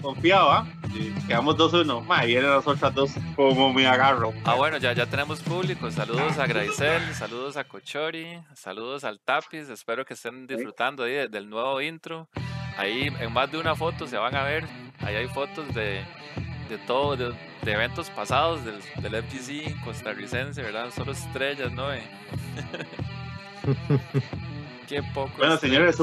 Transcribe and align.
confiado, 0.00 0.50
¿ah? 0.50 0.66
Quedamos 1.26 1.56
2-1. 1.56 2.04
Mae, 2.04 2.26
vienen 2.26 2.50
las 2.50 2.66
otras 2.66 2.94
dos 2.94 3.12
como 3.34 3.72
me 3.72 3.86
agarro. 3.86 4.32
Ah, 4.44 4.54
bueno, 4.54 4.78
ya, 4.78 4.92
ya 4.92 5.06
tenemos 5.06 5.40
público. 5.40 5.90
Saludos 5.90 6.38
a 6.38 6.46
Graisel, 6.46 7.14
saludos 7.14 7.56
a 7.56 7.64
Cochori, 7.64 8.40
saludos 8.54 9.04
al 9.04 9.20
Tapis. 9.20 9.68
Espero 9.68 10.04
que 10.04 10.14
estén 10.14 10.46
disfrutando 10.46 11.04
ahí 11.04 11.28
del 11.28 11.48
nuevo 11.48 11.80
intro. 11.80 12.28
Ahí 12.76 13.12
en 13.20 13.32
más 13.32 13.50
de 13.50 13.58
una 13.58 13.74
foto 13.74 14.06
se 14.06 14.16
van 14.16 14.34
a 14.36 14.44
ver. 14.44 14.64
Ahí 15.00 15.16
hay 15.16 15.28
fotos 15.28 15.66
de, 15.74 16.04
de 16.68 16.78
todo, 16.86 17.16
de, 17.16 17.34
eventos 17.66 18.10
pasados 18.10 18.64
del, 18.64 18.80
del 19.02 19.22
FGC 19.22 19.82
costarricense, 19.84 20.62
¿verdad? 20.62 20.90
Solo 20.94 21.12
estrellas, 21.12 21.72
¿no? 21.72 21.88
Qué 24.88 25.02
poco. 25.14 25.32
Bueno, 25.38 25.56
señores, 25.56 25.98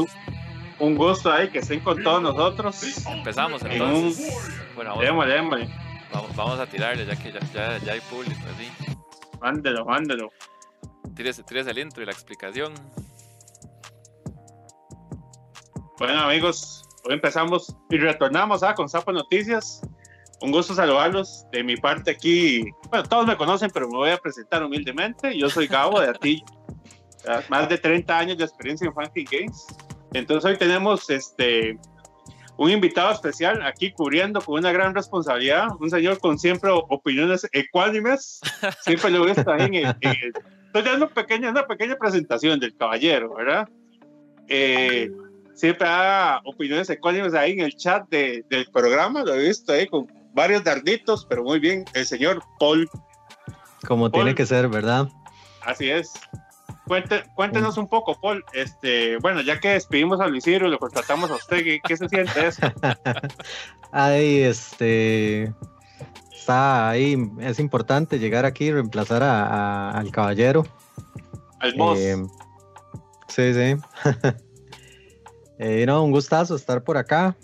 un 0.81 0.95
gusto 0.95 1.31
ahí 1.31 1.49
que 1.49 1.59
estén 1.59 1.79
con 1.79 2.03
todos 2.03 2.21
nosotros. 2.21 3.05
Empezamos 3.05 3.63
entonces. 3.63 4.51
Bueno, 4.75 4.95
vamos, 4.95 5.27
Vamos, 6.11 6.35
vamos, 6.35 6.59
a 6.59 6.65
tirarle 6.65 7.05
ya 7.05 7.15
que 7.15 7.31
ya, 7.31 7.39
ya, 7.53 7.77
ya 7.77 7.93
hay 7.93 8.01
público 8.01 8.41
así. 8.53 8.69
Mándelo, 9.39 9.85
mándelo. 9.85 10.29
Tírese, 11.15 11.43
tírese 11.43 11.71
el 11.71 11.77
intro 11.77 12.03
y 12.03 12.05
la 12.05 12.11
explicación. 12.11 12.73
Bueno 15.99 16.19
amigos, 16.19 16.83
hoy 17.05 17.13
empezamos 17.13 17.73
y 17.89 17.97
retornamos 17.97 18.63
¿ah? 18.63 18.73
con 18.73 18.89
Zapo 18.89 19.13
Noticias. 19.13 19.81
Un 20.41 20.51
gusto 20.51 20.73
saludarlos. 20.73 21.45
De 21.51 21.63
mi 21.63 21.77
parte 21.77 22.11
aquí, 22.11 22.65
bueno, 22.89 23.07
todos 23.07 23.27
me 23.27 23.37
conocen, 23.37 23.69
pero 23.71 23.87
me 23.87 23.97
voy 23.97 24.09
a 24.09 24.17
presentar 24.17 24.63
humildemente. 24.63 25.37
Yo 25.37 25.47
soy 25.49 25.67
Gabo 25.67 26.01
de 26.01 26.09
Atillo. 26.09 26.45
Más 27.49 27.69
de 27.69 27.77
30 27.77 28.17
años 28.17 28.37
de 28.37 28.45
experiencia 28.45 28.87
en 28.87 28.93
Funky 28.93 29.23
Games. 29.25 29.67
Entonces 30.13 30.49
hoy 30.49 30.57
tenemos 30.57 31.09
este 31.09 31.77
un 32.57 32.69
invitado 32.69 33.11
especial 33.11 33.61
aquí 33.63 33.91
cubriendo 33.91 34.39
con 34.41 34.59
una 34.59 34.71
gran 34.71 34.93
responsabilidad, 34.93 35.67
un 35.79 35.89
señor 35.89 36.19
con 36.19 36.37
siempre 36.37 36.69
opiniones 36.71 37.47
ecuánimes. 37.53 38.39
Siempre 38.81 39.09
lo 39.09 39.25
visto 39.25 39.49
ahí 39.51 39.65
en 39.65 39.75
el, 39.75 39.95
Estoy 40.67 40.83
dando 40.83 41.07
una 41.07 41.13
pequeña, 41.13 41.49
una 41.49 41.65
pequeña 41.65 41.95
presentación 41.95 42.59
del 42.59 42.75
caballero, 42.77 43.33
¿verdad? 43.35 43.67
Eh, 44.47 45.09
siempre 45.55 45.87
da 45.87 46.39
opiniones 46.45 46.89
ecuánimes 46.89 47.33
ahí 47.33 47.53
en 47.53 47.61
el 47.61 47.75
chat 47.75 48.07
de, 48.09 48.45
del 48.49 48.67
programa, 48.71 49.23
lo 49.23 49.33
he 49.33 49.47
visto 49.47 49.73
ahí 49.73 49.87
con 49.87 50.07
varios 50.33 50.63
darditos, 50.63 51.25
pero 51.25 51.43
muy 51.43 51.59
bien, 51.59 51.83
el 51.93 52.05
señor 52.05 52.41
Paul. 52.59 52.87
Como 53.87 54.11
tiene 54.11 54.35
que 54.35 54.45
ser, 54.45 54.67
¿verdad? 54.69 55.09
Así 55.65 55.89
es 55.89 56.13
cuéntenos 57.35 57.77
un 57.77 57.87
poco, 57.87 58.19
Paul. 58.19 58.43
Este, 58.53 59.17
bueno, 59.17 59.41
ya 59.41 59.59
que 59.59 59.69
despedimos 59.69 60.19
a 60.19 60.27
Luis 60.27 60.43
Ciro 60.43 60.67
y 60.67 60.71
lo 60.71 60.79
contratamos 60.79 61.29
a 61.31 61.35
usted, 61.35 61.63
¿qué, 61.83 61.97
se 61.97 62.09
siente 62.09 62.47
eso? 62.47 62.61
Ahí, 63.91 64.41
este, 64.41 65.53
está 66.31 66.89
ahí, 66.89 67.17
es 67.41 67.59
importante 67.59 68.19
llegar 68.19 68.45
aquí 68.45 68.65
y 68.65 68.71
reemplazar 68.71 69.21
al 69.21 70.09
caballero. 70.11 70.65
Al 71.59 71.73
boss. 71.73 71.99
Eh, 71.99 72.17
sí, 73.27 73.53
sí. 73.53 73.75
eh, 75.59 75.85
no, 75.85 76.03
un 76.03 76.11
gustazo 76.11 76.55
estar 76.55 76.83
por 76.83 76.97
acá. 76.97 77.35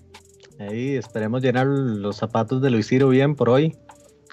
Ahí 0.59 0.95
esperemos 0.95 1.41
llenar 1.41 1.67
los 1.67 2.15
zapatos 2.15 2.61
de 2.61 2.69
Luis 2.69 2.87
Ciro 2.87 3.09
bien 3.09 3.35
por 3.35 3.49
hoy. 3.49 3.77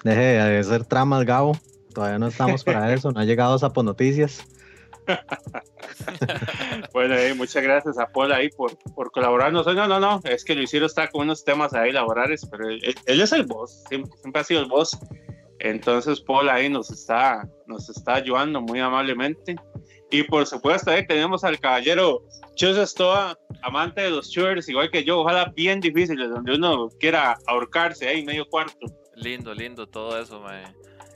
Deje 0.03 0.21
de 0.21 0.57
hacer 0.57 0.85
tramas, 0.85 1.25
Gabo. 1.25 1.57
Todavía 1.93 2.17
no 2.17 2.27
estamos 2.27 2.63
para 2.63 2.93
eso, 2.93 3.11
no 3.11 3.19
ha 3.19 3.25
llegado 3.25 3.59
Zapo 3.59 3.83
Noticias. 3.83 4.45
bueno, 6.93 7.15
eh, 7.15 7.33
muchas 7.33 7.63
gracias 7.63 7.97
a 7.99 8.07
Paul 8.07 8.31
ahí 8.31 8.49
por, 8.49 8.77
por 8.95 9.11
colaborarnos. 9.11 9.65
No, 9.65 9.87
no, 9.87 9.99
no, 9.99 10.21
es 10.23 10.43
que 10.43 10.55
Luisiro 10.55 10.85
está 10.85 11.09
con 11.09 11.21
unos 11.21 11.43
temas 11.43 11.73
ahí 11.73 11.91
laborales, 11.91 12.45
pero 12.49 12.69
él, 12.69 12.81
es 13.05 13.31
el 13.31 13.43
boss, 13.43 13.83
siempre, 13.87 14.41
ha 14.41 14.43
sido 14.43 14.61
el 14.61 14.67
boss. 14.67 14.97
Entonces 15.59 16.21
Paul 16.21 16.49
ahí 16.49 16.69
nos 16.69 16.91
está, 16.91 17.47
nos 17.67 17.89
está 17.89 18.15
ayudando 18.15 18.61
muy 18.61 18.79
amablemente. 18.79 19.55
Y 20.11 20.23
por 20.23 20.45
supuesto 20.45 20.91
ahí 20.91 21.05
tenemos 21.07 21.43
al 21.43 21.59
caballero 21.59 22.23
Chus 22.55 22.77
Estoa, 22.77 23.37
amante 23.63 24.01
de 24.01 24.11
los 24.11 24.29
shooters, 24.29 24.69
igual 24.69 24.91
que 24.91 25.03
yo, 25.03 25.19
ojalá 25.19 25.51
bien 25.55 25.79
difíciles, 25.79 26.29
donde 26.29 26.55
uno 26.55 26.89
quiera 26.99 27.37
ahorcarse 27.47 28.07
ahí 28.07 28.23
medio 28.23 28.45
cuarto. 28.47 28.85
Lindo, 29.15 29.53
lindo 29.53 29.87
todo 29.87 30.19
eso, 30.19 30.39
mae. 30.41 30.63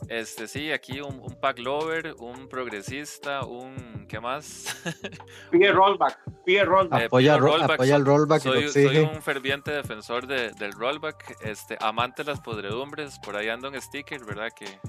Este, 0.07 0.47
sí, 0.47 0.71
aquí 0.71 1.01
un, 1.01 1.19
pack 1.39 1.59
lover, 1.59 2.15
un 2.19 2.47
progresista, 2.47 3.43
un. 3.45 4.05
¿Qué 4.07 4.19
más? 4.19 4.75
Pide 5.51 5.71
rollback, 5.71 6.19
pide 6.43 6.65
rollback. 6.65 7.01
Eh, 7.01 7.05
apoya, 7.05 7.37
rollback. 7.37 7.71
apoya 7.71 7.95
el 7.95 8.05
rollback. 8.05 8.41
Soy, 8.41 8.69
soy, 8.69 8.97
un 8.97 9.21
ferviente 9.21 9.71
defensor 9.71 10.25
del 10.25 10.71
rollback, 10.73 11.37
este, 11.41 11.77
amante 11.79 12.23
de 12.23 12.31
las 12.31 12.41
podredumbres. 12.41 13.19
Por 13.19 13.35
ahí 13.35 13.49
ando 13.49 13.69
un 13.69 13.79
sticker, 13.79 14.25
¿verdad? 14.25 14.49
Que, 14.55 14.79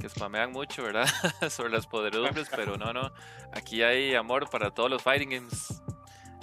que 0.00 0.08
spamean 0.08 0.52
mucho, 0.52 0.84
¿verdad? 0.84 1.06
Sobre 1.50 1.70
las 1.70 1.86
podredumbres, 1.86 2.48
pero 2.54 2.76
no, 2.76 2.92
no. 2.92 3.10
Aquí 3.52 3.82
hay 3.82 4.14
amor 4.14 4.48
para 4.50 4.70
todos 4.70 4.88
los 4.88 5.02
fighting 5.02 5.30
games. 5.30 5.82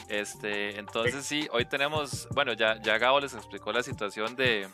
Este, 0.10 0.80
entonces 0.80 1.26
sí, 1.26 1.48
hoy 1.52 1.66
tenemos, 1.66 2.28
bueno, 2.34 2.54
ya, 2.54 2.82
ya 2.82 2.98
Gabo 2.98 3.20
les 3.20 3.34
explicó 3.34 3.74
la 3.74 3.84
situación 3.84 4.36
de, 4.38 4.68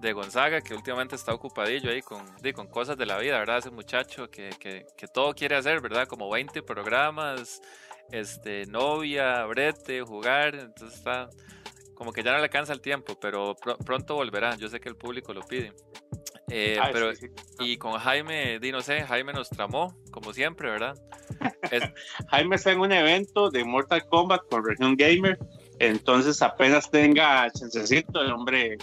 de 0.00 0.12
Gonzaga, 0.12 0.60
que 0.60 0.74
últimamente 0.74 1.14
está 1.14 1.34
ocupadillo 1.34 1.90
ahí 1.90 2.02
con, 2.02 2.24
con 2.54 2.66
cosas 2.68 2.96
de 2.96 3.06
la 3.06 3.18
vida, 3.18 3.38
¿verdad? 3.38 3.58
Ese 3.58 3.70
muchacho 3.70 4.30
que, 4.30 4.50
que, 4.58 4.86
que, 4.96 5.06
todo 5.06 5.34
quiere 5.34 5.56
hacer, 5.56 5.80
¿verdad? 5.80 6.06
Como 6.06 6.30
20 6.30 6.62
programas, 6.62 7.60
este, 8.10 8.66
novia, 8.66 9.44
brete, 9.44 10.02
jugar, 10.02 10.54
entonces 10.54 10.98
está 10.98 11.28
como 12.00 12.14
que 12.14 12.22
ya 12.22 12.32
no 12.32 12.38
le 12.38 12.44
alcanza 12.44 12.72
el 12.72 12.80
tiempo, 12.80 13.20
pero 13.20 13.54
pronto 13.84 14.14
volverá, 14.14 14.56
yo 14.56 14.70
sé 14.70 14.80
que 14.80 14.88
el 14.88 14.96
público 14.96 15.34
lo 15.34 15.42
pide. 15.42 15.74
Eh, 16.48 16.78
ah, 16.80 16.88
pero, 16.90 17.12
Y 17.58 17.76
con 17.76 17.92
Jaime, 17.92 18.58
di 18.58 18.72
no 18.72 18.80
sé, 18.80 19.02
Jaime 19.02 19.34
nos 19.34 19.50
tramó, 19.50 19.94
como 20.10 20.32
siempre, 20.32 20.70
¿verdad? 20.70 20.94
Jaime 22.30 22.56
está 22.56 22.72
en 22.72 22.80
un 22.80 22.90
evento 22.90 23.50
de 23.50 23.64
Mortal 23.64 24.02
Kombat 24.08 24.48
con 24.48 24.64
Región 24.64 24.96
Gamer, 24.96 25.38
entonces 25.78 26.40
apenas 26.40 26.90
tenga 26.90 27.50
chancecito, 27.50 28.22
el 28.22 28.32
hombre 28.32 28.78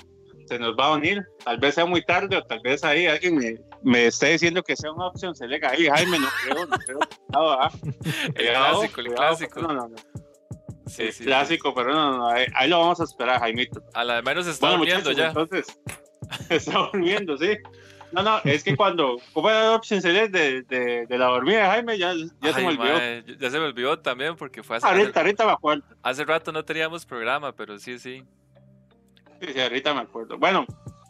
se 0.48 0.60
nos 0.60 0.76
va 0.76 0.88
a 0.88 0.94
unir. 0.94 1.26
Tal 1.44 1.58
vez 1.58 1.76
sea 1.76 1.86
muy 1.86 2.04
tarde 2.04 2.38
o 2.38 2.44
tal 2.44 2.60
vez 2.62 2.84
ahí 2.84 3.06
alguien 3.06 3.36
me, 3.36 3.56
me 3.84 4.08
esté 4.08 4.30
diciendo 4.30 4.64
que 4.64 4.76
sea 4.76 4.92
una 4.92 5.08
opción. 5.08 5.36
Se 5.36 5.48
le 5.48 5.60
ahí, 5.66 5.88
Jaime, 5.88 6.20
no 6.20 6.28
creo, 6.44 6.66
no 6.66 6.78
creo. 6.78 7.00
¿ah? 7.34 7.72
el 8.36 8.48
clásico, 8.50 9.02
el 9.02 9.14
clásico. 9.14 9.62
No, 9.62 9.68
no, 9.70 9.88
no. 9.90 9.96
Sí, 10.88 11.12
sí, 11.12 11.26
clásico, 11.26 11.74
pero 11.76 11.94
no, 11.94 12.18
no, 12.18 12.28
ahí, 12.30 12.70
lo 12.70 12.80
vamos 12.80 13.02
a 13.02 13.04
esperar, 13.04 13.40
Jaimito. 13.40 13.84
A 13.94 14.04
la 14.04 14.22
menos 14.22 14.48
está 14.48 14.72
durmiendo 14.72 15.12
ya. 15.12 15.28
Entonces, 15.28 15.68
está 16.50 16.90
durmiendo, 16.92 17.38
sí. 17.38 17.58
No, 18.12 18.24
no, 18.24 18.40
es 18.46 18.64
que 18.64 18.76
cuando 18.76 19.18
como 19.34 19.50
la 19.50 19.76
opción 19.76 20.00
de, 20.00 20.30
de, 20.30 20.64
de, 21.06 21.18
la 21.18 21.26
dormida 21.26 21.64
de 21.64 21.68
Jaime, 21.68 21.98
ya, 21.98 22.14
ya 22.42 22.54
se 22.54 22.62
me 22.62 22.68
olvidó. 22.68 23.38
ya 23.38 23.50
se 23.52 23.60
me 23.60 23.66
olvidó 23.66 24.00
también 24.00 24.38
porque 24.38 24.64
fue 24.64 24.78
hace. 24.78 24.88
Ahorita, 24.88 25.20
ahorita 25.20 25.46
me 25.46 25.52
acuerdo. 25.52 25.84
Hace 26.02 26.24
rato 26.24 26.54
no 26.54 26.64
teníamos 26.64 27.06
programa, 27.06 27.54
pero 27.54 27.78
sí, 27.78 28.00
sí. 28.00 28.24
Sí, 29.42 29.60
ahorita 29.60 29.94
me 29.94 30.02
acuerdo. 30.02 30.38
Bueno, 30.38 30.66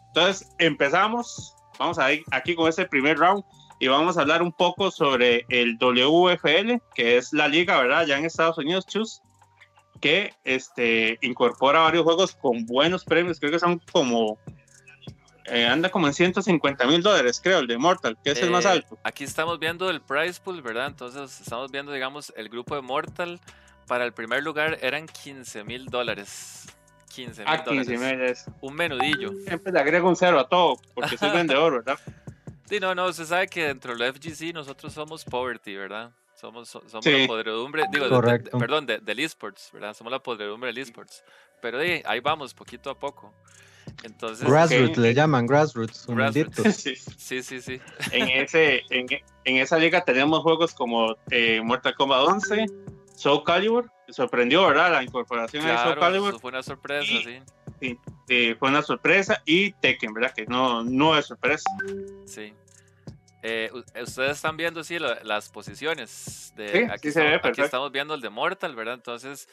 entonces 0.08 0.48
empezamos. 0.58 1.54
Vamos 1.78 1.98
a 1.98 2.12
ir 2.12 2.24
aquí 2.32 2.54
con 2.54 2.68
este 2.68 2.86
primer 2.86 3.18
round 3.18 3.44
y 3.78 3.86
vamos 3.86 4.18
a 4.18 4.22
hablar 4.22 4.42
un 4.42 4.52
poco 4.52 4.90
sobre 4.90 5.46
el 5.48 5.78
WFL, 5.78 6.82
que 6.94 7.16
es 7.16 7.32
la 7.32 7.46
liga, 7.46 7.80
¿verdad? 7.80 8.06
Ya 8.06 8.18
en 8.18 8.24
Estados 8.24 8.58
Unidos, 8.58 8.86
Chus, 8.86 9.22
que 10.00 10.34
este, 10.44 11.18
incorpora 11.22 11.80
varios 11.80 12.04
juegos 12.04 12.34
con 12.34 12.66
buenos 12.66 13.04
premios. 13.04 13.38
Creo 13.38 13.52
que 13.52 13.58
son 13.58 13.80
como. 13.92 14.38
Eh, 15.44 15.64
anda 15.64 15.88
como 15.90 16.06
en 16.06 16.12
150 16.12 16.86
mil 16.86 17.02
dólares, 17.02 17.40
creo, 17.42 17.60
el 17.60 17.66
de 17.66 17.78
Mortal, 17.78 18.18
que 18.22 18.32
es 18.32 18.42
el 18.42 18.50
más 18.50 18.66
eh, 18.66 18.68
alto. 18.68 18.98
Aquí 19.02 19.24
estamos 19.24 19.58
viendo 19.58 19.88
el 19.88 20.02
price 20.02 20.38
pool, 20.44 20.60
¿verdad? 20.60 20.88
Entonces 20.88 21.40
estamos 21.40 21.70
viendo, 21.70 21.90
digamos, 21.92 22.32
el 22.36 22.48
grupo 22.50 22.74
de 22.74 22.82
Mortal. 22.82 23.40
Para 23.86 24.04
el 24.04 24.12
primer 24.12 24.42
lugar 24.42 24.78
eran 24.82 25.06
15 25.06 25.64
mil 25.64 25.86
dólares. 25.86 26.67
15 27.18 27.44
mil 27.44 27.98
dólares. 27.98 28.44
Un 28.60 28.74
menudillo. 28.74 29.32
Siempre 29.44 29.72
le 29.72 29.80
agrego 29.80 30.08
un 30.08 30.14
cero 30.14 30.38
a 30.38 30.48
todo, 30.48 30.80
porque 30.94 31.18
soy 31.18 31.30
vendedor, 31.34 31.84
¿verdad? 31.84 31.98
Sí, 32.68 32.78
no, 32.78 32.94
no, 32.94 33.06
usted 33.06 33.24
sabe 33.24 33.48
que 33.48 33.66
dentro 33.66 33.96
del 33.96 34.12
FGC 34.12 34.52
nosotros 34.54 34.92
somos 34.92 35.24
poverty, 35.24 35.74
¿verdad? 35.74 36.12
Somos, 36.34 36.68
somos 36.68 37.04
la 37.04 37.26
podredumbre, 37.26 37.84
digo, 37.90 38.22
perdón, 38.58 38.86
del 38.86 39.18
esports, 39.18 39.70
¿verdad? 39.72 39.94
Somos 39.94 40.12
la 40.12 40.22
podredumbre 40.22 40.68
del 40.68 40.78
esports. 40.78 41.24
Pero 41.60 41.78
ahí 41.78 42.20
vamos, 42.20 42.54
poquito 42.54 42.90
a 42.90 42.98
poco. 42.98 43.34
Entonces, 44.04 44.46
grassroots 44.46 44.98
le 44.98 45.14
llaman 45.14 45.46
grassroots, 45.46 46.06
Sí. 46.76 46.94
sí, 46.94 47.42
sí, 47.42 47.60
sí. 47.60 47.80
En, 48.12 48.28
ese, 48.28 48.82
en, 48.90 49.06
en, 49.44 49.56
esa 49.56 49.76
liga 49.78 50.04
tenemos 50.04 50.40
juegos 50.42 50.72
como 50.74 51.16
eh, 51.30 51.60
Mortal 51.64 51.96
Kombat 51.96 52.28
11, 52.28 52.66
Soul 53.16 53.42
Calibur, 53.42 53.90
sorprendió, 54.10 54.66
¿verdad? 54.66 54.92
La 54.92 55.02
incorporación 55.02 55.64
de 55.64 55.76
Soul 55.78 55.98
Calibur. 55.98 56.40
fue 56.40 56.50
una 56.50 56.62
sorpresa, 56.62 57.06
sí. 57.06 57.40
Sí, 57.80 58.54
fue 58.58 58.68
una 58.68 58.82
sorpresa. 58.82 59.42
Y 59.44 59.72
Tekken, 59.72 60.12
¿verdad? 60.12 60.32
Que 60.34 60.46
no, 60.46 60.82
no 60.82 61.16
es 61.16 61.26
sorpresa. 61.26 61.70
Sí. 62.26 62.52
Eh, 63.42 63.70
ustedes 64.02 64.32
están 64.32 64.56
viendo, 64.56 64.82
sí, 64.82 64.98
las 64.98 65.48
posiciones. 65.48 66.52
De, 66.56 66.88
aquí, 66.90 67.12
se 67.12 67.22
ve, 67.22 67.40
aquí 67.42 67.60
estamos 67.60 67.92
viendo 67.92 68.14
el 68.14 68.20
de 68.20 68.30
Mortal, 68.30 68.74
¿verdad? 68.74 68.94
Entonces, 68.94 69.48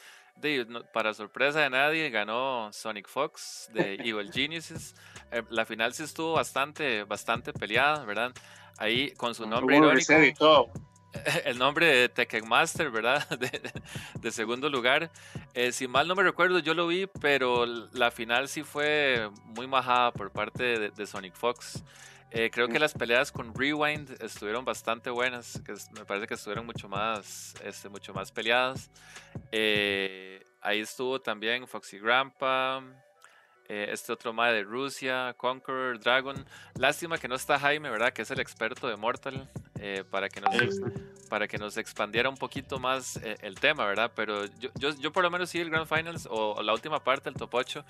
para 0.92 1.14
sorpresa 1.14 1.60
de 1.60 1.70
nadie, 1.70 2.10
ganó 2.10 2.72
Sonic 2.72 3.08
Fox 3.08 3.70
de 3.72 3.94
Evil 4.04 4.32
Geniuses. 4.32 4.94
Eh, 5.30 5.42
la 5.50 5.64
final 5.64 5.94
sí 5.94 6.02
estuvo 6.02 6.32
bastante, 6.32 7.04
bastante 7.04 7.52
peleada, 7.52 8.04
¿verdad? 8.04 8.32
Ahí 8.78 9.12
con 9.12 9.34
su 9.34 9.46
nombre 9.46 9.76
irónico. 9.76 10.70
El 11.44 11.58
nombre 11.58 11.86
de 11.86 12.08
Tekken 12.08 12.48
Master, 12.48 12.90
¿verdad? 12.90 13.26
De, 14.20 14.30
segundo 14.30 14.68
lugar. 14.68 15.10
Eh, 15.54 15.72
si 15.72 15.88
mal 15.88 16.08
no 16.08 16.14
me 16.14 16.22
recuerdo, 16.22 16.58
yo 16.58 16.74
lo 16.74 16.86
vi, 16.86 17.06
pero 17.20 17.66
la 17.66 18.10
final 18.10 18.48
sí 18.48 18.62
fue 18.62 19.30
muy 19.44 19.66
majada 19.66 20.12
por 20.12 20.30
parte 20.30 20.90
de 20.90 21.06
Sonic 21.06 21.34
Fox. 21.34 21.82
Eh, 22.38 22.50
creo 22.50 22.68
que 22.68 22.78
las 22.78 22.92
peleas 22.92 23.30
con 23.30 23.54
Rewind 23.54 24.20
estuvieron 24.20 24.64
bastante 24.64 25.10
buenas, 25.10 25.60
que 25.64 25.74
me 25.92 26.04
parece 26.04 26.26
que 26.26 26.34
estuvieron 26.34 26.66
mucho 26.66 26.88
más, 26.88 27.54
este, 27.64 27.88
mucho 27.88 28.12
más 28.12 28.32
peleadas. 28.32 28.90
Eh, 29.52 30.44
ahí 30.60 30.80
estuvo 30.80 31.20
también 31.20 31.66
Foxy 31.68 31.98
Grandpa, 31.98 32.82
eh, 33.68 33.88
este 33.90 34.12
otro 34.12 34.32
más 34.32 34.52
de 34.52 34.62
Rusia, 34.62 35.34
Conqueror, 35.36 35.98
Dragon. 35.98 36.36
Lástima 36.74 37.18
que 37.18 37.28
no 37.28 37.34
está 37.34 37.58
Jaime, 37.58 37.90
¿verdad? 37.90 38.12
Que 38.12 38.22
es 38.22 38.30
el 38.30 38.40
experto 38.40 38.88
de 38.88 38.96
Mortal, 38.96 39.48
para, 40.10 40.28
que 40.28 40.40
nos, 40.40 40.54
para 41.28 41.46
que 41.46 41.58
nos 41.58 41.76
expandiera 41.76 42.28
un 42.28 42.36
poquito 42.36 42.78
más 42.78 43.20
el 43.42 43.60
tema, 43.60 43.84
¿verdad? 43.86 44.10
Pero 44.14 44.46
yo, 44.58 44.70
yo, 44.76 44.90
yo, 44.96 45.12
por 45.12 45.22
lo 45.22 45.30
menos 45.30 45.50
sí 45.50 45.60
el 45.60 45.70
Grand 45.70 45.86
Finals 45.86 46.26
o, 46.30 46.62
la 46.62 46.72
última 46.72 47.02
parte, 47.04 47.28
el 47.28 47.34
top 47.34 47.54
8, 47.54 47.84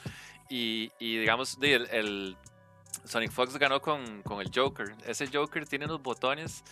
y, 0.50 0.92
y 0.98 1.18
digamos, 1.18 1.56
el, 1.62 1.88
el 1.90 2.36
Sonic 3.06 3.30
Fox 3.30 3.56
ganó 3.56 3.80
con, 3.80 4.22
con, 4.22 4.40
el 4.40 4.50
Joker. 4.52 4.94
Ese 5.06 5.28
Joker 5.32 5.66
tiene 5.66 5.84
unos 5.84 6.02
botones 6.02 6.64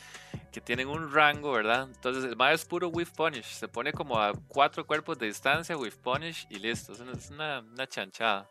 que 0.52 0.60
tienen 0.60 0.88
un 0.88 1.12
rango, 1.12 1.52
¿verdad? 1.52 1.88
Entonces 1.94 2.24
el 2.24 2.36
más 2.36 2.54
es 2.54 2.64
puro 2.64 2.88
Whiff 2.88 3.10
Punish. 3.10 3.44
Se 3.44 3.68
pone 3.68 3.92
como 3.92 4.18
a 4.18 4.32
cuatro 4.48 4.86
cuerpos 4.86 5.18
de 5.18 5.26
distancia, 5.26 5.76
Whiff 5.76 5.96
Punish 5.96 6.46
y 6.50 6.58
listo. 6.58 6.92
Es 6.92 7.30
una, 7.30 7.60
una 7.60 7.86
chanchada. 7.86 8.50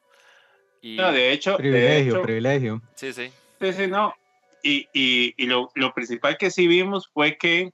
Y... 0.84 0.98
No, 0.98 1.12
de 1.12 1.32
hecho. 1.32 1.56
Privilegio, 1.58 2.22
privilegio. 2.22 2.82
Sí, 2.96 3.14
sí. 3.14 3.32
Sí, 3.60 3.74
sí, 3.74 3.88
no. 3.88 4.14
Y, 4.62 4.88
y, 4.94 5.34
y 5.38 5.48
lo, 5.48 5.72
lo, 5.76 5.94
principal 5.94 6.38
que 6.38 6.52
sí 6.52 6.68
vimos 6.68 7.10
fue 7.12 7.38
que 7.38 7.72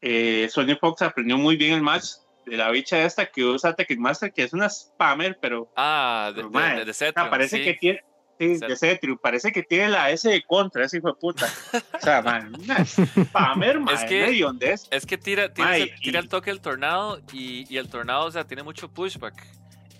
eh, 0.00 0.48
Sonic 0.50 0.80
Fox 0.80 1.02
aprendió 1.02 1.36
muy 1.36 1.56
bien 1.56 1.74
el 1.74 1.82
match 1.82 2.06
de 2.46 2.56
la 2.56 2.70
bicha 2.70 3.04
esta 3.04 3.26
que 3.26 3.44
usa 3.44 3.76
Master, 3.98 4.32
que 4.32 4.42
es 4.42 4.54
una 4.54 4.70
spammer, 4.70 5.38
pero. 5.40 5.70
Ah, 5.76 6.32
de, 6.34 6.42
de, 6.42 6.84
de, 6.86 7.12
Parece 7.12 7.62
que 7.62 7.74
tiene 7.74 8.02
Sí, 8.40 8.56
de 8.56 8.74
Cetrio. 8.74 9.18
Parece 9.18 9.52
que 9.52 9.62
tiene 9.62 9.90
la 9.90 10.10
S 10.10 10.26
de 10.26 10.42
contra, 10.42 10.86
ese 10.86 10.96
hijo 10.96 11.08
de 11.08 11.14
puta. 11.14 11.46
O 11.92 12.00
sea, 12.00 12.22
man, 12.22 12.50
spammer, 12.86 13.80
man, 13.80 13.94
es 13.94 14.04
que, 14.04 14.42
es. 14.62 14.88
es 14.90 15.04
que 15.04 15.18
tira, 15.18 15.52
tira, 15.52 15.74
tira 16.02 16.20
el 16.20 16.28
toque 16.30 16.50
del 16.50 16.62
tornado 16.62 17.20
y, 17.34 17.66
y, 17.68 17.76
el 17.76 17.90
tornado, 17.90 18.24
o 18.24 18.30
sea, 18.30 18.46
tiene 18.46 18.62
mucho 18.62 18.88
pushback. 18.88 19.46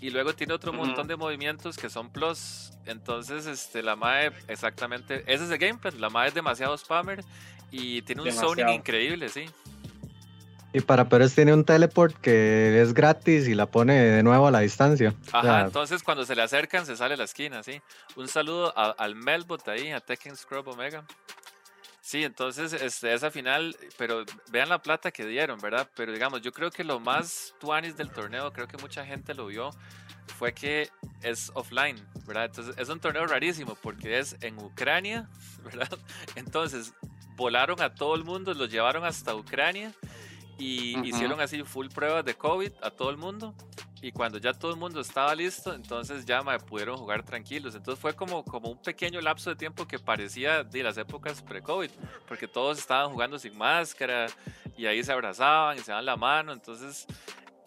Y 0.00 0.10
luego 0.10 0.34
tiene 0.34 0.54
otro 0.54 0.72
montón 0.72 1.06
de 1.06 1.16
movimientos 1.16 1.76
que 1.76 1.90
son 1.90 2.10
plus. 2.10 2.72
Entonces, 2.86 3.46
este, 3.46 3.82
la 3.82 3.96
MAE, 3.96 4.32
exactamente, 4.48 5.22
ese 5.26 5.44
es 5.44 5.50
el 5.50 5.58
gameplay. 5.58 5.92
La 5.98 6.08
MAE 6.08 6.28
es 6.28 6.34
demasiado 6.34 6.76
spammer 6.76 7.22
y 7.70 8.02
tiene 8.02 8.22
un 8.22 8.32
zoning 8.32 8.68
increíble, 8.68 9.28
sí. 9.28 9.46
Y 10.72 10.80
para 10.80 11.08
Pérez 11.08 11.34
tiene 11.34 11.52
un 11.52 11.64
teleport 11.64 12.16
que 12.16 12.80
es 12.80 12.94
gratis 12.94 13.48
y 13.48 13.54
la 13.54 13.66
pone 13.66 13.94
de 13.94 14.22
nuevo 14.22 14.46
a 14.46 14.50
la 14.52 14.60
distancia. 14.60 15.14
Ajá, 15.32 15.62
entonces 15.62 16.02
cuando 16.02 16.24
se 16.24 16.36
le 16.36 16.42
acercan 16.42 16.86
se 16.86 16.96
sale 16.96 17.14
a 17.14 17.16
la 17.16 17.24
esquina, 17.24 17.62
¿sí? 17.64 17.82
Un 18.14 18.28
saludo 18.28 18.72
al 18.76 19.16
Melbot 19.16 19.66
ahí, 19.68 19.90
a 19.90 20.00
Tekken 20.00 20.36
Scrub 20.36 20.68
Omega. 20.68 21.04
Sí, 22.10 22.24
entonces 22.24 22.72
este, 22.72 23.14
esa 23.14 23.30
final, 23.30 23.76
pero 23.96 24.24
vean 24.50 24.68
la 24.68 24.82
plata 24.82 25.12
que 25.12 25.24
dieron, 25.24 25.60
¿verdad? 25.60 25.88
Pero 25.94 26.10
digamos, 26.10 26.42
yo 26.42 26.50
creo 26.50 26.68
que 26.68 26.82
lo 26.82 26.98
más 26.98 27.54
tuanis 27.60 27.96
del 27.96 28.10
torneo, 28.10 28.52
creo 28.52 28.66
que 28.66 28.76
mucha 28.78 29.06
gente 29.06 29.32
lo 29.32 29.46
vio, 29.46 29.70
fue 30.36 30.52
que 30.52 30.90
es 31.22 31.52
offline, 31.54 32.04
¿verdad? 32.26 32.46
Entonces 32.46 32.74
es 32.78 32.88
un 32.88 32.98
torneo 32.98 33.28
rarísimo 33.28 33.76
porque 33.76 34.18
es 34.18 34.36
en 34.40 34.58
Ucrania, 34.58 35.30
¿verdad? 35.62 35.88
Entonces 36.34 36.94
volaron 37.36 37.80
a 37.80 37.94
todo 37.94 38.16
el 38.16 38.24
mundo, 38.24 38.54
los 38.54 38.72
llevaron 38.72 39.04
hasta 39.04 39.32
Ucrania 39.36 39.94
y 40.58 40.98
hicieron 41.06 41.40
así 41.40 41.62
full 41.62 41.90
pruebas 41.94 42.24
de 42.24 42.34
COVID 42.34 42.72
a 42.82 42.90
todo 42.90 43.10
el 43.10 43.18
mundo. 43.18 43.54
Y 44.02 44.12
cuando 44.12 44.38
ya 44.38 44.52
todo 44.52 44.70
el 44.70 44.78
mundo 44.78 45.00
estaba 45.00 45.34
listo, 45.34 45.74
entonces 45.74 46.24
ya 46.24 46.42
me 46.42 46.58
pudieron 46.58 46.96
jugar 46.96 47.22
tranquilos. 47.22 47.74
Entonces 47.74 48.00
fue 48.00 48.14
como, 48.14 48.44
como 48.44 48.70
un 48.70 48.78
pequeño 48.78 49.20
lapso 49.20 49.50
de 49.50 49.56
tiempo 49.56 49.86
que 49.86 49.98
parecía 49.98 50.64
de 50.64 50.82
las 50.82 50.96
épocas 50.96 51.42
pre-COVID, 51.42 51.90
porque 52.26 52.48
todos 52.48 52.78
estaban 52.78 53.10
jugando 53.10 53.38
sin 53.38 53.56
máscara 53.56 54.26
y 54.76 54.86
ahí 54.86 55.04
se 55.04 55.12
abrazaban 55.12 55.76
y 55.76 55.80
se 55.80 55.90
daban 55.90 56.06
la 56.06 56.16
mano. 56.16 56.52
Entonces 56.52 57.06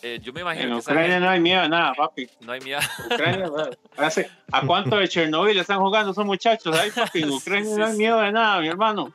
eh, 0.06 0.20
yo 0.22 0.34
me 0.34 0.42
imagino 0.42 0.68
en 0.68 0.74
Ucrania 0.74 1.18
no 1.18 1.30
hay 1.30 1.40
miedo 1.40 1.70
nada, 1.70 1.94
papi. 1.94 2.30
No 2.42 2.52
hay 2.52 2.60
miedo. 2.60 2.82
Ucrania, 3.06 3.50
¿A 4.52 4.62
cuánto 4.66 4.98
de 4.98 5.08
Chernobyl 5.08 5.58
están 5.58 5.80
jugando 5.80 6.12
esos 6.12 6.26
muchachos? 6.26 6.78
Ay, 6.78 6.92
papi, 6.92 7.22
en 7.22 7.30
Ucrania 7.32 7.78
no 7.78 7.86
hay 7.86 7.98
miedo 7.98 8.20
de 8.20 8.34
nada, 8.34 8.60
mi 8.60 8.68
hermano. 8.68 9.14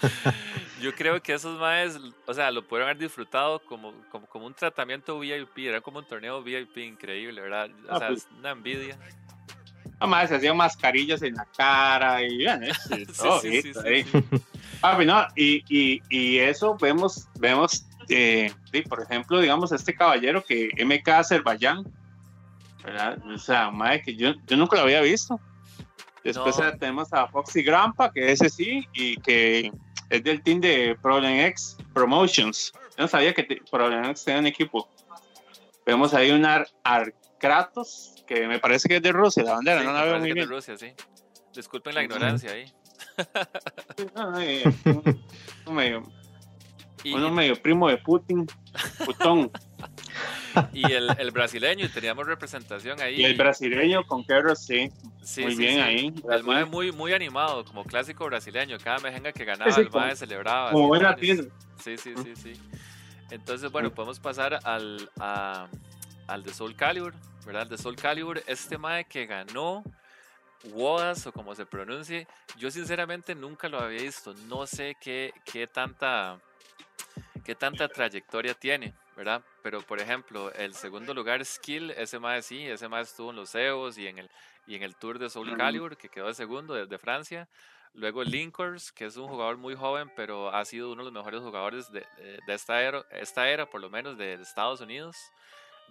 Yo 0.80 0.94
creo 0.94 1.22
que 1.22 1.34
esos 1.34 1.58
maes, 1.58 1.98
o 2.26 2.34
sea, 2.34 2.50
lo 2.50 2.66
pudieron 2.66 2.88
haber 2.88 3.02
disfrutado 3.02 3.60
como, 3.60 3.92
como, 4.10 4.26
como 4.26 4.46
un 4.46 4.54
tratamiento 4.54 5.18
VIP, 5.18 5.58
era 5.58 5.80
como 5.80 5.98
un 5.98 6.04
torneo 6.06 6.42
VIP 6.42 6.78
increíble, 6.78 7.40
¿verdad? 7.40 7.70
O 7.88 7.94
ah, 7.94 7.98
sea, 7.98 8.08
pues. 8.08 8.28
una 8.38 8.50
envidia. 8.50 8.98
Además, 9.98 10.28
se 10.30 10.36
hacían 10.36 10.56
mascarillas 10.56 11.22
en 11.22 11.34
la 11.34 11.46
cara 11.56 12.22
y 12.22 12.38
bien, 12.38 12.64
¿eh? 12.64 12.72
todo 13.16 13.40
sí, 13.40 13.62
sí, 13.62 13.72
ahí. 13.84 14.04
Papi, 14.80 15.04
no, 15.04 15.26
y, 15.36 15.62
y, 15.68 16.00
y, 16.08 16.38
eso 16.38 16.76
vemos, 16.80 17.28
vemos 17.38 17.84
eh, 18.08 18.52
por 18.88 19.02
ejemplo, 19.02 19.40
digamos, 19.40 19.72
este 19.72 19.94
caballero 19.94 20.44
que 20.44 20.70
MK 20.84 21.08
Azerbaiyán, 21.08 21.84
¿verdad? 22.84 23.18
O 23.26 23.38
sea, 23.38 23.70
madre, 23.70 24.02
que 24.02 24.16
yo, 24.16 24.34
yo 24.46 24.56
nunca 24.56 24.76
lo 24.76 24.82
había 24.82 25.00
visto. 25.00 25.38
Después 26.24 26.60
tenemos 26.78 27.12
a 27.12 27.28
Foxy 27.28 27.62
Grandpa, 27.62 28.12
que 28.12 28.32
ese 28.32 28.50
sí, 28.50 28.86
y 28.92 29.16
que 29.18 29.72
es 30.10 30.22
del 30.24 30.42
team 30.42 30.60
de 30.60 30.96
Problem 31.00 31.40
X 31.46 31.76
Promotions. 31.94 32.72
Yo 32.74 33.04
no 33.04 33.08
sabía 33.08 33.32
que 33.32 33.44
Problem 33.70 34.04
X 34.06 34.24
tenía 34.24 34.40
un 34.40 34.46
equipo. 34.46 34.88
Vemos 35.86 36.12
ahí 36.12 36.30
un 36.30 36.44
Ar 36.44 36.68
Arkratos, 36.84 38.14
que 38.26 38.46
me 38.46 38.58
parece 38.58 38.88
que 38.88 38.96
es 38.96 39.02
de 39.02 39.12
Rusia, 39.12 39.42
la 39.42 39.54
bandera, 39.54 39.82
no 39.82 39.92
la 39.92 40.04
veo 40.04 40.18
muy 40.18 40.32
bien. 40.32 40.46
de 40.46 40.54
Rusia, 40.54 40.76
sí. 40.76 40.92
Disculpen 41.54 41.94
la 41.94 42.02
ignorancia 42.02 42.52
ahí. 42.52 42.72
uno, 44.14 45.72
medio, 45.72 46.02
uno 47.06 47.30
medio 47.30 47.60
primo 47.60 47.88
de 47.88 47.96
Putin, 47.96 48.46
putón. 49.06 49.50
y 50.72 50.92
el, 50.92 51.08
el, 51.18 51.30
brasileño, 51.30 51.88
teníamos 51.92 52.26
representación 52.26 53.00
ahí. 53.00 53.20
Y 53.20 53.24
el 53.24 53.36
brasileño 53.36 54.04
con 54.06 54.24
Carlos, 54.24 54.58
sí. 54.58 54.90
muy 55.40 55.54
bien 55.54 55.80
ahí. 55.80 56.14
El 56.30 56.44
mae 56.44 56.64
muy, 56.64 56.92
muy 56.92 57.12
animado, 57.12 57.64
como 57.64 57.84
clásico 57.84 58.24
brasileño. 58.26 58.78
Cada 58.82 58.98
mejenga 58.98 59.32
que 59.32 59.44
ganaba, 59.44 59.74
el 59.74 59.90
mae 59.90 60.16
celebraba. 60.16 60.72
Como 60.72 60.88
buena 60.88 61.14
tienda. 61.16 61.44
Sí, 61.82 61.96
sí, 61.96 62.14
sí, 62.16 62.36
sí. 62.36 62.52
Entonces, 63.30 63.70
bueno, 63.70 63.92
podemos 63.92 64.18
pasar 64.18 64.58
al, 64.64 65.10
al 66.26 66.42
de 66.42 66.52
Soul 66.52 66.74
Calibur, 66.74 67.14
¿verdad? 67.46 67.62
El 67.62 67.68
de 67.70 67.78
Soul 67.78 67.96
Calibur, 67.96 68.42
este 68.46 68.76
mae 68.78 69.04
que 69.04 69.26
ganó 69.26 69.84
Wodas 70.64 71.26
o 71.26 71.32
como 71.32 71.54
se 71.54 71.64
pronuncie, 71.64 72.26
yo 72.58 72.70
sinceramente 72.70 73.34
nunca 73.34 73.68
lo 73.68 73.78
había 73.78 74.02
visto. 74.02 74.34
No 74.48 74.66
sé 74.66 74.96
qué, 75.00 75.32
qué 75.44 75.66
tanta 75.66 76.38
qué 77.44 77.54
tanta 77.54 77.88
trayectoria 77.88 78.54
tiene. 78.54 78.92
¿Verdad? 79.20 79.44
Pero 79.62 79.82
por 79.82 80.00
ejemplo, 80.00 80.50
el 80.54 80.72
segundo 80.72 81.12
lugar, 81.12 81.44
Skill, 81.44 81.90
ese 81.90 82.18
más 82.18 82.46
sí, 82.46 82.66
ese 82.66 82.88
más 82.88 83.10
estuvo 83.10 83.28
en 83.28 83.36
los 83.36 83.54
EOS 83.54 83.98
y 83.98 84.06
en 84.06 84.18
el, 84.18 84.30
y 84.66 84.76
en 84.76 84.82
el 84.82 84.96
Tour 84.96 85.18
de 85.18 85.28
Soul 85.28 85.58
Calibur, 85.58 85.98
que 85.98 86.08
quedó 86.08 86.28
de 86.28 86.32
segundo 86.32 86.72
desde 86.72 86.96
Francia. 86.96 87.46
Luego 87.92 88.24
Linkers, 88.24 88.90
que 88.92 89.04
es 89.04 89.18
un 89.18 89.28
jugador 89.28 89.58
muy 89.58 89.74
joven, 89.74 90.10
pero 90.16 90.48
ha 90.48 90.64
sido 90.64 90.90
uno 90.90 91.02
de 91.02 91.10
los 91.10 91.12
mejores 91.12 91.42
jugadores 91.42 91.92
de, 91.92 92.06
de 92.46 92.54
esta, 92.54 92.80
era, 92.80 93.04
esta 93.10 93.46
era, 93.46 93.68
por 93.68 93.82
lo 93.82 93.90
menos, 93.90 94.16
de, 94.16 94.32
Estados 94.34 94.80
Unidos. 94.80 95.18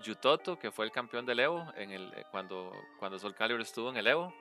Yutoto, 0.02 0.58
que 0.58 0.72
fue 0.72 0.86
el 0.86 0.92
campeón 0.92 1.28
del 1.28 1.40
Evo 1.40 1.72
en 1.76 1.92
el, 1.92 2.12
eh, 2.16 2.24
cuando, 2.32 2.72
cuando 2.98 3.20
Soul 3.20 3.36
Calibur 3.36 3.62
estuvo 3.62 3.92
en 3.92 3.98
el 3.98 4.08
Evo. 4.08 4.34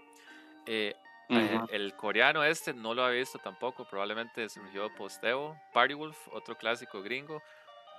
Eh, 0.65 0.95
eh, 1.29 1.61
el 1.73 1.95
coreano 1.95 2.43
este 2.43 2.73
no 2.73 2.95
lo 2.95 3.05
había 3.05 3.19
visto 3.19 3.39
tampoco, 3.39 3.87
probablemente 3.87 4.49
surgió 4.49 4.89
post 4.95 5.23
Evo. 5.25 5.61
Party 5.75 5.93
Wolf, 5.93 6.17
otro 6.33 6.57
clásico 6.57 7.03
gringo. 7.03 7.43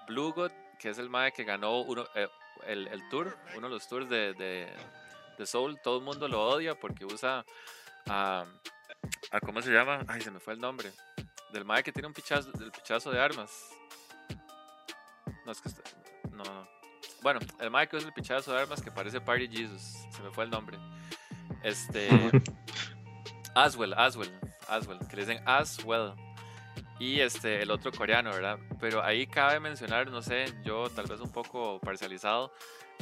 Blue 0.09 0.33
God, 0.33 0.51
que 0.79 0.89
es 0.89 0.97
el 0.97 1.09
mae 1.09 1.31
que 1.31 1.43
ganó 1.43 1.81
uno, 1.81 2.05
eh, 2.15 2.27
el, 2.65 2.87
el, 2.87 3.07
tour, 3.09 3.37
uno 3.55 3.67
de 3.67 3.73
los 3.73 3.87
tours 3.87 4.09
de, 4.09 4.33
de, 4.33 4.67
de, 5.37 5.45
Soul. 5.45 5.79
Todo 5.83 5.99
el 5.99 6.03
mundo 6.03 6.27
lo 6.27 6.41
odia 6.47 6.73
porque 6.73 7.05
usa 7.05 7.45
a, 8.07 8.45
a, 9.31 9.39
¿cómo 9.41 9.61
se 9.61 9.71
llama? 9.71 10.03
Ay, 10.07 10.21
se 10.21 10.31
me 10.31 10.39
fue 10.39 10.53
el 10.53 10.59
nombre. 10.59 10.91
Del 11.51 11.65
mae 11.65 11.83
que 11.83 11.91
tiene 11.91 12.07
un 12.07 12.13
pichazo, 12.13 12.51
del 12.53 12.71
pichazo 12.71 13.11
de 13.11 13.19
armas. 13.19 13.69
No, 15.45 15.51
es 15.51 15.61
que 15.61 15.69
no, 16.31 16.43
Bueno, 17.21 17.39
el 17.59 17.69
mae 17.69 17.87
que 17.87 17.97
usa 17.97 18.07
el 18.07 18.13
pichazo 18.13 18.53
de 18.53 18.61
armas 18.61 18.81
que 18.81 18.91
parece 18.91 19.19
Party 19.19 19.47
Jesus. 19.49 19.81
Se 20.11 20.21
me 20.21 20.31
fue 20.31 20.45
el 20.45 20.49
nombre. 20.49 20.77
Este. 21.61 22.07
Aswell, 23.55 23.93
Aswell, 23.95 24.31
Aswell, 24.67 24.99
que 25.07 25.15
le 25.17 25.25
dicen 25.25 25.43
Aswell. 25.45 26.13
Y 26.99 27.21
este, 27.21 27.61
el 27.61 27.71
otro 27.71 27.91
coreano, 27.91 28.31
¿verdad? 28.31 28.59
Pero 28.79 29.01
ahí 29.03 29.25
cabe 29.25 29.59
mencionar, 29.59 30.11
no 30.11 30.21
sé, 30.21 30.45
yo 30.63 30.89
tal 30.89 31.07
vez 31.07 31.21
un 31.21 31.31
poco 31.31 31.79
parcializado, 31.79 32.51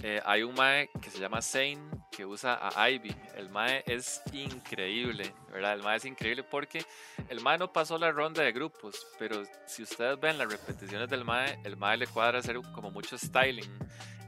eh, 0.04 0.22
hay 0.24 0.44
un 0.44 0.54
Mae 0.54 0.92
que 1.01 1.10
se 1.10 1.20
llama 1.20 1.42
Zane 1.42 1.80
que 2.12 2.24
usa 2.24 2.60
a 2.62 2.89
Ivy. 2.89 3.16
El 3.36 3.50
Mae 3.50 3.84
es 3.88 4.22
increíble, 4.32 5.34
¿verdad? 5.51 5.74
El 5.74 5.82
Mae 5.82 5.98
es 5.98 6.06
increíble 6.06 6.44
porque 6.44 6.86
el 7.30 7.42
Mae 7.42 7.58
no 7.58 7.74
pasó 7.74 7.98
la 7.98 8.12
ronda 8.12 8.44
de 8.44 8.51
grupos, 8.51 9.08
pero 9.18 9.44
si 9.66 9.82
ustedes 9.82 10.20
ven 10.20 10.38
las 10.38 10.51
repeticiones 10.51 11.10
del 11.10 11.25
Mae, 11.25 11.60
el 11.63 11.77
Mae 11.77 11.98
le 11.98 12.06
cuadra 12.06 12.39
hacer 12.39 12.58
como 12.75 12.92
mucho 12.92 13.18
styling. 13.18 13.80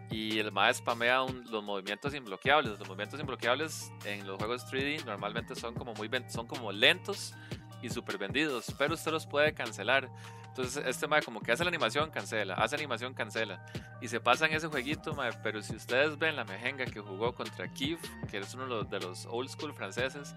Y 0.10 0.40
el 0.40 0.52
Mae 0.52 0.74
spamea 0.74 1.24
los 1.52 1.64
movimientos 1.64 2.16
imbloqueables. 2.16 2.80
Los 2.80 2.88
movimientos 2.88 3.20
imbloqueables 3.20 3.92
en 4.06 4.26
los 4.26 4.40
juegos 4.40 4.66
3D 4.66 5.06
normalmente 5.06 5.54
son 5.54 5.76
como 5.76 5.94
muy 5.94 6.10
son 6.30 6.48
como 6.48 6.72
lentos 6.72 7.36
y 7.82 7.90
super 7.90 8.18
vendidos, 8.18 8.74
pero 8.78 8.94
usted 8.94 9.12
los 9.12 9.26
puede 9.26 9.54
cancelar. 9.54 10.10
Entonces, 10.48 10.84
este 10.86 11.08
mae 11.08 11.22
como 11.22 11.42
que 11.42 11.52
hace 11.52 11.64
la 11.64 11.70
animación, 11.70 12.10
cancela, 12.12 12.56
hace 12.56 12.76
animación, 12.76 13.14
cancela. 13.14 13.64
Y 14.02 14.08
se 14.08 14.20
pasa 14.20 14.46
en 14.46 14.54
ese 14.54 14.68
jueguito, 14.68 15.14
mae, 15.14 15.32
pero 15.44 15.62
si 15.62 15.76
ustedes 15.76 16.18
ven 16.18 16.36
la 16.36 16.44
mejenga 16.44 16.86
que 16.86 17.00
jugó 17.00 17.34
contra 17.34 17.68
Kiev, 17.72 18.00
que 18.30 18.40
es 18.40 18.54
uno 18.54 18.84
de 18.84 19.00
los, 19.00 19.26
old 19.28 19.50
school 19.50 19.74
franceses, 19.74 20.34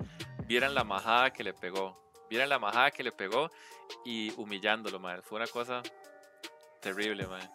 vieran 0.46 0.74
la 0.74 0.84
majada 0.84 1.32
que 1.32 1.42
le 1.42 1.52
pegó. 1.52 2.00
Vieran 2.30 2.48
la 2.48 2.58
majada 2.58 2.90
que 2.90 3.02
le 3.02 3.12
pegó 3.12 3.50
y 4.04 4.32
humillándolo, 4.36 5.00
mae. 5.00 5.22
Fue 5.22 5.36
una 5.36 5.46
cosa 5.46 5.82
terrible, 6.80 7.26
mae. 7.26 7.48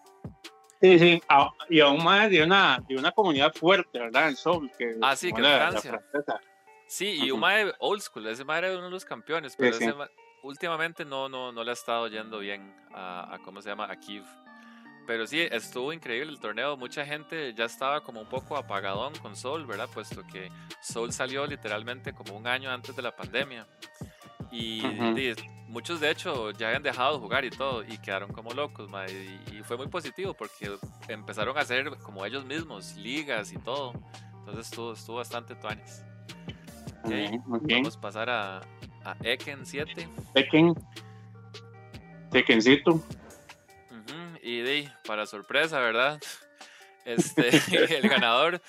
Sí, 0.82 1.00
sí, 1.00 1.22
y 1.70 1.79
aún 1.79 2.03
más 2.03 2.29
de 2.29 2.44
una, 2.44 2.84
de 2.88 2.98
una 2.98 3.12
comunidad 3.12 3.51
fuerte, 3.53 3.98
¿verdad? 3.98 4.29
En 4.29 4.36
Soul. 4.36 4.72
Que, 4.77 4.96
ah, 5.01 5.15
sí, 5.15 5.32
que 5.34 5.41
en 5.41 5.46
Francia. 5.46 6.01
Sí, 6.88 7.20
y 7.25 7.32
un 7.32 7.39
mae 7.39 7.74
old 7.79 8.01
school, 8.01 8.27
ese 8.27 8.46
mae 8.46 8.60
era 8.60 8.72
uno 8.72 8.86
de 8.86 8.91
los 8.91 9.06
campeones, 9.06 9.56
pero 9.58 9.75
ese 9.75 9.94
últimamente 10.41 11.03
no, 11.03 11.27
no, 11.27 11.51
no 11.51 11.63
le 11.63 11.72
ha 11.72 11.74
estado 11.74 12.08
yendo 12.08 12.39
bien 12.39 12.74
a, 12.94 13.36
a, 13.36 13.39
¿cómo 13.39 13.62
se 13.62 13.70
llama? 13.70 13.91
A 13.91 14.00
Kiev. 14.00 14.24
Pero 15.08 15.25
sí, 15.25 15.39
estuvo 15.39 15.94
increíble 15.94 16.32
el 16.34 16.39
torneo. 16.39 16.75
Mucha 16.75 17.06
gente 17.06 17.53
ya 17.53 17.63
estaba 17.63 18.01
como 18.01 18.20
un 18.20 18.27
poco 18.27 18.58
apagadón 18.58 19.13
con 19.15 19.38
Soul, 19.38 19.65
¿verdad? 19.65 19.88
Puesto 19.94 20.22
que 20.27 20.51
Soul 20.82 21.13
salió 21.13 21.48
literalmente 21.48 22.13
como 22.13 22.36
un 22.36 22.46
año 22.46 22.70
antes 22.70 22.94
de 22.94 23.01
la 23.01 23.15
pandemia. 23.15 23.65
Y, 24.51 24.84
muchos 25.67 26.00
de 26.00 26.10
hecho 26.12 26.51
ya 26.51 26.67
habían 26.67 26.84
dejado 26.84 27.15
de 27.15 27.20
jugar 27.20 27.46
y 27.46 27.50
todo 27.50 27.84
y 27.84 27.98
quedaron 27.98 28.32
como 28.32 28.51
locos, 28.51 28.89
y, 29.51 29.63
fue 29.63 29.77
muy 29.77 29.88
positivo 29.88 30.34
porque 30.34 30.77
empezaron 31.08 31.58
a 31.58 31.62
hacer 31.62 31.89
como 31.98 32.25
ellos 32.25 32.46
mismos 32.46 32.96
ligas 32.96 33.53
y 33.53 33.58
todo. 33.58 33.94
Entonces 34.39 34.67
estuvo, 34.67 34.94
estuvo 34.94 35.17
bastante 35.17 35.56
tuanes. 35.56 36.03
Okay, 37.03 37.39
vamos 37.47 37.97
a 37.97 38.01
pasar 38.01 38.29
a, 38.29 38.61
a 39.05 39.15
Eken 39.23 39.65
7. 39.65 40.09
Eken. 40.35 40.73
Ekencito. 42.33 43.01
Y 44.41 44.61
de, 44.61 44.89
para 45.05 45.25
sorpresa, 45.25 45.79
¿verdad? 45.79 46.19
Este, 47.05 47.49
el 47.97 48.09
ganador. 48.09 48.61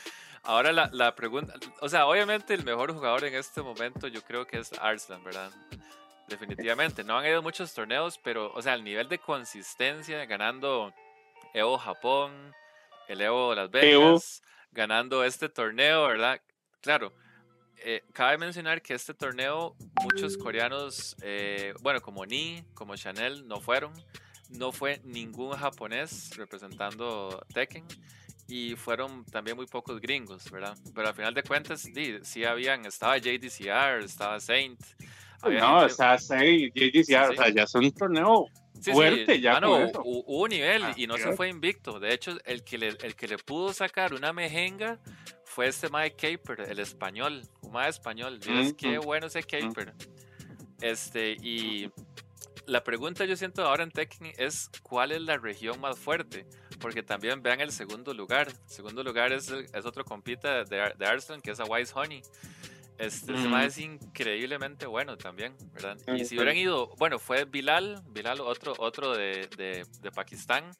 Ahora 0.44 0.70
la, 0.70 0.88
la, 0.92 1.16
pregunta, 1.16 1.54
o 1.80 1.88
sea, 1.88 2.06
obviamente 2.06 2.54
el 2.54 2.64
mejor 2.64 2.92
jugador 2.94 3.24
en 3.24 3.34
este 3.34 3.62
momento 3.62 4.06
yo 4.06 4.22
creo 4.22 4.46
que 4.46 4.60
es 4.60 4.72
Arslan, 4.80 5.24
¿verdad? 5.24 5.50
Definitivamente. 6.28 7.02
No 7.02 7.18
han 7.18 7.26
ido 7.26 7.42
muchos 7.42 7.74
torneos, 7.74 8.16
pero, 8.22 8.52
o 8.54 8.62
sea, 8.62 8.74
el 8.74 8.84
nivel 8.84 9.08
de 9.08 9.18
consistencia, 9.18 10.24
ganando 10.26 10.94
Evo 11.52 11.78
Japón, 11.78 12.54
el 13.08 13.20
Evo 13.22 13.56
Las 13.56 13.72
Vegas, 13.72 14.42
ganando 14.70 15.24
este 15.24 15.48
torneo, 15.48 16.06
¿verdad? 16.06 16.40
Claro, 16.80 17.12
eh, 17.84 18.04
cabe 18.12 18.38
mencionar 18.38 18.82
que 18.82 18.94
este 18.94 19.14
torneo 19.14 19.76
muchos 20.02 20.36
coreanos, 20.36 21.16
eh, 21.22 21.74
bueno, 21.80 22.00
como 22.00 22.24
Ni, 22.26 22.62
como 22.74 22.96
Chanel, 22.96 23.46
no 23.46 23.60
fueron. 23.60 23.92
No 24.50 24.72
fue 24.72 25.00
ningún 25.04 25.52
japonés 25.52 26.30
representando 26.36 27.44
Tekken 27.52 27.84
y 28.48 28.76
fueron 28.76 29.24
también 29.26 29.56
muy 29.56 29.66
pocos 29.66 30.00
gringos, 30.00 30.50
¿verdad? 30.50 30.76
Pero 30.94 31.08
al 31.08 31.14
final 31.14 31.34
de 31.34 31.42
cuentas, 31.42 31.82
sí, 31.82 32.18
sí 32.22 32.44
habían, 32.44 32.86
estaba 32.86 33.18
JDCR, 33.18 34.02
estaba 34.02 34.40
Saint. 34.40 34.80
no, 35.42 35.84
estaba 35.84 36.16
Saint, 36.18 36.74
JDCR, 36.74 37.32
o 37.32 37.34
sea, 37.34 37.48
ya 37.50 37.66
son 37.66 37.84
un 37.84 37.92
torneo 37.92 38.46
fuerte, 38.80 39.40
ya. 39.40 39.60
no, 39.60 39.90
hubo 40.02 40.44
un 40.44 40.48
nivel 40.48 40.82
ah, 40.84 40.94
y 40.96 41.06
no 41.06 41.18
se 41.18 41.32
fue 41.32 41.50
invicto. 41.50 42.00
De 42.00 42.14
hecho, 42.14 42.38
el 42.46 42.64
que, 42.64 42.78
le, 42.78 42.88
el 42.88 43.14
que 43.14 43.28
le 43.28 43.36
pudo 43.36 43.74
sacar 43.74 44.14
una 44.14 44.32
mejenga 44.32 44.98
fue 45.58 45.66
este 45.66 45.88
Mike 45.90 46.38
Caper, 46.38 46.70
el 46.70 46.78
español, 46.78 47.42
un 47.62 47.72
Mae 47.72 47.88
español. 47.88 48.38
Dios, 48.38 48.74
qué 48.74 48.96
bueno 48.98 49.26
ese 49.26 49.42
Caper. 49.42 49.92
Este, 50.80 51.32
y 51.32 51.90
la 52.66 52.84
pregunta 52.84 53.24
yo 53.24 53.36
siento 53.36 53.66
ahora 53.66 53.82
en 53.82 53.90
Tekken 53.90 54.34
es 54.38 54.70
cuál 54.84 55.10
es 55.10 55.20
la 55.20 55.36
región 55.36 55.80
más 55.80 55.98
fuerte, 55.98 56.46
porque 56.78 57.02
también 57.02 57.42
vean 57.42 57.60
el 57.60 57.72
segundo 57.72 58.14
lugar. 58.14 58.46
El 58.46 58.70
segundo 58.70 59.02
lugar 59.02 59.32
es, 59.32 59.50
es 59.50 59.84
otro 59.84 60.04
compita 60.04 60.62
de, 60.62 60.94
de 60.96 61.06
Arslan, 61.06 61.40
que 61.40 61.50
es 61.50 61.58
a 61.58 61.64
Wise 61.64 61.92
Honey. 61.92 62.22
Este, 62.98 63.32
es 63.64 63.78
increíblemente 63.78 64.86
bueno 64.86 65.16
también, 65.16 65.54
¿verdad? 65.72 65.96
Y 66.16 66.24
si 66.24 66.36
hubieran 66.36 66.56
ido, 66.56 66.88
bueno, 66.96 67.20
fue 67.20 67.44
Bilal, 67.44 68.02
Bilal, 68.08 68.40
otro, 68.40 68.74
otro 68.78 69.14
de, 69.16 69.48
de, 69.56 69.86
de 70.00 70.10
Pakistán, 70.10 70.72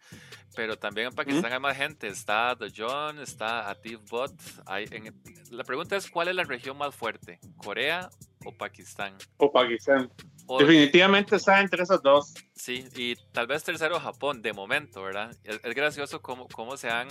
pero 0.56 0.76
también 0.76 1.08
en 1.08 1.14
Pakistán 1.14 1.52
hay 1.52 1.60
más 1.60 1.76
gente. 1.76 2.08
Está 2.08 2.56
The 2.56 2.72
John, 2.76 3.20
está 3.20 3.70
Atif 3.70 4.00
Bot. 4.10 4.32
Hay, 4.66 4.87
en, 4.90 5.14
la 5.50 5.62
pregunta 5.62 5.96
es: 5.96 6.10
¿cuál 6.10 6.26
es 6.26 6.34
la 6.34 6.42
región 6.42 6.76
más 6.76 6.92
fuerte? 6.92 7.38
¿Corea 7.56 8.10
o 8.44 8.52
Pakistán? 8.52 9.14
O 9.37 9.52
Pakistán. 9.52 10.10
Definitivamente 10.58 11.37
está 11.37 11.60
entre 11.60 11.84
esos 11.84 12.02
dos. 12.02 12.34
Sí, 12.54 12.84
y 12.96 13.14
tal 13.32 13.46
vez 13.46 13.62
tercero 13.62 14.00
Japón, 14.00 14.42
de 14.42 14.52
momento, 14.52 15.02
¿verdad? 15.02 15.30
Es, 15.44 15.60
gracioso 15.62 16.20
cómo, 16.20 16.48
cómo, 16.48 16.76
se 16.76 16.88
han, 16.88 17.08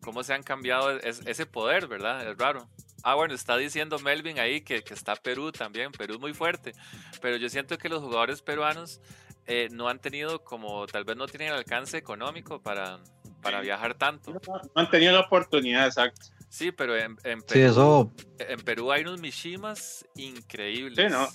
cómo 0.00 0.22
se 0.22 0.32
han 0.32 0.42
cambiado 0.42 0.90
ese 0.98 1.44
poder, 1.44 1.88
¿verdad? 1.88 2.26
Es 2.26 2.38
raro. 2.38 2.68
Ah, 3.02 3.14
bueno, 3.14 3.34
está 3.34 3.56
diciendo 3.56 3.98
Melvin 3.98 4.38
ahí 4.38 4.60
que, 4.60 4.82
que, 4.82 4.94
está 4.94 5.16
Perú 5.16 5.50
también, 5.52 5.90
Perú 5.92 6.14
es 6.14 6.20
muy 6.20 6.34
fuerte, 6.34 6.72
pero 7.20 7.36
yo 7.36 7.48
siento 7.48 7.76
que 7.78 7.88
los 7.88 8.00
jugadores 8.00 8.42
peruanos 8.42 9.00
eh, 9.46 9.68
no 9.72 9.88
han 9.88 9.98
tenido 9.98 10.44
como, 10.44 10.86
tal 10.86 11.04
vez 11.04 11.16
no 11.16 11.26
tienen 11.26 11.48
el 11.48 11.54
alcance 11.54 11.96
económico 11.96 12.62
para, 12.62 13.00
para 13.40 13.60
viajar 13.60 13.94
tanto. 13.94 14.32
No 14.32 14.60
han 14.74 14.90
tenido 14.90 15.12
la 15.12 15.20
oportunidad, 15.20 15.86
exacto. 15.86 16.26
Sí, 16.48 16.70
pero 16.70 16.96
en, 16.96 17.16
en, 17.24 17.42
Perú, 17.42 18.12
en 18.38 18.60
Perú 18.60 18.92
hay 18.92 19.02
unos 19.02 19.20
Mishimas 19.20 20.06
increíbles. 20.14 20.96
Sí, 20.96 21.10
no. 21.10 21.26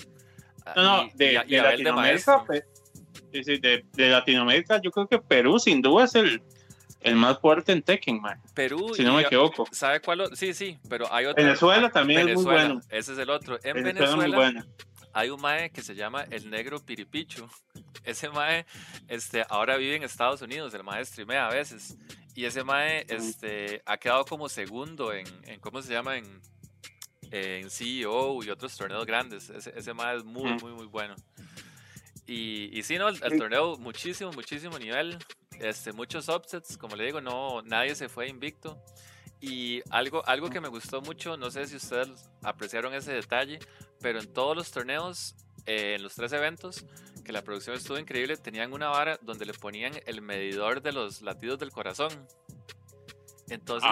Ah, 0.65 0.73
no, 0.75 0.83
no, 0.83 1.09
de, 1.15 1.43
de 1.47 1.61
Latinoamérica, 1.61 2.43
pues, 2.45 2.63
de, 3.31 3.83
de, 3.93 4.09
Latinoamérica, 4.09 4.79
yo 4.81 4.91
creo 4.91 5.07
que 5.07 5.19
Perú 5.19 5.59
sin 5.59 5.81
duda 5.81 6.05
es 6.05 6.15
el, 6.15 6.41
el 7.01 7.15
más 7.15 7.39
fuerte 7.39 7.71
en 7.71 7.81
Tekken, 7.81 8.21
man. 8.21 8.41
Perú, 8.53 8.93
si 8.95 9.03
no 9.03 9.15
me 9.15 9.21
equivoco. 9.21 9.67
¿Sabe 9.71 10.01
cuál? 10.01 10.35
Sí, 10.35 10.53
sí, 10.53 10.77
pero 10.89 11.11
hay 11.13 11.25
otro. 11.25 11.43
Venezuela 11.43 11.89
también 11.89 12.29
es 12.29 12.35
muy 12.35 12.45
bueno. 12.45 12.81
Ese 12.89 13.13
es 13.13 13.19
el 13.19 13.29
otro. 13.29 13.59
En 13.63 13.83
Venezuela, 13.83 14.65
hay 15.13 15.29
un 15.29 15.41
mae 15.41 15.71
que 15.71 15.81
se 15.81 15.95
llama 15.95 16.25
el 16.29 16.49
negro 16.49 16.79
piripichu. 16.79 17.47
Ese 18.03 18.29
mae, 18.29 18.65
este, 19.07 19.43
ahora 19.49 19.75
vive 19.77 19.95
en 19.95 20.03
Estados 20.03 20.41
Unidos. 20.41 20.73
El 20.73 20.83
mae 20.83 21.03
streamea 21.03 21.47
a 21.47 21.53
veces. 21.53 21.97
Y 22.35 22.45
ese 22.45 22.63
mae, 22.63 23.05
este, 23.09 23.81
ha 23.85 23.97
quedado 23.97 24.23
como 24.23 24.47
segundo 24.47 25.11
en, 25.11 25.25
en 25.43 25.59
¿cómo 25.59 25.81
se 25.81 25.91
llama? 25.91 26.17
En, 26.17 26.39
en 27.31 27.69
CEO 27.69 28.43
y 28.43 28.49
otros 28.49 28.77
torneos 28.77 29.05
grandes. 29.05 29.49
Ese, 29.49 29.73
ese 29.75 29.93
mae 29.93 30.17
es 30.17 30.23
muy, 30.23 30.53
muy, 30.61 30.71
muy 30.73 30.85
bueno. 30.85 31.15
Y, 32.27 32.77
y 32.77 32.83
sí, 32.83 32.97
no, 32.97 33.07
el, 33.07 33.19
el, 33.23 33.39
torneo, 33.39 33.77
muchísimo, 33.77 34.31
muchísimo 34.33 34.77
nivel. 34.77 35.17
Este, 35.59 35.93
muchos 35.93 36.27
upsets, 36.27 36.77
como 36.77 36.95
le 36.95 37.05
digo, 37.05 37.21
no, 37.21 37.61
nadie 37.63 37.95
se 37.95 38.09
fue 38.09 38.27
invicto. 38.27 38.77
Y 39.39 39.81
algo, 39.91 40.27
algo 40.27 40.49
que 40.49 40.59
me 40.59 40.67
gustó 40.67 41.01
mucho, 41.01 41.37
no 41.37 41.51
sé 41.51 41.65
si 41.67 41.75
ustedes 41.75 42.29
apreciaron 42.41 42.93
ese 42.93 43.13
detalle, 43.13 43.59
pero 44.01 44.19
en 44.19 44.33
todos 44.33 44.55
los 44.55 44.71
torneos, 44.71 45.35
eh, 45.65 45.95
en 45.95 46.03
los 46.03 46.15
tres 46.15 46.31
eventos, 46.33 46.85
que 47.23 47.31
la 47.31 47.43
producción 47.43 47.75
estuvo 47.75 47.99
increíble, 47.99 48.37
tenían 48.37 48.73
una 48.73 48.89
vara 48.89 49.19
donde 49.21 49.45
le 49.45 49.53
ponían 49.53 49.93
el 50.05 50.21
medidor 50.21 50.81
de 50.81 50.91
los 50.91 51.21
latidos 51.21 51.59
del 51.59 51.71
corazón. 51.71 52.09
Entonces, 53.49 53.89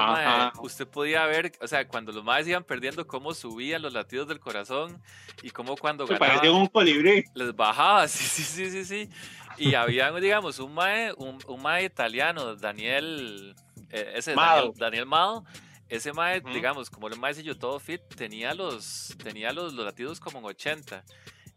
usted 0.59 0.85
podía 0.87 1.25
ver, 1.27 1.53
o 1.61 1.67
sea, 1.67 1.87
cuando 1.87 2.11
los 2.11 2.23
más 2.23 2.45
iban 2.45 2.63
perdiendo, 2.63 3.07
cómo 3.07 3.33
subían 3.33 3.81
los 3.81 3.93
latidos 3.93 4.27
del 4.27 4.39
corazón 4.39 5.01
y 5.41 5.49
cómo 5.49 5.77
cuando 5.77 6.05
ganaban, 6.05 6.49
un 6.49 6.67
colibrí. 6.67 7.23
Les 7.33 7.55
bajaba, 7.55 8.07
sí, 8.09 8.23
sí, 8.25 8.43
sí, 8.43 8.69
sí, 8.69 8.85
sí. 8.85 9.09
Y 9.57 9.75
había, 9.75 10.11
digamos, 10.11 10.59
un 10.59 10.73
mae, 10.73 11.13
un, 11.13 11.37
un 11.47 11.61
mae 11.61 11.85
italiano, 11.85 12.55
Daniel, 12.55 13.55
eh, 13.89 14.13
ese 14.15 14.33
Daniel, 14.33 14.73
Daniel 14.75 15.05
Mao, 15.05 15.45
ese 15.87 16.11
mae, 16.11 16.41
digamos, 16.41 16.89
como 16.89 17.07
el 17.07 17.17
mae 17.17 17.41
yo 17.41 17.57
todo 17.57 17.79
fit, 17.79 18.01
tenía 18.15 18.53
los, 18.53 19.15
tenía 19.23 19.53
los, 19.53 19.73
los 19.73 19.85
latidos 19.85 20.19
como 20.19 20.39
en 20.39 20.45
80. 20.45 21.03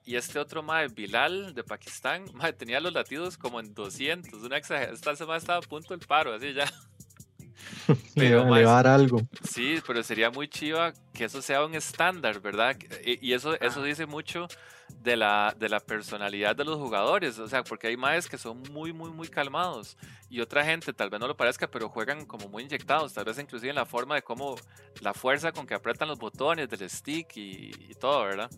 Y 0.05 0.17
este 0.17 0.39
otro 0.39 0.63
mae, 0.63 0.89
Bilal, 0.89 1.55
de 1.55 1.65
Pakistán, 1.65 2.27
mae, 2.35 2.53
tenía 2.53 2.79
los 2.79 2.93
latidos 2.93 3.37
como 3.37 3.59
en 3.59 3.75
200. 3.75 4.43
Una 4.43 4.57
exageración. 4.57 4.95
Esta 4.95 5.17
semana 5.17 5.39
estaba 5.39 5.59
a 5.59 5.63
punto 5.63 5.97
del 5.97 6.07
paro, 6.07 6.33
así 6.33 6.53
ya. 6.53 6.71
Pero, 8.15 8.53
a 8.53 8.61
dar 8.61 8.87
algo. 8.87 9.21
Sí, 9.43 9.81
pero 9.87 10.03
sería 10.03 10.31
muy 10.31 10.49
chiva 10.49 10.93
que 11.13 11.25
eso 11.25 11.41
sea 11.43 11.65
un 11.65 11.75
estándar, 11.75 12.41
¿verdad? 12.41 12.77
Y, 13.05 13.33
eso, 13.33 13.59
eso 13.61 13.83
dice 13.83 14.07
mucho 14.07 14.49
de 15.01 15.17
la, 15.17 15.55
de 15.59 15.69
la 15.69 15.81
personalidad 15.81 16.57
de 16.57 16.65
los 16.65 16.77
jugadores, 16.77 17.39
o 17.39 17.49
sea, 17.49 17.63
porque 17.63 17.89
hay 17.89 17.97
maes 17.97 18.29
que 18.29 18.39
son 18.39 18.63
muy, 18.73 18.93
muy, 18.93 19.11
muy 19.11 19.29
calmados 19.29 19.97
y 20.31 20.41
otra 20.41 20.65
gente 20.65 20.93
tal 20.93 21.11
vez 21.11 21.21
no 21.21 21.29
lo 21.29 21.37
parezca, 21.37 21.71
pero 21.71 21.89
juegan 21.89 22.27
como 22.27 22.49
muy 22.49 22.65
inyectados, 22.65 23.15
tal 23.15 23.25
vez 23.25 23.39
inclusive 23.39 23.71
en 23.71 23.77
la 23.77 23.87
forma 23.87 24.15
de 24.15 24.23
cómo 24.23 24.57
la 25.01 25.15
fuerza 25.15 25.53
con 25.53 25.67
que 25.67 25.75
apretan 25.75 26.09
los 26.09 26.19
botones 26.19 26.69
del 26.69 26.89
stick 26.89 27.37
y, 27.37 27.95
todo, 28.01 28.25
¿verdad? 28.25 28.51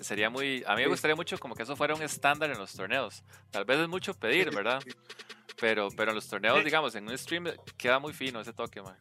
sería 0.00 0.28
muy, 0.28 0.64
a 0.66 0.74
mí 0.74 0.82
me 0.82 0.88
gustaría 0.88 1.14
mucho 1.14 1.38
como 1.38 1.54
que 1.54 1.62
eso 1.62 1.76
fuera 1.76 1.94
un 1.94 2.02
estándar 2.02 2.50
en 2.50 2.58
los 2.58 2.72
torneos. 2.72 3.22
Tal 3.52 3.64
vez 3.64 3.78
es 3.78 3.88
mucho 3.88 4.14
pedir, 4.14 4.52
¿verdad? 4.52 4.82
Pero, 5.58 5.88
pero 5.96 6.10
en 6.10 6.16
los 6.16 6.28
torneos, 6.28 6.62
digamos, 6.64 6.94
en 6.94 7.08
un 7.08 7.16
stream 7.16 7.46
queda 7.76 7.98
muy 7.98 8.12
fino 8.12 8.40
ese 8.40 8.52
toque, 8.52 8.82
man. 8.82 8.96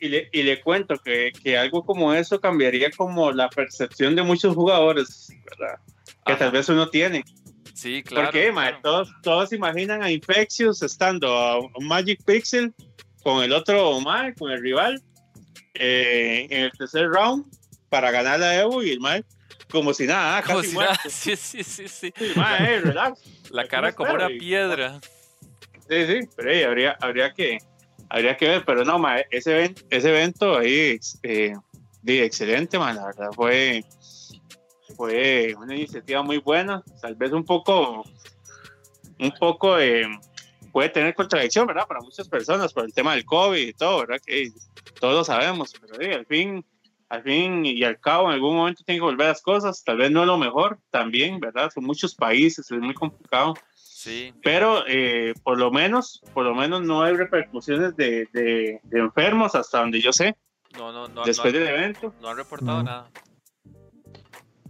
Y 0.00 0.08
le, 0.08 0.28
y 0.32 0.42
le 0.42 0.60
cuento 0.60 0.96
que, 0.98 1.32
que, 1.42 1.58
algo 1.58 1.84
como 1.84 2.14
eso 2.14 2.40
cambiaría 2.40 2.90
como 2.90 3.32
la 3.32 3.48
percepción 3.48 4.14
de 4.14 4.22
muchos 4.22 4.54
jugadores, 4.54 5.28
¿verdad? 5.44 5.80
Que 6.24 6.36
tal 6.36 6.52
vez 6.52 6.68
uno 6.68 6.88
tiene. 6.88 7.24
Sí, 7.74 8.02
claro. 8.02 8.26
Porque, 8.26 8.52
todos, 8.82 9.08
todos 9.22 9.52
imaginan 9.52 10.02
a 10.02 10.10
Infectious 10.10 10.82
estando 10.82 11.36
a 11.36 11.60
Magic 11.80 12.22
Pixel 12.24 12.72
con 13.22 13.42
el 13.42 13.52
otro 13.52 14.00
Mae, 14.00 14.34
con 14.34 14.50
el 14.52 14.60
rival, 14.60 15.02
eh, 15.74 16.46
en 16.50 16.64
el 16.64 16.72
tercer 16.72 17.08
round 17.08 17.44
para 17.88 18.10
ganar 18.10 18.40
la 18.40 18.60
Evo 18.60 18.82
y 18.82 18.90
el 18.90 19.00
Mae 19.00 19.24
como 19.70 19.92
si 19.92 20.06
nada, 20.06 20.42
casi 20.42 20.72
muerto. 20.72 20.94
Sí, 21.08 21.36
sí, 21.36 21.62
sí, 21.62 21.88
sí. 21.88 22.12
mae, 22.36 22.80
relax. 22.80 23.20
La 23.50 23.66
cara 23.66 23.92
como 23.92 24.12
una 24.12 24.28
piedra. 24.28 25.00
Sí, 25.88 26.06
sí, 26.06 26.28
pero 26.36 26.68
habría, 26.68 26.96
habría, 27.00 27.32
que, 27.32 27.58
habría 28.10 28.36
que 28.36 28.48
ver, 28.48 28.64
pero 28.66 28.84
no, 28.84 28.98
ma, 28.98 29.20
ese, 29.30 29.74
ese 29.88 30.08
evento 30.10 30.58
ahí, 30.58 31.00
eh, 31.22 31.54
excelente, 32.04 32.78
man, 32.78 32.96
la 32.96 33.06
verdad, 33.06 33.30
fue, 33.34 33.82
fue 34.96 35.54
una 35.58 35.74
iniciativa 35.74 36.22
muy 36.22 36.38
buena, 36.38 36.82
tal 37.00 37.14
vez 37.14 37.32
un 37.32 37.44
poco, 37.44 38.04
un 39.18 39.30
poco, 39.40 39.78
eh, 39.78 40.06
puede 40.72 40.90
tener 40.90 41.14
contradicción, 41.14 41.66
¿verdad? 41.66 41.86
Para 41.88 42.00
muchas 42.00 42.28
personas, 42.28 42.74
por 42.74 42.84
el 42.84 42.92
tema 42.92 43.14
del 43.14 43.24
COVID 43.24 43.66
y 43.68 43.72
todo, 43.72 44.00
¿verdad? 44.00 44.20
Que 44.24 44.50
todos 45.00 45.14
lo 45.14 45.24
sabemos, 45.24 45.72
pero 45.80 46.18
al 46.18 46.26
fin, 46.26 46.62
al 47.08 47.22
fin 47.22 47.64
y 47.64 47.82
al 47.82 47.98
cabo, 47.98 48.28
en 48.28 48.34
algún 48.34 48.56
momento 48.56 48.84
tiene 48.84 48.98
que 48.98 49.04
volver 49.04 49.28
las 49.28 49.40
cosas, 49.40 49.82
tal 49.82 49.96
vez 49.96 50.10
no 50.10 50.20
es 50.20 50.26
lo 50.26 50.36
mejor 50.36 50.78
también, 50.90 51.40
¿verdad? 51.40 51.70
Son 51.72 51.84
muchos 51.84 52.14
países, 52.14 52.70
es 52.70 52.78
muy 52.78 52.92
complicado, 52.92 53.54
pero 54.42 54.84
eh, 54.86 55.34
por 55.42 55.58
lo 55.58 55.70
menos, 55.70 56.22
por 56.32 56.44
lo 56.44 56.54
menos 56.54 56.82
no 56.82 57.02
hay 57.02 57.14
repercusiones 57.14 57.96
de, 57.96 58.28
de, 58.32 58.80
enfermos 58.92 59.54
hasta 59.54 59.80
donde 59.80 60.00
yo 60.00 60.12
sé. 60.12 60.36
No, 60.76 60.92
no, 60.92 61.08
no. 61.08 61.24
Después 61.24 61.52
del 61.52 61.66
evento. 61.66 62.14
No 62.20 62.28
han 62.28 62.36
reportado 62.36 62.82
nada. 62.82 63.10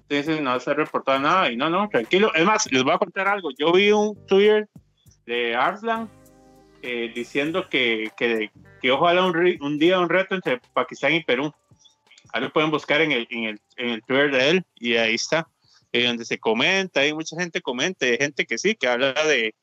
Sí, 0.08 0.22
sí, 0.22 0.38
no 0.40 0.58
se 0.58 0.70
ha 0.70 0.74
reportado 0.74 1.18
nada 1.18 1.50
y 1.50 1.56
no, 1.56 1.68
no, 1.68 1.88
tranquilo. 1.88 2.32
Es 2.34 2.44
más, 2.44 2.70
les 2.72 2.82
voy 2.82 2.94
a 2.94 2.98
contar 2.98 3.28
algo. 3.28 3.50
Yo 3.58 3.72
vi 3.72 3.92
un 3.92 4.14
Twitter 4.26 4.68
de 5.26 5.54
Arslan 5.54 6.08
eh, 6.80 7.12
diciendo 7.14 7.68
que, 7.68 8.10
que, 8.16 8.50
que 8.80 8.90
ojalá 8.90 9.26
un, 9.26 9.36
un, 9.60 9.78
día 9.78 10.00
un 10.00 10.08
reto 10.08 10.34
entre 10.34 10.60
Pakistán 10.72 11.12
y 11.12 11.24
Perú. 11.24 11.52
Ahí 12.32 12.40
lo 12.40 12.52
pueden 12.52 12.70
buscar 12.70 13.02
en 13.02 13.12
el, 13.12 13.26
en 13.30 13.44
el, 13.44 13.60
en 13.76 13.88
el 13.90 14.02
Twitter 14.02 14.30
de 14.30 14.50
él 14.50 14.64
y 14.76 14.96
ahí 14.96 15.16
está. 15.16 15.46
Eh, 15.92 16.06
donde 16.06 16.24
se 16.24 16.38
comenta, 16.38 17.00
hay 17.00 17.14
mucha 17.14 17.36
gente 17.36 17.62
comenta, 17.62 18.04
hay 18.04 18.18
gente 18.18 18.44
que 18.44 18.58
sí, 18.58 18.74
que 18.74 18.88
habla 18.88 19.12
de, 19.24 19.54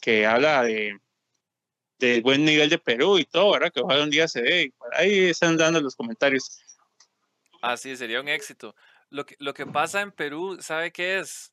que 0.00 0.24
habla 0.24 0.62
de, 0.62 0.98
de 1.98 2.20
buen 2.22 2.44
nivel 2.44 2.70
de 2.70 2.78
Perú 2.78 3.18
y 3.18 3.24
todo, 3.24 3.52
¿verdad? 3.52 3.70
Que 3.72 3.80
ojalá 3.80 4.04
un 4.04 4.10
día 4.10 4.26
se 4.26 4.40
dé, 4.40 4.72
ahí 4.92 5.26
están 5.26 5.58
dando 5.58 5.80
los 5.80 5.94
comentarios. 5.94 6.62
Así 7.60 7.94
sería 7.96 8.20
un 8.20 8.28
éxito. 8.28 8.74
Lo 9.10 9.26
que, 9.26 9.36
lo 9.38 9.52
que 9.52 9.66
pasa 9.66 10.00
en 10.00 10.12
Perú, 10.12 10.58
¿sabe 10.60 10.92
qué 10.92 11.18
es? 11.18 11.52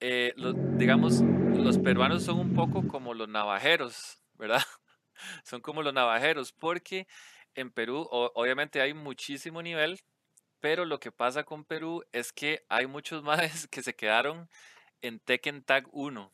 Eh, 0.00 0.34
digamos, 0.76 1.20
los 1.20 1.78
peruanos 1.78 2.24
son 2.24 2.40
un 2.40 2.54
poco 2.54 2.88
como 2.88 3.14
los 3.14 3.28
navajeros, 3.28 4.18
¿verdad? 4.34 4.62
Son 5.44 5.60
como 5.60 5.82
los 5.82 5.92
navajeros, 5.92 6.52
porque 6.52 7.06
en 7.54 7.70
Perú 7.70 8.08
obviamente 8.10 8.80
hay 8.80 8.94
muchísimo 8.94 9.60
nivel, 9.60 10.00
pero 10.60 10.84
lo 10.84 11.00
que 11.00 11.12
pasa 11.12 11.44
con 11.44 11.64
Perú 11.64 12.04
es 12.12 12.32
que 12.32 12.64
hay 12.68 12.86
muchos 12.86 13.22
maes 13.24 13.66
que 13.68 13.82
se 13.82 13.94
quedaron 13.94 14.48
en 15.02 15.20
Tekken 15.20 15.62
Tag 15.64 15.88
1. 15.92 16.32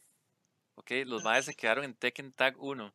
¿Ok? 0.76 0.90
Los 1.06 1.24
maes 1.24 1.46
se 1.46 1.54
quedaron 1.54 1.84
en 1.84 1.94
Tekken 1.94 2.32
Tag 2.32 2.56
1. 2.60 2.94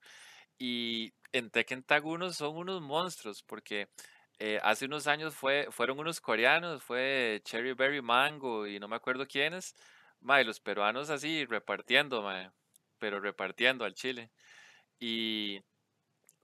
Y 0.60 1.14
en 1.32 1.50
Tekken 1.50 1.84
Tag 1.84 2.06
1 2.06 2.34
son 2.34 2.58
unos 2.58 2.82
monstruos 2.82 3.44
porque 3.44 3.90
eh, 4.40 4.60
hace 4.64 4.86
unos 4.86 5.08
años 5.08 5.36
fue, 5.36 5.68
fueron 5.72 6.00
unos 6.00 6.22
coreanos, 6.22 6.84
fue 6.84 7.42
Cherry 7.46 7.74
Berry 7.74 8.02
Mango 8.02 8.68
y 8.68 8.80
no 8.80 8.88
me 8.88 8.96
acuerdo 8.96 9.28
quiénes. 9.28 9.76
Mae, 10.20 10.44
los 10.44 10.60
peruanos 10.60 11.10
así 11.10 11.46
repartiendo, 11.46 12.22
mae, 12.22 12.52
pero 13.00 13.20
repartiendo 13.20 13.86
al 13.86 13.96
Chile. 13.96 14.32
Y. 15.00 15.62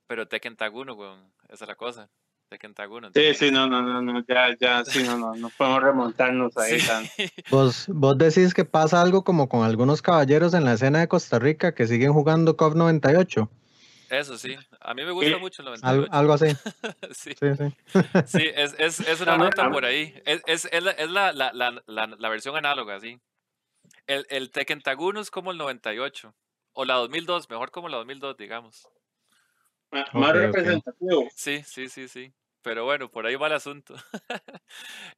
Pero 0.08 0.28
Tekken 0.28 0.56
Tag 0.58 0.74
1, 0.74 0.94
weón, 0.94 1.34
esa 1.50 1.66
es 1.66 1.70
la 1.70 1.76
cosa 1.76 2.10
de 2.50 2.58
Kentaguno. 2.58 3.10
Sí, 3.14 3.34
sí, 3.34 3.52
no, 3.52 3.68
no, 3.68 3.82
no, 3.82 4.02
no, 4.02 4.24
ya, 4.28 4.56
ya, 4.60 4.86
sí, 4.86 5.04
no, 5.04 5.18
no, 5.18 5.36
no 5.36 5.50
podemos 5.50 5.84
remontarnos 5.84 6.56
ahí. 6.58 6.78
Vos, 7.50 7.86
vos 7.90 8.18
decís 8.18 8.54
que 8.54 8.66
pasa 8.66 9.02
algo 9.02 9.24
como 9.24 9.50
con 9.50 9.66
algunos 9.66 10.02
caballeros 10.02 10.54
en 10.54 10.64
la 10.64 10.74
escena 10.74 11.00
de 11.00 11.08
Costa 11.08 11.40
Rica 11.40 11.74
que 11.76 11.88
siguen 11.88 12.14
jugando 12.14 12.56
COP 12.56 12.76
98. 12.76 13.50
Eso 14.10 14.38
sí, 14.38 14.56
a 14.80 14.94
mí 14.94 15.04
me 15.04 15.12
gusta 15.12 15.38
mucho 15.38 15.62
el 15.62 15.66
98. 15.66 16.08
Algo, 16.12 16.34
así. 16.34 16.46
sí, 17.12 17.34
sí, 17.38 17.48
sí. 17.58 17.76
sí 18.26 18.50
es, 18.56 18.76
es, 18.80 19.00
es, 19.02 19.22
una 19.22 19.38
nota 19.38 19.70
por 19.70 19.84
ahí. 19.84 20.14
Es, 20.26 20.42
es, 20.48 20.70
es, 20.72 20.84
la, 20.84 20.92
es 20.92 21.10
la, 21.10 21.34
la, 21.34 21.52
la, 21.54 22.08
la, 22.08 22.30
versión 22.30 22.56
análoga, 22.56 23.00
sí. 23.02 23.20
El, 24.06 24.26
el 24.30 24.52
Tekken 24.52 24.82
es 25.20 25.30
como 25.30 25.52
el 25.52 25.58
98. 25.58 26.34
O 26.72 26.86
la 26.86 26.94
2002, 26.96 27.50
mejor 27.50 27.72
como 27.72 27.90
la 27.90 27.98
2002, 27.98 28.38
digamos. 28.38 28.88
Más 29.92 30.34
representativo. 30.34 31.28
Sí, 31.36 31.64
sí, 31.64 31.90
sí, 31.90 32.08
sí. 32.08 32.34
Pero 32.62 32.84
bueno, 32.84 33.10
por 33.10 33.26
ahí 33.26 33.36
va 33.36 33.48
el 33.48 33.54
asunto. 33.54 33.96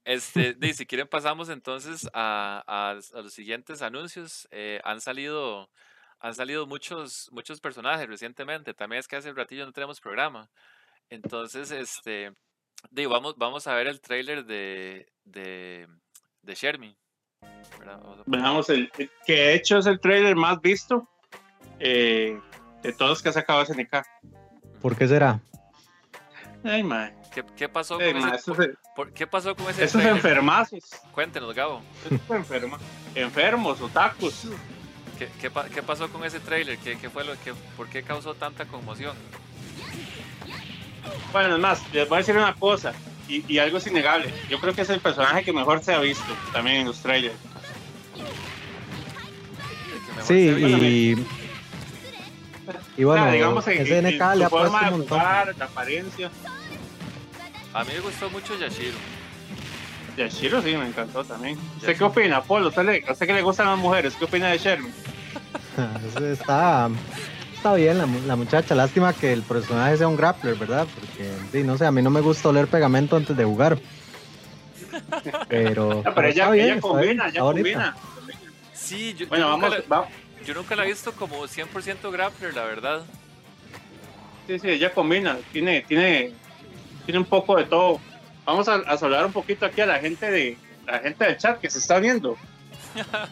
este, 0.06 0.56
si 0.74 0.86
quieren 0.86 1.08
pasamos 1.08 1.50
entonces 1.50 2.08
a, 2.14 2.64
a, 2.68 3.22
los 3.22 3.34
siguientes 3.34 3.82
anuncios. 3.82 4.48
Eh, 4.52 4.80
han 4.84 5.02
salido, 5.02 5.70
han 6.20 6.36
salido 6.36 6.68
muchos, 6.68 7.30
muchos 7.32 7.60
personajes 7.60 8.08
recientemente. 8.08 8.74
También 8.74 9.00
es 9.00 9.08
que 9.08 9.16
hace 9.16 9.32
un 9.32 9.36
ratillo 9.36 9.66
no 9.66 9.72
tenemos 9.72 10.00
programa. 10.00 10.50
Entonces, 11.10 11.72
este, 11.72 12.32
vamos, 12.92 13.36
vamos 13.38 13.66
a 13.66 13.74
ver 13.74 13.88
el 13.88 14.00
trailer 14.00 14.46
de, 14.46 15.08
de, 15.24 15.88
de 16.44 16.56
Shermie. 16.56 16.96
Veamos, 18.26 18.70
el, 18.70 18.92
que 18.92 19.34
de 19.34 19.56
hecho 19.56 19.80
es 19.80 19.86
el 19.86 20.00
trailer 20.00 20.36
más 20.36 20.62
visto 20.62 21.08
eh, 21.80 22.40
de 22.84 22.94
todos 22.94 23.22
que 23.22 23.30
ha 23.30 23.34
sacado 23.34 23.66
SNK. 23.66 24.04
¿Por 24.82 24.96
qué 24.96 25.08
será? 25.08 25.40
Ay, 26.64 26.84
man. 26.84 27.14
¿Qué, 27.34 27.44
qué 27.56 27.70
pasó 27.70 27.98
con 27.98 28.04
ese, 28.04 28.52
¿Qué 29.14 29.28
pasó 29.28 29.56
con 29.56 29.70
ese 29.70 29.84
Esos 29.84 30.04
enfermazos. 30.04 30.84
Cuéntenos, 31.12 31.54
Gabo. 31.54 31.82
Esos 32.06 32.20
enferma, 32.30 32.80
enfermos, 33.14 33.80
otakus. 33.82 34.48
¿Qué, 35.18 35.30
qué, 35.40 35.52
qué 35.74 35.84
pasó 35.84 36.10
con 36.10 36.24
ese 36.24 36.40
trailer? 36.40 36.78
¿Qué, 36.80 36.98
qué 36.98 37.10
fue 37.10 37.24
lo 37.24 37.34
que, 37.44 37.54
¿Por 37.78 37.88
qué 37.88 38.04
causó 38.04 38.34
tanta 38.34 38.66
conmoción? 38.66 39.16
Bueno, 41.32 41.56
es 41.56 41.62
más, 41.62 41.94
les 41.94 42.08
voy 42.08 42.18
a 42.18 42.20
decir 42.20 42.36
una 42.36 42.56
cosa, 42.56 42.94
y, 43.28 43.44
y, 43.52 43.60
algo 43.60 43.78
es 43.78 43.88
innegable. 43.88 44.34
Yo 44.50 44.60
creo 44.60 44.74
que 44.74 44.82
es 44.82 44.90
el 44.90 45.00
personaje 45.00 45.44
que 45.44 45.54
mejor 45.54 45.84
se 45.84 45.94
ha 45.94 46.00
visto 46.00 46.26
también 46.52 46.78
en 46.78 46.88
los 46.88 47.00
trailers. 47.02 47.36
Sí, 50.24 50.36
y 50.36 51.16
y 52.98 53.04
bueno, 53.04 53.32
digamos 53.32 53.68
en, 53.68 53.86
SNK 53.86 54.36
le 54.36 54.46
ha 54.46 54.50
puesto 54.50 54.72
un 54.72 54.90
montón. 54.92 55.20
Jugar, 55.20 55.56
la 55.58 55.66
apariencia. 55.66 56.30
A 57.74 57.84
mí 57.84 57.92
me 57.94 58.00
gustó 58.00 58.30
mucho 58.30 58.58
Yashiro. 58.58 58.98
Yashiro 60.18 60.62
sí, 60.62 60.76
me 60.76 60.88
encantó 60.88 61.24
también. 61.24 61.58
¿Usted 61.78 61.98
qué 61.98 62.04
opina, 62.04 62.42
Paul? 62.42 62.66
¿Usted, 62.66 62.84
le, 62.84 63.04
¿Usted 63.10 63.28
que 63.28 63.34
le 63.34 63.42
gustan 63.42 63.68
las 63.68 63.78
mujeres? 63.78 64.16
¿Qué 64.16 64.26
opina 64.26 64.50
de 64.50 64.58
Sherman? 64.58 64.92
está, 66.32 66.90
está 67.54 67.74
bien 67.76 67.98
la, 67.98 68.08
la, 68.26 68.36
muchacha. 68.36 68.76
Lástima 68.76 69.14
que 69.14 69.32
el 69.32 69.44
personaje 69.44 69.98
sea 69.98 70.08
un 70.08 70.18
grappler, 70.18 70.56
¿verdad? 70.56 70.88
Porque, 71.00 71.32
sí, 71.52 71.64
no 71.64 71.78
sé, 71.78 71.86
a 71.86 71.92
mí 71.92 72.02
no 72.02 72.10
me 72.10 72.22
gusta 72.22 72.50
oler 72.50 72.68
pegamento 72.68 73.16
antes 73.16 73.38
de 73.38 73.46
jugar. 73.46 73.78
Pero, 75.48 76.04
pero, 76.16 76.28
ella, 76.28 76.50
bien, 76.50 76.66
ella 76.66 76.82
combina, 76.82 77.30
ella 77.30 77.42
combina. 77.42 77.96
Sí, 78.74 79.14
yo, 79.14 79.28
bueno, 79.28 79.50
vamos, 79.50 79.76
vamos, 79.88 80.08
yo 80.46 80.54
nunca 80.54 80.76
la 80.76 80.84
he 80.86 80.88
visto 80.88 81.12
como 81.14 81.44
100% 81.48 82.12
grappler, 82.12 82.54
la 82.54 82.64
verdad. 82.64 83.02
Sí, 84.48 84.60
sí, 84.60 84.70
ella 84.70 84.94
combina, 84.94 85.38
tiene, 85.52 85.82
tiene, 85.88 86.34
tiene 87.06 87.20
un 87.20 87.26
poco 87.26 87.56
de 87.56 87.66
todo. 87.66 88.00
Vamos 88.46 88.68
a, 88.68 88.76
a, 88.76 88.98
saludar 88.98 89.26
un 89.26 89.32
poquito 89.34 89.66
aquí 89.66 89.82
a 89.82 89.86
la 89.86 90.00
gente 90.00 90.30
de 90.32 90.58
la 90.88 91.00
gente 91.00 91.24
del 91.24 91.38
chat 91.38 91.60
que 91.60 91.70
se 91.70 91.80
está 91.80 92.00
viendo. 92.00 92.38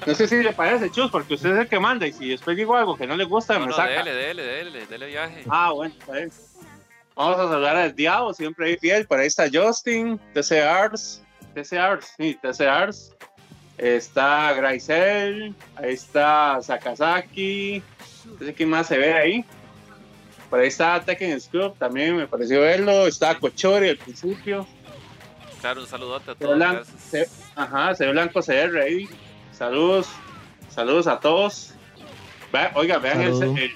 No 0.05 0.13
sé 0.13 0.27
si 0.27 0.43
le 0.43 0.53
parece, 0.53 0.91
Chus, 0.91 1.09
porque 1.09 1.33
usted 1.33 1.51
es 1.53 1.59
el 1.61 1.67
que 1.67 1.79
manda 1.79 2.05
y 2.05 2.13
si 2.13 2.29
después 2.29 2.55
digo 2.55 2.75
algo 2.75 2.95
que 2.95 3.07
no 3.07 3.15
le 3.15 3.23
gusta, 3.23 3.55
No, 3.55 3.61
me 3.61 3.65
no, 3.67 3.73
saca. 3.73 4.03
dele, 4.03 4.13
dele, 4.13 4.43
dele, 4.43 4.85
dele 4.85 5.07
viaje. 5.07 5.43
Ah, 5.49 5.71
bueno, 5.71 5.95
está 5.99 6.13
bien. 6.13 6.31
Vamos 7.15 7.39
a 7.39 7.49
saludar 7.49 7.75
al 7.75 7.95
Diablo, 7.95 8.33
siempre 8.35 8.67
ahí 8.67 8.77
fiel. 8.77 9.07
Por 9.07 9.19
ahí 9.19 9.25
está 9.27 9.47
Justin, 9.51 10.19
TC 10.35 10.61
Arts, 10.61 11.23
TC 11.55 11.73
Arts, 11.73 12.13
sí, 12.15 12.37
TC 12.39 12.61
Arts. 12.61 13.15
Está 13.77 14.53
Graisel, 14.53 15.53
ahí 15.75 15.93
está 15.93 16.59
Sakazaki. 16.61 17.81
No 18.39 18.45
sé 18.45 18.53
quién 18.53 18.69
más 18.69 18.87
se 18.87 18.97
ve 18.97 19.13
ahí. 19.13 19.45
Por 20.49 20.59
ahí 20.59 20.67
está 20.67 20.99
Tekken 21.01 21.39
Scrub, 21.39 21.77
también 21.77 22.15
me 22.15 22.25
pareció 22.27 22.61
verlo. 22.61 23.05
Está 23.05 23.37
Cochori 23.37 23.89
al 23.89 23.97
principio. 23.97 24.65
Claro, 25.61 25.81
un 25.81 25.87
saludote 25.87 26.31
a 26.31 26.35
todos. 26.35 26.57
blan- 26.57 26.73
gracias. 26.75 27.01
se- 27.03 27.29
ajá, 27.55 27.93
se 27.95 28.05
ve 28.05 28.11
Blanco 28.13 28.41
CR 28.41 28.81
ahí. 28.81 29.07
Saludos, 29.51 30.07
saludos 30.69 31.07
a 31.07 31.19
todos. 31.19 31.73
Ve- 32.53 32.69
oiga, 32.75 32.97
vean 32.99 33.21
el, 33.21 33.41
el- 33.57 33.73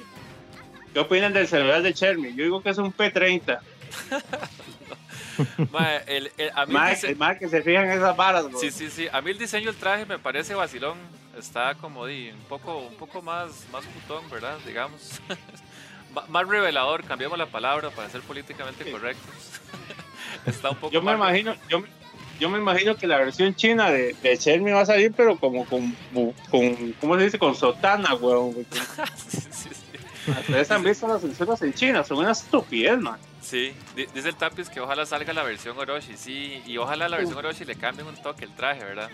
¿Qué 0.94 1.00
opinan 1.00 1.34
del 1.34 1.48
celular 1.48 1.82
de 1.82 1.94
Chermy? 1.94 2.34
Yo 2.36 2.44
digo 2.44 2.62
que 2.62 2.70
es 2.70 2.78
un 2.78 2.94
P30. 2.94 3.60
Mae, 5.72 6.02
el- 6.08 6.32
el- 6.38 6.52
a 6.56 6.66
mí 6.66 6.74
el 6.74 6.80
Mae, 6.80 6.96
dise- 6.96 7.10
el 7.10 7.16
mae 7.16 7.38
que 7.38 7.48
se 7.50 7.62
fijan 7.62 7.90
esas 7.90 8.16
varas, 8.16 8.50
bro. 8.50 8.60
Sí, 8.60 8.72
sí, 8.72 8.90
sí. 8.90 9.08
A 9.12 9.22
mí 9.22 9.32
el 9.32 9.38
diseño 9.38 9.68
del 9.72 9.76
traje 9.80 10.06
me 10.06 10.20
parece 10.20 10.54
vacilón. 10.56 10.98
Está 11.38 11.76
como 11.76 12.06
di, 12.06 12.30
un 12.30 12.44
poco, 12.50 12.78
un 12.80 12.96
poco 12.96 13.22
más, 13.22 13.50
más 13.72 13.86
putón, 13.86 14.30
¿verdad? 14.30 14.58
Digamos. 14.66 15.22
Más 16.28 16.46
revelador, 16.46 17.06
cambiamos 17.06 17.38
la 17.38 17.46
palabra 17.46 17.90
para 17.90 18.10
ser 18.10 18.20
políticamente 18.20 18.84
Sí. 18.84 18.92
correctos. 18.92 19.34
Está 20.46 20.72
un 20.72 20.76
poco 20.76 20.92
Yo 20.92 21.02
me 21.02 21.14
imagino, 21.14 21.56
yo, 21.70 21.84
yo 22.38 22.50
me 22.50 22.58
imagino 22.58 22.98
que 22.98 23.08
la 23.08 23.18
versión 23.18 23.56
china 23.56 23.90
de, 23.90 24.14
de 24.22 24.38
Chermy 24.38 24.72
va 24.72 24.82
a 24.82 24.86
salir, 24.86 25.14
pero 25.16 25.38
como 25.40 25.64
con, 25.66 25.96
con 26.50 26.92
¿cómo 27.00 27.18
se 27.18 27.24
dice? 27.24 27.40
Con 27.40 27.56
sotana, 27.56 28.14
weón. 28.16 28.54
Ustedes 30.28 30.70
han 30.72 30.84
visto 30.84 31.08
las 31.08 31.22
censuras 31.22 31.62
en 31.62 31.74
China, 31.74 32.04
son 32.04 32.18
una 32.18 32.32
estupidez, 32.32 33.00
man. 33.00 33.18
Sí, 33.42 33.74
di- 33.96 34.06
dice 34.14 34.30
el 34.30 34.36
Tapis 34.36 34.70
que 34.70 34.80
ojalá 34.80 35.06
salga 35.06 35.34
la 35.34 35.44
versión 35.44 35.78
Orochi, 35.78 36.16
sí, 36.16 36.62
y 36.66 36.78
ojalá 36.78 37.10
la 37.10 37.18
versión 37.18 37.38
Orochi 37.40 37.66
le 37.66 37.76
cambien 37.76 38.08
un 38.08 38.16
toque 38.22 38.46
el 38.46 38.56
traje, 38.56 38.84
¿verdad? 38.84 39.10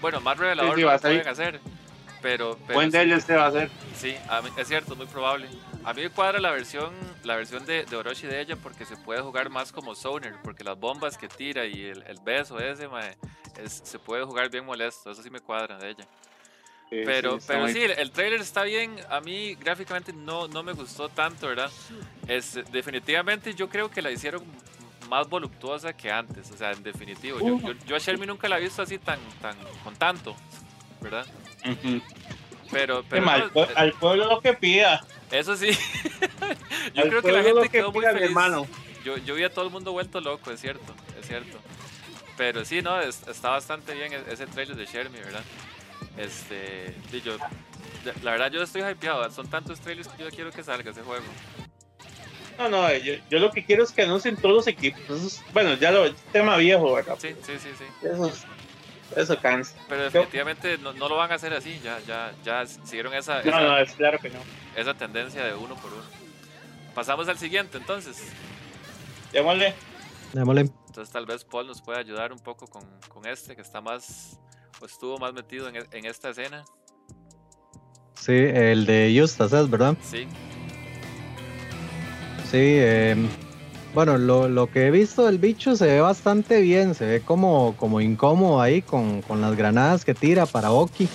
Bueno, 0.00 0.20
más 0.20 0.36
revelador 0.38 0.74
sí, 0.76 0.80
no 0.82 0.86
va 0.88 0.94
lo 0.94 1.00
pueden 1.00 1.28
hacer, 1.28 1.60
pero, 2.20 2.58
pero 2.66 2.74
Buen 2.74 2.90
sí, 2.90 2.98
DLC 2.98 3.36
va 3.36 3.46
a 3.46 3.52
ser. 3.52 3.70
sí, 3.96 4.16
a 4.28 4.42
mí- 4.42 4.50
es 4.56 4.66
cierto, 4.68 4.92
es 4.92 4.98
muy 4.98 5.06
probable. 5.06 5.48
A 5.84 5.94
mí 5.94 6.02
me 6.02 6.10
cuadra 6.10 6.40
la 6.40 6.50
versión, 6.50 6.92
la 7.22 7.36
versión 7.36 7.64
de, 7.64 7.84
de 7.84 7.96
Orochi 7.96 8.26
de 8.26 8.40
ella 8.40 8.56
porque 8.56 8.84
se 8.84 8.96
puede 8.96 9.20
jugar 9.22 9.48
más 9.50 9.72
como 9.72 9.94
Zoner, 9.94 10.34
porque 10.42 10.64
las 10.64 10.78
bombas 10.78 11.16
que 11.16 11.28
tira 11.28 11.64
y 11.64 11.84
el, 11.84 12.02
el 12.02 12.18
beso 12.24 12.58
ese, 12.58 12.88
mae, 12.88 13.16
es- 13.56 13.80
se 13.84 13.98
puede 13.98 14.24
jugar 14.24 14.50
bien 14.50 14.64
molesto, 14.66 15.10
eso 15.12 15.22
sí 15.22 15.30
me 15.30 15.40
cuadra 15.40 15.78
de 15.78 15.90
ella. 15.90 16.04
Sí, 16.90 17.02
Pero, 17.04 17.38
sí, 17.38 17.44
pero 17.46 17.60
muy- 17.60 17.72
sí, 17.72 17.82
el, 17.82 17.92
el 17.92 18.10
trailer 18.10 18.40
está 18.40 18.64
bien. 18.64 18.96
A 19.10 19.20
mí 19.20 19.54
gráficamente 19.54 20.12
no, 20.12 20.48
no 20.48 20.62
me 20.64 20.72
gustó 20.72 21.08
tanto, 21.08 21.46
¿verdad? 21.46 21.70
Es, 22.26 22.58
definitivamente 22.72 23.54
yo 23.54 23.68
creo 23.68 23.88
que 23.90 24.02
la 24.02 24.10
hicieron 24.10 24.42
más 25.08 25.28
voluptuosa 25.28 25.92
que 25.92 26.10
antes. 26.10 26.50
O 26.50 26.56
sea, 26.56 26.72
en 26.72 26.82
definitivo. 26.82 27.38
Yo, 27.38 27.54
Uh. 27.54 27.60
yo, 27.60 27.72
yo 27.86 27.94
a 27.96 27.98
Shermie 28.00 28.26
nunca 28.26 28.48
la 28.48 28.58
he 28.58 28.62
visto 28.62 28.82
así 28.82 28.98
tan, 28.98 29.20
tan, 29.40 29.56
con 29.84 29.94
tanto, 29.94 30.34
¿verdad? 31.00 31.24
Ujú. 31.64 32.00
Pero, 32.72 33.02
Qué 33.02 33.06
pero 33.10 33.22
mal, 33.26 33.40
no, 33.42 33.50
pue- 33.52 33.72
al 33.76 33.92
pueblo 33.92 34.26
lo 34.26 34.40
que 34.40 34.52
pida. 34.54 35.04
eso 35.30 35.56
sí. 35.56 35.68
yo 36.94 37.02
Al 37.02 37.08
creo 37.08 37.22
que 37.22 37.30
la 37.32 37.40
pueblo 37.42 37.60
gente 37.62 37.68
que 37.68 37.78
quedó 37.78 37.92
muy 37.92 38.00
pida, 38.00 38.12
mi 38.12 38.18
feliz. 38.18 38.30
hermano. 38.30 38.66
Yo, 39.04 39.16
yo 39.18 39.34
vi 39.36 39.44
a 39.44 39.52
todo 39.52 39.64
el 39.64 39.70
mundo 39.70 39.92
vuelto 39.92 40.20
loco, 40.20 40.50
es 40.50 40.60
cierto, 40.60 40.92
es 41.20 41.26
cierto. 41.28 41.56
Pero 42.36 42.64
sí, 42.64 42.82
no, 42.82 43.00
es- 43.00 43.26
está 43.28 43.50
bastante 43.50 43.94
bien 43.94 44.12
e- 44.12 44.32
ese 44.32 44.46
trailer 44.48 44.76
de 44.76 44.86
Shermie, 44.86 45.20
¿verdad? 45.20 45.42
Este, 46.16 46.94
sí, 47.10 47.20
yo, 47.22 47.36
la 48.22 48.30
verdad 48.32 48.50
yo 48.50 48.62
estoy 48.62 48.82
hypeado, 48.82 49.30
son 49.30 49.48
tantos 49.48 49.80
trailers 49.80 50.08
que 50.08 50.22
yo 50.24 50.30
quiero 50.30 50.50
que 50.50 50.62
salga 50.62 50.90
ese 50.90 51.02
juego. 51.02 51.24
No, 52.58 52.68
no, 52.68 52.92
yo, 52.94 53.14
yo 53.30 53.38
lo 53.38 53.50
que 53.50 53.64
quiero 53.64 53.84
es 53.84 53.90
que 53.92 54.02
anuncien 54.02 54.36
todos 54.36 54.54
los 54.54 54.66
equipos. 54.66 55.00
Eso 55.08 55.26
es- 55.26 55.42
bueno, 55.52 55.74
ya 55.74 55.90
lo 55.90 56.12
tema 56.32 56.56
viejo, 56.58 56.92
¿verdad? 56.94 57.16
Sí, 57.18 57.34
sí, 57.46 57.52
sí, 57.58 57.68
sí. 57.78 57.84
Eso, 58.06 58.30
eso 59.16 59.40
cansa. 59.40 59.74
Pero 59.88 60.02
definitivamente 60.04 60.76
no, 60.78 60.92
no 60.92 61.08
lo 61.08 61.16
van 61.16 61.32
a 61.32 61.36
hacer 61.36 61.54
así, 61.54 61.80
ya, 61.82 61.98
ya, 62.06 62.32
ya 62.44 62.66
siguieron 62.66 63.14
esa, 63.14 63.42
No, 63.42 63.48
esa, 63.48 63.60
no, 63.62 63.78
es 63.78 63.92
claro 63.92 64.18
que 64.18 64.28
no. 64.28 64.40
esa 64.76 64.92
tendencia 64.94 65.42
de 65.44 65.54
uno 65.54 65.74
por 65.76 65.92
uno. 65.92 66.04
Pasamos 66.94 67.28
al 67.28 67.38
siguiente 67.38 67.78
entonces. 67.78 68.18
Démosle. 69.32 69.72
Démosle. 70.34 70.60
Entonces 70.88 71.10
tal 71.12 71.24
vez 71.24 71.44
Paul 71.44 71.66
nos 71.68 71.80
pueda 71.80 71.98
ayudar 72.00 72.32
un 72.32 72.40
poco 72.40 72.66
con, 72.66 72.82
con 73.08 73.24
este 73.26 73.56
que 73.56 73.62
está 73.62 73.80
más, 73.80 74.38
estuvo 74.86 75.18
más 75.18 75.32
metido 75.32 75.68
en, 75.68 75.76
e- 75.76 75.86
en 75.92 76.04
esta 76.06 76.30
escena. 76.30 76.64
Sí, 78.14 78.32
el 78.32 78.86
de 78.86 79.14
Justas 79.18 79.52
es, 79.52 79.68
¿verdad? 79.70 79.96
Sí, 80.02 80.26
Sí, 82.50 82.56
eh, 82.58 83.14
bueno, 83.94 84.18
lo, 84.18 84.48
lo 84.48 84.68
que 84.68 84.86
he 84.88 84.90
visto 84.90 85.24
del 85.26 85.38
bicho 85.38 85.76
se 85.76 85.86
ve 85.86 86.00
bastante 86.00 86.60
bien, 86.60 86.96
se 86.96 87.06
ve 87.06 87.20
como, 87.20 87.76
como 87.76 88.00
incómodo 88.00 88.60
ahí 88.60 88.82
con, 88.82 89.22
con 89.22 89.40
las 89.40 89.54
granadas 89.56 90.04
que 90.04 90.14
tira 90.14 90.46
para 90.46 90.72
Oki. 90.72 91.08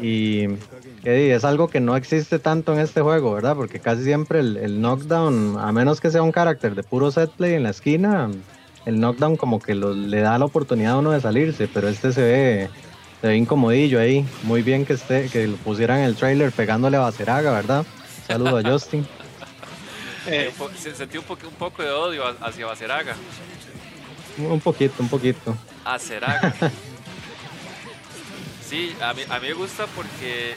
Y 0.00 0.48
que 1.02 1.34
es 1.34 1.44
algo 1.44 1.68
que 1.68 1.80
no 1.80 1.96
existe 1.96 2.38
tanto 2.38 2.72
en 2.72 2.78
este 2.80 3.02
juego, 3.02 3.34
¿verdad? 3.34 3.54
Porque 3.54 3.78
casi 3.78 4.04
siempre 4.04 4.40
el, 4.40 4.56
el 4.56 4.80
knockdown, 4.80 5.58
a 5.58 5.70
menos 5.70 6.00
que 6.00 6.10
sea 6.10 6.22
un 6.22 6.32
carácter 6.32 6.74
de 6.74 6.82
puro 6.82 7.10
set 7.10 7.30
play 7.32 7.52
en 7.54 7.64
la 7.64 7.70
esquina, 7.70 8.30
el 8.86 8.96
knockdown 8.98 9.36
como 9.36 9.60
que 9.60 9.74
lo- 9.74 9.94
le 9.94 10.20
da 10.20 10.38
la 10.38 10.44
oportunidad 10.44 10.92
a 10.92 10.98
uno 10.98 11.10
de 11.12 11.20
salirse, 11.20 11.68
pero 11.68 11.88
este 11.88 12.12
se 12.12 12.22
ve, 12.22 12.70
se 13.20 13.26
ve 13.28 13.36
incomodillo 13.36 14.00
ahí. 14.00 14.26
Muy 14.42 14.62
bien 14.62 14.84
que 14.86 14.94
esté, 14.94 15.28
que 15.28 15.46
lo 15.46 15.56
pusieran 15.56 15.98
en 15.98 16.04
el 16.04 16.16
trailer 16.16 16.50
pegándole 16.52 16.96
a 16.96 17.00
Baceraga, 17.00 17.52
¿verdad? 17.52 17.84
Saludo 18.26 18.58
a 18.58 18.62
Justin. 18.62 19.06
Eh, 20.24 20.50
un 20.52 20.54
po- 20.56 20.70
se 20.78 20.94
sentí 20.94 21.18
un, 21.18 21.24
poco- 21.24 21.48
un 21.48 21.54
poco 21.54 21.82
de 21.82 21.90
odio 21.90 22.24
ha- 22.24 22.36
hacia 22.46 22.64
Baceraga. 22.64 23.16
Un 24.38 24.60
poquito, 24.60 24.94
un 25.02 25.08
poquito. 25.08 25.56
Aceraga. 25.84 26.54
Sí, 28.68 28.94
a 29.02 29.12
mí, 29.12 29.22
a 29.28 29.38
mí 29.38 29.48
me 29.48 29.52
gusta 29.54 29.86
porque 29.94 30.54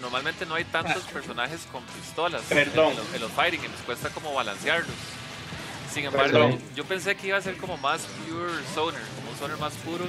normalmente 0.00 0.46
no 0.46 0.54
hay 0.54 0.64
tantos 0.64 1.02
personajes 1.12 1.66
con 1.72 1.82
pistolas 1.84 2.42
en- 2.50 2.56
Perdón. 2.58 2.90
En, 2.92 2.96
los- 2.98 3.14
en 3.14 3.20
los 3.22 3.32
fighting 3.32 3.60
y 3.60 3.68
les 3.68 3.80
cuesta 3.80 4.10
como 4.10 4.32
balancearlos. 4.34 4.94
Sin 5.92 6.04
embargo, 6.06 6.56
yo 6.74 6.84
pensé 6.84 7.14
que 7.14 7.26
iba 7.28 7.36
a 7.36 7.42
ser 7.42 7.56
como 7.56 7.76
más 7.76 8.02
pure 8.28 8.50
zoner, 8.74 9.00
como 9.16 9.30
un 9.30 9.36
zoner 9.36 9.56
más 9.58 9.72
puro 9.74 10.04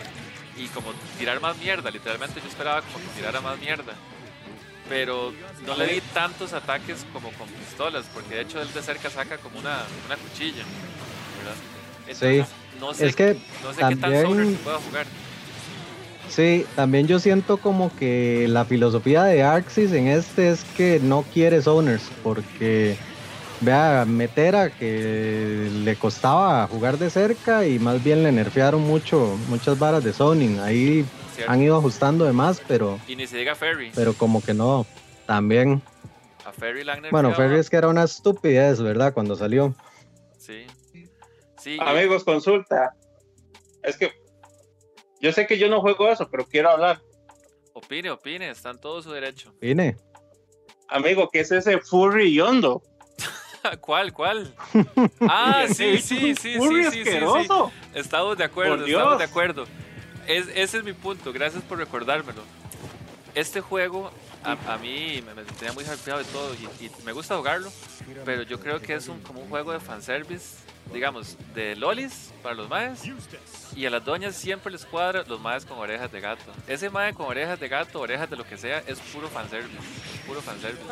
y 0.57 0.67
como 0.67 0.91
tirar 1.19 1.41
más 1.41 1.57
mierda. 1.57 1.91
Literalmente 1.91 2.39
yo 2.41 2.47
esperaba 2.47 2.81
como 2.81 2.99
que 2.99 3.11
tirara 3.19 3.41
más 3.41 3.59
mierda. 3.59 3.93
Pero 4.87 5.33
no 5.65 5.75
le 5.77 5.87
di 5.87 6.01
tantos 6.13 6.53
ataques 6.53 7.05
como 7.13 7.31
con 7.31 7.47
pistolas, 7.49 8.05
porque 8.13 8.35
de 8.35 8.41
hecho 8.41 8.61
él 8.61 8.67
de 8.73 8.81
cerca 8.81 9.09
saca 9.09 9.37
como 9.37 9.59
una, 9.59 9.83
una 10.05 10.15
cuchilla. 10.17 10.63
¿verdad? 11.39 11.55
Entonces, 12.07 12.45
no 12.79 12.93
sé, 12.93 13.07
Es 13.07 13.15
que 13.15 13.37
no 13.63 13.69
sé 13.71 13.75
qué 13.77 13.81
tan 13.81 13.99
también- 13.99 14.25
zoner 14.25 14.45
se 14.47 14.53
pueda 14.63 14.77
jugar. 14.77 15.05
Sí, 16.29 16.65
también 16.75 17.07
yo 17.07 17.19
siento 17.19 17.57
como 17.57 17.95
que 17.95 18.47
la 18.49 18.65
filosofía 18.65 19.23
de 19.23 19.43
Arxis 19.43 19.91
en 19.91 20.07
este 20.07 20.49
es 20.49 20.63
que 20.77 20.99
no 21.01 21.23
quiere 21.33 21.61
zoners, 21.61 22.03
porque 22.23 22.97
vea, 23.63 24.05
Metera 24.05 24.69
que 24.69 25.69
le 25.83 25.95
costaba 25.95 26.67
jugar 26.67 26.97
de 26.97 27.09
cerca 27.09 27.65
y 27.65 27.79
más 27.79 28.03
bien 28.03 28.23
le 28.23 28.31
nerfearon 28.31 28.81
mucho, 28.81 29.37
muchas 29.49 29.77
varas 29.79 30.03
de 30.03 30.13
zoning. 30.13 30.59
Ahí 30.59 31.05
¿cierto? 31.35 31.51
han 31.51 31.61
ido 31.61 31.77
ajustando 31.77 32.25
de 32.25 32.33
más, 32.33 32.61
pero, 32.67 32.99
Y 33.07 33.15
ni 33.15 33.27
se 33.27 33.37
diga 33.37 33.55
Ferry. 33.55 33.91
pero 33.95 34.13
como 34.13 34.43
que 34.43 34.53
no. 34.53 34.85
También. 35.25 35.81
A 36.45 36.51
Ferry 36.51 36.83
la 36.83 36.93
han 36.93 37.03
Bueno. 37.09 37.33
Ferry 37.33 37.57
es 37.57 37.69
que 37.69 37.77
era 37.77 37.87
una 37.87 38.03
estupidez, 38.03 38.81
¿verdad? 38.81 39.13
Cuando 39.13 39.35
salió. 39.35 39.73
Sí. 40.37 40.65
Sí, 41.57 41.77
y- 41.77 41.79
amigos, 41.79 42.23
consulta. 42.25 42.93
Es 43.81 43.95
que 43.97 44.11
yo 45.21 45.31
sé 45.31 45.47
que 45.47 45.57
yo 45.57 45.69
no 45.69 45.79
juego 45.79 46.09
eso, 46.09 46.29
pero 46.29 46.45
quiero 46.45 46.69
hablar. 46.69 47.01
opine, 47.75 48.11
opine, 48.11 48.49
está 48.49 48.69
en 48.71 48.79
todo 48.79 49.01
su 49.01 49.11
derecho. 49.11 49.53
Vine. 49.61 49.95
Amigo, 50.89 51.29
¿qué 51.31 51.39
es 51.39 51.51
ese 51.51 51.79
furry 51.79 52.33
yondo? 52.33 52.83
¿Cuál, 53.81 54.13
cuál? 54.13 54.53
Ah, 55.21 55.65
sí, 55.67 55.97
sí, 55.97 56.35
sí, 56.35 56.35
sí, 56.35 56.59
sí, 56.59 56.83
sí, 56.91 57.03
sí. 57.05 57.19
Estamos 57.93 58.37
de 58.37 58.43
acuerdo, 58.43 58.85
estamos 58.85 59.17
de 59.17 59.23
acuerdo. 59.23 59.65
Es, 60.27 60.47
ese 60.55 60.77
es 60.77 60.83
mi 60.83 60.93
punto, 60.93 61.33
gracias 61.33 61.63
por 61.63 61.77
recordármelo. 61.77 62.41
Este 63.35 63.61
juego 63.61 64.11
a, 64.43 64.73
a 64.73 64.77
mí 64.77 65.23
me, 65.25 65.33
me 65.33 65.43
tenía 65.43 65.73
muy 65.73 65.83
hypeado 65.83 66.21
y 66.21 66.25
todo, 66.25 66.53
y, 66.53 66.85
y 66.85 66.91
me 67.03 67.11
gusta 67.11 67.35
jugarlo, 67.35 67.71
pero 68.25 68.43
yo 68.43 68.59
creo 68.59 68.79
que 68.79 68.93
es 68.93 69.07
un, 69.07 69.19
como 69.21 69.41
un 69.41 69.49
juego 69.49 69.71
de 69.73 69.79
fanservice, 69.79 70.57
digamos, 70.93 71.37
de 71.55 71.75
lolis 71.75 72.31
para 72.41 72.55
los 72.55 72.69
maes, 72.69 73.01
y 73.75 73.85
a 73.85 73.89
las 73.89 74.05
doñas 74.05 74.35
siempre 74.35 74.71
les 74.71 74.85
cuadra 74.85 75.23
los 75.27 75.39
maes 75.41 75.65
con 75.65 75.77
orejas 75.79 76.11
de 76.11 76.21
gato. 76.21 76.43
Ese 76.67 76.89
mae 76.89 77.13
con 77.13 77.25
orejas 77.27 77.59
de 77.59 77.67
gato, 77.67 77.99
orejas 77.99 78.29
de 78.29 78.35
lo 78.37 78.45
que 78.45 78.57
sea, 78.57 78.83
es 78.87 78.99
puro 78.99 79.27
fanservice, 79.29 79.77
puro 80.27 80.41
fanservice. 80.41 80.83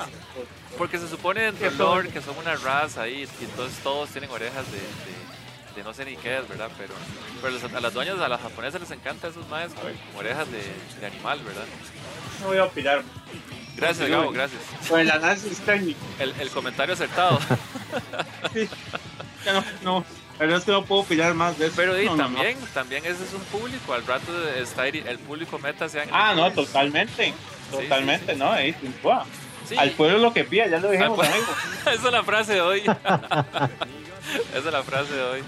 Porque 0.78 0.98
se 0.98 1.08
supone 1.08 1.42
dentro 1.44 1.62
del 1.64 1.72
Que 1.72 1.78
son- 1.78 1.86
lore 1.96 2.10
que 2.10 2.22
son 2.22 2.38
una 2.38 2.56
raza 2.56 3.04
ahí, 3.04 3.28
y 3.40 3.44
entonces 3.46 3.78
todos 3.84 4.10
tienen 4.10 4.30
orejas 4.32 4.66
de, 4.72 4.78
de- 4.80 5.76
de 5.76 5.84
no 5.84 5.94
sé 5.94 6.04
ni 6.04 6.18
qué 6.18 6.38
es, 6.40 6.48
¿verdad? 6.50 6.70
Pero, 6.78 6.94
pero 7.42 7.78
a 7.78 7.80
las 7.80 7.94
dueñas, 7.94 8.20
a 8.20 8.28
las 8.28 8.42
japonesas 8.42 8.82
les 8.82 8.92
encanta 8.92 9.28
esos 9.30 9.48
maes 9.48 9.72
como, 9.74 9.88
como 10.08 10.20
orejas 10.20 10.52
de, 10.52 10.62
de 11.00 11.06
animal, 11.06 11.40
¿verdad? 11.46 11.64
No 12.42 12.48
voy 12.48 12.58
a 12.58 12.66
opinar. 12.66 13.04
Gracias, 13.78 14.06
Sí, 14.08 14.12
Gabo, 14.12 14.32
gracias. 14.32 14.62
Con 14.90 15.00
el 15.00 15.10
análisis 15.10 15.60
técnico. 15.62 16.00
El, 16.20 16.34
el 16.42 16.50
comentario 16.50 16.94
acertado. 16.94 17.40
Ya 18.54 18.68
no, 19.46 19.64
no. 19.84 20.06
La 20.40 20.46
verdad 20.48 20.60
es 20.60 20.66
que 20.66 20.72
no 20.72 20.86
puedo 20.86 21.02
opinar 21.02 21.34
más 21.36 21.58
de 21.60 21.68
eso. 21.68 21.76
Pero 21.76 22.00
y 22.02 22.06
No, 22.06 22.16
no, 22.16 22.30
no. 22.30 22.34
también, 22.36 22.58
también 22.74 23.06
ese 23.06 23.24
es 23.24 23.34
un 23.34 23.42
público. 23.44 23.94
Al 23.94 24.06
rato 24.08 24.50
está 24.56 24.88
el 24.88 25.20
público 25.20 25.60
meta 25.60 25.88
sea 25.88 26.06
Ah, 26.12 26.34
no, 26.36 26.52
totalmente. 26.52 27.34
Totalmente, 27.70 28.36
¿no? 28.36 28.52
Ahí, 28.52 28.76
Al 29.78 29.92
pueblo 29.92 30.18
lo 30.18 30.34
que 30.34 30.44
pida, 30.44 30.68
ya 30.68 30.80
lo 30.80 30.90
dijimos, 30.90 31.20
Al 31.20 31.26
pue- 31.26 31.32
amigo. 31.32 31.48
esa 31.82 31.92
es 31.94 32.12
la 32.12 32.24
frase 32.24 32.54
de 32.54 32.62
hoy. 32.62 32.80
esa 32.82 34.58
es 34.58 34.66
la 34.66 34.84
frase 34.84 35.14
de 35.14 35.24
hoy. 35.24 35.44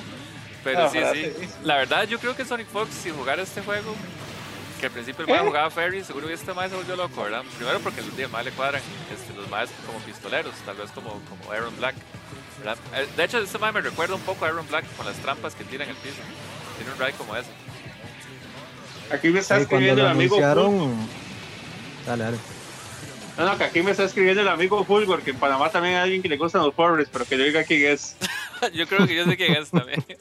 Pero 0.64 0.90
sí, 0.90 1.00
sí. 1.14 1.32
sí. 1.42 1.50
La 1.64 1.78
verdad, 1.78 2.08
yo 2.08 2.20
creo 2.20 2.36
que 2.36 2.46
Sonic 2.46 2.68
Fox, 2.68 2.94
si 2.94 3.10
jugara 3.10 3.42
este 3.42 3.62
juego, 3.62 3.96
que 4.80 4.86
al 4.86 4.92
principio 4.92 5.26
el 5.26 5.32
mae 5.32 5.40
jugaba 5.46 5.70
Ferry, 5.70 6.04
seguro 6.04 6.28
que 6.28 6.34
este 6.34 6.54
mae 6.54 6.70
se 6.70 6.76
volvió 6.76 6.96
loco, 6.96 7.24
¿verdad? 7.24 7.44
Primero 7.58 7.80
porque 7.80 8.02
los 8.02 8.16
días 8.16 8.30
mae 8.32 8.44
le 8.46 8.52
cuadran 8.52 8.82
este, 9.14 9.34
los 9.34 9.50
maes 9.50 9.70
como 9.86 10.00
pistoleros, 10.00 10.54
tal 10.66 10.76
vez 10.78 10.92
como, 10.92 11.20
como 11.30 11.52
Aaron 11.52 11.76
Black. 11.78 11.96
Eh, 12.96 13.08
De 13.18 13.24
hecho, 13.24 13.40
este 13.40 13.58
mae 13.58 13.72
me 13.72 13.82
recuerda 13.82 14.16
un 14.16 14.22
poco 14.22 14.46
a 14.46 14.50
Aaron 14.50 14.68
Black 14.68 14.86
con 14.96 15.06
las 15.06 15.16
trampas 15.18 15.56
que 15.56 15.64
tira 15.64 15.84
en 15.84 15.92
el 15.92 15.96
piso. 15.98 16.16
Tiene 16.78 16.92
un 16.92 17.00
ride 17.00 17.14
como 17.18 17.36
ese. 17.36 17.50
Aquí 19.12 19.30
me 19.30 19.40
está 19.40 19.58
Sí, 19.58 19.64
escribiendo 19.64 20.02
el 20.02 20.08
amigo 20.08 20.36
anunciaron. 20.38 20.96
Dale, 22.06 22.24
dale. 22.24 22.38
No, 23.38 23.46
no, 23.46 23.58
que 23.58 23.64
aquí 23.64 23.82
me 23.82 23.92
está 23.92 24.04
escribiendo 24.04 24.42
el 24.42 24.48
amigo 24.48 24.84
Fulgor, 24.84 25.22
que 25.22 25.32
en 25.32 25.38
Panamá 25.38 25.70
también 25.70 25.96
hay 25.96 26.02
alguien 26.04 26.22
que 26.22 26.30
le 26.30 26.38
gustan 26.38 26.62
los 26.62 26.74
pobres, 26.74 27.10
pero 27.12 27.26
que 27.26 27.38
yo 27.38 27.44
diga 27.44 27.64
quién 27.64 27.92
es. 27.92 28.16
yo 28.74 28.88
creo 28.88 29.08
que 29.08 29.16
yo 29.16 29.26
sé 29.26 29.36
quién 29.38 29.54
es 29.54 29.72
también. 29.72 30.04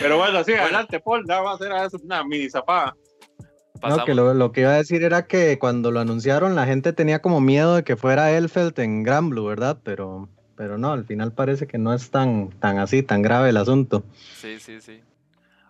Pero 0.00 0.18
bueno, 0.18 0.42
sí, 0.44 0.52
adelante, 0.52 1.00
Paul, 1.00 1.24
ya 1.26 1.40
va 1.40 1.54
a 1.54 1.86
eso, 1.86 1.98
una 2.02 2.24
mini 2.24 2.50
zapada. 2.50 2.94
No, 3.38 3.80
Pasamos. 3.80 4.04
que 4.04 4.14
lo, 4.14 4.34
lo 4.34 4.52
que 4.52 4.62
iba 4.62 4.70
a 4.70 4.76
decir 4.76 5.02
era 5.04 5.26
que 5.26 5.58
cuando 5.58 5.90
lo 5.90 6.00
anunciaron 6.00 6.54
la 6.56 6.66
gente 6.66 6.92
tenía 6.92 7.20
como 7.22 7.40
miedo 7.40 7.76
de 7.76 7.84
que 7.84 7.96
fuera 7.96 8.32
Elfeld 8.32 8.78
en 8.80 9.04
Gran 9.04 9.30
Blue, 9.30 9.44
¿verdad? 9.46 9.78
Pero, 9.84 10.28
pero 10.56 10.78
no, 10.78 10.92
al 10.92 11.04
final 11.04 11.32
parece 11.32 11.66
que 11.66 11.78
no 11.78 11.92
es 11.94 12.10
tan, 12.10 12.50
tan 12.60 12.78
así, 12.78 13.02
tan 13.02 13.22
grave 13.22 13.50
el 13.50 13.56
asunto. 13.56 14.04
Sí, 14.40 14.58
sí, 14.58 14.80
sí. 14.80 15.00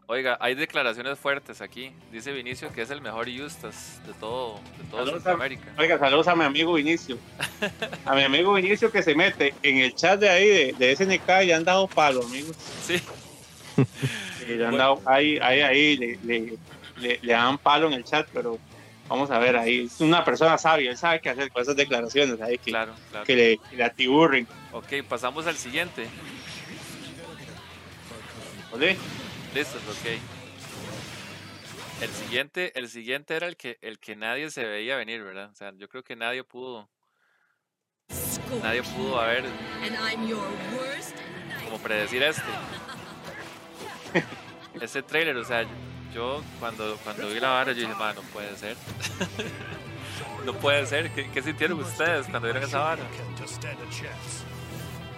Oiga, 0.08 0.38
hay 0.40 0.54
declaraciones 0.54 1.18
fuertes 1.18 1.60
aquí. 1.60 1.90
Dice 2.12 2.30
Vinicio 2.32 2.72
que 2.72 2.82
es 2.82 2.90
el 2.90 3.00
mejor 3.00 3.26
Justas 3.28 4.00
de 4.06 4.12
todo, 4.14 4.60
de 4.78 4.84
todo 4.88 5.00
Saludos 5.00 5.08
a- 5.08 5.14
Centroamérica. 5.30 5.72
Oiga, 5.78 5.98
saludos 5.98 6.28
a 6.28 6.36
mi 6.36 6.44
amigo 6.44 6.74
Vinicio. 6.74 7.18
A 8.04 8.14
mi 8.14 8.22
amigo 8.22 8.54
Vinicio 8.54 8.92
que 8.92 9.02
se 9.02 9.16
mete 9.16 9.52
en 9.64 9.78
el 9.78 9.94
chat 9.96 10.20
de 10.20 10.28
ahí 10.28 10.46
de, 10.46 10.74
de 10.78 10.92
SNK 10.94 11.42
y 11.46 11.50
han 11.50 11.64
dado 11.64 11.88
palo, 11.88 12.22
amigos. 12.24 12.56
Sí, 12.84 13.00
Y 14.48 14.52
le 14.54 14.66
han 14.66 14.76
dado 14.76 15.02
ahí, 15.06 15.38
ahí, 15.42 15.60
ahí, 15.60 15.96
le, 15.96 16.18
le, 16.22 16.58
le- 16.98 17.18
le 17.20 17.32
dan 17.32 17.58
palo 17.58 17.88
en 17.88 17.94
el 17.94 18.04
chat, 18.04 18.28
pero 18.32 18.58
vamos 19.08 19.30
a 19.32 19.38
ver 19.40 19.56
ahí. 19.56 19.86
Es 19.86 20.00
una 20.00 20.24
persona 20.24 20.56
sabia, 20.56 20.90
él 20.90 20.96
sabe 20.96 21.20
qué 21.20 21.30
hacer 21.30 21.50
con 21.50 21.62
esas 21.62 21.74
declaraciones 21.76 22.40
ahí 22.40 22.58
que, 22.58 22.70
claro, 22.70 22.92
claro. 23.10 23.26
que 23.26 23.34
le, 23.36 23.58
que 23.70 23.76
le 23.76 23.84
atiburren. 23.84 24.46
Ok, 24.76 25.08
pasamos 25.08 25.46
al 25.46 25.56
siguiente. 25.56 26.06
¿vale? 28.70 28.94
Listo, 29.54 29.78
ok. 29.78 30.20
El 32.02 32.10
siguiente, 32.10 32.78
el 32.78 32.90
siguiente 32.90 33.36
era 33.36 33.46
el 33.46 33.56
que, 33.56 33.78
el 33.80 33.98
que 33.98 34.16
nadie 34.16 34.50
se 34.50 34.66
veía 34.66 34.96
venir, 34.96 35.22
¿verdad? 35.22 35.48
O 35.50 35.54
sea, 35.54 35.72
yo 35.78 35.88
creo 35.88 36.04
que 36.04 36.14
nadie 36.14 36.44
pudo, 36.44 36.90
nadie 38.62 38.82
pudo 38.82 39.18
haber 39.18 39.44
como 41.64 41.78
predecir 41.78 42.22
este. 42.22 42.42
Este 44.78 45.02
trailer, 45.02 45.34
o 45.38 45.44
sea, 45.44 45.64
yo 46.12 46.44
cuando, 46.60 46.98
cuando 46.98 47.28
vi 47.28 47.40
la 47.40 47.48
vara 47.48 47.72
yo 47.72 47.80
dije, 47.80 47.94
"Ma, 47.94 48.12
no 48.12 48.20
puede 48.20 48.54
ser. 48.58 48.76
no 50.44 50.52
puede 50.52 50.84
ser. 50.84 51.10
¿Qué, 51.12 51.30
qué 51.30 51.40
sintieron 51.42 51.80
ustedes 51.80 52.26
cuando 52.26 52.42
vieron 52.46 52.62
esa 52.62 52.80
vara? 52.80 53.02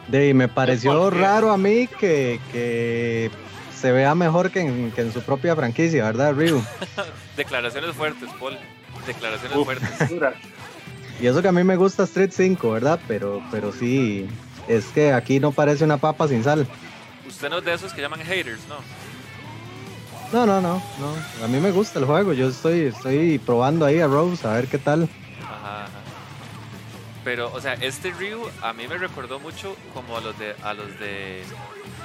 De, 0.09 0.29
y 0.29 0.35
me 0.35 0.49
pareció 0.49 1.11
raro 1.11 1.51
a 1.51 1.59
mí 1.59 1.87
que, 1.87 2.41
que 2.51 3.31
se 3.79 3.93
vea 3.93 4.15
mejor 4.15 4.51
que 4.51 4.61
en, 4.61 4.91
que 4.93 5.03
en 5.03 5.13
su 5.13 5.21
propia 5.21 5.55
franquicia, 5.55 6.05
¿verdad, 6.05 6.35
Ryu? 6.35 6.63
Declaraciones 7.37 7.95
fuertes, 7.95 8.29
Paul. 8.41 8.59
Declaraciones 9.07 9.57
Uf, 9.57 9.65
fuertes. 9.65 9.91
Y 11.21 11.27
eso 11.27 11.43
que 11.43 11.49
a 11.49 11.53
mí 11.53 11.65
me 11.65 11.75
gusta 11.75 12.05
Street 12.05 12.31
5, 12.33 12.71
¿verdad? 12.71 13.01
Pero, 13.09 13.43
pero 13.51 13.73
sí, 13.73 14.29
es 14.69 14.85
que 14.87 15.13
aquí 15.13 15.41
no 15.41 15.51
parece 15.51 15.83
una 15.83 15.97
papa 15.97 16.29
sin 16.29 16.45
sal. 16.45 16.65
Usted 17.27 17.51
no 17.51 17.59
es 17.59 17.65
de 17.65 17.75
esos 17.75 17.93
que 17.93 18.01
llaman 18.01 18.21
haters, 18.21 18.61
¿no? 18.69 18.77
No, 20.33 20.47
no, 20.47 20.61
no, 20.61 20.81
no. 21.01 21.45
A 21.45 21.49
mí 21.49 21.59
me 21.59 21.73
gusta 21.73 21.99
el 21.99 22.05
juego. 22.05 22.33
Yo 22.35 22.49
estoy, 22.49 22.83
estoy 22.83 23.39
probando 23.41 23.85
ahí 23.85 23.99
a 23.99 24.07
Rose 24.07 24.47
a 24.47 24.53
ver 24.53 24.69
qué 24.69 24.79
tal. 24.79 25.09
Pero, 27.29 27.53
o 27.53 27.61
sea, 27.61 27.75
este 27.75 28.11
Ryu 28.11 28.51
a 28.63 28.73
mí 28.73 28.89
me 28.89 28.97
recordó 28.97 29.39
mucho 29.39 29.77
como 29.93 30.17
a 30.17 30.23
los 30.23 30.39
de, 30.39 30.55
a 30.63 30.73
los 30.73 30.99
de 30.99 31.43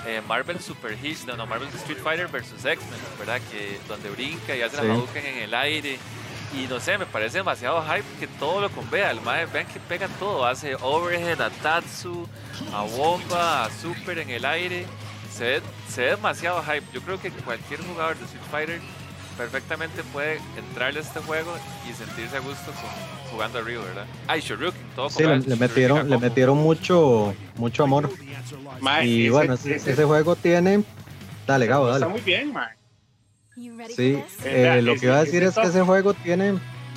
eh, 0.06 0.22
Marvel 0.28 0.60
Super 0.60 0.98
Hit, 0.98 1.20
no, 1.26 1.38
no, 1.38 1.46
Marvel 1.46 1.70
Street 1.76 2.00
Fighter 2.04 2.28
versus 2.28 2.66
X-Men, 2.66 3.00
¿verdad? 3.18 3.40
Que 3.50 3.80
donde 3.88 4.10
brinca 4.10 4.54
y 4.54 4.62
hace 4.62 4.76
Sí. 4.76 4.86
la 4.86 4.96
Hadouken 4.96 5.26
en 5.26 5.38
el 5.38 5.54
aire. 5.54 5.98
Y 6.54 6.68
no 6.68 6.78
sé, 6.82 6.98
me 6.98 7.06
parece 7.06 7.38
demasiado 7.38 7.82
hype 7.84 8.04
que 8.20 8.28
todo 8.28 8.60
lo 8.60 8.70
convea. 8.70 9.12
El 9.12 9.22
mae, 9.22 9.46
vean 9.46 9.66
que 9.68 9.80
pega 9.80 10.10
todo. 10.20 10.46
Hace 10.46 10.76
overhead 10.82 11.40
a 11.40 11.50
Tatsu, 11.50 12.28
a 12.74 12.82
Bomba, 12.82 13.64
a 13.64 13.70
Super 13.72 14.20
en 14.20 14.30
el 14.30 14.44
aire. 14.44 14.86
Se 15.32 15.46
ve, 15.46 15.62
se 15.88 16.02
ve 16.02 16.10
demasiado 16.10 16.62
hype. 16.64 16.84
Yo 16.92 17.02
creo 17.02 17.22
que 17.22 17.32
cualquier 17.32 17.82
jugador 17.82 18.18
de 18.18 18.26
Street 18.26 18.44
Fighter 18.52 18.82
perfectamente 19.38 20.04
puede 20.12 20.42
entrarle 20.58 21.00
a 21.00 21.02
este 21.02 21.22
juego 21.22 21.56
y 21.90 21.94
sentirse 21.94 22.36
a 22.36 22.40
gusto 22.42 22.74
con, 22.74 23.23
jugando 23.34 23.60
a 23.60 23.62
Ryu, 23.62 23.82
¿verdad? 23.82 24.06
Ay, 24.28 24.40
Shoryuken, 24.42 24.82
todo 24.96 25.10
Sí, 25.10 25.24
le, 25.24 25.40
le 25.40 25.56
metieron, 25.58 26.10
le 26.10 26.18
metieron 26.18 26.58
mucho, 26.58 27.34
mucho 27.58 27.84
amor. 27.84 28.10
Y 29.04 29.24
ese- 29.24 29.30
bueno, 29.32 29.54
ese, 29.56 29.76
ese- 29.76 29.92
ese 29.92 30.04
juego 30.06 30.36
tiene. 30.36 30.84
Dale, 31.46 31.66
Gabo, 31.68 31.88
Está 31.88 32.00
dale. 32.00 32.12
muy 32.12 32.22
bien, 32.22 32.54
man. 32.54 32.70
Sí, 33.96 34.18
eh, 34.46 34.54
Vea, 34.64 34.82
lo 34.82 34.96
que 34.96 35.06
iba 35.08 35.18
a 35.18 35.24
decir 35.24 35.44
es 35.44 35.56
que 35.56 35.68
ese 35.68 35.82
juego 35.82 36.14
tiene. 36.14 36.54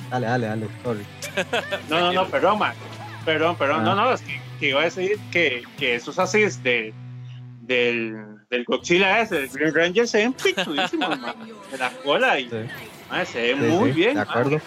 Dale, 0.09 0.25
dale, 0.27 0.47
dale, 0.47 0.67
sorry. 0.83 1.05
No, 1.89 1.99
no, 1.99 2.13
no, 2.13 2.27
perdón, 2.27 2.59
man. 2.59 2.73
Perdón, 3.25 3.55
perdón. 3.57 3.81
Ah. 3.81 3.83
No, 3.83 3.95
no, 3.95 4.13
es 4.13 4.21
que, 4.21 4.39
que 4.59 4.69
iba 4.69 4.81
a 4.81 4.85
decir 4.85 5.19
que, 5.31 5.63
que 5.77 5.95
esos 5.95 6.17
así 6.17 6.39
de, 6.63 6.93
del, 7.61 8.15
del 8.49 8.63
Godzilla 8.65 9.19
ese, 9.21 9.35
del 9.41 9.49
Green 9.49 9.75
Ranger, 9.75 10.07
se 10.07 10.17
ven 10.19 10.33
picudísimos, 10.33 11.19
man. 11.19 11.35
De 11.71 11.77
la 11.77 11.91
cola 12.03 12.39
y 12.39 12.45
Sí, 12.49 12.55
se 13.31 13.53
ve 13.53 13.69
sí, 13.69 13.75
muy 13.75 13.91
sí, 13.91 13.95
bien. 13.99 14.15
De 14.15 14.21
acuerdo. 14.21 14.61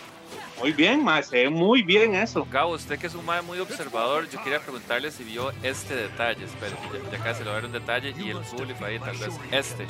Muy 0.61 0.73
bien, 0.73 1.03
man. 1.03 1.25
Se 1.25 1.45
ve 1.45 1.49
muy 1.49 1.83
bien 1.83 2.15
eso. 2.15 2.47
Gabo, 2.51 2.75
usted 2.75 2.99
que 2.99 3.07
es 3.07 3.15
un 3.15 3.25
mae 3.25 3.41
muy 3.41 3.59
observador, 3.59 4.29
yo 4.29 4.43
quería 4.43 4.61
preguntarle 4.61 5.11
si 5.11 5.25
vio 5.25 5.51
este 5.63 5.97
detalle. 5.97 6.45
Espera, 6.45 6.77
ya, 6.93 7.11
ya 7.11 7.25
casi 7.25 7.43
lo 7.45 7.55
ver 7.55 7.65
un 7.65 7.73
detalle 7.73 8.15
y 8.15 8.29
el 8.29 8.41
público 8.41 8.85
ahí 8.85 8.99
tal 8.99 9.17
vez. 9.17 9.31
Este. 9.51 9.87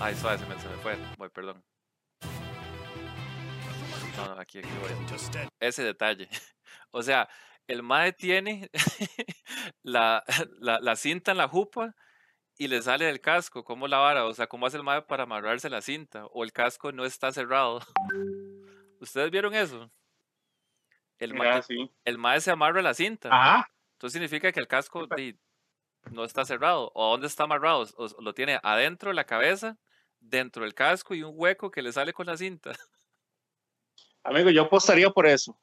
Ay, 0.00 0.16
suave, 0.16 0.38
se 0.38 0.46
me, 0.46 0.60
se 0.60 0.68
me 0.68 0.76
fue. 0.78 0.96
Voy, 1.16 1.28
perdón. 1.28 1.62
No, 4.16 4.34
no, 4.34 4.40
aquí, 4.40 4.58
aquí 4.58 4.68
voy. 4.80 5.48
Ese 5.60 5.82
detalle. 5.84 6.28
O 6.92 7.02
sea, 7.02 7.28
el 7.66 7.82
mae 7.82 8.12
tiene 8.12 8.70
la, 9.82 10.24
la, 10.60 10.80
la 10.80 10.96
cinta 10.96 11.32
en 11.32 11.36
la 11.36 11.46
jupa 11.46 11.94
y 12.56 12.68
le 12.68 12.80
sale 12.80 13.04
del 13.04 13.20
casco. 13.20 13.64
¿Cómo 13.64 13.86
la 13.86 13.98
vara? 13.98 14.24
O 14.24 14.32
sea, 14.32 14.46
¿cómo 14.46 14.66
hace 14.66 14.78
el 14.78 14.82
mae 14.82 15.02
para 15.02 15.24
amarrarse 15.24 15.68
la 15.68 15.82
cinta? 15.82 16.24
O 16.32 16.42
el 16.42 16.52
casco 16.52 16.92
no 16.92 17.04
está 17.04 17.32
cerrado. 17.32 17.80
¿Ustedes 19.00 19.30
vieron 19.30 19.54
eso? 19.54 19.90
El, 21.18 21.34
ma- 21.34 21.56
así. 21.56 21.90
el 22.04 22.18
mae 22.18 22.40
se 22.40 22.50
amarra 22.50 22.82
la 22.82 22.94
cinta. 22.94 23.28
Ajá. 23.32 23.70
Entonces 23.94 24.12
significa 24.14 24.52
que 24.52 24.60
el 24.60 24.68
casco 24.68 25.06
no 26.10 26.24
está 26.24 26.44
cerrado. 26.44 26.92
¿O 26.94 27.10
dónde 27.12 27.26
está 27.26 27.44
amarrado? 27.44 27.86
O, 27.96 28.22
lo 28.22 28.34
tiene 28.34 28.60
adentro 28.62 29.08
de 29.10 29.14
la 29.14 29.24
cabeza, 29.24 29.78
dentro 30.20 30.64
del 30.64 30.74
casco 30.74 31.14
y 31.14 31.22
un 31.22 31.32
hueco 31.34 31.70
que 31.70 31.82
le 31.82 31.92
sale 31.92 32.12
con 32.12 32.26
la 32.26 32.36
cinta. 32.36 32.72
Amigo, 34.24 34.50
yo 34.50 34.62
apostaría 34.62 35.08
por 35.10 35.26
eso. 35.26 35.56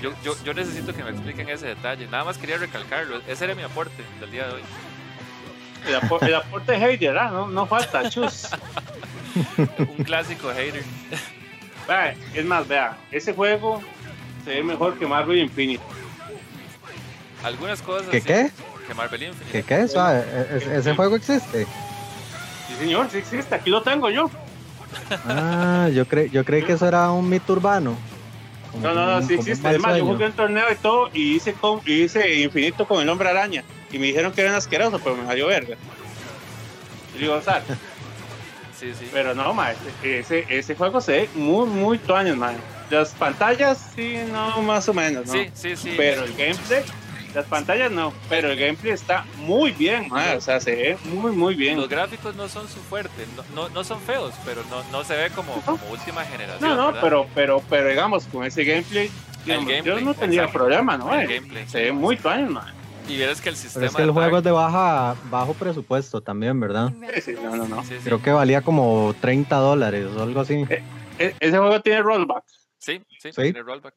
Yo, 0.00 0.12
yo, 0.22 0.34
yo 0.44 0.52
necesito 0.54 0.94
que 0.94 1.02
me 1.02 1.10
expliquen 1.10 1.48
ese 1.48 1.66
detalle. 1.68 2.06
Nada 2.06 2.24
más 2.24 2.38
quería 2.38 2.58
recalcarlo. 2.58 3.18
Ese 3.26 3.44
era 3.46 3.54
mi 3.54 3.62
aporte 3.62 4.04
del 4.20 4.30
día 4.30 4.46
de 4.48 4.54
hoy. 4.54 4.62
El, 5.86 5.94
apo- 5.96 6.20
el 6.20 6.34
aporte 6.34 6.74
Heider, 6.74 7.16
¿ah? 7.16 7.30
no, 7.30 7.48
no 7.48 7.66
falta, 7.66 8.08
chus. 8.10 8.48
Un 9.78 10.04
clásico 10.04 10.50
hater. 10.52 10.84
Vea, 11.90 12.14
es 12.34 12.44
más, 12.44 12.68
vea, 12.68 12.96
ese 13.10 13.34
juego 13.34 13.82
se 14.44 14.50
ve 14.50 14.62
mejor 14.62 14.96
que 14.96 15.08
Marvel 15.08 15.38
Infinite. 15.38 15.82
Algunas 17.42 17.82
cosas. 17.82 18.10
¿Qué 18.10 18.20
sí, 18.20 18.26
qué? 18.28 18.50
Que 18.86 18.94
Marvel 18.94 19.24
Infinite. 19.24 19.50
¿Qué 19.50 19.62
qué? 19.64 19.88
Suave, 19.88 20.20
e- 20.20 20.54
e- 20.54 20.78
¿Ese 20.78 20.94
juego 20.94 21.16
existe? 21.16 21.64
Sí, 22.68 22.74
señor, 22.78 23.10
sí 23.10 23.18
existe, 23.18 23.52
aquí 23.56 23.70
lo 23.70 23.82
tengo 23.82 24.08
yo. 24.08 24.30
Ah, 25.26 25.88
yo, 25.92 26.06
cre 26.06 26.30
yo 26.30 26.44
creí 26.44 26.62
que 26.62 26.74
eso 26.74 26.86
era 26.86 27.10
un 27.10 27.28
mito 27.28 27.54
urbano. 27.54 27.96
Como 28.70 28.86
No, 28.86 28.94
no, 28.94 29.06
no, 29.06 29.26
sí 29.26 29.34
existe. 29.34 29.66
Además, 29.66 29.96
yo 29.98 30.06
jugué 30.06 30.26
un 30.26 30.32
torneo 30.32 30.70
y 30.70 30.76
todo 30.76 31.10
y 31.12 31.34
hice, 31.34 31.54
con, 31.54 31.80
y 31.84 32.04
hice 32.04 32.40
infinito 32.40 32.86
con 32.86 33.02
el 33.02 33.08
hombre 33.08 33.30
araña. 33.30 33.64
Y 33.90 33.98
me 33.98 34.06
dijeron 34.06 34.30
que 34.30 34.42
era 34.42 34.56
asqueroso, 34.56 35.00
pero 35.02 35.16
me 35.16 35.26
salió 35.26 35.48
verga. 35.48 35.76
iba 37.18 37.34
a 37.34 37.38
usar. 37.38 37.64
Sí, 38.80 38.94
sí. 38.98 39.10
Pero 39.12 39.34
no, 39.34 39.52
ma, 39.52 39.72
ese, 40.02 40.46
ese, 40.48 40.74
juego 40.74 41.02
se 41.02 41.12
ve 41.12 41.30
muy, 41.34 41.66
muy 41.66 41.98
tuanes, 41.98 42.34
man. 42.34 42.56
Las 42.88 43.10
pantallas, 43.10 43.92
sí, 43.94 44.16
no, 44.32 44.62
más 44.62 44.88
o 44.88 44.94
menos, 44.94 45.26
¿no? 45.26 45.32
Sí, 45.34 45.50
sí, 45.52 45.76
sí. 45.76 45.92
Pero 45.98 46.24
el 46.24 46.32
gameplay, 46.32 46.82
las 47.34 47.44
pantallas 47.44 47.92
no, 47.92 48.14
pero 48.30 48.50
el 48.50 48.58
gameplay 48.58 48.94
está 48.94 49.26
muy 49.36 49.72
bien, 49.72 50.08
ma, 50.08 50.32
o 50.34 50.40
sea, 50.40 50.60
se 50.60 50.74
ve 50.74 50.98
muy, 51.12 51.32
muy 51.32 51.54
bien. 51.54 51.76
Los 51.76 51.90
gráficos 51.90 52.34
no 52.36 52.48
son 52.48 52.66
su 52.68 52.80
fuerte, 52.80 53.26
no, 53.36 53.44
no, 53.54 53.68
no 53.68 53.84
son 53.84 54.00
feos, 54.00 54.32
pero 54.46 54.62
no, 54.70 54.82
no 54.90 55.04
se 55.04 55.14
ve 55.14 55.28
como, 55.28 55.52
como 55.60 55.78
última 55.90 56.24
generación. 56.24 56.70
No, 56.70 56.74
no, 56.74 56.86
¿verdad? 56.86 57.00
pero, 57.02 57.26
pero, 57.34 57.62
pero 57.68 57.88
digamos, 57.90 58.24
con 58.32 58.44
ese 58.44 58.64
gameplay, 58.64 59.10
digamos, 59.44 59.66
yo 59.66 59.76
gameplay, 59.76 60.04
no 60.04 60.14
tendría 60.14 60.44
exacto. 60.44 60.58
problema, 60.58 60.96
¿no? 60.96 61.14
El 61.14 61.30
eh? 61.30 61.34
gameplay. 61.34 61.68
Se 61.68 61.82
ve 61.82 61.92
muy 61.92 62.16
tuanes, 62.16 62.48
man. 62.48 62.79
Y 63.10 63.16
vieras 63.16 63.40
que 63.40 63.48
el 63.48 63.56
Pero 63.56 63.62
sistema. 63.62 63.86
es 63.86 63.96
que 63.96 64.02
el 64.02 64.10
juego 64.12 64.38
es 64.38 64.44
de 64.44 64.52
baja, 64.52 65.16
bajo 65.30 65.52
presupuesto 65.54 66.20
también, 66.20 66.60
¿verdad? 66.60 66.92
Sí, 67.14 67.20
sí, 67.22 67.34
no, 67.42 67.56
no, 67.56 67.66
no. 67.66 67.82
Sí, 67.82 67.96
sí. 67.96 68.04
Creo 68.04 68.22
que 68.22 68.30
valía 68.30 68.62
como 68.62 69.12
30 69.20 69.56
dólares 69.56 70.06
o 70.16 70.22
algo 70.22 70.40
así. 70.40 70.64
E- 71.18 71.34
ese 71.40 71.58
juego 71.58 71.80
tiene 71.80 72.02
rollback, 72.02 72.44
Sí, 72.78 73.02
sí, 73.18 73.32
Sí. 73.32 73.42
tiene 73.42 73.62
rollback. 73.62 73.94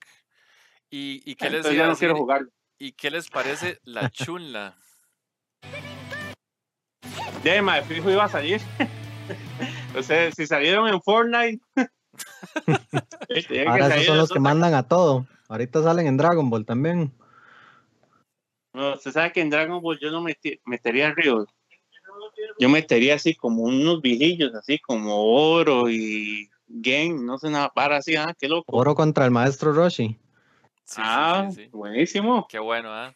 ¿Y, 0.90 1.22
y 1.26 1.36
qué 1.36 1.50
les 1.52 1.64
ya 1.72 1.86
no 1.88 1.96
quiero 1.96 2.16
jugarlo. 2.16 2.50
¿Y 2.80 2.94
qué 2.94 3.12
les 3.12 3.30
parece 3.30 3.78
la 3.84 4.10
chunla? 4.12 4.76
Ya, 7.44 7.62
ma, 7.62 7.76
de 7.76 7.84
fijo 7.84 8.10
iba 8.10 8.24
a 8.24 8.30
salir. 8.30 8.62
o 9.98 10.02
sea, 10.02 10.32
si 10.32 10.48
salieron 10.48 10.88
en 10.88 11.00
Fortnite. 11.02 11.62
Ahora 13.68 13.88
esos 13.96 14.06
son 14.06 14.18
los 14.18 14.30
que 14.32 14.40
mandan 14.40 14.74
a 14.74 14.88
todo. 14.88 15.28
Ahorita 15.50 15.84
salen 15.84 16.08
en 16.08 16.18
Dragon 16.18 16.50
Ball 16.50 16.66
también. 16.66 17.12
No, 18.74 18.96
usted 18.96 19.12
sabe 19.12 19.32
que 19.32 19.42
en 19.42 19.50
Dragon 19.50 19.82
Ball 19.82 20.00
yo 20.00 20.10
no 20.12 20.22
meti- 20.22 20.60
metería 20.66 21.14
ríos. 21.14 21.46
Yo 22.60 22.70
metería 22.70 23.16
así 23.16 23.36
como 23.36 23.64
unos 23.64 24.02
vigillos, 24.02 24.54
así 24.56 24.80
como 24.80 25.24
oro 25.24 25.90
y 25.90 26.50
game, 26.68 27.14
no 27.24 27.38
sé 27.38 27.50
nada, 27.50 27.70
para 27.70 27.98
así, 27.98 28.16
ah, 28.16 28.34
qué 28.38 28.48
loco. 28.48 28.76
Oro 28.76 28.96
contra 28.96 29.26
el 29.26 29.32
maestro 29.32 29.74
Roshi. 29.74 30.20
Sí, 30.86 31.02
ah, 31.04 31.50
sí, 31.52 31.64
sí. 31.64 31.70
buenísimo. 31.72 32.46
Qué 32.50 32.60
bueno, 32.60 32.92
¿ah? 32.92 33.16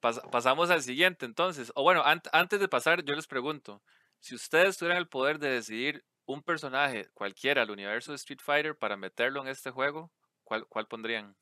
Pas- 0.00 0.20
pasamos 0.30 0.70
al 0.70 0.82
siguiente, 0.82 1.26
entonces. 1.26 1.72
O 1.74 1.82
bueno, 1.82 2.04
ant- 2.04 2.28
antes 2.32 2.60
de 2.60 2.68
pasar, 2.68 3.04
yo 3.04 3.14
les 3.14 3.26
pregunto: 3.26 3.82
si 4.20 4.34
ustedes 4.34 4.76
tuvieran 4.76 4.98
el 4.98 5.08
poder 5.08 5.38
de 5.38 5.48
decidir 5.50 6.04
un 6.26 6.42
personaje 6.42 7.08
cualquiera 7.14 7.62
al 7.62 7.70
universo 7.70 8.12
de 8.12 8.16
Street 8.16 8.40
Fighter 8.42 8.76
para 8.76 8.96
meterlo 8.96 9.40
en 9.42 9.48
este 9.48 9.70
juego, 9.70 10.10
¿cuál, 10.44 10.66
cuál 10.66 10.86
pondrían? 10.86 11.34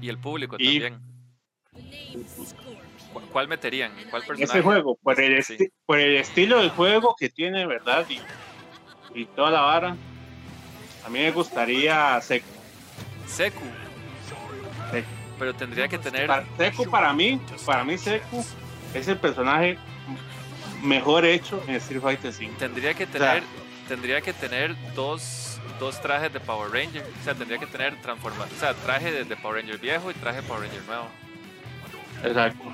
Y 0.00 0.08
el 0.08 0.18
público 0.18 0.56
Y- 0.58 0.80
también. 0.80 1.13
¿Cu- 3.12 3.20
¿Cuál 3.32 3.48
meterían? 3.48 3.92
¿Cuál 4.10 4.22
personaje? 4.22 4.58
Ese 4.58 4.62
juego, 4.62 4.96
por 5.02 5.20
el, 5.20 5.42
Sí. 5.42 5.54
esti- 5.56 5.72
por 5.86 5.98
el 5.98 6.16
estilo 6.16 6.58
del 6.60 6.70
juego 6.70 7.14
que 7.18 7.28
tiene, 7.30 7.66
¿verdad? 7.66 8.04
Y, 8.08 8.20
y 9.20 9.24
toda 9.26 9.50
la 9.50 9.60
vara. 9.60 9.96
A 11.04 11.08
mí 11.08 11.18
me 11.20 11.30
gustaría 11.30 12.20
Seku. 12.20 12.46
Seku. 13.26 13.60
Seku. 14.90 15.08
Pero 15.38 15.54
tendría 15.54 15.88
que 15.88 15.98
tener. 15.98 16.26
Para, 16.26 16.44
Seku 16.56 16.90
para 16.90 17.12
mí, 17.12 17.40
para 17.66 17.84
mí 17.84 17.98
Seku 17.98 18.44
es 18.94 19.08
el 19.08 19.18
personaje 19.18 19.76
mejor 20.82 21.24
hecho 21.24 21.62
en 21.66 21.74
Street 21.76 22.00
Fighter 22.02 22.32
5. 22.32 22.56
Tendría 22.58 22.94
que 22.94 23.06
sea- 23.06 23.12
tener. 23.34 23.42
Tendría 23.88 24.20
que 24.22 24.32
tener 24.32 24.74
dos, 24.94 25.60
dos 25.78 26.00
trajes 26.00 26.32
de 26.32 26.40
Power 26.40 26.70
Ranger. 26.72 27.04
O 27.20 27.24
sea, 27.24 27.34
tendría 27.34 27.58
que 27.58 27.66
tener 27.66 28.00
transforma, 28.00 28.44
o 28.46 28.58
sea, 28.58 28.72
traje 28.72 29.12
de, 29.12 29.24
de 29.24 29.36
Power 29.36 29.56
Ranger 29.60 29.78
viejo 29.78 30.10
y 30.10 30.14
traje 30.14 30.40
de 30.40 30.48
Power 30.48 30.62
Ranger 30.62 30.82
nuevo. 30.84 31.06
Exacto. 32.24 32.64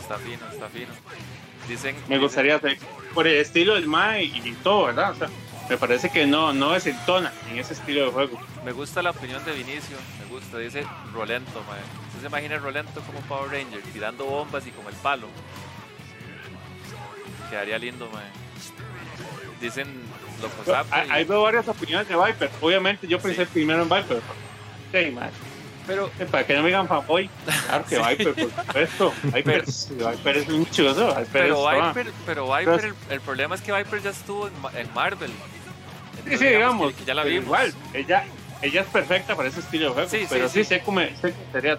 Está 0.00 0.18
fino, 0.18 0.46
está 0.52 0.68
fino. 0.68 0.92
Dicen. 1.68 1.96
Me 2.08 2.18
gustaría 2.18 2.58
Seku. 2.60 2.84
Por 3.14 3.26
el 3.26 3.36
estilo 3.36 3.74
del 3.74 3.86
Mae 3.88 4.24
y, 4.24 4.36
y 4.44 4.52
todo, 4.62 4.84
¿verdad? 4.86 5.10
O 5.12 5.14
sea, 5.16 5.28
me 5.68 5.76
parece 5.76 6.10
que 6.10 6.26
no, 6.26 6.52
no 6.52 6.72
desentona 6.72 7.32
en 7.50 7.58
ese 7.58 7.72
estilo 7.74 8.04
de 8.06 8.12
juego. 8.12 8.38
Me 8.64 8.70
gusta 8.72 9.02
la 9.02 9.10
opinión 9.10 9.44
de 9.44 9.52
Vinicio. 9.52 9.96
Me 10.20 10.26
gusta, 10.26 10.58
dice 10.58 10.84
Rolento, 11.12 11.62
mae. 11.68 11.80
¿Usted 12.08 12.20
se 12.20 12.26
imagina 12.26 12.58
Rolento 12.58 13.00
como 13.00 13.18
Power 13.22 13.50
Ranger 13.50 13.80
tirando 13.92 14.24
bombas 14.26 14.64
y 14.66 14.70
con 14.70 14.86
el 14.86 14.94
palo? 15.00 15.26
Quedaría 17.50 17.78
lindo, 17.78 18.08
mae. 18.12 18.24
Dicen 19.60 19.88
Loco 20.42 20.64
Sapo 20.64 20.88
Ahí 20.94 21.22
y- 21.22 21.24
veo 21.24 21.42
varias 21.42 21.66
opiniones 21.66 22.06
de 22.08 22.14
Viper. 22.16 22.50
Obviamente 22.60 23.06
yo 23.08 23.18
pensé 23.18 23.46
primero 23.46 23.82
en 23.82 23.88
Viper. 23.88 24.20
Sí, 24.92 25.10
mae. 25.10 25.30
Pero 25.86 26.10
Para 26.30 26.46
que 26.46 26.54
no 26.54 26.62
me 26.62 26.68
digan 26.68 26.88
fanboy, 26.88 27.30
claro 27.66 27.84
que 27.86 27.98
Viper, 27.98 28.34
por 28.34 28.64
supuesto. 28.64 29.12
Viper, 29.22 29.64
Viper 29.64 30.36
es 30.36 30.48
un 30.48 30.66
chuzo. 30.70 31.08
Viper 31.08 31.26
Pero 31.32 31.70
es, 31.70 31.94
Viper, 31.94 32.12
pero 32.26 32.56
Viper 32.56 32.84
el, 32.86 32.94
el 33.10 33.20
problema 33.20 33.54
es 33.54 33.60
que 33.60 33.72
Viper 33.72 34.02
ya 34.02 34.10
estuvo 34.10 34.48
en, 34.48 34.54
en 34.76 34.92
Marvel. 34.94 35.30
Sí, 35.30 36.18
Entonces, 36.18 36.40
sí, 36.40 36.46
digamos. 36.46 36.92
que, 36.92 36.98
que 36.98 37.04
ya 37.04 37.14
la 37.14 37.24
vimos. 37.24 37.44
Igual, 37.44 37.74
ella, 37.94 38.24
ella 38.62 38.80
es 38.80 38.86
perfecta 38.88 39.36
para 39.36 39.48
ese 39.48 39.60
estilo 39.60 39.86
de 39.86 39.90
juego. 39.92 40.08
Sí, 40.10 40.18
sí, 40.20 40.26
pero 40.28 40.48
sí. 40.48 40.64
sí, 40.64 40.68
sé 40.68 40.80
cómo 40.80 41.00
sería. 41.52 41.78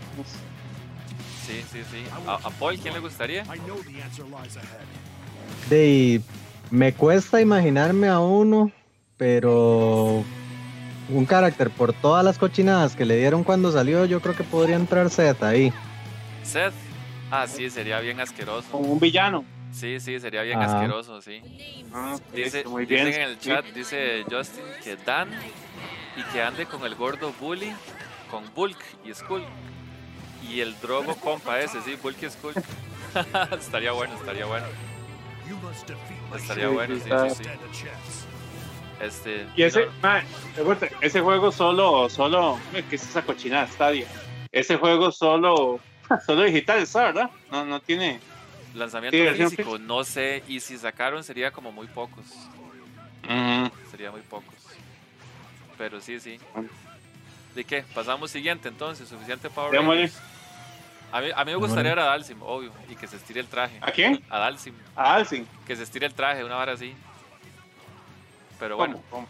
Sí, 1.45 1.63
sí, 1.71 1.81
sí. 1.91 2.03
¿A, 2.27 2.35
a 2.35 2.49
Paul 2.51 2.77
quién 2.79 2.93
le 2.93 2.99
gustaría? 2.99 3.43
De, 5.69 6.21
me 6.71 6.93
cuesta 6.93 7.41
imaginarme 7.41 8.07
a 8.07 8.19
uno, 8.19 8.71
pero 9.17 10.23
un 11.09 11.25
carácter 11.25 11.69
por 11.69 11.93
todas 11.93 12.23
las 12.23 12.37
cochinadas 12.37 12.95
que 12.95 13.05
le 13.05 13.17
dieron 13.17 13.43
cuando 13.43 13.71
salió, 13.71 14.05
yo 14.05 14.19
creo 14.21 14.35
que 14.35 14.43
podría 14.43 14.75
entrar 14.75 15.09
Z 15.09 15.47
ahí. 15.47 15.71
Seth. 16.43 16.73
Ah, 17.29 17.45
sí, 17.47 17.69
sería 17.69 17.99
bien 17.99 18.19
asqueroso. 18.19 18.69
Como 18.71 18.93
un 18.93 18.99
villano. 18.99 19.43
Sí, 19.71 19.99
sí, 19.99 20.19
sería 20.19 20.43
bien 20.43 20.61
Ajá. 20.61 20.75
asqueroso, 20.75 21.21
sí. 21.21 21.41
Ah, 21.93 22.17
Dice, 22.33 22.63
muy 22.65 22.85
dicen 22.85 23.05
bien. 23.07 23.21
en 23.21 23.29
el 23.29 23.39
chat, 23.39 23.65
dice 23.73 24.23
Justin 24.29 24.63
que 24.83 24.95
Dan 24.95 25.29
y 26.15 26.23
que 26.31 26.41
ande 26.41 26.65
con 26.65 26.83
el 26.85 26.95
gordo 26.95 27.33
Bully, 27.39 27.73
con 28.31 28.43
Bulk 28.55 28.77
y 29.05 29.13
Skull. 29.13 29.43
Y 30.49 30.61
el 30.61 30.79
drogo 30.79 31.15
compa 31.15 31.59
ese, 31.59 31.81
sí, 31.81 31.97
Bulk 32.01 32.21
y 32.23 32.29
Skull. 32.29 32.53
estaría 33.59 33.91
bueno, 33.91 34.13
estaría 34.15 34.45
bueno. 34.45 34.65
Estaría 36.35 36.67
Sí, 36.69 36.73
bueno, 36.73 36.95
sí, 36.95 37.01
sí, 37.01 37.43
sí. 37.43 37.49
Este, 39.01 39.45
Y 39.55 39.63
ese, 39.63 39.87
no, 40.01 40.77
ese 41.01 41.21
juego 41.21 41.51
solo, 41.51 42.09
solo, 42.09 42.59
¿qué 42.89 42.95
es 42.95 43.03
esa 43.03 43.21
cochinada 43.21 43.67
Stadia? 43.67 44.07
Ese 44.51 44.77
juego 44.77 45.11
solo, 45.11 45.79
solo 46.25 46.43
digital 46.43 46.79
está, 46.79 47.03
¿verdad? 47.03 47.29
No, 47.51 47.63
no 47.65 47.79
tiene. 47.79 48.19
lanzamiento 48.73 49.17
sí, 49.17 49.43
físico, 49.43 49.77
no 49.77 50.03
sé, 50.03 50.43
y 50.47 50.59
si 50.59 50.77
sacaron 50.77 51.23
sería 51.23 51.51
como 51.51 51.71
muy 51.71 51.87
pocos. 51.87 52.25
Sería 53.91 54.11
muy 54.11 54.21
pocos. 54.21 54.55
Pero 55.77 56.01
sí, 56.01 56.19
sí. 56.19 56.39
¿De 57.53 57.63
qué? 57.63 57.83
Pasamos 57.93 58.31
siguiente 58.31 58.67
entonces, 58.67 59.07
suficiente 59.07 59.49
Power. 59.49 59.77
A 61.11 61.21
mí, 61.21 61.29
a 61.35 61.45
mí 61.45 61.51
me 61.51 61.57
gustaría 61.57 61.91
ver 61.91 61.99
a 61.99 62.05
Dalsim, 62.05 62.41
obvio, 62.41 62.71
y 62.89 62.95
que 62.95 63.07
se 63.07 63.15
estire 63.15 63.39
el 63.39 63.47
traje. 63.47 63.77
¿A 63.81 63.91
quién? 63.91 64.21
A 64.29 64.39
Dalsim, 64.39 64.73
A 64.95 65.13
Alcin. 65.15 65.47
que 65.65 65.75
se 65.75 65.83
estire 65.83 66.05
el 66.05 66.13
traje, 66.13 66.43
una 66.43 66.55
vara 66.55 66.73
así. 66.73 66.93
Pero 68.59 68.77
¿Cómo? 68.77 68.87
bueno, 68.93 69.03
¿Cómo? 69.09 69.27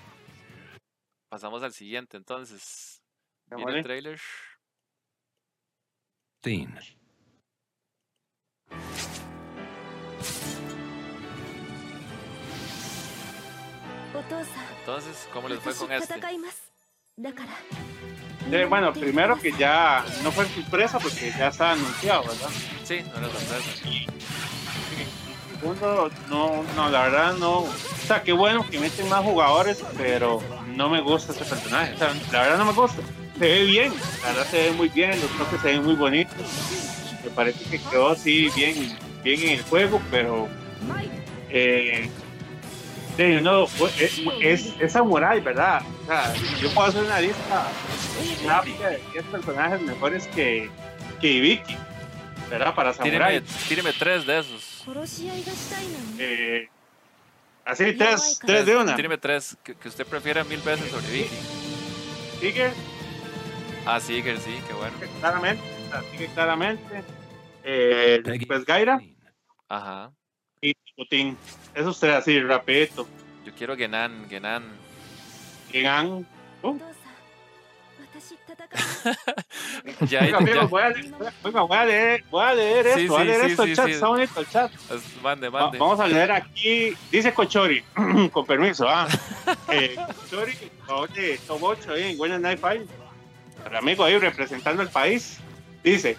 pasamos 1.29 1.63
al 1.63 1.73
siguiente 1.73 2.17
entonces. 2.17 3.01
Viene 3.49 3.77
el 3.79 3.83
trailer. 3.83 4.19
Dean. 6.41 6.79
Entonces, 14.79 15.27
¿cómo 15.33 15.49
les 15.49 15.59
fue 15.59 15.75
con 15.75 15.91
este? 15.91 16.15
Eh, 18.51 18.65
bueno, 18.65 18.93
primero 18.93 19.37
que 19.37 19.51
ya 19.51 20.05
no 20.23 20.31
fue 20.31 20.45
sorpresa 20.45 20.99
porque 20.99 21.31
ya 21.37 21.47
está 21.49 21.73
anunciado, 21.73 22.23
¿verdad? 22.23 22.49
Sí, 22.83 23.01
no 23.01 23.17
era 23.17 23.29
sorpresa. 23.29 24.07
No, 26.29 26.63
no, 26.75 26.89
la 26.89 27.03
verdad 27.03 27.33
no. 27.37 27.59
O 27.59 27.69
sea, 28.05 28.23
qué 28.23 28.31
bueno 28.31 28.65
que 28.69 28.79
meten 28.79 29.09
más 29.09 29.23
jugadores, 29.23 29.83
pero 29.97 30.41
no 30.75 30.89
me 30.89 31.01
gusta 31.01 31.33
ese 31.33 31.45
personaje. 31.45 31.95
La 32.31 32.41
verdad 32.41 32.57
no 32.57 32.65
me 32.65 32.73
gusta. 32.73 33.01
Se 33.37 33.45
ve 33.45 33.63
bien, 33.65 33.93
la 34.21 34.29
verdad 34.29 34.47
se 34.49 34.57
ve 34.63 34.71
muy 34.71 34.89
bien, 34.89 35.11
los 35.11 35.29
toques 35.37 35.61
se 35.61 35.67
ven 35.67 35.83
muy 35.83 35.95
bonitos. 35.95 36.35
Me 37.23 37.29
parece 37.31 37.63
que 37.65 37.79
quedó 37.79 38.09
así 38.09 38.49
bien, 38.55 38.97
bien 39.23 39.41
en 39.41 39.49
el 39.49 39.61
juego, 39.63 40.01
pero 40.09 40.47
eh, 41.49 42.09
es, 43.17 44.21
es, 44.41 44.73
es 44.79 44.91
samurai, 44.91 45.39
¿verdad? 45.39 45.81
O 46.03 46.05
sea, 46.07 46.33
yo 46.61 46.69
puedo 46.71 46.87
hacer 46.87 47.03
una 47.03 47.19
lista 47.19 47.67
rápida 48.45 48.89
de 48.89 49.01
10 49.13 49.25
personajes 49.25 49.81
mejores 49.81 50.27
que, 50.27 50.69
que 51.19 51.27
Ibiki, 51.27 51.75
¿verdad? 52.49 52.73
Para 52.75 52.93
samurai. 52.93 53.41
Tíreme, 53.41 53.59
tíreme 53.67 53.93
tres 53.93 54.25
de 54.25 54.39
esos. 54.39 54.83
Eh, 56.17 56.69
así, 57.65 57.93
tres, 57.93 58.39
tres 58.45 58.65
de 58.65 58.77
una. 58.77 58.95
Tíreme 58.95 59.17
tres 59.17 59.57
que, 59.63 59.75
que 59.75 59.87
usted 59.87 60.05
prefiera 60.05 60.43
mil 60.43 60.61
veces 60.61 60.89
sobre 60.89 61.07
Vicky. 61.07 61.35
Sigue 62.39 62.71
Ah, 63.85 64.01
Seeger, 64.01 64.37
sí, 64.37 64.59
qué 64.67 64.73
bueno. 64.73 64.93
claramente, 65.21 65.63
sigue 66.11 66.27
claramente. 66.33 67.03
Eh, 67.63 68.21
pues 68.45 68.65
Gaira. 68.65 68.99
Ajá. 69.69 70.11
y 70.61 70.73
Putin. 70.95 71.37
Eso 71.73 71.89
usted 71.89 72.09
así, 72.09 72.39
rapidito. 72.41 73.07
Yo 73.45 73.53
quiero 73.53 73.77
Genan, 73.77 74.27
Genan. 74.29 74.63
Llegan. 75.71 76.25
お 76.63 76.73
ya, 80.09 80.21
Venga, 80.21 80.37
amigo, 80.37 80.61
ya. 80.61 80.65
Voy, 80.65 80.81
a 80.81 80.89
leer, 80.89 81.13
venga, 81.43 81.61
voy 81.61 81.77
a 81.77 81.85
leer, 81.85 82.23
voy 82.29 82.43
a 82.43 82.53
leer 82.53 82.87
esto, 82.87 82.99
sí, 82.99 83.03
sí, 83.03 83.07
voy 83.07 83.21
a 83.21 83.23
leer 83.23 83.41
sí, 83.41 83.51
esto, 83.51 83.63
el 83.63 83.75
chat, 83.75 83.89
está 83.89 84.07
bonito 84.07 84.39
el 84.39 84.49
chat. 84.49 84.71
Mande, 85.21 85.49
mande. 85.49 85.77
Va, 85.77 85.85
vamos 85.85 85.99
a 85.99 86.07
leer 86.07 86.31
aquí, 86.31 86.93
dice 87.11 87.33
Cochori, 87.33 87.83
con 88.31 88.45
permiso, 88.45 88.87
ah. 88.87 89.07
eh, 89.71 89.95
Cochori, 90.29 90.53
oye, 90.89 91.33
eh, 91.33 92.09
en 92.11 92.17
Buenas 92.17 92.41
Night 92.41 92.59
amigo 93.75 94.03
ahí 94.03 94.17
representando 94.17 94.81
el 94.81 94.89
país, 94.89 95.39
dice, 95.83 96.17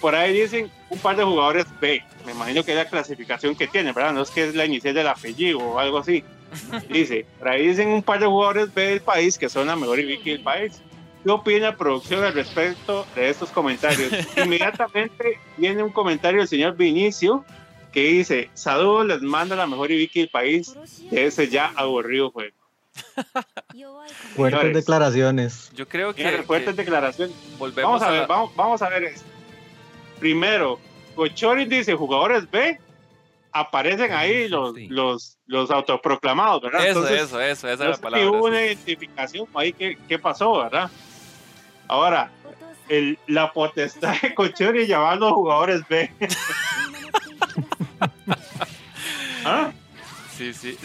por 0.00 0.14
ahí 0.14 0.40
dicen 0.40 0.70
un 0.90 0.98
par 0.98 1.16
de 1.16 1.24
jugadores 1.24 1.66
B, 1.80 2.02
me 2.24 2.32
imagino 2.32 2.64
que 2.64 2.72
es 2.72 2.76
la 2.76 2.88
clasificación 2.88 3.54
que 3.54 3.68
tiene, 3.68 3.92
¿verdad? 3.92 4.12
No 4.12 4.22
es 4.22 4.30
que 4.30 4.48
es 4.48 4.54
la 4.54 4.64
inicial 4.64 4.94
del 4.94 5.08
apellido 5.08 5.58
o 5.58 5.78
algo 5.78 5.98
así. 5.98 6.24
Dice, 6.88 7.26
por 7.38 7.48
ahí 7.48 7.66
dicen 7.66 7.88
un 7.88 8.02
par 8.02 8.20
de 8.20 8.26
jugadores 8.26 8.72
B 8.72 8.82
del 8.82 9.00
país 9.02 9.36
que 9.36 9.50
son 9.50 9.66
la 9.66 9.76
mejor 9.76 10.00
y 10.00 10.06
Vicky 10.06 10.30
del 10.30 10.40
país 10.40 10.80
¿Qué 11.28 11.32
opina 11.32 11.76
producción 11.76 12.24
al 12.24 12.32
respecto 12.32 13.06
de 13.14 13.28
estos 13.28 13.50
comentarios? 13.50 14.10
Inmediatamente 14.42 15.38
viene 15.58 15.82
un 15.82 15.90
comentario 15.90 16.38
del 16.38 16.48
señor 16.48 16.74
Vinicio 16.74 17.44
que 17.92 18.00
dice: 18.00 18.48
Saludos, 18.54 19.04
les 19.04 19.20
manda 19.20 19.54
la 19.54 19.66
mejor 19.66 19.90
Ibiki 19.90 20.20
del 20.20 20.30
país 20.30 20.74
de 21.10 21.26
ese 21.26 21.50
ya 21.50 21.70
aburrido 21.76 22.30
juego. 22.30 22.56
fuertes 24.36 24.72
declaraciones. 24.72 25.70
Yo 25.74 25.86
creo 25.86 26.14
que. 26.14 26.44
Fuertes 26.44 26.74
declaraciones. 26.74 27.36
Volvemos 27.58 28.00
vamos 28.00 28.02
a, 28.02 28.10
ver, 28.10 28.26
vamos, 28.26 28.56
vamos, 28.56 28.80
a 28.80 28.88
ver 28.88 29.04
esto. 29.04 29.26
Primero, 30.18 30.80
Cochori 31.14 31.66
dice: 31.66 31.94
jugadores 31.94 32.50
B, 32.50 32.80
aparecen 33.52 34.12
ahí 34.12 34.48
mm, 34.48 34.50
los, 34.50 34.74
los, 34.88 35.38
los 35.44 35.70
autoproclamados. 35.70 36.62
Eso, 36.64 37.06
eso, 37.06 37.38
eso, 37.38 37.68
esa 37.68 37.72
es 37.72 37.78
la 37.80 37.96
palabra. 37.98 38.30
Hubo 38.30 38.46
una 38.46 38.64
identificación 38.64 39.46
ahí, 39.52 39.74
¿qué, 39.74 39.98
¿qué 40.08 40.18
pasó, 40.18 40.56
verdad? 40.56 40.90
Ahora, 41.88 42.30
el, 42.88 43.18
la 43.26 43.52
potestad 43.52 44.20
de 44.20 44.34
cochero 44.34 44.80
y 44.80 44.86
llamando 44.86 45.28
a 45.28 45.32
jugadores 45.32 45.82
B. 45.88 46.10
¿Ah? 49.44 49.72
Sí, 50.36 50.52
sí. 50.54 50.78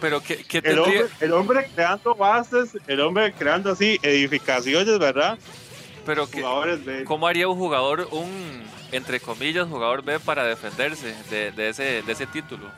Pero 0.00 0.20
que 0.20 0.36
qué 0.44 0.58
el, 0.58 0.78
hombre, 0.78 1.06
el, 1.20 1.32
hombre, 1.32 1.70
creando 1.74 2.14
bases, 2.14 2.76
el 2.86 3.00
hombre 3.00 3.32
creando 3.32 3.72
así 3.72 3.98
edificaciones, 4.02 4.98
¿verdad? 4.98 5.38
Pero 6.04 6.28
que, 6.28 6.44
¿cómo 7.04 7.26
haría 7.26 7.48
un 7.48 7.56
jugador, 7.56 8.08
un, 8.12 8.62
entre 8.92 9.18
comillas, 9.18 9.66
jugador 9.66 10.04
B 10.04 10.20
para 10.20 10.44
defenderse 10.44 11.14
de, 11.30 11.68
ese, 11.68 12.02
de 12.02 12.12
ese 12.12 12.26
título? 12.26 12.70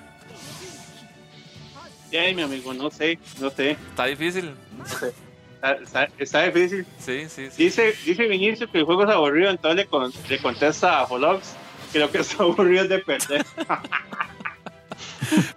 Ya, 2.10 2.32
mi 2.32 2.42
amigo, 2.42 2.72
no 2.72 2.90
sé, 2.90 3.18
no 3.38 3.50
sé. 3.50 3.72
Está 3.72 4.06
difícil. 4.06 4.54
No 4.78 4.86
sé. 4.86 5.12
Está, 6.18 6.46
difícil. 6.46 6.86
Dice, 7.56 7.94
dice 8.04 8.28
Vinicio 8.28 8.70
que 8.70 8.78
el 8.78 8.84
juego 8.84 9.04
es 9.04 9.10
aburrido, 9.10 9.50
entonces 9.50 9.76
le, 9.76 9.86
con, 9.86 10.12
le 10.28 10.38
contesta 10.38 11.00
a 11.00 11.06
Folox 11.06 11.54
que 11.92 11.98
lo 11.98 12.10
que 12.10 12.18
es 12.18 12.34
aburrido 12.40 12.84
es 12.84 12.88
de 12.88 12.98
perder. 13.00 13.44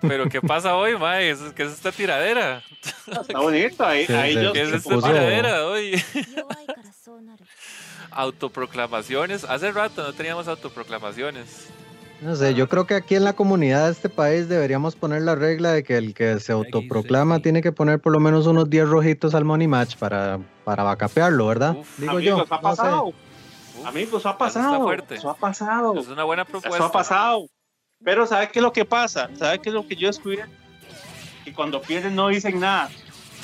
Pero 0.01 0.27
¿qué 0.27 0.41
pasa 0.41 0.75
hoy, 0.75 0.97
Mae? 0.97 1.35
¿Qué 1.55 1.63
es 1.63 1.71
esta 1.71 1.91
tiradera? 1.91 2.63
Está 3.07 3.39
bonito, 3.39 3.85
ahí, 3.85 4.05
sí, 4.05 4.13
ahí 4.13 4.33
yo... 4.33 4.53
¿Qué 4.53 4.63
es 4.63 4.73
esta 4.73 4.99
tiradera 4.99 5.67
hoy? 5.67 6.03
autoproclamaciones. 8.11 9.43
Hace 9.45 9.71
rato 9.71 10.03
no 10.03 10.13
teníamos 10.13 10.47
autoproclamaciones. 10.47 11.69
No 12.21 12.35
sé, 12.35 12.53
yo 12.53 12.69
creo 12.69 12.85
que 12.85 12.93
aquí 12.93 13.15
en 13.15 13.23
la 13.23 13.33
comunidad 13.33 13.85
de 13.85 13.91
este 13.93 14.07
país 14.07 14.47
deberíamos 14.47 14.95
poner 14.95 15.23
la 15.23 15.33
regla 15.33 15.71
de 15.71 15.83
que 15.83 15.97
el 15.97 16.13
que 16.13 16.39
se 16.39 16.51
autoproclama 16.51 17.39
tiene 17.39 17.63
que 17.63 17.71
poner 17.71 17.99
por 17.99 18.13
lo 18.13 18.19
menos 18.19 18.45
unos 18.45 18.69
10 18.69 18.89
rojitos 18.89 19.33
al 19.33 19.43
money 19.43 19.67
match 19.67 19.95
para, 19.95 20.39
para 20.63 20.83
vacapearlo, 20.83 21.47
¿verdad? 21.47 21.75
Uf, 21.77 21.99
Digo 21.99 22.11
Amigos, 22.11 22.23
yo. 22.23 22.35
ha 22.35 22.37
no 22.37 22.45
sé. 22.45 22.61
pasado. 22.61 23.03
Uf, 23.05 23.85
Amigos, 23.87 24.25
ha 24.27 24.29
eso 24.29 24.37
pasado. 24.37 24.93
Eso 25.09 25.29
ha 25.31 25.35
pasado. 25.35 25.99
Es 25.99 26.07
una 26.09 26.23
buena 26.23 26.45
propuesta. 26.45 26.77
Eso 26.77 26.85
ha 26.85 26.91
pasado. 26.91 27.47
Pero 28.03 28.27
¿sabe 28.27 28.49
qué 28.49 28.59
es 28.59 28.63
lo 28.63 28.71
que 28.71 28.85
pasa? 28.85 29.29
¿Sabe 29.35 29.57
qué 29.59 29.69
es 29.69 29.73
lo 29.75 29.87
que 29.87 29.95
yo 29.95 30.07
descubrí? 30.07 30.39
Que 31.43 31.53
cuando 31.53 31.81
pierden 31.81 32.15
no 32.15 32.27
dicen 32.27 32.59
nada. 32.59 32.89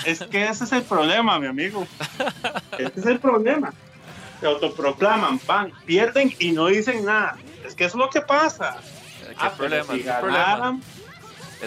Es 0.06 0.20
que 0.20 0.46
ese 0.46 0.66
es 0.66 0.72
el 0.72 0.84
problema, 0.84 1.40
mi 1.40 1.48
amigo. 1.48 1.88
Ese 2.78 3.00
es 3.00 3.06
el 3.08 3.20
problema. 3.20 3.74
Se 4.40 4.46
autoproclaman, 4.46 5.40
van, 5.48 5.72
pierden 5.88 6.32
y 6.38 6.52
no 6.52 6.68
dicen 6.68 7.04
nada. 7.04 7.36
Es 7.68 7.76
que 7.76 7.86
eso 7.86 7.98
es 7.98 8.04
lo 8.06 8.10
que 8.10 8.22
pasa. 8.22 8.78
¿Qué 9.28 9.36
Ah, 9.40 9.52
problema? 9.56 9.94
Si 9.94 10.02
ganaran, 10.04 10.82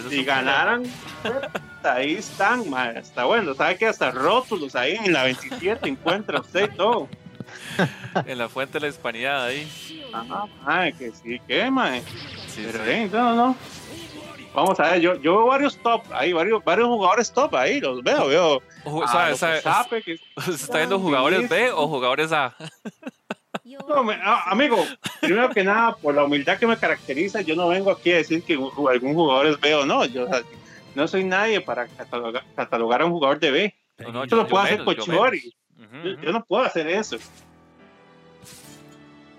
si 0.08 0.24
ganaran, 0.24 0.82
ahí 1.84 2.14
están, 2.14 2.68
ma, 2.70 2.90
está 2.90 3.24
bueno. 3.24 3.54
¿Sabe 3.54 3.76
que 3.76 3.86
hasta 3.86 4.10
rótulos 4.10 4.74
ahí 4.74 4.96
en 4.96 5.12
la 5.12 5.24
27 5.24 5.88
encuentra 5.88 6.40
usted 6.40 6.70
todo? 6.76 7.08
En 8.26 8.38
la 8.38 8.48
fuente 8.48 8.74
de 8.74 8.80
la 8.80 8.88
hispanidad 8.88 9.44
ahí. 9.44 9.68
Ajá, 10.12 10.90
que 10.92 11.12
sí, 11.12 11.40
que, 11.46 11.70
ma. 11.70 11.98
Sí, 12.48 12.66
Pero, 12.70 12.84
sí. 12.84 12.90
eh, 12.90 13.08
no, 13.12 13.34
no. 13.34 13.56
Vamos 14.52 14.80
a 14.80 14.90
ver, 14.92 15.00
yo, 15.00 15.14
yo 15.14 15.36
veo 15.36 15.46
varios 15.46 15.76
top 15.80 16.02
ahí, 16.12 16.32
varios, 16.32 16.62
varios 16.64 16.88
jugadores 16.88 17.32
top 17.32 17.54
ahí, 17.54 17.80
los 17.80 18.02
veo, 18.02 18.26
veo. 18.26 18.62
Sabe- 19.06 19.30
los 19.30 19.38
sabe- 19.38 19.60
Zape, 19.60 20.02
que- 20.02 20.18
¿Se 20.44 20.50
está 20.54 20.78
viendo 20.78 20.98
jugadores 20.98 21.48
B 21.48 21.70
o 21.70 21.86
jugadores 21.86 22.32
A? 22.32 22.54
No, 23.88 24.04
me- 24.04 24.18
ah, 24.22 24.44
amigo, 24.46 24.84
primero 25.20 25.50
que 25.50 25.64
nada, 25.64 25.94
por 25.96 26.14
la 26.14 26.24
humildad 26.24 26.58
que 26.58 26.66
me 26.66 26.76
caracteriza, 26.76 27.40
yo 27.40 27.54
no 27.56 27.68
vengo 27.68 27.90
aquí 27.90 28.12
a 28.12 28.16
decir 28.16 28.42
que 28.42 28.56
un- 28.56 28.70
algún 28.88 29.14
jugador 29.14 29.46
es 29.46 29.60
B 29.60 29.74
o 29.74 29.84
no. 29.86 30.04
Yo 30.04 30.24
o 30.24 30.28
sea, 30.28 30.42
no 30.94 31.06
soy 31.08 31.24
nadie 31.24 31.60
para 31.60 31.86
catalogar, 31.86 32.44
catalogar 32.56 33.02
a 33.02 33.06
un 33.06 33.12
jugador 33.12 33.38
de 33.40 33.50
B. 33.50 33.74
No, 33.98 34.12
no, 34.12 34.24
Eso 34.24 34.36
lo 34.36 34.46
puede 34.46 34.64
hacer 34.64 34.78
menos, 34.80 34.96
yo 34.96 35.04
Cochori. 35.06 35.54
Yo, 36.04 36.10
yo 36.22 36.32
no 36.32 36.44
puedo 36.44 36.64
hacer 36.64 36.86
eso. 36.88 37.16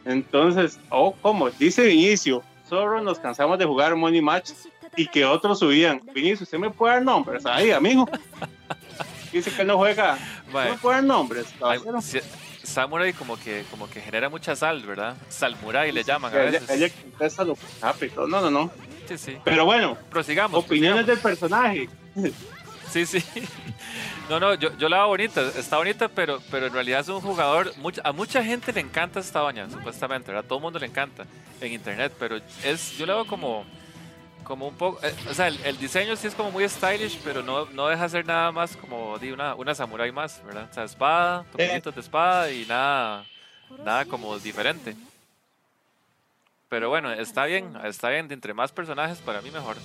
Entonces, 0.06 0.80
oh, 0.90 1.14
como 1.22 1.50
dice 1.52 1.84
Vinicio, 1.84 2.44
solo 2.68 3.02
nos 3.02 3.20
cansamos 3.20 3.60
de 3.60 3.66
jugar 3.66 3.96
Money 3.96 4.22
Match 4.22 4.52
y 4.96 5.06
que 5.08 5.24
otros 5.26 5.60
subían. 5.60 6.02
Vinicio, 6.14 6.44
¿usted 6.44 6.58
me 6.58 6.70
puede 6.72 6.96
dar 6.96 7.04
nombres 7.04 7.46
ahí, 7.46 7.72
amigo? 7.72 8.08
Dice 9.32 9.50
que 9.52 9.64
no 9.64 9.78
juega. 9.78 10.18
¿No 10.68 10.72
me 10.74 10.78
puede 10.80 10.96
dar 10.98 11.04
nombres? 11.06 11.54
si- 12.02 12.20
Samurai 12.64 13.14
como 13.14 13.38
que, 13.40 13.64
como 13.72 13.90
que 13.90 14.02
genera 14.02 14.30
mucha 14.30 14.56
sal, 14.56 14.82
¿verdad? 14.84 15.16
Salmurai 15.30 15.92
le 15.92 16.04
llaman 16.04 16.34
a 16.34 16.42
Ella, 16.44 16.52
veces. 16.60 16.70
ella 16.70 16.88
y 18.06 18.10
todo. 18.10 18.28
No, 18.28 18.42
no, 18.42 18.50
no. 18.52 18.72
Sí, 19.08 19.18
sí. 19.18 19.38
Pero 19.44 19.66
bueno, 19.66 19.98
Prosigamos. 20.10 20.64
opiniones 20.64 21.06
prosigamos. 21.06 21.08
del 21.08 21.18
personaje. 21.20 21.90
Sí, 22.92 23.06
sí. 23.06 23.24
No, 24.30 24.40
no, 24.40 24.54
yo, 24.54 24.78
yo 24.78 24.88
la 24.88 25.00
veo 25.00 25.08
bonita, 25.08 25.42
está 25.58 25.76
bonita, 25.78 26.08
pero, 26.08 26.40
pero 26.50 26.68
en 26.68 26.74
realidad 26.74 27.02
es 27.02 27.10
un 27.10 27.20
jugador, 27.20 27.74
a 28.02 28.12
mucha 28.14 28.42
gente 28.42 28.72
le 28.72 28.80
encanta 28.80 29.20
esta 29.20 29.40
doña, 29.40 29.70
supuestamente, 29.70 30.28
¿verdad? 30.32 30.46
A 30.46 30.48
todo 30.48 30.60
el 30.60 30.64
mundo 30.64 30.80
le 30.80 30.86
encanta 30.86 31.26
en 31.60 31.74
internet, 31.74 32.14
pero 32.18 32.40
es, 32.64 32.98
yo 32.98 33.06
la 33.06 33.16
veo 33.16 33.28
como, 33.28 33.66
como 34.44 34.68
un 34.68 34.76
poco, 34.76 35.00
eh, 35.06 35.14
o 35.30 35.34
sea, 35.34 35.48
el, 35.48 35.60
el 35.64 35.78
diseño 35.78 36.16
sí 36.16 36.28
es 36.28 36.36
como 36.36 36.52
muy 36.52 36.68
stylish, 36.68 37.20
pero 37.24 37.42
no, 37.44 37.66
no 37.68 37.88
deja 37.88 38.08
ser 38.10 38.26
nada 38.26 38.52
más 38.52 38.76
como 38.78 39.18
di, 39.20 39.32
una, 39.32 39.56
una 39.56 39.74
samurai 39.76 40.12
más, 40.12 40.42
¿verdad? 40.46 40.68
O 40.70 40.74
sea, 40.74 40.84
espada, 40.84 41.46
toquillitos 41.52 41.94
de 41.96 42.02
espada 42.02 42.52
y 42.52 42.66
nada, 42.66 43.26
nada 43.84 44.06
como 44.06 44.38
diferente. 44.40 44.96
Pero 46.70 46.90
bueno, 46.90 47.12
está 47.12 47.46
bien, 47.46 47.74
está 47.84 48.10
bien, 48.10 48.28
de 48.28 48.34
entre 48.34 48.54
más 48.54 48.72
personajes 48.72 49.20
para 49.20 49.42
mí 49.42 49.52
mejor. 49.52 49.76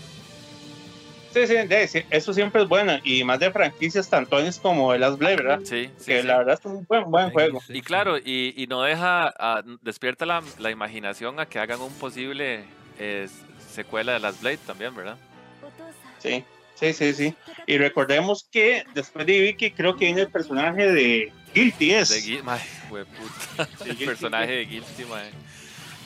Sí, 1.32 1.46
sí, 1.46 1.54
de- 1.54 1.86
sí, 1.88 2.02
eso 2.10 2.32
siempre 2.32 2.62
es 2.62 2.68
bueno. 2.68 2.94
Y 3.04 3.22
más 3.24 3.38
de 3.40 3.50
franquicias 3.50 4.08
tantones 4.08 4.58
como 4.58 4.94
el 4.94 5.02
Last 5.02 5.18
Blade, 5.18 5.36
¿verdad? 5.36 5.60
Sí, 5.64 5.90
sí. 5.98 6.06
que 6.06 6.22
sí. 6.22 6.26
la 6.26 6.38
verdad 6.38 6.58
es 6.58 6.64
un 6.64 6.86
buen, 6.86 7.10
buen 7.10 7.30
juego. 7.30 7.60
Y 7.68 7.82
claro, 7.82 8.16
y, 8.16 8.54
y 8.56 8.66
no 8.68 8.82
deja, 8.82 9.34
ah, 9.38 9.62
despierta 9.82 10.24
la, 10.24 10.42
la 10.58 10.70
imaginación 10.70 11.38
a 11.40 11.46
que 11.46 11.58
hagan 11.58 11.80
un 11.82 11.92
posible 11.94 12.64
eh, 12.98 13.28
secuela 13.76 14.12
de 14.14 14.20
Last 14.20 14.40
Blade 14.40 14.58
también, 14.58 14.94
¿verdad? 14.94 15.16
Sí, 16.18 16.44
sí, 16.74 16.92
sí, 16.92 17.12
sí. 17.12 17.34
Y 17.66 17.78
recordemos 17.78 18.48
que 18.50 18.84
después 18.94 19.26
de 19.26 19.40
Vicky, 19.40 19.70
creo 19.70 19.96
que 19.96 20.06
viene 20.06 20.22
el 20.22 20.30
personaje 20.30 20.90
de 20.90 21.32
Guilty 21.54 21.88
De 21.88 21.98
es. 22.00 22.08
Sí, 22.10 22.38
el 22.38 23.86
Guilty 23.86 24.06
personaje 24.06 24.52
de 24.52 24.64
Guilty, 24.64 25.04
mae. 25.04 25.30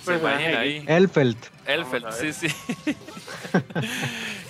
Se 0.05 0.15
imagina 0.17 0.61
ahí, 0.61 0.85
Elfeld. 0.87 1.37
Elfeld, 1.67 2.11
sí, 2.13 2.33
sí. 2.33 2.49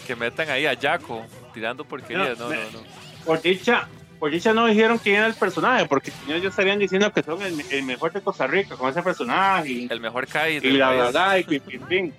que 0.06 0.16
metan 0.16 0.48
ahí 0.48 0.66
a 0.66 0.76
Jaco 0.80 1.26
tirando 1.52 1.84
porquerías, 1.84 2.38
no, 2.38 2.48
No, 2.48 2.54
no, 2.54 2.70
no. 2.70 2.80
Por 3.24 3.42
dicha, 3.42 3.88
por 4.20 4.30
dicha 4.30 4.54
no 4.54 4.66
dijeron 4.66 4.98
quién 4.98 5.16
era 5.16 5.26
el 5.26 5.34
personaje, 5.34 5.86
porque 5.86 6.12
si 6.12 6.30
no, 6.30 6.36
ellos 6.36 6.50
estarían 6.50 6.78
diciendo 6.78 7.12
que 7.12 7.22
son 7.22 7.42
el, 7.42 7.60
el 7.70 7.82
mejor 7.82 8.12
de 8.12 8.20
Costa 8.20 8.46
Rica 8.46 8.76
con 8.76 8.88
ese 8.88 9.02
personaje. 9.02 9.68
Y, 9.68 9.88
El 9.90 10.00
mejor 10.00 10.26
Kai 10.28 10.58
y 10.62 10.70
la 10.70 10.88
país. 10.88 11.00
verdad, 11.00 11.36
y 11.36 11.44
pim, 11.44 11.60
pim, 11.62 11.82
pim. 11.82 12.12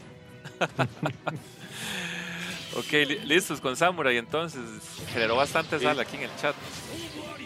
Ok, 2.78 2.92
li- 2.94 3.20
listos 3.26 3.60
con 3.60 3.76
Samurai 3.76 4.16
entonces. 4.18 4.62
Generó 5.12 5.36
bastante 5.36 5.78
Sí. 5.78 5.84
sal 5.84 6.00
aquí 6.00 6.16
en 6.16 6.24
el 6.24 6.36
chat. 6.38 6.56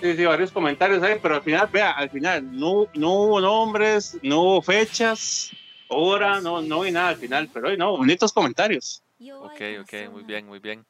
Sí, 0.02 0.16
sí, 0.16 0.24
varios 0.26 0.52
comentarios 0.52 1.02
ahí, 1.02 1.18
pero 1.20 1.36
al 1.36 1.42
final, 1.42 1.68
vea, 1.74 1.92
al 1.92 2.10
final 2.12 2.48
no, 2.56 2.88
no 2.94 3.12
hubo 3.12 3.42
nombres, 3.42 4.18
no 4.22 4.42
hubo 4.42 4.62
fechas, 4.62 5.50
hora, 5.88 6.42
no, 6.42 6.62
no 6.62 6.82
vi 6.82 6.92
nada 6.92 7.10
al 7.10 7.18
final, 7.18 7.50
pero 7.52 7.70
hoy 7.70 7.78
no, 7.78 7.98
bonitos 7.98 8.32
comentarios. 8.32 9.02
Ok, 9.40 9.62
ok, 9.82 10.12
muy 10.12 10.24
bien, 10.24 10.46
muy 10.46 10.60
bien. 10.60 10.86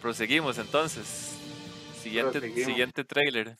Proseguimos 0.00 0.56
entonces. 0.56 1.34
Siguiente, 2.02 2.38
Proseguimos. 2.38 2.64
siguiente 2.66 3.04
trailer. 3.04 3.58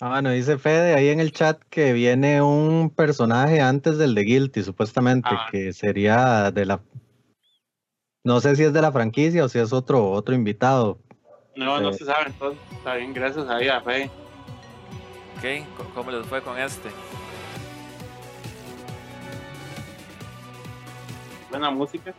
Ah, 0.00 0.10
bueno, 0.10 0.30
dice 0.30 0.58
Fede 0.58 0.94
ahí 0.94 1.08
en 1.08 1.20
el 1.20 1.32
chat 1.32 1.58
que 1.70 1.94
viene 1.94 2.42
un 2.42 2.90
personaje 2.94 3.62
antes 3.62 3.96
del 3.96 4.14
de 4.14 4.22
Guilty, 4.24 4.62
supuestamente, 4.62 5.30
Ah. 5.32 5.48
que 5.50 5.72
sería 5.72 6.50
de 6.50 6.66
la... 6.66 6.80
No 8.22 8.40
sé 8.40 8.56
si 8.56 8.64
es 8.64 8.72
de 8.74 8.82
la 8.82 8.92
franquicia 8.92 9.44
o 9.44 9.48
si 9.48 9.58
es 9.58 9.72
otro, 9.72 10.10
otro 10.10 10.34
invitado. 10.34 10.98
No, 11.54 11.80
no 11.80 11.92
Sí. 11.92 12.00
se 12.00 12.04
sabe, 12.06 12.26
entonces 12.26 12.60
está 12.72 12.94
bien, 12.96 13.14
gracias 13.14 13.48
ahí 13.48 13.68
a 13.68 13.80
Fe. 13.80 14.10
Ok, 15.38 15.66
¿cómo 15.94 16.10
les 16.10 16.26
fue 16.26 16.42
con 16.42 16.58
este? 16.58 16.90
Buena 21.50 21.70
música. 21.70 22.12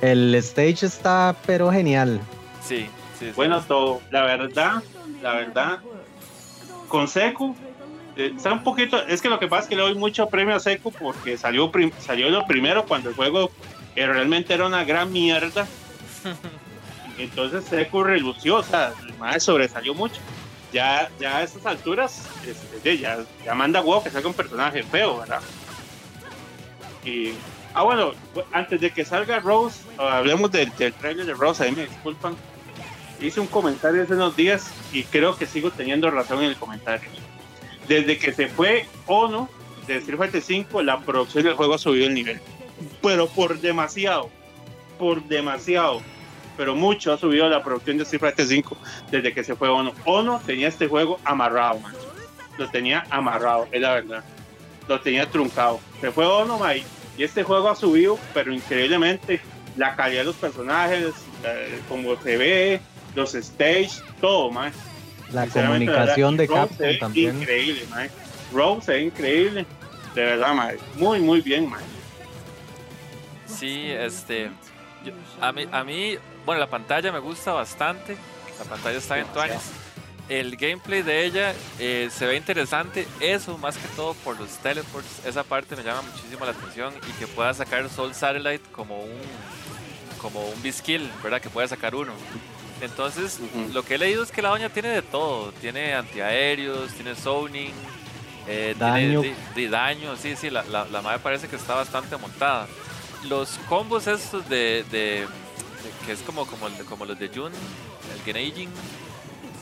El 0.00 0.34
stage 0.36 0.86
está 0.86 1.36
pero 1.46 1.70
genial. 1.70 2.20
Sí, 2.60 2.88
sí, 3.18 3.26
sí. 3.26 3.32
Bueno, 3.36 3.62
todo. 3.62 4.00
La 4.10 4.22
verdad, 4.24 4.82
la 5.22 5.34
verdad, 5.34 5.78
con 6.88 7.08
Seku, 7.08 7.56
eh, 8.16 8.32
está 8.36 8.52
un 8.52 8.62
poquito. 8.62 9.04
Es 9.06 9.20
que 9.22 9.28
lo 9.28 9.38
que 9.38 9.48
pasa 9.48 9.62
es 9.64 9.68
que 9.68 9.76
le 9.76 9.82
doy 9.82 9.94
mucho 9.94 10.28
premio 10.28 10.54
a 10.54 10.60
Seku 10.60 10.92
porque 10.92 11.36
salió, 11.36 11.70
prim- 11.70 11.92
salió 11.98 12.30
lo 12.30 12.46
primero 12.46 12.84
cuando 12.86 13.08
el 13.10 13.14
juego 13.14 13.50
eh, 13.96 14.06
realmente 14.06 14.54
era 14.54 14.66
una 14.66 14.84
gran 14.84 15.12
mierda. 15.12 15.66
Entonces 17.18 17.64
Seku 17.64 18.02
relució, 18.02 18.56
o 18.56 18.62
sea, 18.62 18.92
el 19.06 19.14
mae 19.18 19.38
sobresalió 19.40 19.94
mucho. 19.94 20.20
Ya, 20.72 21.08
ya 21.20 21.36
a 21.38 21.42
estas 21.44 21.64
alturas, 21.66 22.26
este, 22.44 22.98
ya, 22.98 23.18
ya 23.44 23.54
manda 23.54 23.80
huevo 23.80 24.02
que 24.02 24.10
salga 24.10 24.26
un 24.28 24.34
personaje 24.34 24.82
feo, 24.82 25.18
¿verdad? 25.20 25.40
Y, 27.04 27.32
ah, 27.74 27.84
bueno, 27.84 28.12
bu- 28.34 28.44
antes 28.52 28.80
de 28.80 28.90
que 28.90 29.04
salga 29.04 29.38
Rose, 29.38 29.80
hablemos 29.96 30.50
del, 30.50 30.74
del 30.76 30.92
trailer 30.94 31.26
de 31.26 31.34
Rose, 31.34 31.62
ahí 31.62 31.70
me 31.72 31.86
disculpan. 31.86 32.34
Hice 33.20 33.40
un 33.40 33.46
comentario 33.46 34.02
hace 34.02 34.14
unos 34.14 34.36
días 34.36 34.70
y 34.92 35.04
creo 35.04 35.36
que 35.36 35.46
sigo 35.46 35.70
teniendo 35.70 36.10
razón 36.10 36.42
en 36.42 36.50
el 36.50 36.56
comentario. 36.56 37.08
Desde 37.88 38.18
que 38.18 38.32
se 38.32 38.48
fue 38.48 38.86
Ono 39.06 39.48
de 39.86 39.96
Street 39.96 40.18
Fighter 40.18 40.42
5, 40.42 40.82
la 40.82 41.00
producción 41.00 41.44
del 41.44 41.54
juego 41.54 41.74
ha 41.74 41.78
subido 41.78 42.06
el 42.06 42.14
nivel. 42.14 42.40
Pero 43.02 43.28
por 43.28 43.60
demasiado, 43.60 44.30
por 44.98 45.22
demasiado 45.24 46.02
pero 46.56 46.74
mucho 46.74 47.12
ha 47.12 47.18
subido 47.18 47.48
la 47.48 47.62
producción 47.62 47.96
de 47.96 48.04
Street 48.04 48.20
Fighter 48.20 48.46
5 48.46 48.76
desde 49.10 49.32
que 49.32 49.44
se 49.44 49.56
fue 49.56 49.68
Ono. 49.68 49.92
Ono 50.04 50.40
tenía 50.44 50.68
este 50.68 50.86
juego 50.86 51.18
amarrado, 51.24 51.80
man. 51.80 51.94
Lo 52.58 52.68
tenía 52.70 53.04
amarrado, 53.10 53.66
es 53.72 53.80
la 53.80 53.94
verdad. 53.94 54.24
Lo 54.88 55.00
tenía 55.00 55.28
truncado. 55.28 55.80
Se 56.00 56.10
fue 56.12 56.26
Ono, 56.26 56.58
man, 56.58 56.76
y 57.16 57.22
este 57.22 57.42
juego 57.42 57.68
ha 57.68 57.76
subido, 57.76 58.18
pero 58.32 58.52
increíblemente, 58.52 59.40
la 59.76 59.96
calidad 59.96 60.20
de 60.20 60.26
los 60.26 60.36
personajes, 60.36 61.12
eh, 61.44 61.80
como 61.88 62.16
se 62.22 62.36
ve, 62.36 62.80
los 63.14 63.34
stage, 63.34 63.90
todo, 64.20 64.50
man. 64.50 64.72
La 65.32 65.46
comunicación 65.46 66.36
de 66.36 66.46
Capcom 66.48 66.76
ve 66.78 66.94
también. 66.98 67.40
Increíble, 67.40 67.86
man. 67.90 68.08
Rose 68.52 68.86
se 68.86 68.92
ve 68.92 69.02
increíble. 69.02 69.66
De 70.14 70.22
verdad, 70.22 70.54
man. 70.54 70.76
Muy, 70.96 71.20
muy 71.20 71.40
bien, 71.40 71.68
man. 71.68 71.80
Sí, 73.46 73.90
este. 73.90 74.50
yo- 75.04 75.12
a, 75.40 75.52
mí, 75.52 75.66
a 75.70 75.84
mí, 75.84 76.16
bueno, 76.44 76.60
la 76.60 76.68
pantalla 76.68 77.12
me 77.12 77.18
gusta 77.18 77.52
bastante. 77.52 78.16
La 78.58 78.64
pantalla 78.64 78.98
está 78.98 79.18
en 79.18 79.26
tuanis. 79.28 79.62
El 80.28 80.56
gameplay 80.56 81.02
de 81.02 81.24
ella 81.26 81.52
eh, 81.78 82.08
se 82.10 82.26
ve 82.26 82.36
interesante. 82.36 83.06
Eso, 83.20 83.58
más 83.58 83.76
que 83.76 83.88
todo 83.88 84.14
por 84.14 84.38
los 84.40 84.48
teleports. 84.58 85.24
Esa 85.26 85.42
parte 85.42 85.76
me 85.76 85.82
llama 85.82 86.02
muchísimo 86.02 86.44
la 86.44 86.52
atención. 86.52 86.94
Y 87.08 87.12
que 87.18 87.26
pueda 87.26 87.52
sacar 87.52 87.88
Soul 87.90 88.14
Satellite 88.14 88.64
como 88.72 89.00
un. 89.00 89.20
Como 90.18 90.42
un 90.48 90.62
B-Skill, 90.62 91.10
¿verdad? 91.22 91.42
Que 91.42 91.50
pueda 91.50 91.68
sacar 91.68 91.94
uno. 91.94 92.12
Entonces, 92.80 93.38
lo 93.72 93.82
que 93.84 93.94
he 93.94 93.98
leído 93.98 94.22
es 94.22 94.30
que 94.30 94.42
la 94.42 94.50
doña 94.50 94.68
tiene 94.68 94.88
de 94.88 95.02
todo. 95.02 95.52
Tiene 95.60 95.94
antiaéreos, 95.94 96.92
tiene 96.92 97.14
zoning, 97.14 97.72
eh, 98.46 98.74
Daño. 98.78 99.20
tiene 99.22 99.36
di- 99.54 99.62
di- 99.62 99.68
daño. 99.68 100.16
Sí, 100.16 100.36
sí, 100.36 100.50
la, 100.50 100.64
la, 100.64 100.84
la 100.86 101.00
madre 101.02 101.20
parece 101.20 101.48
que 101.48 101.56
está 101.56 101.74
bastante 101.74 102.16
montada. 102.16 102.66
Los 103.28 103.58
combos 103.68 104.06
estos 104.06 104.46
de, 104.48 104.84
de- 104.90 105.20
de- 105.20 105.26
que 106.06 106.12
es 106.12 106.20
como, 106.20 106.46
como, 106.46 106.66
el 106.66 106.76
de- 106.76 106.84
como 106.84 107.04
los 107.06 107.18
de 107.18 107.28
Jun, 107.28 107.52
el 107.52 108.22
Genaging, 108.24 108.70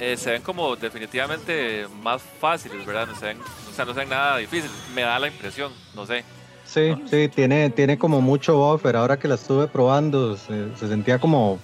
eh, 0.01 0.17
se 0.17 0.33
ven 0.33 0.43
como 0.43 0.75
definitivamente 0.75 1.87
más 2.03 2.21
fáciles, 2.41 2.85
¿verdad? 2.85 3.07
No 3.07 3.15
se 3.17 3.27
ven, 3.27 3.39
o 3.71 3.75
sea, 3.75 3.85
no 3.85 3.93
se 3.93 4.01
ven 4.01 4.09
nada 4.09 4.39
difícil. 4.39 4.71
Me 4.95 5.03
da 5.03 5.19
la 5.19 5.29
impresión, 5.29 5.71
no 5.95 6.07
sé. 6.07 6.25
Sí, 6.67 6.95
sí, 7.11 7.29
tiene, 7.29 7.71
tiene 7.71 7.99
como 7.99 8.21
mucho 8.21 8.57
buffer. 8.57 8.97
Ahora 8.97 9.19
que 9.19 9.29
la 9.29 9.35
estuve 9.35 9.69
probando, 9.69 10.37
se, 10.37 10.75
se 10.77 10.89
sentía 10.89 11.19
como 11.19 11.59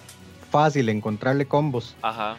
fácil 0.51 0.89
encontrarle 0.89 1.47
combos. 1.47 1.95
Ajá. 2.03 2.37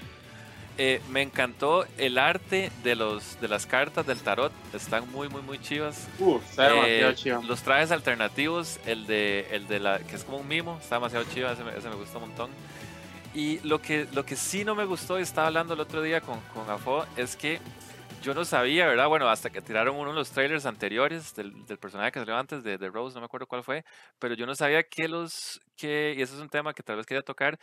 Eh, 0.82 1.01
me 1.10 1.22
encantó 1.22 1.86
el 1.97 2.18
arte 2.18 2.72
de 2.84 2.95
los 2.95 3.39
de 3.41 3.49
las 3.49 3.66
cartas 3.66 4.05
del 4.05 4.20
tarot. 4.20 4.53
Están 4.74 5.12
muy, 5.12 5.28
muy, 5.28 5.41
muy 5.41 5.60
chivas. 5.60 6.07
Uh, 6.20 6.38
está 6.38 6.70
demasiado 6.70 7.12
Eh, 7.12 7.16
chido. 7.16 7.41
los 7.43 7.62
trajes 7.64 7.91
alternativos, 7.91 8.80
el 8.86 9.05
de, 9.05 9.47
el 9.51 9.68
de 9.68 9.80
la, 9.80 9.99
que 9.99 10.16
es 10.16 10.24
como 10.24 10.38
un 10.38 10.47
mimo, 10.47 10.78
está 10.82 10.95
demasiado 10.95 11.26
chido, 11.34 11.51
ese 11.51 11.66
me, 11.66 11.78
ese 11.78 11.89
me 11.89 11.95
gusta 11.95 12.18
un 12.18 12.30
montón. 12.30 12.49
Y 13.36 13.60
lo 13.68 13.82
que, 13.82 14.07
lo 14.14 14.26
que 14.26 14.38
sí 14.38 14.64
no 14.64 14.74
me 14.74 14.86
gustó, 14.86 15.20
y 15.20 15.22
estaba 15.24 15.47
hablando 15.47 15.74
el 15.74 15.82
otro 15.82 16.01
día 16.01 16.22
con, 16.22 16.39
con 16.53 16.70
Afo, 16.70 17.05
es 17.18 17.36
que 17.36 17.60
yo 18.24 18.34
no 18.34 18.43
sabía, 18.43 18.88
¿verdad? 18.88 19.07
Bueno, 19.07 19.30
hasta 19.30 19.49
que 19.49 19.62
tiraron 19.62 19.95
uno 19.95 20.10
de 20.10 20.16
los 20.16 20.32
trailers 20.32 20.66
anteriores 20.66 21.36
del, 21.36 21.66
del 21.66 21.78
personaje 21.78 22.12
que 22.12 22.20
salió 22.20 22.38
antes 22.38 22.64
de, 22.64 22.78
de 22.78 22.89
Rose, 22.89 23.14
no 23.16 23.20
me 23.22 23.26
acuerdo 23.26 23.47
cuál 23.47 23.64
fue, 23.64 23.84
pero 24.18 24.34
yo 24.34 24.45
no 24.45 24.55
sabía 24.55 24.84
que 24.84 25.07
los, 25.07 25.62
que, 25.78 26.16
y 26.18 26.22
ese 26.22 26.36
es 26.36 26.41
un 26.41 26.49
tema 26.49 26.74
que 26.74 26.84
tal 26.84 26.95
vez 26.97 27.05
quería 27.05 27.22
tocar, 27.22 27.60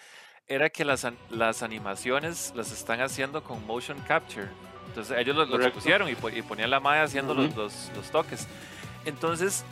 era 0.48 0.70
que 0.70 0.84
las, 0.84 1.06
las 1.30 1.62
animaciones 1.62 2.52
las 2.54 2.72
están 2.72 3.00
haciendo 3.00 3.42
con 3.42 3.64
motion 3.66 3.98
capture. 4.06 4.48
Entonces 4.88 5.18
ellos 5.18 5.36
lo, 5.36 5.44
lo 5.44 5.72
pusieron 5.72 6.08
y, 6.08 6.12
y 6.12 6.42
ponían 6.42 6.70
la 6.70 6.80
malla 6.80 7.02
haciendo 7.02 7.34
los, 7.34 7.46
Ujú. 7.46 7.60
los, 7.62 7.90
los 7.96 8.10
toques. 8.10 8.46
Entonces 9.04 9.64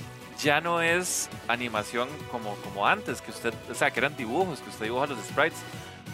ya 0.42 0.60
no 0.60 0.82
es 0.82 1.30
animación 1.48 2.08
como, 2.30 2.56
como 2.56 2.86
antes, 2.86 3.20
que 3.22 3.30
usted, 3.30 3.54
o 3.70 3.74
sea, 3.74 3.90
que 3.90 4.00
eran 4.00 4.16
dibujos, 4.16 4.60
que 4.60 4.70
usted 4.70 4.86
dibuja 4.86 5.06
los 5.06 5.18
sprites. 5.24 5.58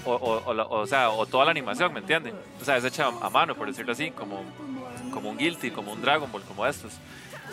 O, 0.05 0.13
o, 0.15 0.51
o 0.51 0.81
o 0.81 0.87
sea, 0.87 1.11
o 1.11 1.27
toda 1.27 1.45
la 1.45 1.51
animación, 1.51 1.93
¿me 1.93 2.01
entiende? 2.01 2.33
O 2.61 2.65
sea, 2.65 2.77
es 2.79 2.85
hecha 2.85 3.09
a 3.09 3.29
mano, 3.29 3.55
por 3.55 3.67
decirlo 3.67 3.93
así, 3.93 4.11
como, 4.11 4.43
como 5.13 5.29
un 5.29 5.37
Guilty, 5.37 5.71
como 5.71 5.93
un 5.93 6.01
Dragon 6.01 6.31
Ball, 6.33 6.43
como 6.43 6.67
estos. 6.67 6.93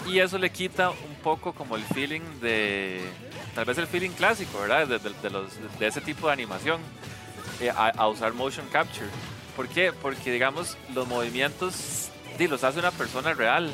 Y 0.06 0.20
eso 0.20 0.38
le 0.38 0.50
quita 0.50 0.90
un 0.92 1.16
poco 1.24 1.54
como 1.54 1.76
el 1.76 1.84
feeling 1.84 2.22
de, 2.42 3.02
tal 3.56 3.66
vez 3.66 3.78
el 3.78 3.88
feeling 3.88 4.12
clásico, 4.12 4.60
¿verdad? 4.60 4.88
De, 4.88 5.00
de- 5.00 5.14
de 5.22 5.30
los, 5.30 5.52
de 5.80 5.88
ese 5.88 6.00
tipo 6.02 6.28
de 6.28 6.34
animación, 6.34 6.80
eh, 7.60 7.70
a, 7.70 7.90
a 7.90 8.08
usar 8.08 8.34
motion 8.34 8.66
capture. 8.72 9.08
¿Por 9.56 9.68
qué? 9.68 9.92
Porque, 9.92 10.32
digamos, 10.32 10.78
los 10.94 11.08
movimientos 11.08 12.10
di, 12.38 12.48
los 12.48 12.64
hace 12.64 12.80
una 12.80 12.92
persona 12.92 13.34
real, 13.34 13.70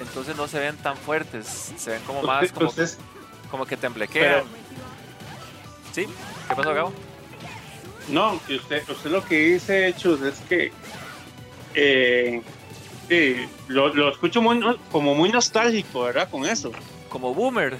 entonces 0.00 0.34
no 0.36 0.48
se 0.48 0.58
ven 0.58 0.76
tan 0.78 0.96
fuertes, 0.96 1.72
se 1.76 1.90
ven 1.90 2.02
como 2.04 2.22
más, 2.22 2.50
como, 2.52 2.68
usted- 2.70 2.98
como 3.50 3.66
que 3.66 3.76
temblequean. 3.76 4.44
¿Sí? 5.92 6.06
¿Qué 6.48 6.54
pasó, 6.56 6.74
Gabo? 6.74 6.92
No, 8.08 8.40
usted, 8.48 8.88
usted 8.88 9.10
lo 9.10 9.24
que 9.24 9.38
dice, 9.52 9.94
Chus, 9.96 10.20
es 10.22 10.38
que 10.48 10.72
eh, 11.74 12.42
sí, 13.08 13.48
lo, 13.68 13.92
lo 13.94 14.10
escucho 14.10 14.40
muy, 14.42 14.60
como 14.90 15.14
muy 15.14 15.30
nostálgico, 15.30 16.02
¿verdad? 16.02 16.28
Con 16.30 16.44
eso. 16.46 16.72
Como 17.08 17.34
boomer. 17.34 17.78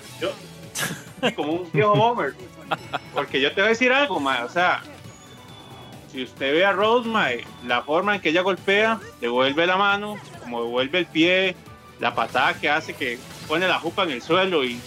Sí, 1.23 1.33
como 1.33 1.53
un 1.53 1.71
viejo 1.73 1.93
Homer. 1.93 2.35
Porque 3.15 3.41
yo 3.41 3.51
te 3.53 3.61
voy 3.61 3.67
a 3.67 3.71
decir 3.71 3.93
algo, 3.93 4.21
mae. 4.21 4.43
O 4.45 4.49
sea, 4.49 4.83
si 6.13 6.23
usted 6.23 6.53
ve 6.53 6.65
a 6.65 6.73
Rose, 6.73 7.09
mae, 7.09 7.45
la 7.67 7.83
forma 7.83 8.15
en 8.15 8.21
que 8.21 8.29
ella 8.31 8.43
golpea, 8.43 9.01
devuelve 9.21 9.67
la 9.67 9.77
mano, 9.77 10.17
como 10.41 10.63
devuelve 10.63 10.99
el 11.01 11.07
pie, 11.07 11.57
la 12.01 12.15
patada 12.15 12.55
que 12.55 12.69
hace 12.69 12.93
que 12.95 13.19
pone 13.49 13.67
la 13.67 13.79
jupa 13.79 14.03
en 14.05 14.11
el 14.11 14.23
suelo 14.23 14.65
y. 14.65 14.79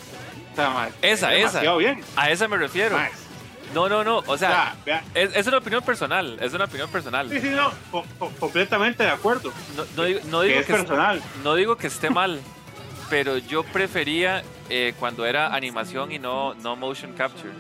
O 0.54 0.56
sea, 0.56 0.70
mae, 0.72 0.92
Esa, 1.02 1.34
es 1.36 1.56
esa. 1.56 1.76
bien. 1.76 2.04
A 2.16 2.30
esa 2.30 2.48
me 2.48 2.58
refiero. 2.58 2.96
mae. 2.98 3.10
No, 3.74 3.88
no, 3.90 4.04
no. 4.04 4.18
O 4.20 4.32
O 4.34 4.38
sea, 4.38 4.76
vea, 4.86 5.04
es, 5.14 5.36
es 5.36 5.48
una 5.48 5.58
opinión 5.60 5.84
personal. 5.84 6.38
Es 6.42 6.54
una 6.54 6.66
opinión 6.66 6.90
personal. 6.90 7.30
sí, 7.30 7.40
sí, 7.40 7.50
no, 7.50 7.72
co- 7.92 8.06
co- 8.18 8.32
completamente 8.40 9.04
de 9.04 9.10
acuerdo. 9.10 9.52
No, 9.78 9.84
no 9.96 10.04
digo, 10.04 10.20
no 10.26 10.42
Que 10.42 10.48
digo 10.48 10.60
es 10.62 10.66
que, 10.66 10.74
personal. 10.74 11.22
no 11.44 11.56
digo 11.56 11.76
que 11.78 11.88
esté 11.88 12.10
mal, 12.10 12.40
pero 13.10 13.38
yo 13.38 13.64
prefería 13.64 14.44
eh, 14.70 14.94
cuando 15.00 15.26
era 15.26 15.54
animación 15.54 16.12
y 16.12 16.20
no, 16.20 16.54
no 16.56 16.76
motion 16.76 17.14
capture. 17.14 17.52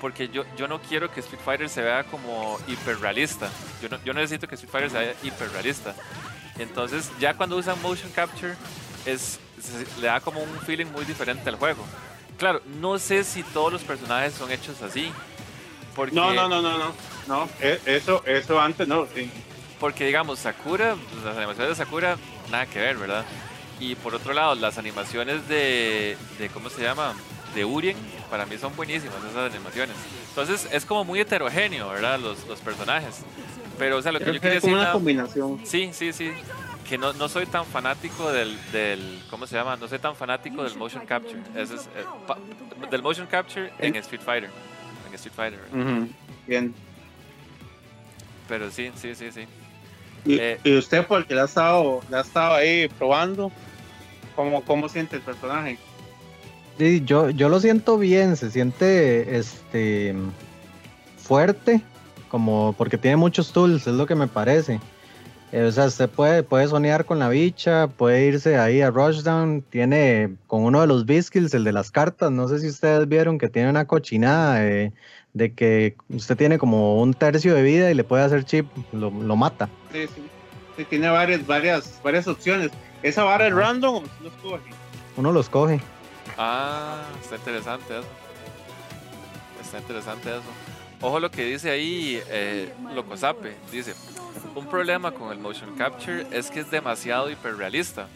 Porque 0.00 0.28
yo, 0.28 0.44
yo 0.58 0.68
no 0.68 0.80
quiero 0.82 1.10
que 1.10 1.20
Street 1.20 1.40
Fighter 1.44 1.68
se 1.70 1.80
vea 1.80 2.04
como 2.04 2.58
hiperrealista. 2.68 3.48
Yo, 3.82 3.88
no, 3.88 3.98
yo 4.04 4.12
necesito 4.12 4.46
que 4.46 4.54
Street 4.56 4.70
Fighter 4.70 4.90
se 4.90 4.98
vea 4.98 5.14
hiperrealista. 5.22 5.94
Entonces, 6.58 7.10
ya 7.18 7.34
cuando 7.34 7.56
usan 7.56 7.80
motion 7.82 8.10
capture, 8.12 8.54
es, 9.06 9.38
se- 9.60 10.00
le 10.00 10.06
da 10.08 10.20
como 10.20 10.40
un 10.40 10.58
feeling 10.60 10.86
muy 10.86 11.04
diferente 11.06 11.48
al 11.48 11.56
juego. 11.56 11.82
Claro, 12.38 12.60
no 12.80 12.98
sé 12.98 13.24
si 13.24 13.42
todos 13.42 13.72
los 13.72 13.82
personajes 13.82 14.34
son 14.34 14.50
hechos 14.52 14.82
así. 14.82 15.10
Porque, 15.96 16.14
No, 16.14 16.32
no, 16.34 16.48
no, 16.48 16.62
no, 16.62 16.78
no. 16.78 16.92
No, 17.26 17.48
e- 17.60 17.80
eso, 17.86 18.22
eso 18.26 18.60
antes 18.60 18.86
no. 18.86 19.06
sí. 19.14 19.28
Porque 19.80 20.06
digamos, 20.06 20.38
Sakura, 20.38 20.94
las 21.24 21.36
animaciones 21.36 21.70
de 21.76 21.84
Sakura, 21.84 22.16
nada 22.50 22.66
que 22.66 22.78
ver, 22.78 22.96
¿verdad? 22.96 23.24
Y 23.80 23.94
por 23.96 24.14
otro 24.14 24.32
lado, 24.32 24.54
las 24.54 24.78
animaciones 24.78 25.48
de, 25.48 26.16
de 26.38 26.48
¿cómo 26.50 26.70
se 26.70 26.82
llama? 26.82 27.14
De 27.54 27.64
Urien, 27.64 27.96
para 28.30 28.46
mí 28.46 28.56
son 28.58 28.74
buenísimas 28.76 29.16
esas 29.30 29.50
animaciones. 29.52 29.96
Entonces 30.28 30.68
es 30.72 30.84
como 30.86 31.04
muy 31.04 31.20
heterogéneo, 31.20 31.88
¿verdad? 31.88 32.18
Los, 32.20 32.46
los 32.46 32.60
personajes. 32.60 33.20
Pero, 33.78 33.98
o 33.98 34.02
sea, 34.02 34.12
lo 34.12 34.18
que 34.18 34.24
Creo 34.24 34.34
yo 34.36 34.40
que 34.40 34.44
quería 34.48 34.58
es 34.58 34.62
como 34.62 34.76
decir... 34.76 34.78
una 34.78 34.82
nada- 34.84 34.92
combinación. 34.94 35.60
Sí, 35.64 35.90
sí, 35.92 36.12
sí. 36.12 36.32
Que 36.88 36.96
no, 36.96 37.12
no 37.14 37.28
soy 37.28 37.46
tan 37.46 37.66
fanático 37.66 38.30
del, 38.32 38.56
del. 38.72 39.22
¿Cómo 39.28 39.46
se 39.46 39.56
llama? 39.56 39.76
No 39.76 39.88
soy 39.88 39.98
tan 39.98 40.14
fanático 40.16 40.62
del 40.62 40.74
motion 40.76 41.04
capture. 41.04 41.40
Ese 41.54 41.74
es, 41.74 41.82
eh, 41.96 42.04
pa- 42.26 42.38
del 42.90 43.02
motion 43.02 43.26
capture 43.26 43.72
en 43.78 43.96
Street 43.96 44.22
Fighter. 44.24 44.50
En 45.08 45.14
Street 45.14 45.34
Fighter. 45.34 45.60
Bien. 46.46 46.74
Pero 48.48 48.70
sí, 48.70 48.90
sí, 48.96 49.14
sí, 49.14 49.30
sí. 49.32 49.44
Y, 50.24 50.38
Eh. 50.38 50.58
y 50.64 50.76
usted, 50.76 51.06
porque 51.06 51.34
le 51.34 51.40
ha 51.40 51.44
estado, 51.44 52.00
le 52.10 52.16
ha 52.16 52.20
estado 52.20 52.54
ahí 52.54 52.88
probando, 52.98 53.50
¿cómo, 54.34 54.62
cómo 54.62 54.88
siente 54.88 55.16
el 55.16 55.22
personaje? 55.22 55.78
Sí, 56.78 57.02
yo, 57.04 57.30
yo 57.30 57.48
lo 57.48 57.58
siento 57.60 57.96
bien, 57.98 58.36
se 58.36 58.50
siente 58.50 59.38
este 59.38 60.14
fuerte, 61.16 61.80
como 62.28 62.74
porque 62.76 62.98
tiene 62.98 63.16
muchos 63.16 63.52
tools, 63.52 63.86
es 63.86 63.94
lo 63.94 64.06
que 64.06 64.14
me 64.14 64.26
parece. 64.26 64.80
Eh, 65.56 65.64
o 65.64 65.72
sea, 65.72 65.86
usted 65.86 66.10
puede, 66.10 66.42
puede 66.42 66.68
sonear 66.68 67.06
con 67.06 67.18
la 67.18 67.30
bicha, 67.30 67.86
puede 67.88 68.26
irse 68.26 68.58
ahí 68.58 68.82
a 68.82 68.90
Rushdown, 68.90 69.62
tiene 69.62 70.36
con 70.48 70.64
uno 70.64 70.82
de 70.82 70.86
los 70.86 71.06
Biskills, 71.06 71.54
el 71.54 71.64
de 71.64 71.72
las 71.72 71.90
cartas, 71.90 72.30
no 72.30 72.46
sé 72.46 72.58
si 72.58 72.68
ustedes 72.68 73.08
vieron 73.08 73.38
que 73.38 73.48
tiene 73.48 73.70
una 73.70 73.86
cochinada 73.86 74.60
de 74.60 75.54
que 75.54 75.96
usted 76.10 76.36
tiene 76.36 76.58
como 76.58 77.00
un 77.00 77.14
tercio 77.14 77.54
de 77.54 77.62
vida 77.62 77.90
y 77.90 77.94
le 77.94 78.04
puede 78.04 78.24
hacer 78.24 78.44
chip, 78.44 78.66
lo, 78.92 79.10
lo 79.10 79.34
mata. 79.34 79.70
Sí, 79.92 80.06
sí. 80.14 80.28
Sí, 80.76 80.84
tiene 80.84 81.08
varias, 81.08 81.46
varias, 81.46 82.00
varias 82.04 82.28
opciones. 82.28 82.70
¿Esa 83.02 83.24
vara 83.24 83.46
es 83.46 83.54
random 83.54 83.94
o 83.94 83.98
usted 84.00 84.24
lo 84.24 84.28
escoge? 84.28 84.70
Uno 85.16 85.32
los 85.32 85.48
coge. 85.48 85.80
Ah, 86.36 87.00
está 87.22 87.36
interesante 87.36 87.98
eso. 87.98 88.08
Está 89.62 89.78
interesante 89.78 90.28
eso. 90.28 90.75
Ojo 91.00 91.20
lo 91.20 91.30
que 91.30 91.44
dice 91.44 91.70
ahí 91.70 92.20
eh, 92.28 92.72
Locosape. 92.94 93.54
Dice, 93.70 93.94
un 94.54 94.66
problema 94.66 95.12
con 95.12 95.30
el 95.30 95.38
motion 95.38 95.76
capture 95.76 96.26
es 96.30 96.50
que 96.50 96.60
es 96.60 96.70
demasiado 96.70 97.30
hiperrealista 97.30 98.08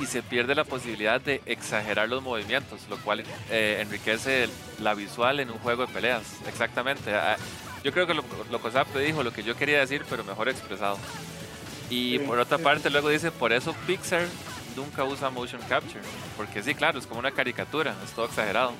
y 0.00 0.06
se 0.06 0.22
pierde 0.22 0.54
la 0.54 0.64
posibilidad 0.64 1.20
de 1.20 1.40
exagerar 1.46 2.08
los 2.08 2.22
movimientos, 2.22 2.80
lo 2.90 2.98
cual 2.98 3.24
eh, 3.50 3.78
enriquece 3.80 4.48
la 4.80 4.94
visual 4.94 5.40
en 5.40 5.50
un 5.50 5.58
juego 5.58 5.86
de 5.86 5.92
peleas. 5.92 6.22
Exactamente. 6.46 7.14
Ah, 7.14 7.36
Yo 7.82 7.92
creo 7.92 8.06
que 8.06 8.14
lo, 8.14 8.22
Locosape 8.50 8.98
dijo 9.00 9.22
lo 9.22 9.32
que 9.32 9.42
yo 9.42 9.56
quería 9.56 9.80
decir, 9.80 10.04
pero 10.08 10.22
mejor 10.24 10.48
expresado. 10.48 10.98
Y 11.90 12.18
por 12.20 12.38
otra 12.38 12.58
parte, 12.58 12.90
luego 12.90 13.08
dice, 13.08 13.30
por 13.30 13.52
eso 13.52 13.74
Pixar 13.86 14.26
nunca 14.76 15.04
usa 15.04 15.30
motion 15.30 15.62
capture. 15.68 16.02
Porque 16.36 16.62
sí, 16.62 16.74
claro, 16.74 16.98
es 16.98 17.06
como 17.06 17.20
una 17.20 17.30
caricatura, 17.30 17.94
es 18.04 18.10
todo 18.12 18.26
exagerado. 18.26 18.72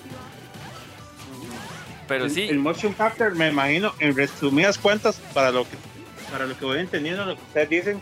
Pero 2.09 2.25
el, 2.25 2.31
sí, 2.31 2.49
el 2.49 2.59
motion 2.59 2.93
capture, 2.95 3.31
me 3.31 3.49
imagino, 3.51 3.95
en 4.01 4.17
resumidas 4.17 4.79
cuentas, 4.79 5.21
para 5.35 5.51
lo 5.53 5.65
que, 5.65 5.77
para 6.33 6.47
lo 6.47 6.57
que 6.59 6.65
voy 6.65 6.79
entendiendo, 6.81 7.25
lo 7.25 7.37
que 7.37 7.43
ustedes 7.43 7.69
dicen, 7.69 8.01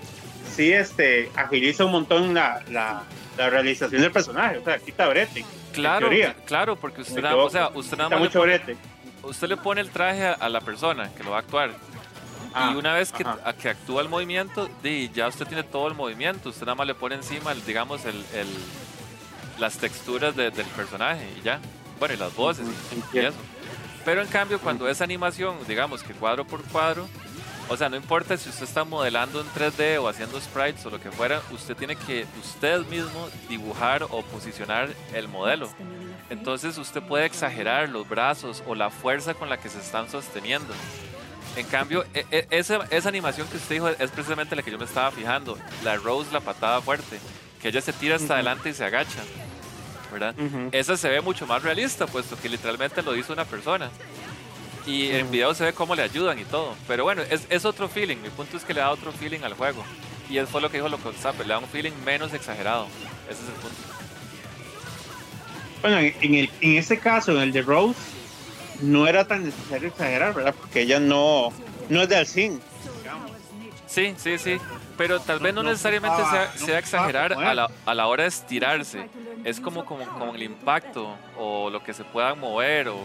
sí 0.55 0.73
este, 0.73 1.31
agiliza 1.35 1.85
un 1.85 1.93
montón 1.93 2.33
la, 2.33 2.63
la, 2.71 3.03
la 3.37 3.51
realización 3.51 4.01
del 4.01 4.13
personaje. 4.13 4.59
O 4.59 4.65
sea, 4.65 4.79
quita 4.79 5.07
brete. 5.09 5.45
claro, 5.73 6.09
claro, 6.47 6.77
porque 6.77 7.03
usted 7.03 7.23
o 7.25 7.51
sea, 7.51 7.71
usted 7.75 7.97
nada 7.99 8.09
más 8.11 8.21
le 8.21 8.25
mucho 8.27 8.39
pone, 8.39 8.59
brete. 8.59 8.77
usted 9.25 9.49
le 9.49 9.57
pone 9.57 9.81
el 9.83 9.91
traje 9.91 10.25
a, 10.27 10.33
a 10.33 10.49
la 10.49 10.61
persona 10.61 11.11
que 11.15 11.23
lo 11.25 11.31
va 11.33 11.39
a 11.39 11.41
actuar. 11.41 11.73
Ah, 12.55 12.71
y 12.73 12.77
una 12.79 12.95
vez 12.95 13.13
que, 13.13 13.23
a 13.23 13.53
que 13.53 13.69
actúa 13.69 14.01
el 14.01 14.09
movimiento, 14.09 14.71
ya 15.13 15.29
usted 15.29 15.47
tiene 15.47 15.63
todo 15.63 15.89
el 15.89 15.95
movimiento. 15.95 16.49
Usted 16.49 16.63
nada 16.65 16.75
más 16.77 16.87
le 16.87 16.95
pone 16.95 17.17
encima, 17.17 17.53
el, 17.53 17.63
digamos, 17.67 18.05
el, 18.07 18.15
el- 18.35 18.47
las 19.59 19.77
texturas 19.79 20.35
de- 20.37 20.51
del 20.51 20.67
personaje 20.67 21.27
y 21.39 21.43
ya. 21.43 21.61
Bueno, 21.99 22.15
y 22.15 22.17
las 22.17 22.35
voces 22.35 22.67
y- 23.13 23.19
eso. 23.19 23.35
Pero 24.07 24.23
en 24.23 24.29
cambio, 24.29 24.61
cuando 24.61 24.89
es 24.89 25.03
animación, 25.03 25.57
digamos 25.67 26.03
que 26.03 26.15
cuadro 26.15 26.47
por 26.47 26.63
cuadro, 26.63 27.07
o 27.69 27.77
sea, 27.77 27.89
no 27.89 27.97
importa 27.97 28.37
si 28.37 28.49
usted 28.49 28.63
está 28.63 28.85
modelando 28.85 29.41
en 29.41 29.47
3D 29.49 29.99
o 30.01 30.09
haciendo 30.09 30.41
sprites 30.41 30.87
o 30.87 30.91
lo 30.91 31.01
que 31.01 31.11
fuera, 31.11 31.43
usted 31.51 31.77
tiene 31.77 31.97
que 31.97 32.25
usted 32.41 32.87
mismo 32.87 33.29
dibujar 33.49 34.05
o 34.05 34.23
posicionar 34.23 34.89
el 35.13 35.27
modelo. 35.27 35.69
Entonces 36.31 36.79
usted 36.79 37.03
puede 37.03 37.25
exagerar 37.27 37.89
los 37.89 38.09
brazos 38.09 38.63
o 38.69 38.77
la 38.77 38.91
fuerza 38.91 39.35
con 39.35 39.49
la 39.49 39.59
que 39.59 39.69
se 39.69 39.81
están 39.81 40.09
sosteniendo. 40.09 40.73
En 41.57 41.67
cambio, 41.67 42.05
e- 42.15 42.27
e- 42.31 42.47
esa, 42.51 42.87
esa 42.91 43.09
animación 43.09 43.49
que 43.49 43.57
usted 43.57 43.75
dijo 43.75 43.89
es 43.89 44.11
precisamente 44.13 44.55
la 44.55 44.63
que 44.63 44.71
yo 44.71 44.79
me 44.79 44.85
estaba 44.85 45.11
fijando. 45.11 45.59
La 45.83 45.97
Rose, 45.97 46.33
la 46.33 46.41
patada 46.41 46.81
fuerte. 46.81 47.19
Que 47.61 47.69
ella 47.69 47.81
se 47.81 47.93
tira 47.93 48.15
hasta 48.17 48.35
adelante 48.35 48.69
y 48.69 48.75
se 48.75 48.85
agacha. 48.85 49.23
¿Verdad? 50.19 50.35
Esa 50.73 50.97
se 50.97 51.11
ve 51.11 51.21
mucho 51.21 51.47
más 51.47 51.63
realista, 51.63 52.07
puesto 52.07 52.39
que 52.41 52.49
literalmente 52.49 53.03
lo 53.03 53.15
hizo 53.15 53.35
una 53.35 53.45
persona. 53.45 53.91
Y 54.87 55.11
en 55.11 55.31
video 55.31 55.53
se 55.53 55.65
ve 55.65 55.73
cómo 55.75 55.95
le 55.95 56.01
ayudan 56.01 56.39
y 56.39 56.45
todo. 56.45 56.75
Pero 56.89 57.05
bueno, 57.05 57.21
es, 57.21 57.47
es 57.51 57.67
otro 57.67 57.87
feeling. 57.87 58.17
Mi 58.23 58.31
punto 58.31 58.57
es 58.57 58.65
que 58.65 58.73
le 58.73 58.81
da 58.81 58.91
otro 58.91 59.13
feeling 59.13 59.41
al 59.41 59.53
juego. 59.53 59.85
Y 60.31 60.39
eso 60.39 60.47
fue 60.47 60.63
lo 60.63 60.71
que 60.71 60.79
dijo 60.79 60.89
Loco 60.89 61.13
Zappe, 61.13 61.43
le 61.45 61.51
da 61.51 61.59
un 61.59 61.69
feeling 61.69 61.93
menos 62.07 62.33
exagerado. 62.33 62.87
Ese 63.29 63.43
es 63.43 63.49
el 63.49 63.55
punto. 63.57 63.77
Bueno, 65.83 65.99
en, 65.99 66.35
el, 66.35 66.51
en 66.63 66.77
este 66.79 66.99
caso, 66.99 67.33
en 67.33 67.43
el 67.43 67.53
de 67.53 67.61
Rose, 67.61 68.01
no 68.81 69.07
era 69.07 69.27
tan 69.27 69.45
necesario 69.45 69.89
exagerar, 69.89 70.33
¿verdad? 70.33 70.55
Porque 70.59 70.81
ella 70.81 70.99
no, 70.99 71.53
no 71.91 72.01
es 72.01 72.09
de 72.09 72.17
Alcin. 72.17 72.61
Sí, 73.97 74.15
sí, 74.19 74.37
sí. 74.39 74.59
Pero 74.99 75.21
tal 75.21 75.39
vez 75.41 75.55
no, 75.55 75.63
no 75.63 75.71
necesariamente 75.71 76.19
sea, 76.19 76.53
no 76.61 76.67
sea 76.67 76.79
exagerar 76.79 77.33
a 77.33 77.55
la, 77.55 77.71
a 77.87 77.95
la 77.95 78.07
hora 78.09 78.25
de 78.25 78.29
estirarse. 78.29 79.09
Es 79.43 79.59
como, 79.59 79.87
como, 79.87 80.05
como 80.07 80.35
el 80.35 80.43
impacto 80.43 81.17
o 81.39 81.71
lo 81.71 81.83
que 81.83 81.95
se 81.95 82.05
puedan 82.05 82.39
mover 82.39 82.89
o, 82.89 82.99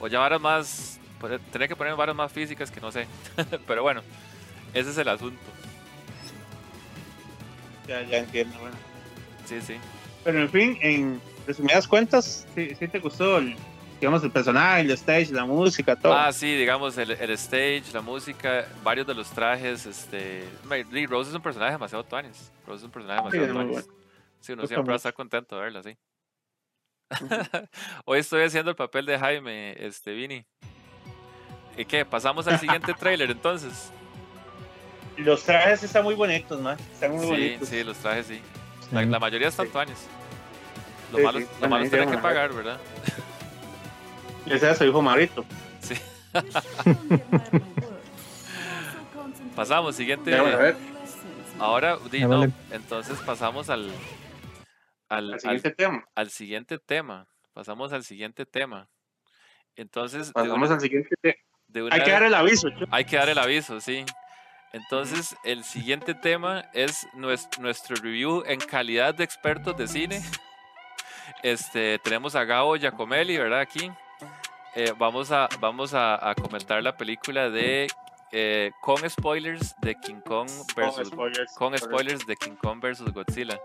o 0.00 0.06
ya 0.06 0.18
varas 0.18 0.40
más. 0.42 1.00
poner- 1.18 1.40
Tener 1.50 1.66
que 1.66 1.74
poner 1.76 1.96
varas 1.96 2.14
más 2.14 2.30
físicas 2.30 2.70
que 2.70 2.78
no 2.80 2.92
sé. 2.92 3.06
Pero 3.66 3.82
bueno, 3.82 4.02
ese 4.74 4.90
es 4.90 4.98
el 4.98 5.08
asunto. 5.08 5.40
Ya, 7.88 8.02
ya 8.02 8.18
entiendo, 8.18 8.58
bueno. 8.60 8.76
Sí, 9.46 9.60
sí. 9.62 9.76
Pero 10.24 10.40
en 10.42 10.50
fin, 10.50 10.78
en 10.82 11.20
resumidas 11.46 11.88
cuentas, 11.88 12.46
sí, 12.54 12.74
sí 12.78 12.86
te 12.88 12.98
gustó 12.98 13.38
el, 13.38 13.56
digamos, 14.04 14.22
el 14.22 14.30
personaje, 14.30 14.82
el 14.82 14.90
stage, 14.90 15.32
la 15.32 15.46
música, 15.46 15.96
todo. 15.96 16.12
Ah, 16.12 16.30
sí, 16.30 16.54
digamos, 16.56 16.98
el, 16.98 17.12
el 17.12 17.30
stage, 17.30 17.84
la 17.94 18.02
música, 18.02 18.66
varios 18.82 19.06
de 19.06 19.14
los 19.14 19.30
trajes. 19.30 19.86
este 19.86 20.44
y 20.92 21.06
Rose 21.06 21.30
es 21.30 21.34
un 21.36 21.40
personaje 21.40 21.72
demasiado 21.72 22.04
tuanis. 22.04 22.52
Rose 22.66 22.80
es 22.80 22.84
un 22.84 22.90
personaje 22.90 23.22
Sí, 23.30 23.38
demasiado 23.38 23.54
muy 23.64 23.72
tuanis. 23.72 23.86
bueno. 23.86 24.04
Sí, 24.40 24.52
uno 24.52 24.60
Gusta 24.62 24.74
siempre 24.74 24.90
va 24.90 24.94
a 24.94 24.96
estar 24.96 25.14
contento 25.14 25.56
de 25.56 25.62
verla, 25.62 25.82
sí. 25.82 25.96
Hoy 28.04 28.18
estoy 28.18 28.42
haciendo 28.42 28.70
el 28.72 28.76
papel 28.76 29.06
de 29.06 29.18
Jaime, 29.18 29.74
este, 29.78 30.12
Vini. 30.12 30.44
¿Y 31.78 31.86
qué? 31.86 32.04
¿Pasamos 32.04 32.46
al 32.46 32.58
siguiente 32.60 32.92
trailer 32.98 33.30
entonces? 33.30 33.90
Los 35.16 35.44
trajes 35.44 35.82
están 35.82 36.04
muy 36.04 36.14
bonitos, 36.14 36.60
man. 36.60 36.76
Están 36.92 37.12
muy 37.12 37.20
Sí, 37.24 37.26
bonitos. 37.30 37.68
sí, 37.70 37.82
los 37.84 37.96
trajes 37.96 38.26
sí. 38.26 38.38
La, 38.92 39.00
Sí. 39.02 39.06
la 39.08 39.18
mayoría 39.18 39.48
están 39.48 39.64
Sí. 39.64 39.72
tuanis. 39.72 40.06
Lo 41.10 41.18
Sí, 41.20 41.24
malo, 41.24 41.38
sí. 41.40 41.46
lo 41.62 41.68
malo 41.70 41.84
es 41.84 41.90
tener 41.90 42.10
que 42.10 42.18
pagar, 42.18 42.52
¿verdad? 42.52 42.78
Ese 44.46 44.70
es 44.70 44.78
su 44.78 44.84
hijo 44.84 45.00
Marito. 45.02 45.44
Sí. 45.80 45.94
Pasamos, 49.56 49.96
siguiente. 49.96 50.30
Ya, 50.30 50.42
bueno, 50.42 50.56
a 50.56 50.60
ver, 50.60 50.76
Ahora, 51.58 51.96
no, 52.28 52.52
entonces 52.72 53.16
pasamos 53.20 53.70
al, 53.70 53.90
al, 55.08 55.38
siguiente 55.38 55.70
tema. 55.70 56.04
al 56.16 56.30
siguiente 56.30 56.78
tema. 56.78 57.28
Pasamos 57.52 57.92
al 57.92 58.02
siguiente 58.02 58.44
tema. 58.44 58.88
Entonces, 59.76 60.32
Pasamos 60.32 60.66
una- 60.66 60.74
al 60.74 60.80
siguiente 60.80 61.14
tema. 61.20 61.34
de 61.68 61.82
una 61.84 61.94
Hay 61.94 62.02
que 62.02 62.10
dar 62.10 62.24
el 62.24 62.34
aviso. 62.34 62.68
Hay 62.90 63.04
que 63.04 63.16
dar 63.16 63.28
el 63.28 63.38
aviso, 63.38 63.80
sí. 63.80 64.04
Entonces, 64.72 65.36
el 65.44 65.62
siguiente 65.62 66.14
tema 66.14 66.64
es 66.72 67.06
nues- 67.14 67.48
nuestro 67.60 67.94
review 67.96 68.42
en 68.46 68.58
calidad 68.58 69.14
de 69.14 69.22
expertos 69.22 69.76
de 69.76 69.86
cine. 69.86 70.20
Este, 71.44 72.00
tenemos 72.00 72.34
a 72.34 72.42
Gabo 72.44 72.74
Giacomelli, 72.76 73.36
¿verdad? 73.38 73.60
Aquí. 73.60 73.92
Eh, 74.76 74.92
vamos 74.98 75.30
a, 75.30 75.48
vamos 75.60 75.94
a, 75.94 76.28
a 76.30 76.34
comentar 76.34 76.82
la 76.82 76.96
película 76.96 77.48
de 77.50 77.86
eh, 78.32 78.72
con 78.80 79.08
spoilers 79.08 79.74
de 79.80 79.94
King 79.94 80.20
Kong 80.26 80.48
versus 80.76 81.08
spoilers. 81.08 81.52
con 81.54 81.78
spoilers 81.78 82.26
de 82.26 82.36
King 82.36 82.56
Kong 82.60 82.80
versus 82.80 83.12
Godzilla. 83.12 83.58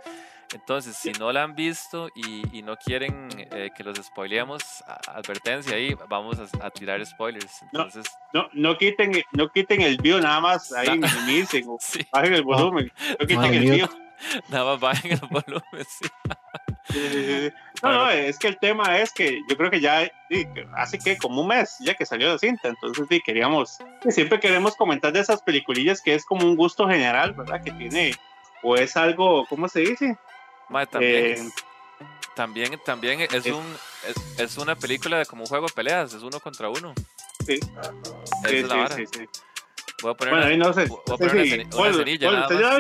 Entonces, 0.54 0.96
si 0.96 1.12
no 1.12 1.32
la 1.32 1.44
han 1.44 1.54
visto 1.56 2.10
y, 2.16 2.58
y 2.58 2.64
no 2.64 2.76
quieren 2.76 3.28
eh, 3.52 3.70
que 3.76 3.84
los 3.84 3.98
spoileemos, 4.00 4.84
advertencia 5.08 5.76
ahí, 5.76 5.96
vamos 6.08 6.38
a, 6.40 6.66
a 6.66 6.72
tirar 6.72 7.04
spoilers. 7.06 7.62
No. 7.72 7.84
Entonces, 7.84 8.12
No, 8.34 8.48
no, 8.54 8.76
quiten, 8.78 9.12
no 9.32 9.50
quiten 9.52 9.82
el 9.82 9.98
view, 9.98 10.20
nada 10.20 10.40
más 10.42 10.72
ahí 10.74 10.98
No. 10.98 11.08
minimicen 11.08 11.66
o 11.68 11.78
sí, 11.80 12.06
bajen 12.12 12.34
el 12.34 12.44
volumen. 12.44 12.92
No 13.20 13.28
quiten 13.28 13.40
Ay, 13.44 13.58
el 13.58 13.72
view. 13.72 13.88
nada 14.50 14.66
más 14.72 14.80
bajen 14.80 15.12
el 15.14 15.20
volumen, 15.30 15.86
sí. 15.88 16.06
Sí, 16.92 17.00
sí, 17.12 17.24
sí. 17.50 17.54
No, 17.84 17.94
no, 17.94 18.10
es 18.10 18.40
que 18.40 18.48
el 18.48 18.58
tema 18.58 18.98
es 18.98 19.14
que 19.14 19.42
yo 19.48 19.56
creo 19.58 19.70
que 19.70 19.80
ya 19.80 20.10
sí, 20.30 20.48
hace 20.76 20.98
que 20.98 21.18
como 21.18 21.42
un 21.42 21.48
mes 21.48 21.76
ya 21.82 21.94
que 21.94 22.06
salió 22.06 22.30
la 22.30 22.38
cinta, 22.40 22.68
entonces 22.70 23.06
sí, 23.08 23.22
queríamos, 23.24 23.78
que 24.02 24.12
siempre 24.12 24.40
queremos 24.40 24.76
comentar 24.76 25.14
de 25.14 25.20
esas 25.20 25.42
peliculillas 25.44 26.02
que 26.02 26.16
es 26.16 26.26
como 26.26 26.46
un 26.48 26.56
gusto 26.56 26.88
general, 26.88 27.34
¿verdad? 27.34 27.62
Que 27.64 27.72
tiene, 27.72 28.16
o 28.64 28.76
es 28.76 28.98
algo, 28.98 29.46
¿cómo 29.48 29.68
se 29.70 29.82
dice? 29.82 30.18
También, 30.90 31.48
Eh, 31.48 31.50
también, 32.36 32.80
también 32.84 33.22
es, 33.22 33.44
sí. 33.44 33.52
un, 33.52 33.64
es, 34.08 34.40
es 34.40 34.58
una 34.58 34.76
película 34.76 35.20
de 35.20 35.26
como 35.28 35.44
un 35.44 35.48
juego 35.48 35.68
de 35.68 35.74
peleas, 35.74 36.14
es 36.14 36.24
uno 36.24 36.40
contra 36.40 36.70
uno. 36.70 36.94
sí, 37.46 37.54
Esa 37.54 38.50
sí, 38.50 38.56
es 38.56 38.64
la 38.68 38.74
sí, 38.74 38.80
vara. 38.80 38.96
sí, 38.96 39.06
sí. 39.06 39.26
Voy 40.02 40.12
a 40.12 40.14
poner 40.16 40.34
Bueno, 40.34 40.48
una- 40.56 40.68
no 40.68 40.74
sé. 40.74 40.86
voy 40.88 41.00
a 41.06 41.18
poner 41.18 41.32
sé 41.32 41.36
una 41.36 41.44
ceni- 41.44 41.66
una 41.66 41.78
Paul, 41.78 41.96
cenilla 41.98 42.28
Paul, 42.28 42.36
nada 42.40 42.48
¿usted 42.48 42.60
ya 42.62 42.70
más. 42.72 42.80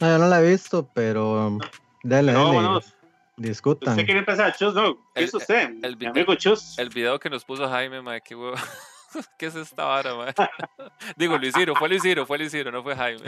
No, 0.00 0.06
yo 0.08 0.18
no 0.18 0.28
la 0.28 0.40
he 0.40 0.50
visto, 0.50 0.88
pero 0.94 1.58
dele, 2.02 2.32
No, 2.32 2.46
dele, 2.46 2.56
vámonos. 2.56 2.94
discutan. 3.36 3.90
¿Usted 3.94 4.04
quiere 4.04 4.20
empezar? 4.20 4.54
Chus, 4.56 4.74
no. 4.74 4.94
¿Qué 5.14 5.20
El- 5.20 5.24
es 5.24 5.34
usted? 5.34 5.74
el 5.82 6.06
amigo 6.06 6.34
Chus. 6.36 6.78
El 6.78 6.88
video 6.90 7.18
que 7.18 7.28
nos 7.30 7.44
puso 7.44 7.68
Jaime, 7.68 8.00
mae, 8.02 8.20
qué 8.20 8.34
huevo. 8.34 8.54
¿Qué 9.38 9.46
es 9.46 9.54
esta 9.56 9.84
vara, 9.84 10.14
mae? 10.14 10.34
Digo, 11.16 11.36
Luis 11.38 11.54
Ciro, 11.54 11.74
fue 11.74 11.88
Luis 11.88 12.02
Ciro, 12.02 12.26
fue 12.26 12.38
Luis 12.38 12.52
Ciro, 12.52 12.70
no 12.70 12.82
fue 12.82 12.94
Jaime. 12.94 13.22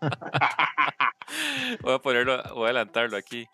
voy 1.82 1.94
a 1.94 1.98
ponerlo, 1.98 2.42
voy 2.54 2.62
a 2.62 2.70
adelantarlo 2.70 3.16
aquí. 3.16 3.46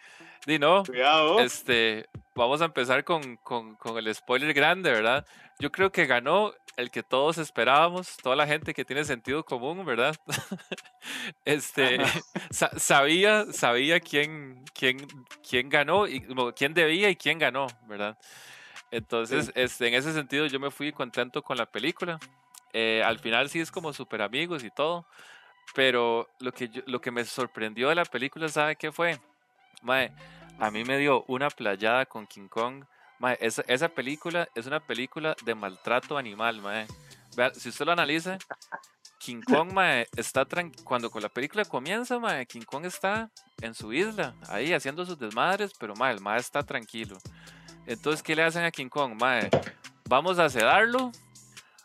Di 0.47 0.59
no, 0.59 0.85
Cuidado. 0.85 1.41
este, 1.41 2.09
vamos 2.35 2.63
a 2.63 2.67
empezar 2.67 3.05
con, 3.05 3.37
con, 3.39 3.75
con 3.77 3.99
el 3.99 4.15
spoiler 4.15 4.55
grande, 4.55 4.91
¿verdad? 4.91 5.27
Yo 5.59 5.73
creo 5.73 5.91
que 5.91 6.07
ganó 6.07 6.53
el 6.77 6.91
que 6.93 7.03
todos 7.03 7.39
esperábamos, 7.39 8.17
toda 8.19 8.37
la 8.37 8.47
gente 8.47 8.73
que 8.73 8.85
tiene 8.85 9.05
sentido 9.05 9.45
común, 9.45 9.85
¿verdad? 9.85 10.15
este, 11.45 11.99
sa- 12.51 12.79
sabía, 12.79 13.47
sabía 13.53 14.01
quién, 14.01 14.65
quién, 14.75 15.07
quién 15.49 15.69
ganó, 15.69 16.07
y 16.07 16.23
quién 16.55 16.75
debía 16.75 17.11
y 17.11 17.17
quién 17.17 17.39
ganó, 17.39 17.67
¿verdad? 17.89 18.17
Entonces, 18.91 19.51
este, 19.55 19.89
en 19.89 19.95
ese 19.95 20.13
sentido, 20.13 20.47
yo 20.47 20.61
me 20.61 20.71
fui 20.71 20.93
contento 20.93 21.43
con 21.43 21.57
la 21.59 21.67
película. 21.67 22.19
Eh, 22.73 23.03
al 23.05 23.19
final 23.19 23.49
sí 23.51 23.61
es 23.61 23.71
como 23.71 23.93
super 23.93 24.23
amigos 24.23 24.63
y 24.65 24.71
todo, 24.71 25.07
pero 25.75 26.29
lo 26.39 26.53
que, 26.53 26.69
yo- 26.69 26.83
lo 26.87 27.01
que 27.01 27.11
me 27.11 27.25
sorprendió 27.25 27.89
de 27.89 27.95
la 27.97 28.05
película, 28.05 28.49
¿sabe 28.49 28.77
qué 28.77 28.93
fue? 28.93 29.19
Mae, 29.83 30.13
a 30.59 30.71
mí 30.71 30.85
me 30.85 30.97
dio 30.99 31.25
una 31.29 31.51
playada 31.51 32.07
con 32.07 32.27
King 32.27 32.49
Kong. 32.49 32.85
Mae, 33.19 33.37
esa, 33.41 33.63
esa 33.67 33.89
película 33.89 34.49
es 34.55 34.67
una 34.67 34.81
película 34.81 35.37
de 35.45 35.55
maltrato 35.55 36.17
animal, 36.17 36.61
mae. 36.63 36.87
Vea, 37.37 37.53
si 37.55 37.69
usted 37.69 37.85
lo 37.85 37.93
analiza, 37.93 38.39
King 39.19 39.43
Kong, 39.43 39.73
mae, 39.73 40.07
está 40.17 40.47
cuando 40.85 41.11
con 41.11 41.23
la 41.23 41.29
película 41.29 41.65
comienza, 41.65 42.19
mae, 42.19 42.47
King 42.47 42.63
Kong 42.63 42.85
está 42.87 43.31
en 43.61 43.75
su 43.75 43.93
isla, 43.93 44.35
ahí 44.49 44.73
haciendo 44.73 45.05
sus 45.05 45.19
desmadres, 45.19 45.73
pero 45.79 45.95
mae, 45.97 46.15
el 46.15 46.21
mae 46.21 46.39
está 46.39 46.63
tranquilo. 46.63 47.19
Entonces, 47.87 48.23
¿qué 48.23 48.37
le 48.37 48.45
hacen 48.45 48.65
a 48.65 48.71
King 48.71 48.89
Kong? 48.89 49.21
Mae, 49.21 49.51
vamos 50.09 50.39
a 50.39 50.49
sedarlo, 50.49 51.11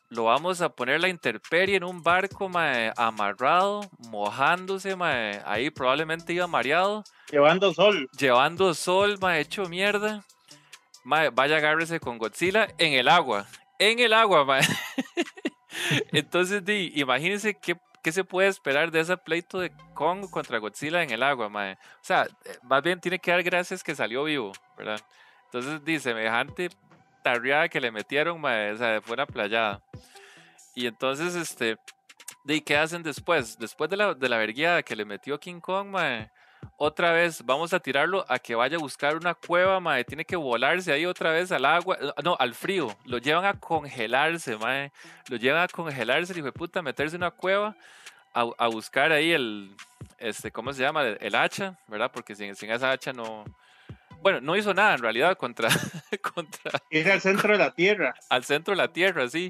lo 0.10 0.26
vamos 0.26 0.62
a 0.62 0.70
poner 0.70 1.02
la 1.02 1.10
intemperie 1.10 1.78
en 1.78 1.84
un 1.84 2.04
barco, 2.04 2.48
mae, 2.48 2.94
amarrado, 2.96 3.82
mojándose, 4.10 4.96
mae, 4.96 5.42
ahí 5.46 5.72
probablemente 5.72 6.34
iba 6.34 6.46
mareado 6.46 7.04
Llevando 7.32 7.74
sol. 7.74 8.08
llevando 8.20 8.74
sol, 8.76 9.18
ma, 9.20 9.40
hecho 9.40 9.66
mierda. 9.66 10.24
Ma, 11.04 11.30
vaya 11.30 11.58
agárrese 11.58 12.00
con 12.00 12.18
Godzilla 12.18 12.68
en 12.78 12.94
el 12.94 13.08
agua. 13.08 13.46
En 13.80 14.00
el 14.00 14.14
agua, 14.14 14.46
ma. 14.46 14.60
Entonces, 16.12 16.64
di, 16.64 16.92
imagínense 16.96 17.56
qué, 17.56 17.76
qué 18.02 18.12
se 18.12 18.24
puede 18.24 18.48
esperar 18.48 18.92
de 18.92 19.02
ese 19.02 19.18
pleito 19.18 19.60
de 19.60 19.72
Kong 19.94 20.30
contra 20.30 20.60
Godzilla 20.60 21.04
en 21.04 21.12
el 21.12 21.24
agua, 21.24 21.50
ma. 21.50 21.72
O 21.72 22.04
sea, 22.04 22.24
eh, 22.46 22.58
más 22.64 22.82
bien 22.82 23.00
tiene 23.00 23.20
que 23.20 23.32
dar 23.32 23.44
gracias 23.44 23.84
que 23.84 23.96
salió 23.96 24.24
vivo, 24.24 24.54
¿verdad? 24.78 25.02
Entonces, 25.46 25.84
di, 25.84 26.00
semejante 26.00 26.70
tarriada 27.24 27.70
que 27.70 27.82
le 27.82 27.92
metieron, 27.92 28.40
ma, 28.40 28.72
o 28.74 28.78
sea, 28.78 29.02
fue 29.02 29.16
una 29.16 29.26
playada. 29.26 29.82
Y 30.76 30.88
entonces, 30.88 31.36
este, 31.36 31.78
di, 32.44 32.62
¿qué 32.62 32.78
hacen 32.78 33.04
después? 33.04 33.58
Después 33.58 33.90
de 33.90 33.98
la, 33.98 34.14
de 34.14 34.30
la 34.30 34.84
que 34.84 34.96
le 34.96 35.06
metió 35.06 35.40
King 35.40 35.60
Kong, 35.60 35.88
ma, 35.88 36.32
otra 36.78 37.12
vez 37.12 37.46
vamos 37.46 37.74
a 37.74 37.80
tirarlo 37.80 38.26
a 38.28 38.40
que 38.40 38.56
vaya 38.56 38.78
a 38.78 38.80
buscar 38.80 39.16
una 39.16 39.34
cueva, 39.34 39.80
mae. 39.80 40.04
Tiene 40.04 40.26
que 40.26 40.36
volarse 40.36 40.92
ahí 40.92 41.06
otra 41.06 41.32
vez 41.32 41.52
al 41.52 41.66
agua, 41.66 41.98
eh, 42.02 42.12
no, 42.24 42.36
al 42.40 42.54
frío. 42.54 42.96
Lo 43.06 43.18
llevan 43.18 43.46
a 43.46 43.60
congelarse, 43.60 44.58
mae. 44.58 44.92
Lo 45.30 45.38
llevan 45.38 45.64
a 45.64 45.68
congelarse, 45.68 46.34
el 46.34 46.40
hijo 46.40 46.48
de 46.48 46.52
puta, 46.52 46.82
meterse 46.82 47.16
en 47.16 47.24
una 47.24 47.32
cueva 47.32 47.76
a, 48.34 48.48
a 48.58 48.68
buscar 48.68 49.12
ahí 49.12 49.32
el, 49.32 49.76
este, 50.18 50.52
¿cómo 50.52 50.74
se 50.74 50.82
llama? 50.82 51.04
El, 51.04 51.18
el 51.22 51.36
hacha, 51.36 51.78
¿verdad? 51.88 52.12
Porque 52.14 52.36
sin, 52.36 52.56
sin 52.56 52.72
esa 52.72 52.92
hacha 52.92 53.14
no... 53.14 53.44
Bueno, 54.22 54.40
no 54.40 54.56
hizo 54.56 54.74
nada 54.74 54.94
en 54.94 55.02
realidad 55.02 55.38
contra, 55.38 55.68
contra 56.34 56.72
Ir 56.90 57.12
al 57.12 57.20
centro 57.20 57.52
de 57.52 57.60
la 57.60 57.72
tierra. 57.72 58.16
al 58.30 58.46
centro 58.46 58.72
de 58.72 58.78
la 58.78 58.88
Tierra, 58.88 59.24
así, 59.24 59.50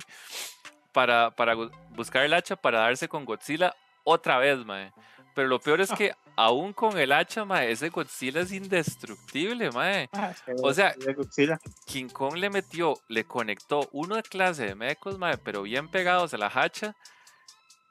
para, 0.91 1.29
para 1.31 1.53
buscar 1.89 2.23
el 2.23 2.33
hacha 2.33 2.55
para 2.55 2.79
darse 2.79 3.07
con 3.07 3.23
Godzilla 3.23 3.75
otra 4.03 4.39
vez, 4.39 4.65
mae. 4.65 4.91
Pero 5.35 5.47
lo 5.47 5.59
peor 5.59 5.81
es 5.81 5.91
que 5.91 6.13
aún 6.35 6.73
con 6.73 6.97
el 6.97 7.11
hacha, 7.11 7.45
mae, 7.45 7.71
ese 7.71 7.89
Godzilla 7.89 8.41
es 8.41 8.51
indestructible, 8.51 9.71
mae. 9.71 10.09
O 10.61 10.73
sea- 10.73 10.93
De 10.97 11.13
Godzilla. 11.13 11.59
King 11.85 12.07
Kong 12.09 12.35
le 12.37 12.49
metió, 12.49 12.95
le 13.07 13.23
conectó 13.25 13.87
una 13.91 14.21
clase 14.21 14.65
de 14.65 14.75
mecos, 14.75 15.17
mae, 15.17 15.37
pero 15.37 15.63
bien 15.63 15.87
pegados 15.87 16.33
a 16.33 16.37
la 16.37 16.47
hacha. 16.53 16.95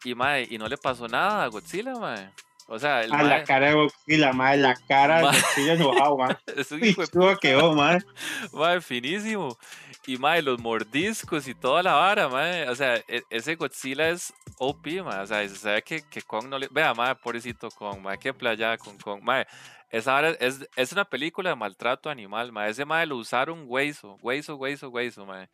Y, 0.04 0.14
mae, 0.14 0.46
y 0.50 0.58
no 0.58 0.68
le 0.68 0.76
pasó 0.76 1.06
nada 1.08 1.44
a 1.44 1.46
Godzilla, 1.48 1.94
mae. 1.94 2.30
O 2.68 2.78
sea, 2.78 3.02
el 3.02 3.12
A 3.12 3.16
mae 3.18 3.26
la 3.28 3.44
cara 3.44 3.68
de 3.68 3.74
Godzilla, 3.74 4.32
madre. 4.32 4.58
La 4.58 4.74
cara 4.88 5.16
de 5.18 5.22
Godzilla 5.24 5.72
enojado, 5.74 6.16
madre. 6.16 6.38
es 6.56 6.72
un 6.72 6.84
hijo 6.84 7.02
de 7.02 7.08
¿cómo 7.08 7.36
quedó, 7.36 7.72
madre? 7.74 8.04
Mae, 8.52 8.80
finísimo. 8.80 9.56
Y 10.04 10.16
mae, 10.18 10.42
los 10.42 10.58
mordiscos 10.60 11.46
y 11.46 11.54
toda 11.54 11.82
la 11.82 11.94
vara, 11.94 12.28
mae. 12.28 12.68
O 12.68 12.74
sea, 12.74 12.96
e- 13.06 13.22
ese 13.30 13.54
Godzilla 13.54 14.08
es 14.10 14.32
OP, 14.58 15.02
mae. 15.02 15.20
O 15.20 15.26
sea, 15.26 15.48
se 15.48 15.56
sabe 15.56 15.82
que, 15.82 16.02
que 16.02 16.22
Kong 16.22 16.48
no 16.48 16.58
le. 16.58 16.68
Vea, 16.70 16.92
mae, 16.94 17.14
pobrecito 17.14 17.70
Kong, 17.70 18.00
mae, 18.00 18.18
qué 18.18 18.34
playa 18.34 18.76
con 18.78 18.98
Kong. 18.98 19.22
Mae, 19.22 19.46
esa 19.90 20.12
vara 20.14 20.30
es, 20.40 20.68
es 20.74 20.92
una 20.92 21.04
película 21.04 21.50
de 21.50 21.56
maltrato 21.56 22.10
animal, 22.10 22.50
mae. 22.50 22.70
Ese 22.70 22.84
mae 22.84 23.06
lo 23.06 23.16
usaron 23.16 23.64
hueso, 23.68 24.18
hueso, 24.22 24.56
hueso, 24.56 24.88
hueso, 24.88 25.24
mae. 25.24 25.48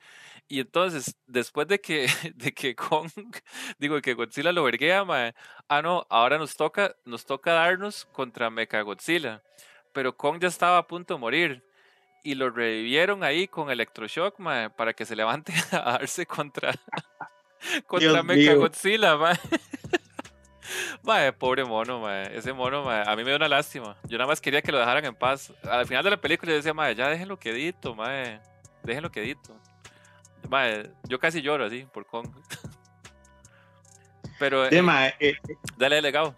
Y 0.49 0.61
entonces, 0.61 1.17
después 1.27 1.69
de 1.69 1.81
que, 1.81 2.07
de 2.35 2.53
que 2.55 2.75
Kong, 2.75 3.11
digo, 3.79 4.01
que 4.01 4.15
Godzilla 4.15 4.53
lo 4.53 4.65
verguea, 4.65 5.05
mae. 5.05 5.35
Ah, 5.69 5.83
no, 5.83 6.07
ahora 6.09 6.39
nos 6.39 6.57
toca, 6.57 6.97
nos 7.05 7.27
toca 7.27 7.53
darnos 7.53 8.07
contra 8.13 8.49
Mechagodzilla. 8.49 9.43
Pero 9.93 10.17
Kong 10.17 10.39
ya 10.41 10.49
estaba 10.49 10.79
a 10.79 10.87
punto 10.87 11.15
de 11.15 11.21
morir 11.21 11.68
y 12.23 12.35
lo 12.35 12.51
revivieron 12.51 13.25
ahí 13.25 13.49
con 13.49 13.71
electroshock, 13.71 14.39
mae, 14.39 14.71
para 14.71 14.93
que 14.93 15.05
se 15.05 15.17
levante 15.17 15.53
a 15.73 15.93
darse 15.93 16.27
contra 16.27 16.73
contra 17.87 18.13
Dios 18.13 18.25
mío. 18.25 18.37
Mechagodzilla, 18.37 19.17
mae. 19.17 19.37
Mae, 21.03 21.33
pobre 21.33 21.65
mono, 21.65 22.01
mae. 22.01 22.37
Ese 22.37 22.53
mono, 22.53 22.85
mae, 22.85 23.03
a 23.07 23.17
mí 23.17 23.23
me 23.25 23.31
dio 23.31 23.37
una 23.37 23.49
lástima. 23.49 23.97
Yo 24.05 24.19
nada 24.19 24.29
más 24.29 24.41
quería 24.41 24.61
que 24.61 24.71
lo 24.71 24.79
dejaran 24.79 25.05
en 25.07 25.15
paz. 25.15 25.51
Al 25.63 25.87
final 25.87 26.05
de 26.05 26.11
la 26.11 26.21
película 26.21 26.51
yo 26.51 26.57
decía, 26.57 26.75
mae, 26.75 26.95
ya 26.95 27.09
déjenlo 27.09 27.39
quedito, 27.39 27.95
mae. 27.95 28.39
Déjenlo 28.83 29.11
quedito. 29.11 29.57
Mae, 30.51 30.91
yo 31.09 31.19
casi 31.19 31.41
lloro 31.41 31.65
así 31.65 31.87
por 31.93 32.05
Kong. 32.07 32.29
Pero 34.39 34.67
eh, 34.67 34.83
madre, 34.83 35.15
eh, 35.21 35.35
dale 35.77 36.01
legado. 36.03 36.35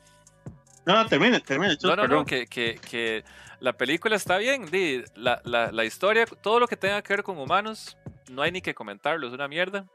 no, 0.86 1.04
termine. 1.06 1.40
Chus, 1.40 1.84
No, 1.84 1.96
no, 1.96 2.02
perdón. 2.02 2.18
no, 2.20 2.24
que, 2.24 2.46
que, 2.46 2.76
que 2.88 3.24
la 3.60 3.74
película 3.74 4.16
está 4.16 4.38
bien. 4.38 4.66
la, 5.14 5.40
la 5.44 5.84
historia, 5.84 6.26
todo 6.26 6.58
lo 6.60 6.66
que 6.66 6.76
tenga 6.76 7.02
que 7.02 7.12
ver 7.14 7.22
con 7.22 7.38
humanos, 7.38 7.96
no 8.30 8.42
hay 8.42 8.52
ni 8.52 8.60
que 8.60 8.74
comentarlo, 8.74 9.26
es 9.26 9.32
una 9.32 9.48
mierda. 9.48 9.86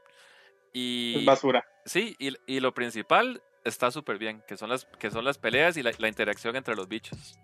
Y 0.72 1.18
Es 1.20 1.24
basura. 1.24 1.64
sí, 1.84 2.14
y, 2.18 2.34
y 2.46 2.60
lo 2.60 2.72
principal 2.74 3.42
está 3.64 3.90
súper 3.90 4.18
bien, 4.18 4.42
que 4.46 4.56
son 4.56 4.68
las, 4.70 4.86
que 4.98 5.10
son 5.10 5.24
las 5.24 5.38
peleas 5.38 5.76
y 5.76 5.82
la, 5.82 5.90
la 5.98 6.08
interacción 6.08 6.54
entre 6.56 6.76
los 6.76 6.86
bichos. 6.88 7.38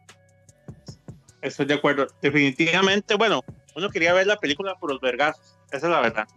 Estoy 1.40 1.66
de 1.66 1.74
acuerdo. 1.74 2.06
Definitivamente, 2.20 3.14
bueno, 3.16 3.42
uno 3.74 3.88
quería 3.90 4.12
ver 4.12 4.26
la 4.28 4.36
película 4.36 4.76
por 4.78 4.90
los 4.90 5.00
vergazos. 5.00 5.58
Esa 5.72 5.86
es 5.86 5.92
la 5.92 6.00
verdad. 6.00 6.28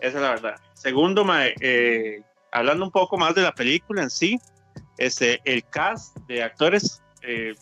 Esa 0.00 0.16
es 0.16 0.22
la 0.22 0.30
verdad. 0.30 0.56
Segundo, 0.74 1.24
mae, 1.24 1.54
eh, 1.60 2.22
hablando 2.50 2.84
un 2.86 2.90
poco 2.90 3.16
más 3.16 3.34
de 3.34 3.42
la 3.42 3.52
película 3.52 4.02
en 4.02 4.10
sí, 4.10 4.38
este, 4.98 5.40
el 5.44 5.62
cast 5.68 6.16
de 6.26 6.42
actores 6.42 7.02
eh, 7.22 7.54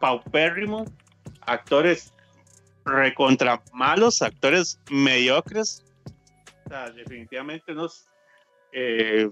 paupérrimo, 0.00 0.84
actores 1.42 2.12
recontra 2.84 3.62
malos, 3.72 4.22
actores 4.22 4.80
mediocres. 4.90 5.84
Definitivamente 6.96 7.72
unos 7.72 8.06
eh, 8.72 9.28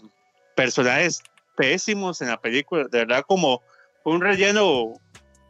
personajes 0.54 1.22
pésimos 1.56 2.20
en 2.20 2.28
la 2.28 2.40
película. 2.40 2.84
De 2.84 2.98
verdad, 2.98 3.24
como 3.26 3.62
un 4.04 4.20
relleno 4.20 4.94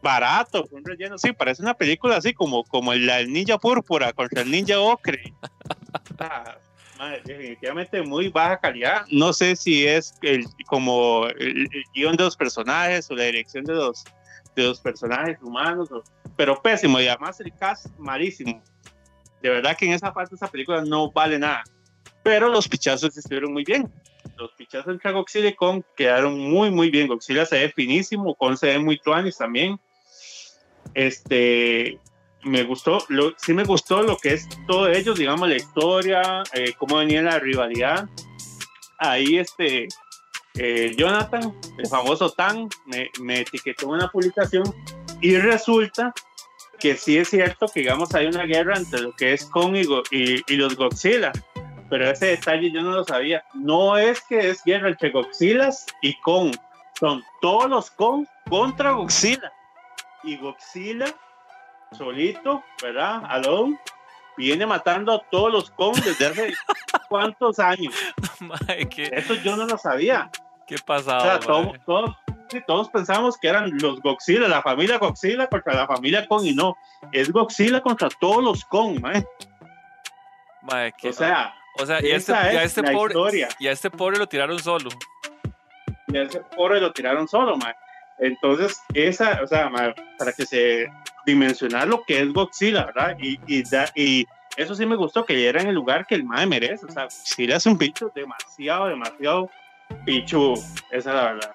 barato, 0.01 0.67
un 0.71 0.83
relleno, 0.85 1.17
sí, 1.17 1.31
parece 1.33 1.61
una 1.61 1.73
película 1.73 2.17
así 2.17 2.33
como, 2.33 2.63
como 2.63 2.93
el, 2.93 3.09
el 3.09 3.31
ninja 3.31 3.57
púrpura 3.57 4.13
contra 4.13 4.41
el 4.41 4.51
ninja 4.51 4.79
ocre. 4.79 5.33
Definitivamente 7.25 8.01
muy 8.01 8.29
baja 8.29 8.59
calidad. 8.59 9.05
No 9.09 9.33
sé 9.33 9.55
si 9.55 9.87
es 9.87 10.13
el, 10.21 10.45
como 10.67 11.25
el, 11.27 11.61
el 11.71 11.83
guion 11.93 12.15
de 12.15 12.25
los 12.25 12.35
personajes 12.35 13.09
o 13.09 13.15
la 13.15 13.23
dirección 13.23 13.63
de 13.65 13.73
los, 13.73 14.03
de 14.61 14.69
los 14.69 14.79
personajes 14.79 15.37
humanos, 15.41 15.89
pero 16.35 16.61
pésimo 16.61 16.99
y 16.99 17.07
además 17.07 17.39
el 17.39 17.53
cast 17.55 17.87
malísimo. 17.97 18.61
De 19.41 19.49
verdad 19.49 19.77
que 19.77 19.85
en 19.85 19.93
esa 19.93 20.13
parte 20.13 20.31
de 20.31 20.35
esa 20.35 20.47
película 20.47 20.83
no 20.83 21.11
vale 21.11 21.39
nada. 21.39 21.63
Pero 22.23 22.49
los 22.49 22.67
pichazos 22.67 23.17
estuvieron 23.17 23.53
muy 23.53 23.63
bien. 23.63 23.91
Los 24.37 24.51
pichazos 24.53 24.93
entre 24.93 25.11
Godzilla 25.11 25.49
y 25.49 25.55
Kong 25.55 25.83
quedaron 25.95 26.37
muy, 26.37 26.69
muy 26.71 26.89
bien. 26.89 27.07
Godzilla 27.07 27.45
se 27.45 27.59
ve 27.59 27.69
finísimo, 27.69 28.35
Kong 28.35 28.57
se 28.57 28.67
ve 28.67 28.79
muy 28.79 28.99
tuanis 28.99 29.37
también. 29.37 29.79
este, 30.93 31.99
me 32.43 32.63
gustó, 32.63 33.03
lo, 33.09 33.33
sí 33.37 33.53
me 33.53 33.63
gustó 33.63 34.01
lo 34.01 34.17
que 34.17 34.33
es 34.33 34.47
todo 34.67 34.87
ellos, 34.89 35.17
digamos, 35.19 35.49
la 35.49 35.57
historia, 35.57 36.43
eh, 36.53 36.73
cómo 36.77 36.97
venía 36.97 37.21
la 37.21 37.39
rivalidad. 37.39 38.07
Ahí, 38.97 39.37
este, 39.37 39.87
eh, 40.55 40.93
Jonathan, 40.97 41.53
el 41.77 41.87
famoso 41.87 42.29
Tan, 42.31 42.67
me, 42.85 43.09
me 43.21 43.41
etiquetó 43.41 43.87
una 43.89 44.07
publicación 44.09 44.63
y 45.21 45.37
resulta 45.37 46.13
que 46.79 46.95
sí 46.95 47.17
es 47.17 47.29
cierto 47.29 47.67
que, 47.67 47.81
digamos, 47.81 48.13
hay 48.15 48.27
una 48.27 48.43
guerra 48.45 48.77
entre 48.77 49.01
lo 49.01 49.13
que 49.15 49.33
es 49.33 49.45
Kong 49.45 49.75
y, 49.75 49.81
y- 50.15 50.41
y 50.47 50.55
los 50.55 50.75
Godzilla, 50.77 51.31
pero 51.89 52.09
ese 52.09 52.27
detalle 52.27 52.71
yo 52.71 52.81
no 52.81 52.91
lo 52.91 53.03
sabía. 53.03 53.43
No 53.53 53.97
es 53.97 54.21
que 54.21 54.49
es 54.49 54.63
guerra 54.63 54.89
entre 54.89 55.09
Godzilla 55.11 55.69
y 56.01 56.17
Kong, 56.21 56.55
son 56.99 57.23
todos 57.41 57.69
los 57.69 57.91
Kong 57.91 58.25
contra 58.49 58.91
Godzilla. 58.91 59.51
Y 60.23 60.37
Godzilla 60.37 61.07
solito, 61.97 62.63
¿verdad? 62.81 63.21
Alone, 63.27 63.77
viene 64.39 64.65
matando 64.65 65.13
a 65.13 65.21
todos 65.29 65.51
los 65.51 65.69
Kong 65.71 65.95
desde 66.03 66.27
hace 66.27 66.53
cuántos 67.09 67.59
años. 67.59 67.93
Qué, 68.89 69.09
Eso 69.13 69.35
yo 69.35 69.55
no 69.55 69.65
lo 69.65 69.77
sabía. 69.77 70.29
qué 70.67 70.75
O 70.75 70.85
pasado. 70.85 71.21
sea, 71.21 71.39
todos, 71.39 71.77
todos, 71.85 72.15
sí, 72.49 72.61
todos 72.65 72.89
pensamos 72.89 73.37
que 73.37 73.47
eran 73.49 73.71
los 73.81 74.01
Godzilla, 74.01 74.47
la 74.47 74.61
familia 74.61 74.97
Godzilla 74.97 75.47
contra 75.47 75.73
la 75.73 75.87
familia 75.87 76.25
Kong 76.27 76.45
y 76.45 76.53
no, 76.55 76.75
es 77.11 77.31
Godzilla 77.31 77.81
contra 77.81 78.09
todos 78.09 78.43
los 78.43 78.65
Kong, 78.65 78.99
mae. 79.01 79.25
Qué- 80.97 81.09
O 81.09 81.13
sea, 81.13 81.53
o 81.81 81.85
sea, 81.85 82.01
y 82.01 82.11
este, 82.11 82.33
es 82.33 82.63
este 82.65 82.81
la 82.81 82.91
pobre, 82.91 83.13
historia. 83.13 83.47
y 83.59 83.67
a 83.67 83.71
este 83.71 83.89
pobre 83.89 84.17
lo 84.17 84.27
tiraron 84.27 84.59
solo. 84.59 84.89
y 86.07 86.17
a 86.17 86.23
ese 86.23 86.41
pobre 86.55 86.81
lo 86.81 86.91
tiraron 86.91 87.27
solo, 87.27 87.55
mae. 87.57 87.73
Entonces, 88.19 88.81
esa, 88.93 89.39
o 89.43 89.47
sea, 89.47 89.69
mae, 89.69 89.93
para 90.17 90.33
que 90.33 90.45
se 90.45 90.91
dimensionar 91.29 91.87
lo 91.87 92.03
que 92.03 92.19
es 92.21 92.31
Godzilla, 92.33 92.85
¿verdad? 92.85 93.17
Y, 93.19 93.39
y, 93.47 93.63
da- 93.63 93.91
y 93.95 94.25
eso 94.57 94.75
sí 94.75 94.85
me 94.85 94.95
gustó, 94.95 95.25
que 95.25 95.47
era 95.47 95.61
en 95.61 95.67
el 95.69 95.75
lugar 95.75 96.05
que 96.05 96.15
el 96.15 96.23
mae 96.23 96.45
merece. 96.45 96.85
O 96.85 96.91
sea, 96.91 97.03
Godzilla 97.03 97.55
es 97.57 97.65
un 97.65 97.77
bicho 97.77 98.11
demasiado, 98.13 98.87
demasiado 98.87 99.49
pichudo, 100.05 100.53
esa 100.91 100.97
es 100.97 101.05
la 101.05 101.23
verdad. 101.33 101.51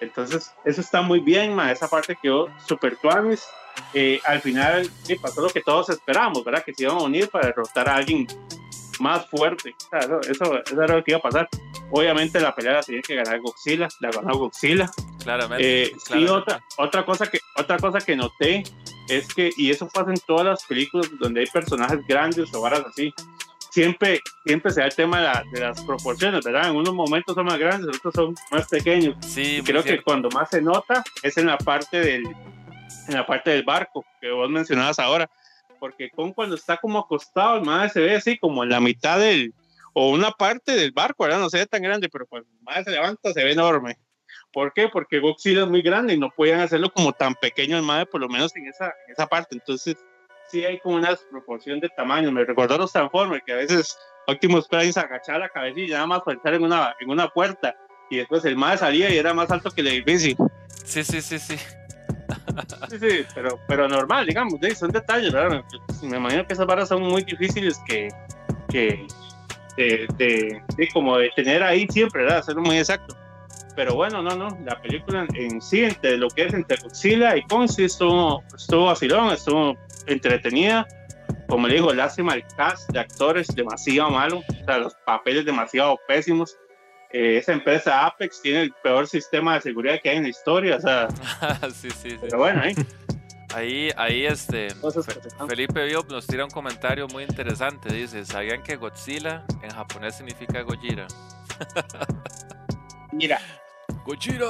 Entonces, 0.00 0.54
eso 0.64 0.80
está 0.80 1.02
muy 1.02 1.20
bien, 1.20 1.54
mae. 1.54 1.72
Esa 1.72 1.88
parte 1.88 2.16
quedó 2.20 2.48
súper 2.66 2.96
tuanis. 2.96 3.46
Eh, 3.94 4.18
al 4.26 4.40
final, 4.40 4.90
sí, 5.02 5.14
pasó 5.16 5.42
lo 5.42 5.50
que 5.50 5.60
todos 5.60 5.90
esperábamos, 5.90 6.42
¿verdad? 6.44 6.64
Que 6.64 6.72
se 6.74 6.84
iban 6.84 6.96
a 6.96 7.02
unir 7.02 7.28
para 7.28 7.48
derrotar 7.48 7.88
a 7.88 7.96
alguien 7.96 8.26
más 8.98 9.26
fuerte. 9.28 9.74
O 9.86 9.88
sea, 9.90 10.00
eso, 10.00 10.20
eso, 10.22 10.62
eso 10.64 10.82
era 10.82 10.96
lo 10.96 11.04
que 11.04 11.12
iba 11.12 11.18
a 11.18 11.22
pasar. 11.22 11.48
Obviamente 11.90 12.40
la 12.40 12.54
pelea 12.54 12.74
la 12.74 12.82
tenía 12.82 13.02
que 13.02 13.14
ganar 13.14 13.40
Godzilla, 13.40 13.88
la 14.00 14.10
ganó 14.10 14.36
Godzilla. 14.38 14.90
Claramente. 15.22 15.82
Eh, 15.82 15.92
sí, 15.98 16.00
claramente. 16.06 16.32
otra, 16.32 16.64
otra, 16.78 17.04
cosa 17.04 17.30
que, 17.30 17.40
otra 17.56 17.78
cosa 17.78 17.98
que 18.00 18.16
noté 18.16 18.62
es 19.10 19.32
que, 19.34 19.50
y 19.56 19.70
eso 19.70 19.88
pasa 19.88 20.10
en 20.10 20.20
todas 20.26 20.46
las 20.46 20.64
películas 20.64 21.08
donde 21.18 21.40
hay 21.40 21.46
personajes 21.46 21.98
grandes 22.06 22.52
o 22.54 22.60
varas 22.60 22.82
así, 22.86 23.12
siempre, 23.70 24.20
siempre 24.44 24.70
se 24.72 24.80
da 24.80 24.86
el 24.86 24.94
tema 24.94 25.18
de, 25.18 25.24
la- 25.24 25.44
de 25.52 25.60
las 25.60 25.80
proporciones, 25.82 26.44
¿verdad? 26.44 26.70
En 26.70 26.76
unos 26.76 26.94
momentos 26.94 27.34
son 27.34 27.46
más 27.46 27.58
grandes, 27.58 27.88
en 27.88 27.94
otros 27.96 28.14
son 28.14 28.34
más 28.50 28.68
pequeños. 28.68 29.16
Sí, 29.26 29.58
Y 29.58 29.62
creo 29.62 29.82
que 29.82 30.02
cuando 30.02 30.28
más 30.30 30.50
se 30.50 30.60
nota 30.62 31.02
es 31.22 31.36
en 31.38 31.46
la 31.46 31.58
parte 31.58 32.00
del, 32.00 32.24
en 32.26 33.14
la 33.14 33.26
parte 33.26 33.50
del 33.50 33.62
barco 33.64 34.04
que 34.20 34.30
vos 34.30 34.50
mencionabas 34.50 34.98
ahora, 34.98 35.30
porque 35.78 36.10
con 36.10 36.32
cuando 36.32 36.56
está 36.56 36.76
como 36.76 36.98
acostado, 36.98 37.56
el 37.58 37.64
madre 37.64 37.88
se 37.90 38.00
ve 38.00 38.16
así 38.16 38.36
como 38.38 38.62
en 38.64 38.70
la 38.70 38.80
mitad 38.80 39.18
del, 39.18 39.54
o 39.94 40.10
una 40.10 40.30
parte 40.30 40.72
del 40.76 40.92
barco, 40.92 41.24
¿verdad? 41.24 41.40
No 41.40 41.48
se 41.50 41.58
ve 41.58 41.66
tan 41.66 41.82
grande, 41.82 42.08
pero 42.08 42.26
cuando 42.26 42.48
el 42.50 42.62
madre 42.62 42.84
se 42.84 42.90
levanta 42.90 43.32
se 43.32 43.42
ve 43.44 43.52
enorme. 43.52 43.96
¿Por 44.52 44.72
qué? 44.72 44.88
Porque 44.88 45.20
Godzilla 45.20 45.62
es 45.62 45.68
muy 45.68 45.82
grande 45.82 46.14
y 46.14 46.18
no 46.18 46.30
podían 46.30 46.60
hacerlo 46.60 46.90
como 46.92 47.12
tan 47.12 47.34
pequeño 47.36 47.76
el 47.76 47.82
madre, 47.82 48.06
por 48.06 48.20
lo 48.20 48.28
menos 48.28 48.54
en 48.56 48.66
esa, 48.66 48.86
en 49.06 49.12
esa 49.12 49.26
parte. 49.26 49.54
Entonces, 49.54 49.96
sí 50.48 50.64
hay 50.64 50.78
como 50.80 50.96
una 50.96 51.10
desproporción 51.10 51.78
de 51.80 51.88
tamaño. 51.90 52.32
Me 52.32 52.44
recordó 52.44 52.74
a 52.74 52.78
los 52.78 52.92
Transformers, 52.92 53.42
que 53.46 53.52
a 53.52 53.56
veces 53.56 53.96
Optimus 54.26 54.66
Prime 54.68 54.92
se 54.92 55.00
agachaba 55.00 55.38
la 55.38 55.48
cabecilla 55.48 55.86
y 55.86 55.90
nada 55.90 56.06
más 56.06 56.20
para 56.22 56.34
entrar 56.36 56.54
en 56.54 56.64
una, 56.64 56.94
en 57.00 57.10
una 57.10 57.28
puerta. 57.28 57.74
Y 58.10 58.16
después 58.16 58.44
el 58.44 58.56
madre 58.56 58.78
salía 58.78 59.08
y 59.10 59.16
era 59.18 59.32
más 59.32 59.50
alto 59.52 59.70
que 59.70 59.82
el 59.82 59.86
edificio. 59.88 60.34
Sí, 60.84 61.04
sí, 61.04 61.20
sí, 61.22 61.38
sí. 61.38 61.56
Sí, 62.88 62.98
sí, 62.98 63.26
pero, 63.34 63.60
pero 63.68 63.88
normal, 63.88 64.26
digamos, 64.26 64.54
son 64.76 64.90
detalles, 64.90 65.32
¿verdad? 65.32 65.62
Me 66.02 66.16
imagino 66.16 66.44
que 66.46 66.52
esas 66.54 66.66
varas 66.66 66.88
son 66.88 67.02
muy 67.02 67.22
difíciles 67.22 67.78
que, 67.86 68.08
que 68.68 69.06
de, 69.76 70.06
de- 70.16 70.60
de 70.76 70.88
como 70.92 71.18
de 71.18 71.30
tener 71.36 71.62
ahí 71.62 71.86
siempre, 71.88 72.22
¿verdad? 72.22 72.38
Hacerlo 72.38 72.62
muy 72.62 72.78
exacto. 72.78 73.16
Pero 73.80 73.94
bueno, 73.94 74.20
no, 74.20 74.36
no, 74.36 74.58
la 74.66 74.78
película 74.82 75.26
en 75.32 75.62
sí, 75.62 75.84
entre 75.84 76.18
lo 76.18 76.28
que 76.28 76.44
es 76.44 76.52
entre 76.52 76.76
Godzilla 76.76 77.34
y 77.34 77.42
Kong, 77.44 77.66
sí 77.66 77.84
estuvo, 77.84 78.44
estuvo 78.54 78.84
vacilón, 78.84 79.32
estuvo 79.32 79.74
entretenida. 80.06 80.86
Como 81.48 81.66
le 81.66 81.76
digo, 81.76 81.94
lástima 81.94 82.34
el 82.34 82.44
cast 82.58 82.90
de 82.90 83.00
actores 83.00 83.48
demasiado 83.54 84.10
malo, 84.10 84.40
o 84.40 84.64
sea, 84.66 84.80
los 84.80 84.94
papeles 85.06 85.46
demasiado 85.46 85.98
pésimos. 86.06 86.58
Eh, 87.10 87.38
esa 87.38 87.54
empresa 87.54 88.04
Apex 88.04 88.42
tiene 88.42 88.64
el 88.64 88.72
peor 88.82 89.06
sistema 89.06 89.54
de 89.54 89.62
seguridad 89.62 89.98
que 90.02 90.10
hay 90.10 90.18
en 90.18 90.24
la 90.24 90.28
historia, 90.28 90.76
o 90.76 90.80
sea, 90.82 91.08
sí, 91.72 91.88
sí, 91.90 92.10
sí. 92.10 92.16
pero 92.20 92.36
bueno, 92.36 92.62
¿eh? 92.62 92.74
Ahí, 93.54 93.88
ahí 93.96 94.26
este. 94.26 94.68
Felipe 95.48 95.86
Biop 95.86 96.10
nos 96.10 96.26
tira 96.26 96.44
un 96.44 96.50
comentario 96.50 97.08
muy 97.08 97.24
interesante. 97.24 97.94
Dice, 97.94 98.26
¿sabían 98.26 98.62
que 98.62 98.76
Godzilla 98.76 99.42
en 99.62 99.70
japonés 99.70 100.16
significa 100.16 100.60
Gojira? 100.60 101.06
Mira, 103.12 103.40
Gojira. 104.04 104.46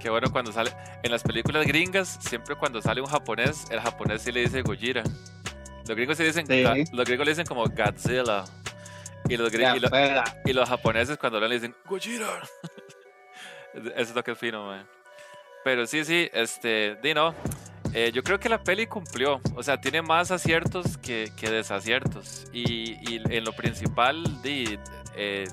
Que 0.00 0.10
bueno 0.10 0.30
cuando 0.30 0.52
sale, 0.52 0.72
en 1.02 1.10
las 1.10 1.22
películas 1.22 1.66
gringas, 1.66 2.18
siempre 2.20 2.54
cuando 2.54 2.80
sale 2.82 3.00
un 3.00 3.06
japonés, 3.08 3.64
el 3.70 3.80
japonés 3.80 4.22
sí 4.22 4.30
le 4.32 4.40
dice 4.40 4.62
Gojira. 4.62 5.02
Los 5.86 5.96
gringos 5.96 6.16
sí 6.16 6.24
dicen, 6.24 6.46
Sí. 6.46 6.62
los 6.92 7.04
gringos 7.06 7.26
le 7.26 7.32
dicen 7.32 7.46
como 7.46 7.64
Godzilla. 7.64 8.44
Y 9.28 9.36
los, 9.36 9.52
gri- 9.52 9.60
ya, 9.62 9.76
y 9.76 9.80
lo- 9.80 9.88
fuera. 9.88 10.24
y 10.44 10.52
los 10.52 10.68
japoneses 10.68 11.18
cuando 11.18 11.38
hablan 11.38 11.50
le 11.50 11.56
dicen 11.56 11.74
Gojira. 11.86 12.26
Eso 13.74 13.90
es 14.10 14.14
lo 14.14 14.22
que 14.24 14.32
es 14.32 14.38
fino, 14.38 14.66
man. 14.66 14.86
Pero 15.64 15.86
sí, 15.86 16.04
sí, 16.04 16.30
este, 16.32 16.96
Dino, 17.02 17.34
eh, 17.92 18.12
yo 18.14 18.22
creo 18.22 18.38
que 18.38 18.48
la 18.48 18.62
peli 18.62 18.86
cumplió. 18.86 19.40
O 19.56 19.62
sea, 19.62 19.80
tiene 19.80 20.00
más 20.02 20.30
aciertos 20.30 20.96
que, 20.98 21.32
que 21.36 21.50
desaciertos. 21.50 22.44
Y, 22.52 22.92
y 23.12 23.20
en 23.28 23.44
lo 23.44 23.52
principal, 23.52 24.22
di, 24.42 24.78
eh, 25.16 25.48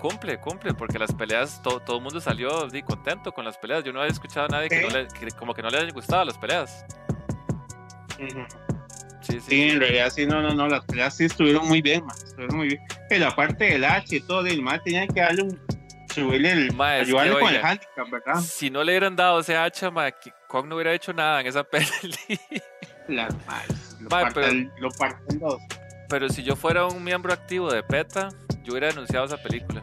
cumple, 0.00 0.38
cumple, 0.40 0.74
porque 0.74 0.98
las 0.98 1.12
peleas, 1.12 1.60
to- 1.62 1.80
todo 1.80 1.98
el 1.98 2.02
mundo 2.02 2.20
salió 2.20 2.66
di, 2.68 2.82
contento 2.82 3.32
con 3.32 3.44
las 3.44 3.56
peleas. 3.58 3.84
Yo 3.84 3.92
no 3.92 4.00
había 4.00 4.12
escuchado 4.12 4.46
a 4.46 4.48
nadie 4.48 4.68
que, 4.68 4.80
no 4.82 4.88
le, 4.88 5.06
que 5.08 5.28
como 5.32 5.54
que 5.54 5.62
no 5.62 5.70
le 5.70 5.78
hayan 5.78 5.90
gustado 5.92 6.24
las 6.24 6.38
peleas. 6.38 6.84
Sí, 8.18 8.28
sí. 9.20 9.40
Sí, 9.40 9.62
en 9.70 9.80
realidad 9.80 10.10
sí, 10.10 10.26
no, 10.26 10.40
no, 10.42 10.54
no, 10.54 10.66
las 10.66 10.84
peleas 10.84 11.16
sí 11.16 11.24
estuvieron 11.26 11.68
muy 11.68 11.80
bien, 11.82 12.04
man, 12.04 12.16
estuvieron 12.16 12.56
muy 12.56 12.68
bien. 12.68 12.80
Y 13.10 13.16
la 13.18 13.34
parte 13.36 13.64
del 13.64 13.84
H 13.84 14.16
y 14.16 14.20
todo, 14.20 14.46
el 14.46 14.62
man 14.62 14.80
tenía 14.82 15.06
que 15.06 15.20
darle 15.20 15.42
un, 15.42 15.60
subirle 16.12 16.52
el, 16.52 16.72
Ma, 16.74 16.92
ayudarle 16.92 17.34
que, 17.34 17.40
con 17.40 17.54
el 17.54 17.64
handicap, 17.64 18.10
¿verdad? 18.10 18.40
Si 18.40 18.70
no 18.70 18.82
le 18.82 18.92
hubieran 18.92 19.14
dado 19.14 19.40
ese 19.40 19.56
hacha, 19.56 19.90
ma, 19.90 20.10
que 20.10 20.32
Kong 20.48 20.66
no 20.66 20.74
hubiera 20.76 20.92
hecho 20.94 21.12
nada 21.12 21.40
en 21.42 21.46
esa 21.46 21.62
peli. 21.70 21.86
Las 23.08 23.34
madres, 23.46 23.96
lo, 24.00 24.08
Ma, 24.08 24.22
parten, 24.22 24.72
lo 24.78 24.90
parten 24.90 25.38
dos. 25.38 25.60
Pero 26.08 26.28
si 26.28 26.42
yo 26.42 26.56
fuera 26.56 26.86
un 26.86 27.04
miembro 27.04 27.32
activo 27.32 27.70
de 27.70 27.82
PETA, 27.82 28.30
yo 28.70 28.74
hubiera 28.74 28.88
denunciado 28.88 29.26
esa 29.26 29.36
película. 29.36 29.82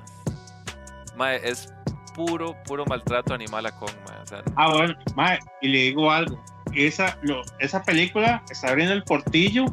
Mae, 1.15 1.41
es 1.43 1.73
puro, 2.15 2.55
puro 2.63 2.85
maltrato 2.85 3.33
animal 3.33 3.65
a 3.65 3.71
Kong, 3.71 3.91
mae. 4.07 4.21
O 4.21 4.25
sea, 4.25 4.43
Ah, 4.55 4.73
bueno, 4.73 4.95
mae, 5.15 5.39
y 5.61 5.67
le 5.67 5.77
digo 5.79 6.09
algo, 6.09 6.41
esa, 6.73 7.17
lo, 7.21 7.43
esa 7.59 7.83
película 7.83 8.43
está 8.49 8.69
abriendo 8.69 8.93
el 8.93 9.03
portillo 9.03 9.65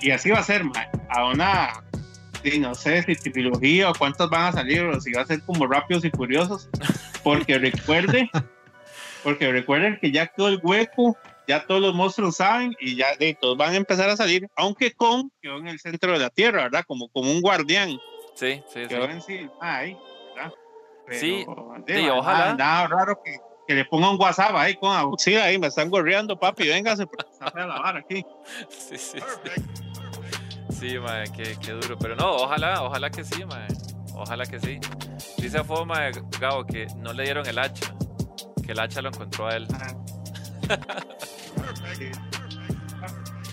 y 0.00 0.10
así 0.10 0.30
va 0.30 0.38
a 0.38 0.42
ser, 0.42 0.64
mae, 0.64 0.88
a 1.10 1.26
una, 1.26 1.84
sí, 2.42 2.58
no 2.58 2.74
sé 2.74 3.02
si 3.02 3.30
trilogía 3.30 3.90
o 3.90 3.94
cuántas 3.94 4.28
van 4.30 4.46
a 4.46 4.52
salir 4.52 4.82
o 4.84 5.00
si 5.00 5.12
va 5.12 5.22
a 5.22 5.26
ser 5.26 5.42
como 5.42 5.66
Rápidos 5.66 6.04
y 6.04 6.10
Furiosos, 6.10 6.68
porque 7.22 7.58
recuerde, 7.58 8.30
porque 9.22 9.50
recuerden 9.50 9.98
que 10.00 10.12
ya 10.12 10.26
quedó 10.28 10.48
el 10.48 10.60
hueco, 10.62 11.16
ya 11.46 11.66
todos 11.66 11.80
los 11.80 11.94
monstruos 11.94 12.36
saben 12.36 12.74
y 12.80 12.96
ya 12.96 13.14
de, 13.16 13.34
todos 13.34 13.56
van 13.56 13.72
a 13.72 13.76
empezar 13.76 14.08
a 14.08 14.16
salir, 14.16 14.48
aunque 14.56 14.92
Kong 14.92 15.28
quedó 15.40 15.58
en 15.58 15.68
el 15.68 15.78
centro 15.78 16.12
de 16.12 16.18
la 16.18 16.30
Tierra, 16.30 16.64
¿verdad? 16.64 16.84
Como, 16.86 17.08
como 17.08 17.30
un 17.30 17.40
guardián, 17.40 17.90
sí, 18.34 18.62
sí, 18.72 18.82
sí. 18.82 18.88
quedó 18.88 19.04
en 19.04 19.20
sí, 19.22 19.48
ahí, 19.60 19.96
¿verdad? 20.34 20.52
Sí, 21.10 21.44
de, 21.86 21.94
sí, 21.96 22.02
nada- 22.02 22.14
ojalá. 22.14 22.54
Nada 22.54 22.86
raro 22.88 23.20
que, 23.22 23.36
que 23.68 23.74
le 23.74 23.84
ponga 23.84 24.10
un 24.10 24.20
WhatsApp 24.20 24.54
ahí 24.54 24.74
con 24.76 24.94
auxilio 24.96 25.42
ahí, 25.42 25.58
me 25.58 25.66
están 25.66 25.90
gorreando, 25.90 26.38
papi, 26.38 26.66
véngase, 26.68 27.06
porque 27.06 27.30
está 27.30 27.50
fea 27.50 27.66
la 27.66 27.78
vara 27.80 28.00
aquí. 28.00 28.24
Sí, 28.68 28.96
sí, 28.96 29.18
sí. 29.18 29.62
Sí, 30.70 30.98
mae, 30.98 31.24
qué, 31.30 31.56
qué 31.64 31.72
duro. 31.72 31.96
Pero 31.98 32.16
no, 32.16 32.32
ojalá, 32.36 32.82
ojalá 32.82 33.10
que 33.10 33.22
sí, 33.22 33.44
mae. 33.44 33.68
Ojalá 34.14 34.44
que 34.44 34.58
sí. 34.60 34.78
Dice 35.38 35.58
a 35.58 35.64
Foma, 35.64 36.10
Gabo, 36.40 36.64
que 36.66 36.86
no 36.96 37.12
le 37.12 37.24
dieron 37.24 37.46
el 37.46 37.58
hacha. 37.58 37.94
Que 38.64 38.72
el 38.72 38.80
hacha 38.80 39.00
lo 39.02 39.08
encontró 39.10 39.46
a 39.46 39.56
él. 39.56 39.68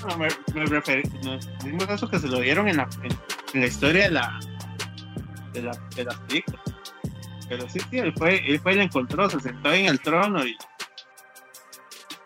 No, 0.07 0.18
me, 0.18 0.28
me 0.55 0.66
referí, 0.66 1.03
nos 1.24 1.47
dimos 1.64 1.88
eso 1.88 2.09
que 2.09 2.18
se 2.18 2.28
lo 2.28 2.39
dieron 2.39 2.68
en 2.68 2.78
la, 2.78 2.89
en, 3.03 3.12
en 3.53 3.62
la 3.62 3.68
historia 3.68 4.05
de 4.05 4.12
la 4.12 4.39
de, 5.53 5.62
la, 5.62 5.72
de 5.95 6.03
las 6.05 6.16
películas. 6.22 6.62
Pero 7.47 7.70
sí, 7.70 7.80
sí, 7.89 7.99
él 7.99 8.12
fue, 8.18 8.43
él 8.49 8.59
fue 8.59 8.74
y 8.74 8.76
la 8.78 8.84
encontró, 8.84 9.30
se 9.30 9.39
sentó 9.39 9.70
ahí 9.70 9.82
en 9.82 9.89
el 9.89 9.99
trono 9.99 10.43
y 10.45 10.57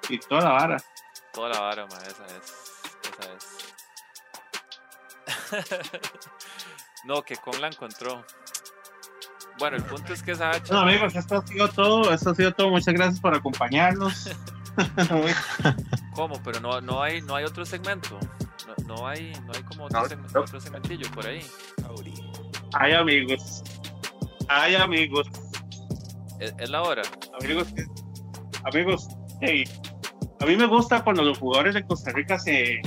y 0.10 0.20
toda 0.20 0.42
la 0.42 0.52
vara. 0.52 0.78
Toda 1.34 1.50
la 1.50 1.60
vara, 1.60 1.86
ma, 1.88 1.98
esa 1.98 2.26
es. 2.26 2.54
Esa 3.10 3.34
es. 5.56 5.86
no, 7.06 7.22
que 7.24 7.36
Kong 7.38 7.60
la 7.60 7.68
encontró. 7.68 8.26
Bueno, 9.58 9.78
el 9.78 9.84
punto 9.84 10.14
es 10.14 10.22
que 10.22 10.32
esa 10.32 10.50
hacha. 10.52 10.74
Bueno, 10.74 10.90
amigos, 10.90 11.16
esto 11.16 11.38
ha 11.38 11.48
sido 11.48 11.68
todo. 11.70 12.14
Esto 12.14 12.32
ha 12.32 12.36
sido 12.36 12.52
todo. 12.52 12.70
Muchas 12.70 12.94
gracias 12.94 13.20
por 13.20 13.34
acompañarnos. 13.36 14.30
¿Cómo? 16.16 16.42
Pero 16.44 16.60
no, 16.60 16.82
no, 16.82 17.02
hay, 17.02 17.22
no 17.22 17.36
hay 17.36 17.46
otro 17.46 17.66
segmento. 17.66 18.20
No, 18.88 18.98
no 18.98 19.08
hay, 19.08 19.32
no 19.46 19.54
hay 19.54 19.64
como 19.64 19.86
otro, 19.86 20.02
No, 20.34 20.42
otro 20.42 20.60
segmentillo 20.60 21.10
por 21.12 21.26
ahí. 21.28 21.42
Ay, 22.74 22.94
amigos. 22.94 23.64
Ay, 24.48 24.76
amigos. 24.76 25.28
Es, 26.40 26.54
es 26.60 26.70
la 26.70 26.82
hora. 26.82 27.02
Amigos, 27.42 27.68
que- 27.74 27.86
amigos, 28.64 29.08
hey, 29.42 29.64
a 30.40 30.46
mí 30.46 30.56
me 30.58 30.66
gusta 30.66 31.04
cuando 31.04 31.24
los 31.24 31.38
jugadores 31.38 31.76
de 31.76 31.86
Costa 31.86 32.12
Rica 32.12 32.38
se 32.40 32.82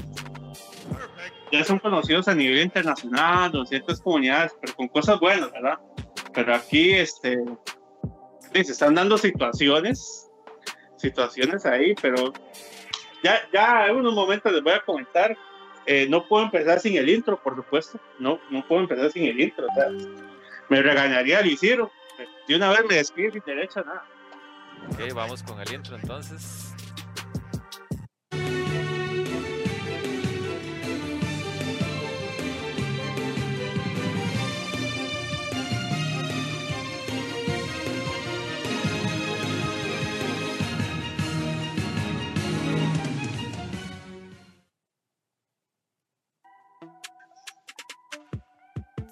ya 1.50 1.64
son 1.64 1.78
conocidos 1.78 2.28
a 2.28 2.34
nivel 2.34 2.60
internacional 2.62 3.50
en 3.54 3.66
ciertas 3.66 4.00
comunidades, 4.02 4.52
pero 4.60 4.74
con 4.74 4.88
cosas 4.88 5.18
buenas, 5.18 5.50
¿verdad? 5.50 5.78
Pero 6.34 6.54
aquí, 6.54 6.90
este, 6.92 7.42
se 8.52 8.60
están 8.60 8.94
dando 8.94 9.16
situaciones, 9.16 10.27
situaciones 10.98 11.64
ahí, 11.66 11.94
pero 12.00 12.32
ya, 13.22 13.40
ya 13.52 13.86
en 13.86 13.96
unos 13.96 14.14
momentos 14.14 14.52
les 14.52 14.62
voy 14.62 14.72
a 14.72 14.80
comentar. 14.80 15.36
Eh, 15.86 16.06
no 16.08 16.26
puedo 16.26 16.44
empezar 16.44 16.80
sin 16.80 16.96
el 16.96 17.08
intro, 17.08 17.42
por 17.42 17.56
supuesto. 17.56 17.98
No, 18.18 18.38
no 18.50 18.66
puedo 18.66 18.82
empezar 18.82 19.10
sin 19.10 19.24
el 19.24 19.40
intro. 19.40 19.66
me 20.68 20.82
regañaría 20.82 21.40
el 21.40 21.46
Isidro. 21.46 21.90
De 22.46 22.56
una 22.56 22.70
vez 22.70 22.80
me 22.88 22.96
despido 22.96 23.32
sin 23.32 23.42
derecho 23.46 23.80
a 23.80 23.84
nada. 23.84 24.04
Ok, 24.90 25.12
vamos 25.14 25.42
con 25.42 25.60
el 25.60 25.72
intro 25.72 25.96
entonces. 25.96 26.67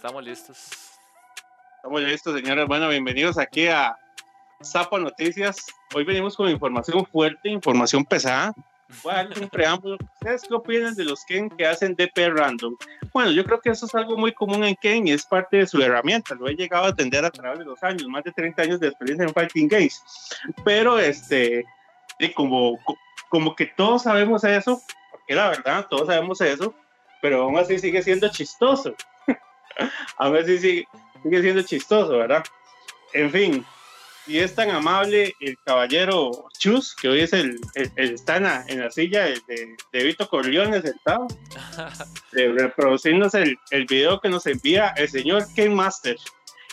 Estamos 0.07 0.25
listos. 0.25 0.71
Estamos 1.79 2.01
listos, 2.01 2.41
señores. 2.41 2.69
Bueno, 2.69 2.89
bienvenidos 2.89 3.39
aquí 3.39 3.67
a 3.67 3.99
Zapo 4.65 5.01
Noticias. 5.01 5.67
Hoy 5.97 6.05
venimos 6.05 6.37
con 6.37 6.49
información 6.49 7.05
fuerte, 7.07 7.49
información 7.49 8.05
pesada. 8.05 8.55
Voy 9.03 9.13
a 9.13 9.17
darles 9.17 9.39
un 9.39 9.49
preámbulo. 9.49 9.99
¿Ustedes 10.21 10.43
qué 10.43 10.55
opinan 10.55 10.95
de 10.95 11.07
los 11.07 11.25
Ken 11.25 11.51
que 11.51 11.67
hacen 11.67 11.97
DP 11.97 12.19
random? 12.29 12.77
Bueno, 13.13 13.33
yo 13.33 13.45
creo 13.45 13.61
que 13.61 13.71
eso 13.71 13.87
es 13.87 13.97
algo 13.97 14.17
muy 14.17 14.31
común 14.31 14.63
en 14.63 14.77
Ken 14.77 15.09
y 15.09 15.11
es 15.11 15.27
parte 15.27 15.57
de 15.57 15.67
su 15.67 15.83
herramienta. 15.83 16.37
Lo 16.37 16.47
he 16.47 16.55
llegado 16.55 16.85
a 16.85 16.91
atender 16.91 17.25
a 17.25 17.31
través 17.33 17.59
de 17.59 17.65
los 17.65 17.83
años, 17.83 18.07
más 18.07 18.23
de 18.23 18.31
30 18.31 18.63
años 18.63 18.79
de 18.79 18.87
experiencia 18.87 19.27
en 19.27 19.35
Fighting 19.35 19.67
Games. 19.67 20.01
Pero, 20.65 21.01
este, 21.01 21.65
como, 22.37 22.79
como 23.29 23.57
que 23.57 23.67
todos 23.67 24.05
sabemos 24.05 24.45
eso, 24.45 24.81
porque 25.11 25.35
la 25.35 25.49
verdad, 25.49 25.89
todos 25.91 26.07
sabemos 26.07 26.41
eso, 26.43 26.73
pero 27.21 27.43
aún 27.43 27.59
así 27.59 27.77
sigue 27.81 28.05
siendo 28.05 28.29
chistoso. 28.29 28.95
a 30.19 30.29
ver 30.29 30.47
si 30.47 30.59
sigue, 30.59 30.89
sigue 31.23 31.43
siendo 31.43 31.63
chistoso, 31.63 32.17
¿verdad? 32.19 32.45
En 33.13 33.31
fin, 33.31 33.65
y 34.27 34.39
es 34.39 34.55
tan 34.55 34.71
amable 34.71 35.35
el 35.41 35.57
caballero 35.65 36.49
Chus, 36.59 36.95
que 36.97 37.09
hoy 37.09 37.21
es 37.21 37.33
el, 37.33 37.59
el, 37.75 37.93
el- 37.97 38.15
está 38.15 38.37
en 38.39 38.43
la, 38.43 38.65
en 38.67 38.81
la 38.81 38.91
silla 38.91 39.25
de, 39.25 39.41
de, 39.47 39.77
de 39.93 40.05
Vito 40.05 40.29
Corleone 40.29 40.83
sentado, 40.83 41.27
de 42.33 42.49
reproducirnos 42.53 43.35
el, 43.35 43.57
el 43.71 43.87
video 43.87 44.21
que 44.21 44.29
nos 44.29 44.47
envía 44.47 44.89
el 44.97 45.09
señor 45.09 45.45
Ken 45.55 45.75
Master. 45.75 46.17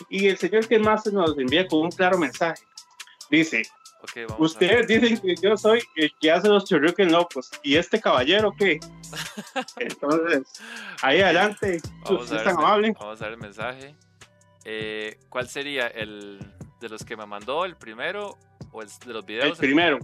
Y 0.08 0.26
el 0.26 0.36
señor 0.38 0.66
Ken 0.66 0.82
Master 0.82 1.12
nos 1.12 1.38
envía 1.38 1.68
con 1.68 1.82
un 1.82 1.90
claro 1.92 2.18
mensaje. 2.18 2.64
Dice, 3.30 3.62
Ustedes 4.38 4.86
dicen 4.86 5.18
que 5.18 5.34
yo 5.40 5.56
soy 5.56 5.80
el 5.96 6.12
que 6.20 6.30
hace 6.30 6.48
los 6.48 6.64
churruquen 6.64 7.10
locos. 7.12 7.50
¿Y 7.62 7.76
este 7.76 8.00
caballero 8.00 8.52
qué? 8.56 8.78
Entonces, 9.76 10.42
ahí 11.02 11.20
adelante. 11.20 11.80
Vamos 12.04 12.30
a, 12.32 12.36
ver, 12.36 12.48
amable. 12.48 12.94
vamos 12.98 13.20
a 13.20 13.24
ver 13.24 13.32
el 13.34 13.40
mensaje. 13.40 13.94
Eh, 14.64 15.18
¿Cuál 15.28 15.48
sería 15.48 15.88
el 15.88 16.38
de 16.80 16.88
los 16.88 17.04
que 17.04 17.16
me 17.16 17.26
mandó, 17.26 17.64
el 17.64 17.76
primero 17.76 18.38
o 18.72 18.82
el 18.82 18.88
de 19.06 19.12
los 19.12 19.24
videos? 19.24 19.50
El 19.50 19.56
primero. 19.56 19.98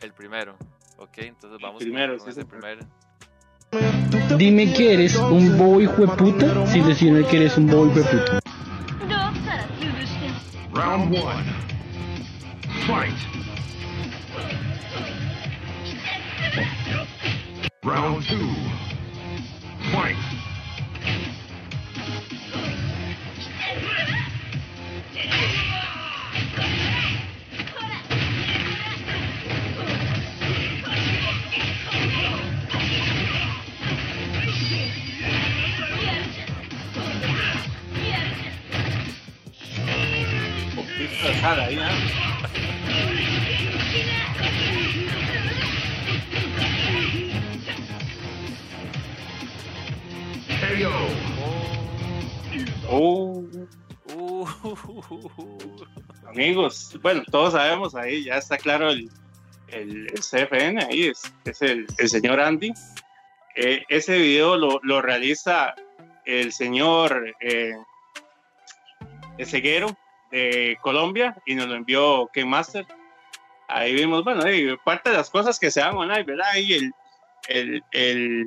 El, 0.00 0.12
primero. 0.12 0.56
Ok, 0.98 1.18
entonces 1.18 1.58
vamos 1.60 1.82
el 1.82 1.88
primero, 1.88 2.16
con, 2.16 2.26
con 2.26 2.34
sí, 2.34 2.44
primero. 2.44 2.86
Dime 4.36 4.72
que 4.72 4.94
eres 4.94 5.16
un 5.16 5.56
boy 5.58 5.86
hueputa 5.86 6.66
sin 6.66 6.86
decirme 6.86 7.26
que 7.26 7.36
eres 7.38 7.56
un 7.56 7.66
boy 7.66 7.88
hueputa. 7.88 8.40
Round 10.72 11.16
one. 11.16 11.73
Fight. 12.86 13.14
Round 17.82 18.22
two. 18.24 18.54
Fight. 19.90 20.16
Poquito 40.76 41.26
de 41.26 41.40
sal 41.40 41.60
ahí, 41.60 41.76
¿no? 41.76 42.73
Oh, 52.96 53.44
Uh, 54.16 54.46
amigos, 56.28 56.96
bueno, 57.02 57.22
todos 57.30 57.54
sabemos 57.54 57.94
ahí, 57.94 58.22
ya 58.24 58.36
está 58.36 58.58
claro 58.58 58.90
el, 58.90 59.10
el, 59.68 60.06
CFN, 60.12 60.84
ahí 60.84 61.04
es, 61.08 61.32
es 61.44 61.62
el, 61.62 61.86
el 61.98 62.08
señor 62.08 62.38
Andy. 62.38 62.72
Eh, 63.56 63.82
ese 63.88 64.18
video 64.18 64.56
lo, 64.56 64.78
lo 64.82 65.00
realiza 65.00 65.74
el 66.26 66.52
señor 66.52 67.34
eh, 67.40 67.72
ceguero 69.44 69.96
de 70.30 70.76
Colombia 70.82 71.34
y 71.46 71.54
nos 71.54 71.66
lo 71.66 71.74
envió 71.76 72.28
Ken 72.32 72.48
Master. 72.48 72.86
Ahí 73.68 73.94
vimos, 73.94 74.22
bueno, 74.22 74.42
parte 74.84 75.10
de 75.10 75.16
las 75.16 75.30
cosas 75.30 75.58
que 75.58 75.70
se 75.70 75.80
dan 75.80 75.96
online, 75.96 76.24
¿verdad? 76.24 76.46
Ahí 76.52 76.74
el, 76.74 76.92
el, 77.48 77.82
el, 77.92 78.46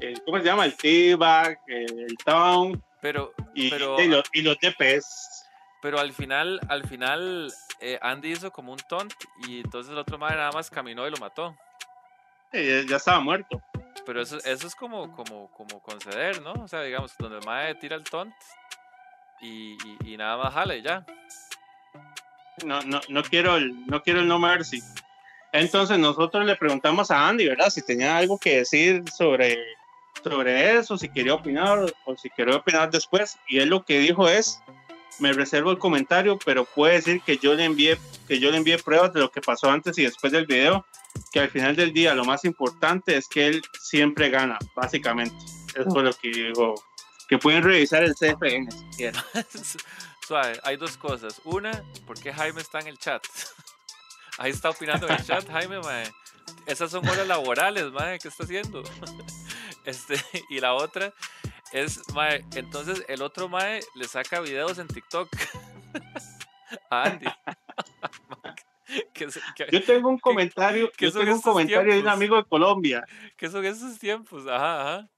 el- 0.00 0.22
¿cómo 0.24 0.38
se 0.38 0.44
llama? 0.44 0.66
El 0.66 0.76
T-Bag, 0.76 1.58
el 1.66 2.16
Town 2.24 2.80
pero, 3.00 3.32
y, 3.54 3.70
pero, 3.70 4.00
y 4.00 4.08
los, 4.08 4.24
y 4.32 4.42
los 4.42 4.58
DPS. 4.58 5.46
pero 5.82 5.98
al 5.98 6.12
final, 6.12 6.60
al 6.68 6.86
final, 6.86 7.52
eh, 7.80 7.98
Andy 8.02 8.32
hizo 8.32 8.50
como 8.50 8.72
un 8.72 8.78
taunt 8.78 9.12
y 9.46 9.60
entonces 9.60 9.92
el 9.92 9.98
otro 9.98 10.18
madre 10.18 10.36
nada 10.36 10.52
más 10.52 10.70
caminó 10.70 11.06
y 11.06 11.10
lo 11.10 11.16
mató. 11.16 11.56
Eh, 12.52 12.84
ya 12.88 12.96
estaba 12.96 13.20
muerto. 13.20 13.62
Pero 14.04 14.22
eso, 14.22 14.38
eso 14.38 14.66
es 14.66 14.74
como, 14.74 15.14
como, 15.14 15.50
como 15.52 15.80
conceder, 15.82 16.40
¿no? 16.42 16.52
O 16.52 16.68
sea, 16.68 16.82
digamos, 16.82 17.14
donde 17.18 17.38
el 17.38 17.44
madre 17.44 17.74
tira 17.76 17.96
el 17.96 18.04
taunt 18.04 18.34
y, 19.40 19.72
y, 19.72 20.12
y 20.12 20.16
nada 20.16 20.36
más 20.36 20.54
jale 20.54 20.82
ya. 20.82 21.04
No, 22.64 22.82
no, 22.82 23.00
no 23.08 23.22
quiero 23.22 23.56
el, 23.56 23.86
no 23.86 24.02
quiero 24.02 24.20
el 24.20 24.28
no 24.28 24.38
mercy. 24.38 24.82
Entonces 25.52 25.98
nosotros 25.98 26.44
le 26.44 26.56
preguntamos 26.56 27.10
a 27.10 27.28
Andy, 27.28 27.48
¿verdad? 27.48 27.70
Si 27.70 27.82
tenía 27.82 28.16
algo 28.16 28.38
que 28.38 28.58
decir 28.58 29.02
sobre, 29.10 29.58
sobre 30.22 30.76
eso, 30.78 30.96
si 30.96 31.08
quería 31.08 31.34
opinar 31.34 31.92
o, 32.04 32.16
si 32.16 32.30
quería 32.30 32.56
opinar 32.56 32.90
después. 32.90 33.38
Y 33.48 33.58
él 33.58 33.68
lo 33.68 33.84
que 33.84 33.98
dijo 33.98 34.28
es, 34.28 34.60
me 35.18 35.32
reservo 35.32 35.70
el 35.70 35.78
comentario, 35.78 36.38
pero 36.44 36.64
puede 36.64 36.94
decir 36.94 37.22
que 37.22 37.38
yo 37.38 37.54
le 37.54 37.64
envié, 37.64 37.98
que 38.26 38.38
yo 38.38 38.50
le 38.50 38.58
envié 38.58 38.78
pruebas 38.78 39.12
de 39.12 39.20
lo 39.20 39.30
que 39.30 39.40
pasó 39.40 39.70
antes 39.70 39.98
y 39.98 40.04
después 40.04 40.32
del 40.32 40.46
video, 40.46 40.86
que 41.32 41.40
al 41.40 41.50
final 41.50 41.76
del 41.76 41.92
día 41.92 42.14
lo 42.14 42.24
más 42.24 42.44
importante 42.44 43.16
es 43.16 43.28
que 43.28 43.46
él 43.46 43.62
siempre 43.78 44.30
gana, 44.30 44.58
básicamente. 44.74 45.36
Eso 45.74 45.90
fue 45.90 46.02
lo 46.02 46.12
que 46.12 46.30
dijo. 46.30 46.74
Que 47.28 47.38
pueden 47.38 47.62
revisar 47.62 48.02
el 48.02 48.14
CFN 48.14 48.70
si 48.72 48.84
quieren. 48.96 49.20
Suave, 50.26 50.58
hay 50.64 50.76
dos 50.76 50.96
cosas. 50.96 51.40
Una, 51.44 51.70
¿por 52.06 52.18
qué 52.20 52.32
Jaime 52.32 52.60
está 52.60 52.80
en 52.80 52.88
el 52.88 52.98
chat? 52.98 53.24
Ahí 54.40 54.50
está 54.52 54.70
opinando 54.70 55.06
en 55.06 55.12
el 55.16 55.22
chat, 55.24 55.46
Jaime, 55.50 55.80
mae. 55.80 56.04
Esas 56.66 56.90
son 56.90 57.06
horas 57.06 57.28
laborales, 57.28 57.92
mae, 57.92 58.18
¿qué 58.18 58.28
está 58.28 58.44
haciendo? 58.44 58.82
Este, 59.86 60.14
y 60.50 60.60
la 60.60 60.74
otra 60.74 61.12
es, 61.72 62.00
mae, 62.14 62.44
entonces 62.54 63.02
el 63.08 63.22
otro 63.22 63.48
mae 63.48 63.80
le 63.94 64.04
saca 64.06 64.40
videos 64.40 64.78
en 64.78 64.86
TikTok 64.88 65.28
a 66.90 67.02
Andy. 67.04 67.26
¿Qué, 69.14 69.30
son- 69.30 69.42
qué- 69.56 69.68
Yo 69.72 69.82
tengo 69.84 70.08
un 70.10 70.18
comentario, 70.18 70.90
qué 70.96 71.06
yo 71.06 71.12
tengo 71.12 71.34
un 71.34 71.40
comentario 71.40 71.94
de 71.94 72.00
un 72.00 72.08
amigo 72.08 72.36
de 72.36 72.44
Colombia. 72.44 73.04
qué 73.38 73.48
son 73.48 73.64
esos 73.64 73.98
tiempos? 73.98 74.46
Ajá, 74.46 74.80
ajá. 74.82 75.08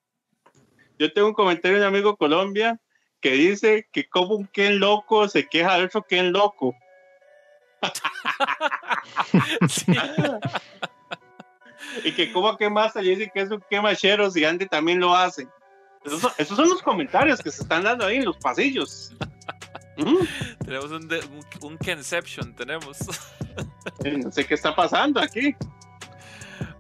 Yo 0.98 1.12
tengo 1.12 1.28
un 1.28 1.34
comentario 1.34 1.78
de 1.78 1.82
un 1.84 1.88
amigo 1.88 2.10
de 2.12 2.16
Colombia 2.16 2.80
que 3.20 3.30
dice 3.32 3.88
que 3.92 4.08
como 4.08 4.36
un 4.36 4.46
Ken 4.46 4.78
loco 4.78 5.28
se 5.28 5.48
queja 5.48 5.76
de 5.78 5.84
otro 5.86 6.02
Ken 6.02 6.32
loco. 6.32 6.74
Sí. 9.68 9.92
Y 12.04 12.12
que 12.12 12.32
como 12.32 12.56
que 12.56 12.70
más 12.70 12.96
allá 12.96 13.10
dice 13.10 13.30
que 13.34 13.40
es 13.40 13.50
un 13.50 13.62
quemachero 13.68 14.30
si 14.30 14.44
Andy 14.44 14.66
también 14.66 14.98
lo 15.00 15.14
hace. 15.14 15.46
Esos 16.04 16.20
son, 16.20 16.32
esos 16.38 16.56
son 16.56 16.68
los 16.68 16.82
comentarios 16.82 17.40
que 17.40 17.50
se 17.50 17.62
están 17.62 17.84
dando 17.84 18.06
ahí 18.06 18.16
en 18.16 18.24
los 18.24 18.36
pasillos. 18.38 19.12
Mm, 19.98 20.64
tenemos 20.64 20.90
un, 20.90 21.06
de- 21.06 21.20
un, 21.26 21.44
un 21.72 21.78
Kenception, 21.78 22.54
tenemos. 22.56 22.98
No 24.04 24.32
sé 24.32 24.46
qué 24.46 24.54
está 24.54 24.74
pasando 24.74 25.20
aquí. 25.20 25.54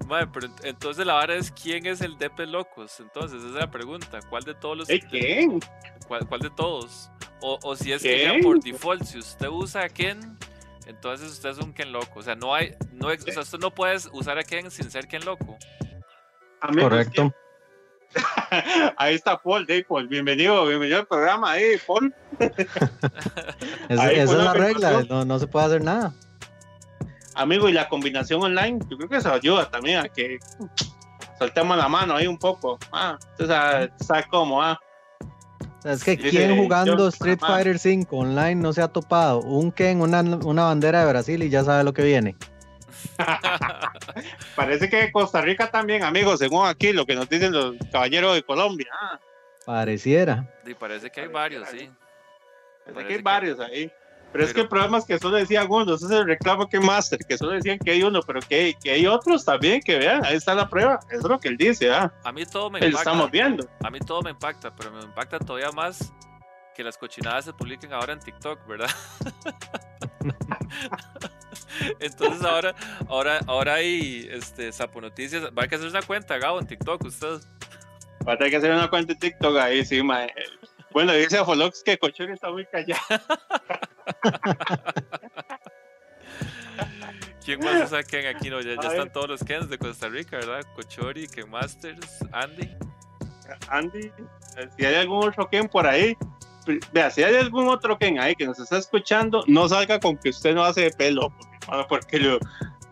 Mae, 0.06 0.26
pero 0.28 0.48
ent- 0.48 0.64
entonces 0.64 1.04
la 1.06 1.14
vara 1.14 1.34
es 1.34 1.52
quién 1.52 1.84
es 1.86 2.00
el 2.00 2.16
DP 2.18 2.40
Locos. 2.46 2.98
Entonces, 3.00 3.38
esa 3.38 3.48
es 3.48 3.54
la 3.54 3.70
pregunta. 3.70 4.18
¿Cuál 4.30 4.44
de 4.44 4.54
todos 4.54 4.76
los 4.78 4.90
¿Eh, 4.90 5.00
¿Quién? 5.10 5.60
¿Cuál, 6.08 6.26
cuál 6.26 6.40
de 6.40 6.50
todos? 6.50 7.10
O, 7.42 7.58
o 7.62 7.76
si 7.76 7.92
es 7.92 8.02
que 8.02 8.22
ya 8.24 8.34
por 8.42 8.60
default, 8.60 9.02
si 9.04 9.18
usted 9.18 9.48
usa 9.48 9.82
a 9.84 9.88
Ken, 9.88 10.38
entonces 10.86 11.30
usted 11.30 11.50
es 11.50 11.58
un 11.58 11.72
Ken 11.72 11.92
loco. 11.92 12.18
O 12.18 12.22
sea, 12.22 12.34
no 12.34 12.54
hay, 12.54 12.74
no, 12.92 13.10
ex- 13.10 13.26
o 13.28 13.32
sea, 13.32 13.42
usted 13.42 13.58
no 13.58 13.70
puedes 13.72 14.08
usar 14.12 14.38
a 14.38 14.42
Ken 14.44 14.70
sin 14.70 14.90
ser 14.90 15.06
Ken 15.08 15.24
loco. 15.24 15.56
Correcto. 16.60 17.32
Ahí 18.98 19.14
está 19.14 19.38
Paul, 19.38 19.64
hey, 19.68 19.84
Paul, 19.88 20.06
bienvenido, 20.06 20.66
bienvenido 20.66 20.98
al 21.00 21.06
programa, 21.06 21.52
ahí, 21.52 21.76
Paul. 21.86 22.14
Es- 23.88 23.98
Ahí 23.98 24.16
esa 24.16 24.22
es 24.24 24.30
la 24.32 24.44
la 24.44 24.52
regla, 24.52 25.04
no, 25.08 25.24
no 25.24 25.38
se 25.38 25.46
puede 25.46 25.66
hacer 25.66 25.82
nada. 25.82 26.12
Amigo, 27.34 27.68
y 27.68 27.72
la 27.72 27.88
combinación 27.88 28.42
online, 28.42 28.78
yo 28.90 28.98
creo 28.98 29.08
que 29.08 29.16
eso 29.16 29.32
ayuda 29.32 29.70
también 29.70 30.00
a 30.00 30.08
que 30.10 30.38
soltemos 31.38 31.76
la 31.78 31.88
mano 31.88 32.14
ahí 32.14 32.26
un 32.26 32.38
poco. 32.38 32.78
Ah, 32.92 33.18
usted 33.30 33.46
sabe, 33.46 33.92
sabe 34.04 34.24
cómo, 34.30 34.62
ah. 34.62 34.78
Es 35.84 36.04
que 36.04 36.16
quien 36.16 36.56
jugando 36.56 37.08
Street. 37.08 37.38
Fighter 37.40 37.78
5 37.78 38.16
online 38.16 38.54
no 38.56 38.72
se 38.72 38.82
ha 38.82 38.88
topado 38.88 39.40
un 39.40 39.72
Ken, 39.72 40.00
una, 40.00 40.20
una 40.20 40.64
bandera 40.64 41.00
de 41.04 41.08
Brasil 41.10 41.42
y 41.42 41.48
ya 41.50 41.64
sabe 41.64 41.82
lo 41.84 41.92
que 41.92 42.02
viene. 42.02 42.36
Parece 44.56 44.88
que 44.88 45.10
Costa 45.10 45.40
Rica 45.40 45.70
también, 45.70 46.02
amigos, 46.04 46.38
según 46.38 46.66
aquí 46.66 46.92
lo 46.92 47.06
que 47.06 47.14
nos 47.14 47.28
dicen 47.28 47.52
los 47.52 47.74
caballeros 47.90 48.34
de 48.34 48.42
Colombia. 48.42 48.88
Pareciera. 49.66 50.48
Y 50.66 50.74
parece 50.74 51.10
que 51.10 51.22
hay 51.22 51.28
varios, 51.28 51.68
sí. 51.68 51.88
parece 51.88 51.92
Parece 52.84 53.06
que 53.08 53.12
hay 53.12 53.18
que- 53.18 53.22
varios 53.22 53.60
ahí. 53.60 53.90
Pero, 54.32 54.44
es 54.44 54.54
que 54.54 54.62
es 54.62 55.04
que 55.04 55.18
solo 55.18 55.36
decían 55.36 55.66
uno, 55.68 55.94
ese 55.94 56.06
es 56.06 56.10
el 56.10 56.26
reclamo 56.26 56.68
que 56.68 56.80
Master, 56.80 57.18
que 57.18 57.36
solo 57.36 57.52
decían 57.52 57.78
que 57.78 57.90
hay 57.90 58.02
uno, 58.02 58.22
pero 58.22 58.40
que 58.40 58.54
hay, 58.54 58.74
que 58.74 58.90
hay 58.90 59.06
otros 59.06 59.44
también, 59.44 59.82
que 59.82 59.98
vean, 59.98 60.24
ahí 60.24 60.36
está 60.36 60.54
la 60.54 60.68
prueba, 60.68 61.00
eso 61.10 61.18
es 61.18 61.28
lo 61.28 61.38
que 61.38 61.48
él 61.48 61.58
dice, 61.58 61.92
ah, 61.92 62.12
A 62.24 62.32
mí 62.32 62.46
todo 62.46 62.70
me 62.70 62.80
lo 62.80 62.86
impacta. 62.86 63.10
estamos 63.10 63.30
viendo. 63.30 63.68
A 63.82 63.90
mí 63.90 63.98
todo 64.00 64.22
me 64.22 64.30
impacta, 64.30 64.74
pero 64.74 64.90
me 64.90 65.02
impacta 65.02 65.38
todavía 65.38 65.70
más 65.72 66.12
que 66.74 66.82
las 66.82 66.96
cochinadas 66.96 67.44
se 67.44 67.52
publiquen 67.52 67.92
ahora 67.92 68.14
en 68.14 68.20
TikTok, 68.20 68.66
¿verdad? 68.66 68.90
Entonces 72.00 72.44
ahora, 72.44 72.74
ahora, 73.08 73.40
ahora 73.46 73.74
hay 73.74 74.28
este 74.30 74.72
Sapo 74.72 75.00
Noticias. 75.00 75.44
Va 75.56 75.64
a 75.64 75.68
que 75.68 75.74
hacer 75.74 75.88
una 75.88 76.02
cuenta, 76.02 76.38
Gabo, 76.38 76.60
en 76.60 76.66
TikTok, 76.66 77.04
usted. 77.04 77.40
Va 78.26 78.34
a 78.34 78.38
tener 78.38 78.50
que 78.50 78.56
hacer 78.56 78.72
una 78.72 78.88
cuenta 78.88 79.12
de 79.12 79.18
TikTok 79.18 79.56
ahí, 79.58 79.84
sí, 79.84 80.02
mae. 80.02 80.32
Bueno, 80.92 81.12
dice 81.12 81.38
a 81.38 81.44
Folox 81.44 81.82
que 81.82 81.98
Cochori 81.98 82.32
está 82.32 82.50
muy 82.50 82.66
callado. 82.66 83.00
¿Quién 87.44 87.58
más 87.60 87.84
usa 87.90 88.02
Ken 88.02 88.26
aquí? 88.34 88.50
No, 88.50 88.60
ya, 88.60 88.74
ya 88.80 88.88
A 88.88 88.92
están 88.92 89.12
todos 89.12 89.28
los 89.28 89.44
Kens 89.44 89.68
de 89.68 89.78
Costa 89.78 90.08
Rica, 90.08 90.36
¿verdad? 90.36 90.62
Cochori, 90.74 91.26
Ken 91.26 91.50
Masters, 91.50 92.18
Andy. 92.32 92.70
Andy, 93.68 94.10
si 94.78 94.84
hay 94.84 94.94
algún 94.94 95.28
otro 95.28 95.48
Ken 95.48 95.68
por 95.68 95.86
ahí, 95.86 96.16
vea, 96.92 97.10
si 97.10 97.22
hay 97.24 97.34
algún 97.36 97.68
otro 97.68 97.98
Ken 97.98 98.18
ahí 98.20 98.34
que 98.36 98.46
nos 98.46 98.58
está 98.60 98.78
escuchando, 98.78 99.44
no 99.48 99.68
salga 99.68 99.98
con 99.98 100.16
que 100.16 100.30
usted 100.30 100.54
no 100.54 100.62
hace 100.64 100.82
de 100.82 100.90
pelo, 100.92 101.30
porque, 101.36 101.58
ah, 101.68 101.86
porque 101.88 102.18
lo, 102.18 102.38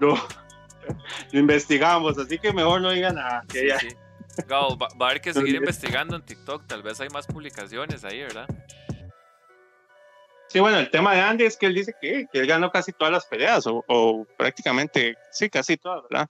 lo, 0.00 0.14
lo 1.32 1.38
investigamos, 1.38 2.18
así 2.18 2.38
que 2.38 2.52
mejor 2.52 2.80
no 2.80 2.90
digan 2.90 3.14
nada. 3.14 3.44
que 3.48 3.60
Sí, 3.60 3.66
ya- 3.68 3.78
sí. 3.78 3.88
Gabo, 4.46 4.76
va, 4.76 4.88
va 5.00 5.06
a 5.06 5.10
haber 5.10 5.20
que 5.20 5.32
seguir 5.32 5.54
investigando 5.54 6.16
en 6.16 6.22
TikTok. 6.22 6.66
Tal 6.66 6.82
vez 6.82 7.00
hay 7.00 7.08
más 7.08 7.26
publicaciones 7.26 8.04
ahí, 8.04 8.20
¿verdad? 8.20 8.46
Sí, 10.50 10.58
bueno, 10.58 10.78
el 10.78 10.90
tema 10.90 11.14
de 11.14 11.20
Andy 11.20 11.44
es 11.44 11.56
que 11.56 11.66
él 11.66 11.74
dice 11.74 11.94
que, 12.00 12.26
que 12.32 12.40
él 12.40 12.46
ganó 12.48 12.72
casi 12.72 12.92
todas 12.92 13.12
las 13.12 13.24
peleas, 13.24 13.68
o, 13.68 13.84
o 13.86 14.26
prácticamente, 14.36 15.14
sí, 15.30 15.48
casi 15.48 15.76
todas, 15.76 16.02
¿verdad? 16.10 16.28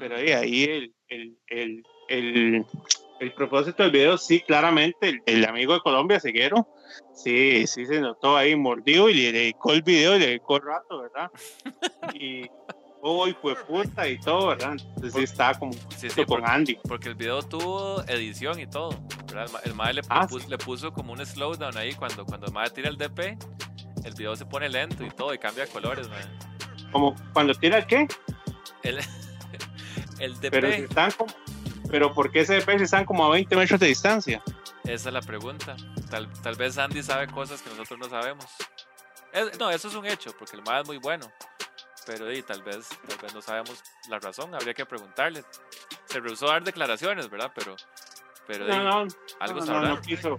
Pero 0.00 0.16
ahí, 0.16 0.32
ahí 0.32 0.64
el, 0.64 0.94
el, 1.06 1.38
el, 1.46 1.86
el, 2.08 2.66
el 3.20 3.32
propósito 3.34 3.84
del 3.84 3.92
video, 3.92 4.18
sí, 4.18 4.40
claramente, 4.40 5.10
el, 5.10 5.22
el 5.26 5.44
amigo 5.44 5.74
de 5.74 5.80
Colombia, 5.80 6.18
Seguero, 6.18 6.66
sí, 7.14 7.64
sí 7.68 7.86
se 7.86 8.00
notó 8.00 8.36
ahí 8.36 8.56
mordido 8.56 9.08
y 9.08 9.14
le 9.14 9.30
dedicó 9.30 9.72
el 9.72 9.82
video 9.82 10.16
y 10.16 10.18
le 10.18 10.26
dedicó 10.26 10.56
el 10.56 10.62
rato, 10.62 11.02
¿verdad? 11.02 11.30
Y, 12.20 12.50
oh, 13.02 13.26
fue 13.40 13.54
puta 13.66 14.08
y 14.08 14.18
todo, 14.18 14.48
¿verdad? 14.48 14.72
Entonces 14.78 15.12
sí 15.12 15.20
estaba 15.24 15.58
como 15.58 15.72
Sí, 15.96 16.08
sí, 16.08 16.24
con 16.24 16.26
porque, 16.26 16.46
Andy. 16.50 16.74
porque 16.88 17.08
el 17.10 17.14
video 17.14 17.42
tuvo 17.42 18.02
edición 18.08 18.58
y 18.60 18.66
todo. 18.66 18.90
¿verdad? 19.26 19.44
El, 19.46 19.52
ma- 19.52 19.60
el 19.64 19.74
mae 19.74 19.94
le, 19.94 20.02
Ah, 20.08 20.22
le 20.22 20.28
pus- 20.28 20.48
le 20.48 20.56
puso 20.58 20.92
como 20.92 21.12
un 21.12 21.24
slowdown 21.26 21.76
ahí. 21.76 21.94
Cuando, 21.94 22.24
cuando 22.24 22.46
el 22.46 22.52
mae 22.52 22.70
tira 22.70 22.88
el 22.88 22.96
DP, 22.96 23.36
el 24.04 24.14
video 24.14 24.34
se 24.36 24.46
pone 24.46 24.68
lento 24.68 25.04
y 25.04 25.10
todo 25.10 25.34
y 25.34 25.38
cambia 25.38 25.66
colores. 25.66 26.08
mae. 26.08 26.22
Como 26.90 27.14
cuando 27.32 27.54
tira 27.54 27.78
el 27.78 27.86
qué, 27.86 28.06
El, 28.82 28.98
el 30.20 30.34
DP, 30.40 30.50
pero 30.50 30.72
si 30.72 30.82
están 30.82 31.10
como, 31.12 31.32
pero 31.90 32.12
¿por 32.14 32.30
qué 32.30 32.40
ese 32.40 32.54
DP 32.60 32.78
si 32.78 32.84
están 32.84 33.04
como 33.04 33.24
a 33.24 33.30
20 33.30 33.56
metros 33.56 33.80
de 33.80 33.86
distancia? 33.88 34.42
esa 34.84 35.08
es 35.08 35.12
la 35.14 35.22
pregunta. 35.22 35.76
Tal, 36.10 36.30
tal 36.42 36.56
vez 36.56 36.76
Andy 36.78 37.02
sabe 37.02 37.26
cosas 37.28 37.62
que 37.62 37.70
nosotros 37.70 37.98
no 37.98 38.08
sabemos. 38.08 38.44
Es- 39.32 39.58
no, 39.58 39.70
eso 39.70 39.88
es 39.88 39.94
un 39.94 40.04
hecho, 40.06 40.32
porque 40.38 40.56
el 40.56 40.62
mae 40.62 40.82
es 40.82 40.86
muy 40.86 40.98
bueno. 40.98 41.26
Pero 42.06 42.32
y, 42.32 42.42
tal, 42.42 42.62
vez, 42.62 42.88
tal 43.08 43.18
vez 43.18 43.34
no 43.34 43.42
sabemos 43.42 43.82
la 44.08 44.18
razón, 44.18 44.54
habría 44.54 44.74
que 44.74 44.84
preguntarle. 44.86 45.44
Se 46.06 46.20
rehusó 46.20 46.48
a 46.48 46.54
dar 46.54 46.64
declaraciones, 46.64 47.30
¿verdad? 47.30 47.52
Pero, 47.54 47.76
pero 48.46 48.66
No, 48.66 48.82
no, 49.04 49.08
algo 49.40 49.60
no, 49.60 49.66
sabrá. 49.66 49.88
no, 49.88 49.94
no 49.96 50.00
quiso, 50.00 50.36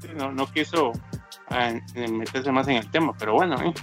sí, 0.00 0.08
no, 0.14 0.32
no 0.32 0.46
quiso 0.52 0.92
ah, 1.48 1.72
meterse 1.94 2.52
más 2.52 2.68
en 2.68 2.76
el 2.76 2.90
tema, 2.90 3.14
pero 3.18 3.34
bueno, 3.34 3.56
eh. 3.62 3.74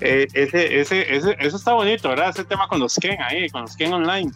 Eh, 0.00 0.26
ese, 0.34 0.80
ese, 0.80 1.16
ese, 1.16 1.36
eso 1.40 1.56
está 1.56 1.72
bonito, 1.72 2.08
¿verdad? 2.10 2.28
Ese 2.30 2.44
tema 2.44 2.68
con 2.68 2.78
los 2.78 2.94
Ken 2.94 3.20
ahí, 3.22 3.48
con 3.50 3.62
los 3.62 3.76
Ken 3.76 3.92
online. 3.92 4.30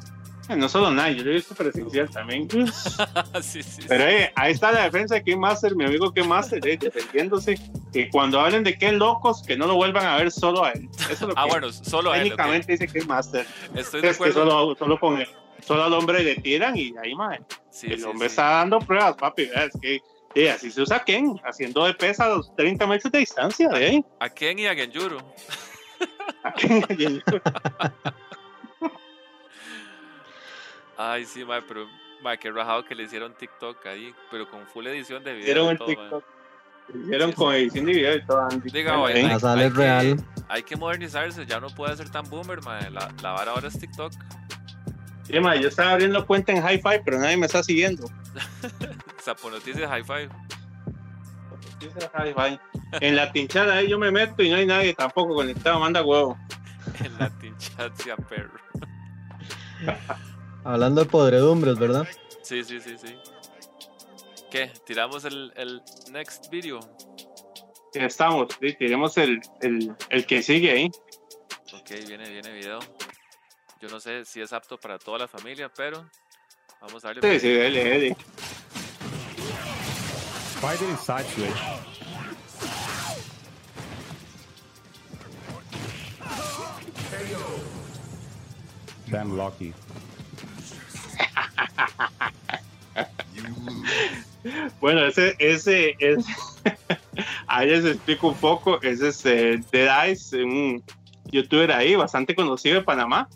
Eh, 0.48 0.56
no 0.56 0.68
solo 0.68 0.88
online, 0.88 1.14
yo 1.16 1.24
lo 1.24 1.30
he 1.30 1.34
visto 1.34 1.54
presencial 1.54 2.10
también. 2.10 2.48
sí, 3.42 3.62
sí, 3.62 3.62
sí. 3.62 3.82
Pero 3.86 4.04
eh, 4.04 4.32
ahí 4.34 4.52
está 4.52 4.72
la 4.72 4.82
defensa 4.84 5.14
de 5.14 5.22
Ken 5.22 5.38
Master, 5.38 5.74
mi 5.76 5.84
amigo 5.84 6.12
Ken 6.12 6.28
Master, 6.28 6.60
eh, 6.66 6.76
defendiéndose. 6.76 7.58
Que 7.92 8.08
cuando 8.10 8.40
hablen 8.40 8.64
de 8.64 8.76
Ken 8.76 8.98
locos, 8.98 9.42
que 9.46 9.56
no 9.56 9.66
lo 9.66 9.74
vuelvan 9.76 10.06
a 10.06 10.16
ver 10.16 10.30
solo 10.32 10.64
a 10.64 10.72
él. 10.72 10.88
Eso 11.10 11.12
es 11.12 11.20
lo 11.22 11.34
Ah, 11.36 11.44
que 11.44 11.50
bueno, 11.50 11.72
solo 11.72 12.10
a 12.10 12.16
él. 12.16 12.24
técnicamente 12.24 12.72
dice 12.72 12.88
Ken 12.88 13.06
Master. 13.06 13.46
Estoy 13.74 14.00
de 14.00 14.08
Es 14.08 14.16
que 14.18 14.24
acuerdo. 14.24 14.50
solo, 14.50 14.76
solo 14.76 14.98
con 14.98 15.20
él. 15.20 15.28
Solo 15.64 15.84
al 15.84 15.92
hombre 15.92 16.24
le 16.24 16.34
tiran 16.36 16.76
y 16.76 16.92
ahí, 17.02 17.14
más 17.14 17.38
Sí, 17.70 17.86
el 17.92 18.04
hombre 18.04 18.26
está 18.26 18.44
dando 18.50 18.80
pruebas, 18.80 19.14
papi. 19.14 19.42
Es 19.54 19.70
que 19.80 20.00
eh, 20.34 20.50
así 20.50 20.70
se 20.72 20.80
usa 20.82 21.04
Ken, 21.04 21.38
haciendo 21.44 21.84
de 21.84 21.94
pesa 21.94 22.24
a 22.24 22.30
los 22.30 22.54
30 22.56 22.86
metros 22.86 23.12
de 23.12 23.18
distancia 23.20 23.68
de 23.68 23.84
ahí. 23.86 24.04
A 24.18 24.28
Ken 24.28 24.58
y 24.58 24.66
a 24.66 24.74
Genjuro. 24.74 25.18
Ay, 30.96 31.24
sí, 31.24 31.44
mae, 31.44 31.62
pero 31.62 31.86
mae, 32.22 32.38
qué 32.38 32.50
rajado 32.50 32.84
que 32.84 32.94
le 32.94 33.04
hicieron 33.04 33.34
TikTok 33.34 33.84
ahí, 33.86 34.14
pero 34.30 34.48
con 34.50 34.66
full 34.66 34.86
edición 34.86 35.22
de 35.24 35.32
video. 35.32 35.42
Hicieron 35.44 35.68
el 35.70 35.78
todo, 35.78 35.86
mae. 35.88 35.96
TikTok. 35.96 36.24
Hicieron 37.04 37.30
Sí, 37.30 37.36
con 37.36 37.54
edición 37.54 37.86
de 37.86 37.92
video 37.92 38.14
y 38.16 38.26
todo. 38.26 38.48
Diga, 38.64 39.06
ahí. 39.06 39.22
La 39.22 39.52
hay- 39.54 39.60
es 39.66 39.72
que- 39.72 39.78
real. 39.78 40.16
Hay 40.48 40.62
que 40.64 40.76
modernizarse, 40.76 41.46
ya 41.46 41.60
no 41.60 41.68
puede 41.68 41.96
ser 41.96 42.10
tan 42.10 42.28
boomer, 42.28 42.60
mae. 42.62 42.90
La, 42.90 43.08
la 43.22 43.30
vara 43.32 43.52
ahora 43.52 43.68
es 43.68 43.78
TikTok. 43.78 44.12
Sí, 45.24 45.38
ma, 45.40 45.56
yo 45.56 45.68
estaba 45.68 45.92
abriendo 45.92 46.26
cuenta 46.26 46.52
en 46.52 46.58
Hi-Fi, 46.58 47.00
pero 47.04 47.18
nadie 47.18 47.36
me 47.36 47.46
está 47.46 47.62
siguiendo. 47.62 48.04
Sapo 49.22 49.50
Noticias 49.50 49.90
Hi-Fi. 49.90 50.28
En 53.00 53.16
la 53.16 53.32
tinchada 53.32 53.74
ahí 53.76 53.88
yo 53.88 53.98
me 53.98 54.10
meto 54.10 54.42
y 54.42 54.50
no 54.50 54.56
hay 54.56 54.66
nadie 54.66 54.94
tampoco 54.94 55.34
conectado, 55.34 55.78
manda 55.80 56.02
huevo. 56.02 56.36
En 57.04 57.16
Latin 57.18 57.56
Chat, 57.58 57.94
sea 57.96 58.16
perro. 58.16 58.50
Hablando 60.64 61.02
de 61.02 61.10
podredumbres, 61.10 61.78
¿verdad? 61.78 62.06
Sí, 62.42 62.62
sí, 62.62 62.80
sí, 62.80 62.96
sí. 62.96 63.16
¿Qué? 64.50 64.72
¿Tiramos 64.86 65.24
el, 65.24 65.52
el 65.56 65.82
next 66.10 66.50
video? 66.50 66.78
Ya 67.94 68.06
estamos, 68.06 68.48
sí, 68.60 68.72
tiremos 68.74 69.16
el, 69.18 69.40
el, 69.60 69.94
el 70.08 70.26
que 70.26 70.42
sigue 70.42 70.70
ahí. 70.70 70.90
Ok, 71.72 71.90
viene, 72.06 72.30
viene 72.30 72.52
video. 72.52 72.78
Yo 73.80 73.88
no 73.88 73.98
sé 73.98 74.24
si 74.24 74.40
es 74.40 74.52
apto 74.52 74.78
para 74.78 74.98
toda 74.98 75.18
la 75.18 75.28
familia, 75.28 75.70
pero 75.74 76.08
vamos 76.80 77.04
a 77.04 77.08
darle. 77.08 77.22
Sí, 77.22 77.40
sí, 77.40 77.48
dele, 77.48 77.84
dele. 77.84 78.16
Spider 80.54 80.88
Inside 80.90 81.24
Switch. 81.34 81.56
Damn 89.10 89.36
lucky. 89.36 89.74
Bueno, 94.80 95.04
ese, 95.06 95.36
ese, 95.38 95.94
es 95.98 96.24
ahí 97.46 97.68
les 97.68 97.84
explico 97.84 98.28
un 98.28 98.34
poco. 98.34 98.80
Ese 98.82 99.08
es 99.08 99.26
eh, 99.26 99.62
Dead 99.70 100.06
Eyes, 100.06 100.32
un 100.32 100.82
youtuber 101.30 101.72
ahí 101.72 101.94
bastante 101.94 102.34
conocido 102.34 102.76
de 102.76 102.82
Panamá. 102.82 103.28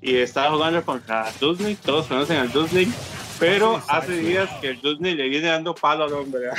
Y 0.00 0.16
estaba 0.16 0.50
jugando 0.50 0.82
contra 0.82 1.30
Disney, 1.40 1.74
todos 1.74 2.06
conocen 2.06 2.38
al 2.38 2.52
Disney. 2.52 2.90
Pero 3.38 3.82
hace 3.88 4.18
días 4.18 4.50
que 4.60 4.68
el 4.68 4.80
Disney 4.82 5.14
le 5.14 5.28
viene 5.28 5.48
dando 5.48 5.74
palo 5.74 6.04
al 6.04 6.12
hombre. 6.12 6.50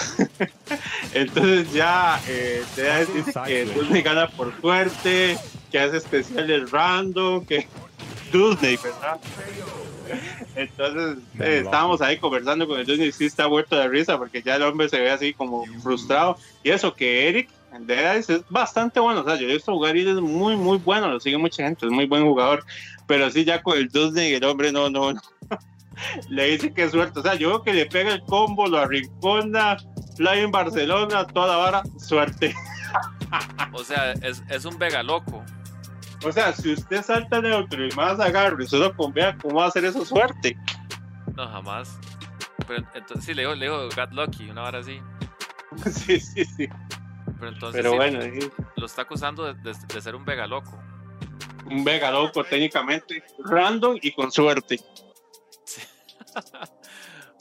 Entonces 1.14 1.72
ya 1.72 2.20
eh, 2.28 2.64
Dead 2.76 2.98
Eyes 2.98 3.14
dice 3.14 3.40
que 3.46 3.66
Disney 3.66 4.02
gana 4.02 4.28
por 4.28 4.60
suerte, 4.62 5.38
que 5.72 5.80
hace 5.80 5.98
especiales 5.98 6.72
random, 6.72 7.46
que 7.46 7.68
Disney, 8.34 8.78
¿verdad? 8.78 9.20
Entonces 10.56 11.18
eh, 11.40 11.62
estábamos 11.64 12.02
ahí 12.02 12.18
conversando 12.18 12.68
con 12.68 12.80
el 12.80 12.86
Disney 12.86 13.10
y 13.10 13.12
sí 13.12 13.26
está 13.26 13.48
muerto 13.48 13.76
de 13.76 13.88
risa 13.88 14.18
porque 14.18 14.42
ya 14.42 14.56
el 14.56 14.64
hombre 14.64 14.90
se 14.90 15.00
ve 15.00 15.12
así 15.12 15.34
como 15.34 15.66
frustrado. 15.82 16.38
Y 16.64 16.72
eso 16.72 16.94
que 16.94 17.30
Eric 17.30 17.50
Eyes 17.88 18.30
es 18.30 18.42
bastante 18.50 19.00
bueno. 19.00 19.22
O 19.22 19.24
sea, 19.24 19.36
yo 19.36 19.48
he 19.48 19.54
visto 19.54 19.74
jugar 19.74 19.96
y 19.96 20.08
es 20.08 20.16
muy, 20.16 20.56
muy 20.56 20.78
bueno. 20.78 21.10
Lo 21.10 21.20
sigue 21.20 21.38
mucha 21.38 21.64
gente, 21.64 21.86
es 21.86 21.92
muy 21.92 22.06
buen 22.06 22.24
jugador. 22.24 22.66
Pero 23.08 23.30
sí, 23.30 23.46
ya 23.46 23.62
con 23.62 23.78
el 23.78 23.90
Disney 23.90 24.34
el 24.34 24.44
hombre 24.44 24.72
no, 24.72 24.90
no, 24.90 25.14
no. 25.14 25.22
le 26.30 26.52
dice 26.52 26.74
que 26.74 26.90
suerte. 26.90 27.20
O 27.20 27.24
sea, 27.24 27.36
yo 27.36 27.50
creo 27.50 27.64
que 27.64 27.74
le 27.74 27.86
pega 27.86 28.14
el 28.14 28.22
combo, 28.22 28.68
lo 28.68 28.78
arrincona, 28.78 29.78
fly 30.16 30.40
en 30.40 30.52
Barcelona, 30.52 31.26
toda 31.28 31.48
la 31.48 31.58
vara, 31.58 31.84
suerte. 31.98 32.54
O 33.74 33.84
sea, 33.84 34.12
es, 34.14 34.44
es 34.50 34.66
un 34.66 34.78
vega 34.78 35.04
loco. 35.04 35.44
O 36.24 36.32
sea, 36.32 36.54
si 36.54 36.74
usted 36.74 37.04
salta 37.04 37.42
neutro 37.42 37.86
y 37.86 37.92
más 37.96 38.20
agarre 38.20 38.64
y 38.64 38.68
solo 38.68 38.96
con 38.96 39.12
vea 39.12 39.36
cómo 39.38 39.56
va 39.56 39.66
a 39.66 39.68
hacer 39.70 39.86
eso 39.86 40.06
suerte. 40.06 40.56
No, 41.36 41.48
jamás. 41.48 41.98
Pero 42.68 42.86
entonces 42.94 43.26
sí, 43.26 43.34
le 43.34 43.42
digo, 43.44 43.56
le 43.56 43.66
digo 43.66 43.90
Got 43.96 44.12
Lucky, 44.12 44.50
una 44.50 44.64
hora 44.64 44.80
así. 44.80 45.00
sí, 45.92 46.20
sí, 46.20 46.46
sí. 46.46 46.68
Pero 47.40 47.50
entonces 47.54 47.80
Pero 47.82 47.92
sí, 47.92 47.98
bueno, 47.98 48.22
sí, 48.22 48.52
lo 48.76 48.86
está 48.86 49.02
acusando 49.04 49.46
de, 49.46 49.54
de- 49.62 49.78
de 49.94 50.02
ser 50.02 50.16
un 50.16 50.24
vega 50.26 50.46
loco. 50.46 50.78
un 51.66 51.84
Vega 51.84 52.12
loco 52.12 52.44
técnicamente, 52.44 53.24
random 53.40 53.98
y 54.02 54.12
con 54.12 54.32
suerte. 54.32 54.80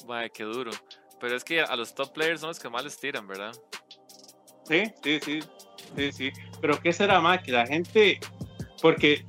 Vaya, 0.06 0.28
qué 0.34 0.44
duro. 0.44 0.70
Pero 1.20 1.36
es 1.36 1.44
que 1.44 1.60
a 1.60 1.76
los 1.76 1.94
top 1.94 2.12
players 2.14 2.40
son 2.40 2.48
los 2.48 2.58
que 2.58 2.70
más 2.70 2.82
les 2.82 2.98
tiran, 2.98 3.26
¿verdad? 3.26 3.52
Sí, 4.64 4.84
sí, 5.02 5.20
sí, 5.20 5.40
sí, 5.96 6.12
sí. 6.12 6.32
Pero 6.60 6.80
¿qué 6.80 6.92
será 6.92 7.20
más? 7.20 7.42
Que 7.42 7.52
la 7.52 7.66
gente, 7.66 8.18
porque 8.80 9.24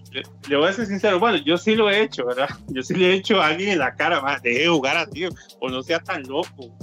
le, 0.48 0.56
voy 0.56 0.68
a 0.68 0.74
ser 0.74 0.86
sincero, 0.86 1.20
bueno, 1.20 1.38
yo 1.38 1.58
sí 1.58 1.76
lo 1.76 1.90
he 1.90 2.02
hecho, 2.02 2.26
¿verdad? 2.26 2.50
Yo 2.70 2.82
sí 2.82 2.96
le 2.96 3.12
he 3.12 3.14
hecho 3.16 3.42
a 3.42 3.48
alguien 3.48 3.72
en 3.72 3.80
la 3.80 3.96
cara, 3.96 4.22
más, 4.22 4.42
deje 4.42 4.62
de 4.62 4.68
jugar 4.68 4.98
así, 4.98 5.26
o 5.60 5.70
no 5.70 5.84
sea 5.84 6.00
tan 6.00 6.24
loco, 6.24 6.76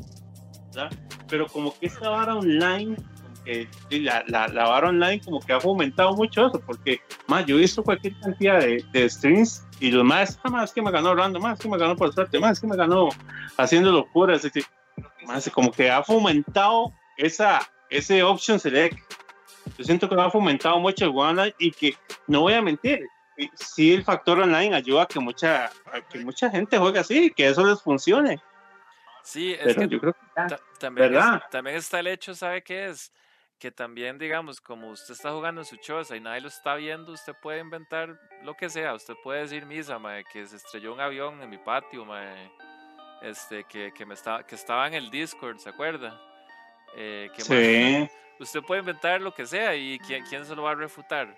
¿verdad? 0.75 0.91
Pero 1.29 1.47
como 1.47 1.79
que 1.79 1.87
esta 1.87 2.09
vara 2.11 2.37
online, 2.37 2.97
la, 3.91 4.25
la, 4.29 4.49
la 4.49 4.65
vara 4.65 4.89
online 4.89 5.21
como 5.21 5.41
que 5.41 5.53
ha 5.53 5.61
fomentado 5.61 6.15
mucho 6.15 6.47
eso, 6.47 6.61
porque 6.61 7.01
más 7.27 7.47
yo 7.47 7.57
he 7.57 7.61
visto 7.61 7.83
cualquier 7.83 8.19
cantidad 8.21 8.61
de, 8.61 8.85
de 8.93 9.09
streams 9.09 9.65
y 9.81 9.91
los 9.91 10.05
más, 10.05 10.39
ah, 10.43 10.51
más 10.51 10.73
que 10.73 10.83
me 10.83 10.91
ganó 10.91 11.15
random, 11.15 11.43
más 11.43 11.59
que 11.59 11.69
me 11.69 11.79
ganó 11.79 11.97
por 11.97 12.13
suerte, 12.13 12.39
más 12.39 12.61
que 12.61 12.67
me 12.67 12.77
ganó 12.77 13.09
haciendo 13.57 13.93
locuras, 13.93 14.45
así, 14.45 14.63
más 15.27 15.49
como 15.51 15.71
que 15.71 15.91
ha 15.91 16.03
fomentado 16.03 16.93
esa, 17.17 17.61
ese 17.91 18.23
option 18.23 18.59
select. 18.59 18.99
Yo 19.79 19.85
siento 19.85 20.09
que 20.09 20.15
lo 20.17 20.23
ha 20.23 20.31
fomentado 20.31 20.79
mucho 20.81 21.05
el 21.05 21.13
Online 21.15 21.55
y 21.59 21.71
que 21.71 21.97
no 22.27 22.41
voy 22.43 22.55
a 22.55 22.61
mentir. 22.63 23.07
Sí, 23.55 23.95
el 23.95 24.03
factor 24.03 24.41
online 24.41 24.75
ayuda 24.75 25.05
a 25.05 25.07
que 25.07 25.21
mucha, 25.21 25.67
a 25.67 26.01
que 26.11 26.19
mucha 26.19 26.51
gente 26.51 26.77
juegue 26.77 26.99
así 26.99 27.31
que 27.31 27.47
eso 27.47 27.65
les 27.65 27.81
funcione. 27.81 28.43
Sí, 29.23 29.53
es 29.53 29.61
Pero 29.63 29.81
que 29.83 29.89
yo 29.89 30.01
creo 30.01 30.13
que 30.15 30.27
ya. 30.37 30.47
ta- 30.49 30.61
también, 30.81 31.15
es- 31.15 31.51
también 31.51 31.77
está 31.77 32.01
el 32.01 32.09
hecho, 32.09 32.35
¿sabe 32.35 32.63
qué 32.63 32.87
es? 32.87 33.13
Que 33.61 33.71
también, 33.71 34.19
digamos, 34.19 34.61
como 34.61 34.91
usted 34.91 35.15
está 35.15 35.31
jugando 35.31 35.61
en 35.61 35.65
su 35.65 35.77
choza 35.77 36.17
y 36.17 36.21
nadie 36.21 36.41
lo 36.41 36.49
está 36.49 36.75
viendo, 36.75 37.13
usted 37.13 37.35
puede 37.41 37.61
inventar 37.61 38.19
lo 38.43 38.55
que 38.55 38.69
sea. 38.69 38.95
Usted 38.95 39.15
puede 39.23 39.43
decir 39.43 39.67
misa, 39.67 40.01
mae, 40.01 40.25
que 40.25 40.45
se 40.47 40.57
estrelló 40.57 40.93
un 40.93 41.01
avión 41.01 41.41
en 41.41 41.51
mi 41.51 41.59
patio, 41.59 42.05
este, 43.23 43.65
que, 43.65 43.93
que, 43.93 44.05
me 44.07 44.15
estaba, 44.15 44.45
que 44.45 44.57
estaba 44.57 44.87
en 44.89 44.95
el 44.95 45.11
Discord, 45.11 45.59
¿se 45.59 45.69
acuerda? 45.69 46.21
Eh, 46.97 47.31
que 47.35 47.43
Sí, 47.43 48.09
usted 48.41 48.61
puede 48.63 48.81
inventar 48.81 49.21
lo 49.21 49.33
que 49.35 49.47
sea 49.47 49.75
y 49.77 49.99
¿quién, 50.01 50.25
quién 50.27 50.45
se 50.45 50.55
lo 50.57 50.63
va 50.63 50.73
a 50.73 50.75
refutar? 50.75 51.35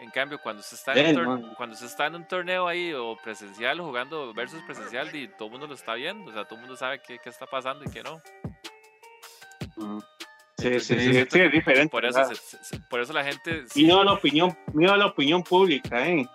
En 0.00 0.10
cambio, 0.10 0.38
cuando 0.42 0.60
usted 0.60 0.76
está 0.78 0.94
en, 0.94 1.18
Eh, 1.18 1.20
un, 1.20 1.40
no. 1.42 1.54
cuando 1.56 1.74
usted 1.74 1.86
está 1.86 2.06
en 2.06 2.14
un 2.14 2.26
torneo 2.26 2.66
ahí 2.66 2.92
o 2.94 3.16
presencial 3.22 3.80
jugando 3.80 4.32
versus 4.32 4.62
presencial 4.62 5.14
y 5.14 5.28
todo 5.28 5.46
el 5.46 5.50
mundo 5.52 5.66
lo 5.66 5.74
está 5.74 5.94
viendo, 5.94 6.30
o 6.30 6.32
sea, 6.32 6.44
todo 6.44 6.54
el 6.54 6.60
mundo 6.62 6.76
sabe 6.76 7.00
qué, 7.06 7.18
qué 7.18 7.28
está 7.28 7.44
pasando 7.46 7.84
y 7.84 7.90
qué 7.90 8.02
no. 8.02 8.20
sí, 10.56 10.80
sí, 10.80 10.80
sí, 10.80 10.94
Entonces, 10.94 11.28
sí, 11.30 11.40
es 11.40 11.52
diferente. 11.52 11.90
Por 11.90 12.04
eso, 12.04 12.24
se- 12.24 12.34
se- 12.34 12.64
se- 12.64 12.78
por 12.88 13.00
eso 13.00 13.12
la 13.12 13.24
gente, 13.24 13.64
Y 13.74 13.84
no 13.86 14.02
la 14.04 14.12
opinión, 14.12 14.56
miedo 14.72 14.92
a 14.92 14.96
la 14.96 15.06
opinión 15.06 15.42
pública, 15.42 16.06
¿eh? 16.08 16.26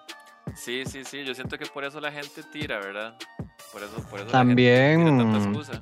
sí, 0.56 0.84
sí, 0.86 1.04
sí, 1.04 1.24
yo 1.24 1.34
siento 1.34 1.58
que 1.58 1.66
por 1.66 1.84
eso 1.86 2.00
la 2.00 2.12
gente 2.12 2.44
tira, 2.52 2.78
¿verdad? 2.80 3.18
Por 3.72 3.82
eso, 3.84 3.96
por 3.96 4.04
eso 4.04 4.12
la 4.14 4.20
gente 4.20 4.32
También 4.32 5.04
tiene 5.06 5.24
tanta 5.24 5.38
excusa. 5.40 5.82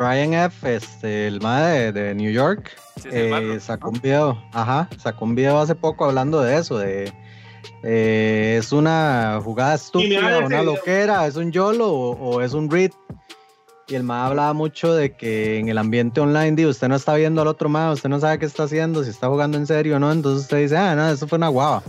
Brian 0.00 0.32
F., 0.32 0.74
este, 0.74 1.26
el 1.26 1.42
MAE 1.42 1.92
de, 1.92 1.92
de 1.92 2.14
New 2.14 2.32
York, 2.32 2.70
Sí, 3.02 3.10
eh, 3.12 3.58
sacó 3.60 3.90
un 3.90 4.00
video, 4.00 4.42
ajá, 4.52 4.88
sacó 4.98 5.26
un 5.26 5.34
video 5.34 5.58
hace 5.58 5.74
poco 5.74 6.06
hablando 6.06 6.40
de 6.40 6.56
eso, 6.56 6.78
de 6.78 7.12
eh, 7.82 8.56
es 8.58 8.72
una 8.72 9.40
jugada 9.44 9.74
estúpida, 9.74 10.38
una 10.38 10.62
loquera, 10.62 11.26
es 11.26 11.36
un 11.36 11.52
YOLO 11.52 11.86
o, 11.86 12.10
o 12.12 12.40
es 12.40 12.54
un 12.54 12.70
read. 12.70 12.92
Y 13.88 13.94
el 13.94 14.04
MAE 14.04 14.28
hablaba 14.28 14.52
mucho 14.54 14.94
de 14.94 15.16
que 15.16 15.58
en 15.58 15.68
el 15.68 15.76
ambiente 15.76 16.20
online, 16.20 16.52
digo, 16.52 16.70
usted 16.70 16.88
no 16.88 16.96
está 16.96 17.14
viendo 17.16 17.42
al 17.42 17.48
otro 17.48 17.68
MAE, 17.68 17.92
usted 17.92 18.08
no 18.08 18.20
sabe 18.20 18.38
qué 18.38 18.46
está 18.46 18.62
haciendo, 18.62 19.04
si 19.04 19.10
está 19.10 19.28
jugando 19.28 19.58
en 19.58 19.66
serio 19.66 19.96
o 19.96 19.98
no, 19.98 20.10
entonces 20.12 20.44
usted 20.44 20.62
dice, 20.62 20.78
ah, 20.78 20.94
no, 20.94 21.10
eso 21.10 21.28
fue 21.28 21.36
una 21.36 21.48
guava. 21.48 21.82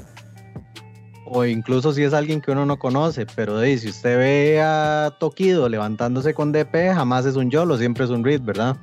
O 1.33 1.45
incluso 1.45 1.93
si 1.93 2.03
es 2.03 2.13
alguien 2.13 2.41
que 2.41 2.51
uno 2.51 2.65
no 2.65 2.77
conoce, 2.77 3.25
pero 3.35 3.57
ahí, 3.59 3.77
si 3.77 3.87
usted 3.89 4.17
ve 4.17 4.61
a 4.61 5.15
Tokido 5.17 5.69
levantándose 5.69 6.33
con 6.33 6.51
DP, 6.51 6.93
jamás 6.93 7.25
es 7.25 7.37
un 7.37 7.49
YOLO, 7.49 7.77
siempre 7.77 8.03
es 8.03 8.09
un 8.09 8.21
read, 8.23 8.41
¿verdad? 8.41 8.75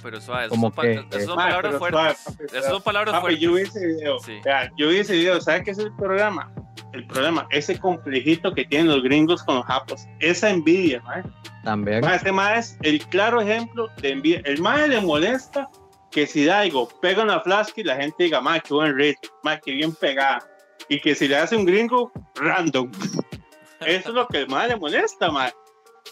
Pero 0.00 0.20
suave, 0.20 0.48
como 0.48 0.72
son, 0.72 0.84
que- 0.84 1.04
esas 1.10 1.24
son 1.24 1.36
palabras 1.36 1.72
pero 1.72 1.78
fuertes. 1.78 2.18
suave, 2.22 2.36
papi, 2.46 2.56
Esas 2.58 2.70
son 2.70 2.82
palabras 2.82 3.14
Papi, 3.20 3.38
yo 3.38 3.54
vi 3.54 3.64
fuertes. 3.64 3.76
ese 3.76 3.86
video. 3.88 4.18
Sí. 4.20 4.40
Vea, 4.44 4.70
yo 4.76 4.88
vi 4.90 4.98
ese 4.98 5.14
video. 5.14 5.40
¿Sabe 5.40 5.64
qué 5.64 5.70
es 5.72 5.78
el 5.78 5.92
programa? 5.96 6.52
El 6.92 7.06
problema, 7.08 7.48
ese 7.50 7.76
complejito 7.80 8.54
que 8.54 8.64
tienen 8.66 8.86
los 8.88 9.02
gringos 9.02 9.42
con 9.42 9.56
los 9.56 9.64
japos. 9.64 10.06
Esa 10.20 10.50
envidia, 10.50 11.02
mae. 11.02 11.24
También. 11.64 12.02
Mae, 12.02 12.16
Ese 12.16 12.30
mae 12.30 12.58
es 12.60 12.76
el 12.82 13.00
claro 13.08 13.40
ejemplo 13.40 13.88
de 14.00 14.10
envidia. 14.10 14.42
El 14.44 14.60
mae 14.60 14.86
le 14.86 15.00
molesta 15.00 15.68
que 16.12 16.26
si 16.28 16.44
Daigo 16.44 16.86
pega 17.00 17.24
una 17.24 17.40
flash 17.40 17.70
y 17.74 17.82
la 17.82 17.96
gente 17.96 18.22
diga, 18.24 18.40
mae, 18.40 18.60
qué 18.60 18.74
buen 18.74 18.94
ritmo, 18.94 19.30
mae, 19.42 19.58
qué 19.64 19.72
bien 19.72 19.92
pegada. 19.92 20.38
Y 20.88 21.00
que 21.00 21.14
si 21.14 21.28
le 21.28 21.36
hace 21.36 21.56
un 21.56 21.64
gringo, 21.64 22.12
random. 22.36 22.90
Eso 23.80 24.08
es 24.08 24.14
lo 24.14 24.26
que 24.28 24.38
el 24.38 24.48
mae 24.48 24.68
le 24.68 24.76
molesta, 24.76 25.30
mae. 25.30 25.52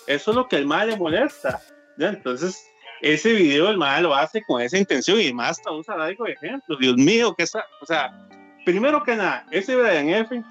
Eso 0.07 0.31
es 0.31 0.37
lo 0.37 0.49
que 0.49 0.57
el 0.57 0.67
mae 0.67 0.87
le 0.87 0.97
molesta. 0.97 1.61
¿ya? 1.99 2.09
Entonces, 2.09 2.67
ese 3.03 3.33
video 3.33 3.69
el 3.69 3.77
mae 3.77 4.03
lo 4.03 4.15
hace 4.15 4.43
con 4.43 4.63
esa 4.63 4.79
intención 4.79 5.21
y 5.21 5.33
más 5.33 5.59
hasta 5.59 5.73
usa 5.73 5.97
Daigo 5.97 6.25
de 6.25 6.33
ejemplo. 6.33 6.77
Dios 6.77 6.97
mío, 6.97 7.35
que 7.35 7.43
está, 7.43 7.65
o 7.81 7.87
sea, 7.87 8.13
primero 8.65 9.03
que 9.03 9.17
nada, 9.17 9.45
ese 9.51 9.77
Brian 9.77 10.09
F. 10.09 10.43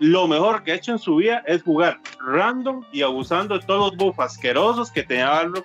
Lo 0.00 0.28
mejor 0.28 0.62
que 0.62 0.72
ha 0.72 0.74
hecho 0.76 0.92
en 0.92 0.98
su 0.98 1.16
vida 1.16 1.42
es 1.46 1.62
jugar 1.62 2.00
random 2.20 2.84
y 2.92 3.02
abusando 3.02 3.58
de 3.58 3.66
todos 3.66 3.90
los 3.90 3.96
buffs 3.96 4.20
asquerosos 4.20 4.92
que 4.92 5.02
tenía 5.02 5.28
Balrog 5.28 5.64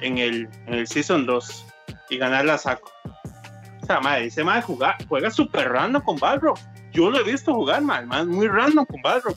en 0.00 0.18
el, 0.18 0.48
en 0.66 0.74
el 0.74 0.86
Season 0.86 1.24
2 1.24 1.66
y 2.10 2.18
ganar 2.18 2.44
la 2.44 2.58
saco. 2.58 2.90
O 3.80 3.86
sea, 3.86 4.00
madre, 4.00 4.26
ese 4.26 4.42
madre 4.42 4.62
juega, 4.62 4.96
juega 5.08 5.30
super 5.30 5.70
random 5.70 6.02
con 6.02 6.16
Balrog. 6.16 6.58
Yo 6.98 7.12
lo 7.12 7.20
he 7.20 7.22
visto 7.22 7.54
jugar, 7.54 7.80
madre, 7.80 8.06
madre, 8.06 8.24
muy 8.24 8.48
random 8.48 8.84
con 8.84 9.00
Balrog. 9.02 9.36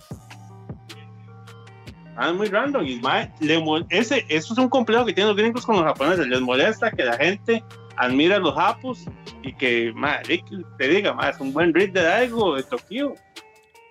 Ah, 2.15 2.33
muy 2.33 2.47
random. 2.47 2.83
Y 2.87 2.99
madre, 2.99 3.31
le 3.39 3.63
ese, 3.91 4.25
eso 4.29 4.53
es 4.53 4.59
un 4.59 4.67
complejo 4.67 5.05
que 5.05 5.13
tienen 5.13 5.27
los 5.27 5.37
gringos 5.37 5.63
con 5.63 5.75
los 5.75 5.85
japoneses. 5.85 6.25
Les 6.25 6.41
molesta 6.41 6.89
que 6.89 7.03
la 7.03 7.17
gente 7.17 7.63
admira 7.97 8.37
a 8.37 8.39
los 8.39 8.55
japos 8.55 9.05
y 9.43 9.53
que, 9.53 9.93
que 10.27 10.43
te 10.79 10.87
diga, 10.87 11.13
madre, 11.13 11.33
es 11.35 11.39
un 11.39 11.53
buen 11.53 11.71
read 11.71 11.91
de 11.91 12.01
Daigo, 12.01 12.55
de 12.55 12.63
Tokio. 12.63 13.13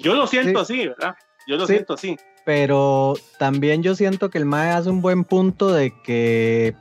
Yo 0.00 0.16
lo 0.16 0.26
siento 0.26 0.58
así, 0.58 0.88
¿verdad? 0.88 1.14
Yo 1.46 1.56
lo 1.56 1.64
Sí. 1.68 1.74
siento 1.74 1.94
así. 1.94 2.16
Pero 2.44 3.14
también 3.38 3.84
yo 3.84 3.94
siento 3.94 4.30
que 4.30 4.38
el 4.38 4.46
MAE 4.46 4.70
hace 4.72 4.90
un 4.90 5.00
buen 5.00 5.22
punto 5.22 5.72
de 5.72 5.92
que 6.02 6.74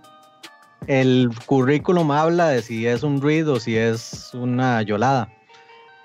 el 0.87 1.29
currículum 1.45 2.09
habla 2.09 2.47
de 2.49 2.63
si 2.63 2.87
es 2.87 3.03
un 3.03 3.21
read 3.21 3.47
o 3.47 3.59
si 3.59 3.77
es 3.77 4.31
una 4.33 4.81
yolada. 4.81 5.29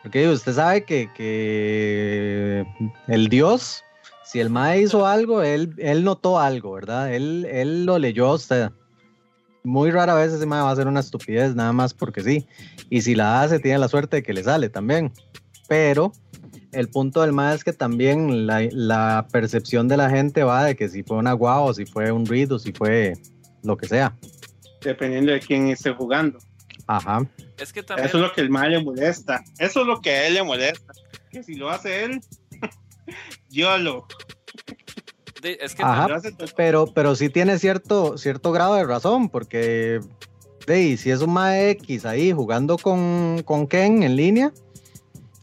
Porque 0.04 0.28
usted 0.28 0.52
sabe 0.52 0.84
que, 0.84 1.08
que 1.14 2.66
el 3.08 3.28
dios, 3.28 3.82
si 4.22 4.38
el 4.38 4.50
MAE 4.50 4.82
hizo 4.82 5.06
algo, 5.06 5.42
él, 5.42 5.74
él 5.78 6.04
notó 6.04 6.38
algo, 6.38 6.72
¿verdad? 6.72 7.14
Él, 7.14 7.46
él 7.50 7.86
lo 7.86 7.98
leyó 7.98 8.26
a 8.26 8.34
usted. 8.34 8.70
Muy 9.62 9.90
rara 9.90 10.12
vez 10.12 10.30
ese 10.30 10.44
MAE 10.44 10.60
va 10.60 10.68
a 10.68 10.72
hacer 10.74 10.88
una 10.88 11.00
estupidez, 11.00 11.54
nada 11.54 11.72
más 11.72 11.94
porque 11.94 12.20
sí. 12.20 12.46
Y 12.90 13.00
si 13.00 13.14
la 13.14 13.40
hace, 13.40 13.58
tiene 13.60 13.78
la 13.78 13.88
suerte 13.88 14.16
de 14.16 14.22
que 14.22 14.34
le 14.34 14.44
sale 14.44 14.68
también. 14.68 15.10
Pero 15.68 16.12
el 16.72 16.90
punto 16.90 17.22
del 17.22 17.32
MAE 17.32 17.54
es 17.54 17.64
que 17.64 17.72
también 17.72 18.46
la, 18.46 19.26
percepción 19.32 19.88
de 19.88 19.96
la 19.96 20.10
gente 20.10 20.44
va 20.44 20.64
de 20.64 20.76
que 20.76 20.90
si 20.90 21.02
fue 21.02 21.16
una 21.16 21.32
guau, 21.32 21.72
si 21.72 21.86
fue 21.86 22.12
un 22.12 22.26
read, 22.26 22.52
o 22.52 22.58
si 22.58 22.72
fue 22.72 23.14
lo 23.62 23.78
que 23.78 23.88
sea. 23.88 24.14
Dependiendo 24.82 25.32
de 25.32 25.40
quién 25.40 25.68
esté 25.68 25.94
jugando. 25.94 26.38
Ajá. 26.86 27.26
Es 27.58 27.72
que 27.72 27.82
también. 27.82 28.08
Eso 28.08 28.18
es 28.18 28.22
lo 28.24 28.32
que 28.32 28.40
el 28.40 28.50
mal 28.50 28.70
le 28.70 28.82
molesta. 28.82 29.42
Eso 29.58 29.80
es 29.82 29.86
lo 29.86 30.00
que 30.00 30.10
a 30.10 30.26
él 30.26 30.34
le 30.34 30.42
molesta. 30.42 30.92
Que 31.30 31.42
si 31.42 31.54
lo 31.54 31.70
hace 31.70 32.04
él, 32.04 32.20
yo 33.50 33.76
lo. 33.78 34.06
de- 35.42 35.58
es 35.60 35.74
que 35.74 35.82
Ajá. 35.82 36.08
lo 36.08 36.14
hace 36.16 36.32
todo- 36.32 36.48
Pero, 36.56 36.86
pero 36.94 37.14
sí 37.16 37.28
tiene 37.28 37.58
cierto, 37.58 38.16
cierto 38.18 38.52
grado 38.52 38.74
de 38.76 38.84
razón, 38.84 39.28
porque 39.28 40.00
de, 40.66 40.96
si 40.96 41.10
es 41.10 41.20
un 41.20 41.32
MAE 41.32 41.70
X 41.70 42.06
ahí 42.06 42.32
jugando 42.32 42.78
con, 42.78 43.42
con 43.44 43.66
Ken 43.66 44.02
en 44.02 44.16
línea, 44.16 44.52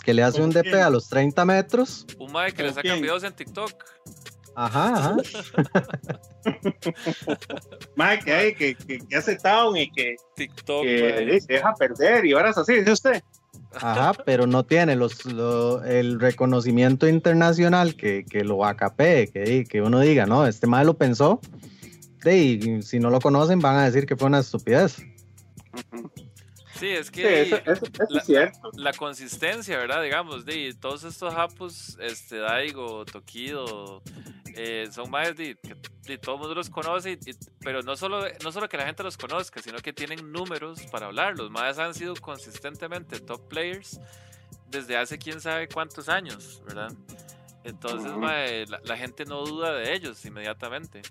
que 0.03 0.13
le 0.15 0.23
hace 0.23 0.39
¿Con 0.39 0.45
un 0.47 0.51
DP 0.53 0.63
quién? 0.63 0.77
a 0.83 0.89
los 0.89 1.07
30 1.09 1.45
metros, 1.45 2.07
un 2.17 2.31
mae 2.31 2.51
que 2.53 2.63
le 2.63 2.69
¿Con 2.69 2.75
sacan 2.75 2.91
quién? 2.93 3.01
videos 3.03 3.23
en 3.23 3.33
TikTok. 3.33 3.71
Ajá, 4.65 4.93
ajá, 4.95 5.15
Mae, 7.95 8.19
que, 8.19 8.33
hay, 8.33 8.55
que, 8.55 8.75
que, 8.75 8.99
que 8.99 9.35
town 9.35 9.77
y 9.77 9.89
que, 9.91 10.15
TikTok, 10.35 10.83
que 10.83 11.39
deja 11.47 11.73
perder 11.75 12.25
y 12.25 12.33
ahora 12.33 12.49
es 12.51 12.57
así, 12.57 12.75
dice 12.75 12.91
usted. 12.91 13.23
ajá, 13.75 14.13
pero 14.25 14.47
no 14.47 14.63
tiene 14.65 14.95
los, 14.95 15.25
lo- 15.25 15.83
el 15.83 16.19
reconocimiento 16.19 17.07
internacional 17.07 17.95
que, 17.95 18.25
que 18.29 18.43
lo 18.43 18.65
acapee, 18.65 19.27
que, 19.27 19.65
que 19.69 19.81
uno 19.81 19.99
diga, 19.99 20.25
no, 20.25 20.45
este 20.47 20.67
MAE 20.67 20.85
lo 20.85 20.97
pensó, 20.97 21.39
y 22.25 22.81
si 22.83 22.99
no 22.99 23.09
lo 23.09 23.19
conocen 23.19 23.59
van 23.59 23.77
a 23.77 23.85
decir 23.85 24.05
que 24.05 24.15
fue 24.15 24.27
una 24.27 24.39
estupidez. 24.39 24.97
Sí, 26.81 26.89
es 26.89 27.05
Sí, 27.07 27.11
que 27.13 27.41
eso, 27.43 27.55
eso- 27.57 27.85
eso 27.85 28.05
la- 28.09 28.19
es 28.19 28.25
cierto. 28.25 28.71
la 28.73 28.93
consistencia, 28.93 29.77
¿verdad? 29.77 30.01
Digamos, 30.03 30.43
de 30.45 30.73
todos 30.79 31.03
estos 31.03 31.33
hapus, 31.33 31.97
este, 32.01 32.37
Daigo, 32.39 33.05
Tokido, 33.05 34.01
eh, 34.55 34.89
son 34.91 35.09
más 35.09 35.35
de, 35.37 35.55
que 35.57 35.75
de 36.07 36.17
todo 36.17 36.35
el 36.35 36.39
mundo 36.41 36.55
los 36.55 36.69
conoce, 36.69 37.11
y- 37.11 37.29
y- 37.29 37.35
pero 37.59 37.81
no 37.83 37.95
solo, 37.95 38.25
no 38.43 38.51
solo 38.51 38.67
que 38.67 38.75
la 38.77 38.85
gente 38.85 39.03
los 39.03 39.15
conozca, 39.15 39.61
sino 39.61 39.77
que 39.79 39.93
tienen 39.93 40.31
números 40.31 40.81
para 40.91 41.05
hablar. 41.05 41.37
Los 41.37 41.49
más 41.51 41.77
han 41.79 41.93
sido 41.93 42.15
consistentemente 42.15 43.19
top 43.19 43.47
players 43.47 43.99
desde 44.67 44.97
hace 44.97 45.17
quién 45.17 45.39
sabe 45.39 45.67
cuántos 45.69 46.09
años, 46.09 46.61
¿verdad? 46.65 46.91
Entonces, 47.63 48.11
mae, 48.13 48.65
la, 48.65 48.81
la 48.83 48.97
gente 48.97 49.23
no 49.25 49.45
duda 49.45 49.73
de 49.75 49.93
ellos 49.93 50.25
inmediatamente. 50.25 51.01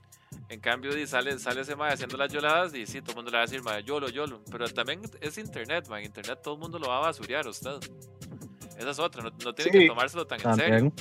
En 0.50 0.58
cambio, 0.58 0.92
di, 0.92 1.06
sale, 1.06 1.38
sale 1.38 1.60
ese 1.60 1.76
mae 1.76 1.92
haciendo 1.92 2.16
las 2.16 2.32
yoladas 2.32 2.74
y 2.74 2.84
sí, 2.84 3.00
todo 3.00 3.12
el 3.12 3.16
mundo 3.18 3.30
le 3.30 3.36
va 3.36 3.44
a 3.44 3.46
decir, 3.46 3.62
mae, 3.62 3.84
yolo, 3.84 4.08
yolo. 4.08 4.42
Pero 4.50 4.68
también 4.68 5.00
es 5.20 5.38
internet, 5.38 5.86
mae. 5.88 6.00
En 6.00 6.06
internet 6.06 6.40
todo 6.42 6.54
el 6.54 6.60
mundo 6.60 6.76
lo 6.76 6.88
va 6.88 6.96
a 6.96 7.00
basurear 7.02 7.46
a 7.46 7.50
usted. 7.50 7.78
Esa 8.76 8.90
es 8.90 8.98
otra, 8.98 9.22
no, 9.22 9.30
no 9.30 9.54
tiene 9.54 9.70
Sí, 9.70 9.78
que 9.78 9.86
tomárselo 9.86 10.26
tan 10.26 10.40
en 10.40 10.54
serio. 10.56 10.74
También. 10.74 10.94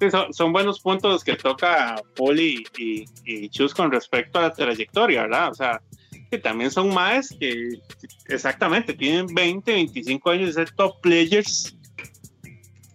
Sí, 0.00 0.10
son, 0.10 0.32
son 0.32 0.52
buenos 0.52 0.78
puntos 0.80 1.24
que 1.24 1.34
toca 1.34 1.96
Poli 2.14 2.64
y, 2.78 3.04
y 3.24 3.48
Chus 3.48 3.74
con 3.74 3.90
respecto 3.90 4.38
a 4.38 4.42
la 4.42 4.52
trayectoria, 4.52 5.22
¿verdad? 5.22 5.50
O 5.50 5.54
sea, 5.54 5.82
que 6.30 6.38
también 6.38 6.70
son 6.70 6.94
más 6.94 7.34
que 7.40 7.80
exactamente 8.26 8.94
tienen 8.94 9.26
20, 9.34 9.72
25 9.72 10.30
años 10.30 10.46
de 10.46 10.52
ser 10.52 10.70
top 10.76 11.00
players, 11.00 11.76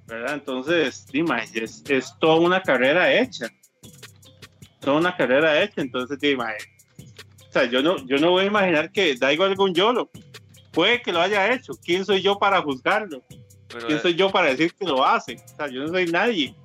¿verdad? 0.07 0.35
Entonces, 0.35 1.05
sí, 1.11 1.21
mae, 1.21 1.49
es, 1.53 1.83
es 1.89 2.13
toda 2.19 2.39
una 2.39 2.61
carrera 2.61 3.13
hecha. 3.13 3.49
Toda 4.79 4.97
una 4.97 5.15
carrera 5.15 5.61
hecha, 5.61 5.81
entonces, 5.81 6.17
O 6.21 7.51
sea, 7.51 7.65
yo 7.65 7.81
no, 7.81 7.97
yo 8.05 8.17
no 8.17 8.31
voy 8.31 8.43
a 8.45 8.47
imaginar 8.47 8.91
que 8.91 9.15
Daigo 9.15 9.43
algún 9.43 9.73
YOLO. 9.73 10.09
Puede 10.71 11.01
que 11.01 11.11
lo 11.11 11.19
haya 11.19 11.51
hecho. 11.53 11.73
¿Quién 11.83 12.05
soy 12.05 12.21
yo 12.21 12.37
para 12.37 12.61
juzgarlo? 12.61 13.21
Pero, 13.67 13.87
¿Quién 13.87 14.01
soy 14.01 14.15
yo 14.15 14.31
para 14.31 14.47
decir 14.49 14.73
que 14.73 14.85
lo 14.85 15.05
hace? 15.05 15.35
O 15.35 15.55
sea, 15.57 15.67
yo 15.67 15.81
no 15.81 15.89
soy 15.89 16.05
nadie. 16.07 16.55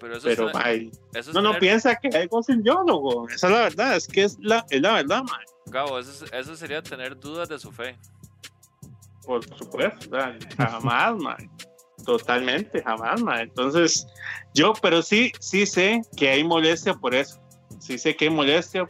pero 0.00 0.16
eso 0.16 0.26
Pero, 0.28 0.48
es, 0.48 0.54
mae, 0.54 0.90
eso 1.14 1.30
es 1.30 1.34
no, 1.34 1.42
no 1.42 1.58
piensa 1.58 1.96
que 1.96 2.08
algo 2.16 2.40
es 2.40 2.48
un 2.48 2.64
YOLO, 2.64 2.96
güey. 2.98 3.34
Esa 3.34 3.46
es 3.48 3.52
la 3.52 3.60
verdad. 3.60 3.96
Es 3.96 4.08
que 4.08 4.24
es 4.24 4.36
la, 4.40 4.64
es 4.70 4.80
la 4.80 4.94
verdad, 4.94 5.22
mae. 5.24 5.44
Gabo, 5.66 5.98
eso, 5.98 6.24
es- 6.24 6.32
eso 6.32 6.56
sería 6.56 6.82
tener 6.82 7.18
dudas 7.18 7.48
de 7.48 7.58
su 7.58 7.70
fe. 7.70 7.98
Por 9.26 9.44
supuesto, 9.58 10.16
jamás, 10.56 11.16
mae. 11.20 11.50
Totalmente, 12.04 12.82
jamás, 12.82 13.20
mae. 13.22 13.42
Entonces, 13.42 14.06
yo, 14.54 14.72
pero 14.80 15.02
sí, 15.02 15.32
sí 15.40 15.66
sé 15.66 16.00
que 16.16 16.30
hay 16.30 16.44
molestia 16.44 16.94
por 16.94 17.14
eso. 17.14 17.38
Sí 17.80 17.98
sé 17.98 18.16
que 18.16 18.26
hay 18.26 18.30
molestia 18.30 18.86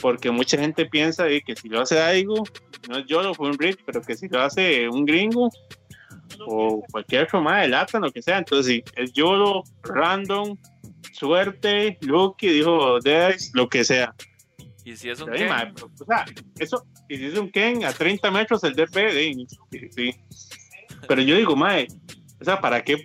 porque 0.00 0.30
mucha 0.30 0.58
gente 0.58 0.86
piensa 0.86 1.28
eh, 1.28 1.42
que 1.44 1.56
si 1.56 1.68
lo 1.68 1.80
hace 1.80 2.00
algo, 2.00 2.44
no 2.88 2.98
es 2.98 3.06
YOLO, 3.06 3.34
fue 3.34 3.48
un 3.48 3.58
Rick, 3.58 3.80
pero 3.84 4.00
que 4.00 4.16
si 4.16 4.28
lo 4.28 4.40
hace 4.40 4.88
un 4.88 5.04
gringo 5.04 5.50
o 6.46 6.82
cualquier 6.90 7.24
otro 7.24 7.40
más 7.40 7.62
de 7.62 7.68
lata, 7.68 7.98
lo 7.98 8.12
que 8.12 8.22
sea. 8.22 8.38
Entonces, 8.38 8.66
sí, 8.66 8.84
es 8.96 9.12
YOLO, 9.12 9.62
random, 9.82 10.56
suerte, 11.12 11.98
Lucky, 12.02 12.48
dijo 12.48 13.00
Dex, 13.00 13.50
lo 13.54 13.68
que 13.68 13.84
sea. 13.84 14.14
Y 14.84 14.96
si 14.96 15.10
es 15.10 15.20
un 15.20 15.30
Ken, 15.30 15.50
o 15.50 16.04
sea, 16.06 16.24
eso, 16.58 16.86
y 17.08 17.18
si 17.18 17.26
es 17.26 17.38
un 17.38 17.50
Ken 17.50 17.84
a 17.84 17.92
30 17.92 18.30
metros 18.30 18.64
el 18.64 18.74
DP, 18.74 18.94
de, 18.94 19.46
sí. 19.90 20.14
Pero 21.06 21.20
yo 21.20 21.36
digo, 21.36 21.54
mae, 21.56 21.88
o 22.40 22.44
sea, 22.44 22.60
¿para 22.60 22.82
qué? 22.82 23.04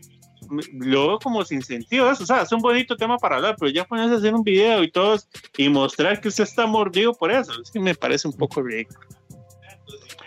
Lo 0.73 1.07
veo 1.07 1.19
como 1.19 1.43
sin 1.45 1.61
sentido 1.61 2.11
eso, 2.11 2.23
o 2.23 2.25
sea, 2.25 2.41
es 2.41 2.51
un 2.51 2.61
bonito 2.61 2.95
tema 2.95 3.17
para 3.17 3.37
hablar, 3.37 3.55
pero 3.59 3.71
ya 3.71 3.85
ponerse 3.85 4.15
a 4.15 4.17
hacer 4.17 4.33
un 4.33 4.43
video 4.43 4.83
y 4.83 4.91
todo 4.91 5.17
y 5.57 5.69
mostrar 5.69 6.19
que 6.21 6.27
usted 6.27 6.43
está 6.43 6.65
mordido 6.65 7.13
por 7.13 7.31
eso, 7.31 7.51
es 7.61 7.71
que 7.71 7.79
me 7.79 7.95
parece 7.95 8.27
un 8.27 8.33
poco 8.33 8.61
ridículo. 8.61 8.99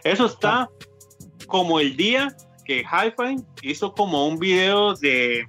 Eso 0.04 0.26
está 0.26 0.68
como 1.46 1.80
el 1.80 1.96
día 1.96 2.34
que 2.64 2.80
Hi-Fi 2.80 3.44
hizo 3.62 3.92
como 3.92 4.26
un 4.26 4.38
video 4.38 4.94
de, 4.94 5.48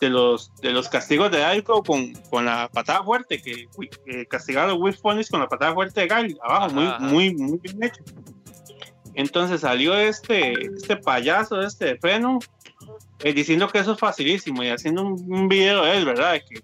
de, 0.00 0.10
los, 0.10 0.54
de 0.56 0.72
los 0.72 0.88
castigos 0.88 1.30
de 1.30 1.38
Dalco 1.38 1.82
con, 1.82 2.12
con 2.30 2.44
la 2.46 2.68
patada 2.72 3.02
fuerte, 3.02 3.40
que 3.40 3.68
eh, 4.06 4.26
castigaron 4.26 4.76
a 4.76 4.92
Ponies 5.02 5.30
con 5.30 5.40
la 5.40 5.48
patada 5.48 5.74
fuerte 5.74 6.00
de 6.00 6.06
Gal, 6.06 6.38
abajo, 6.42 6.66
Ajá, 6.66 6.74
muy, 6.74 6.86
ajá. 6.86 6.98
muy, 7.00 7.34
muy 7.34 7.58
bien 7.58 7.82
hecho. 7.82 8.02
Entonces 9.14 9.62
salió 9.62 9.94
este, 9.96 10.52
este 10.74 10.96
payaso, 10.96 11.60
este 11.60 11.86
de 11.86 11.98
Freno, 11.98 12.38
eh, 13.22 13.32
diciendo 13.32 13.68
que 13.68 13.78
eso 13.78 13.92
es 13.92 13.98
facilísimo 13.98 14.62
y 14.62 14.68
haciendo 14.68 15.02
un, 15.04 15.32
un 15.32 15.48
video 15.48 15.84
de 15.84 15.98
él, 15.98 16.04
¿verdad? 16.04 16.40
Que, 16.48 16.60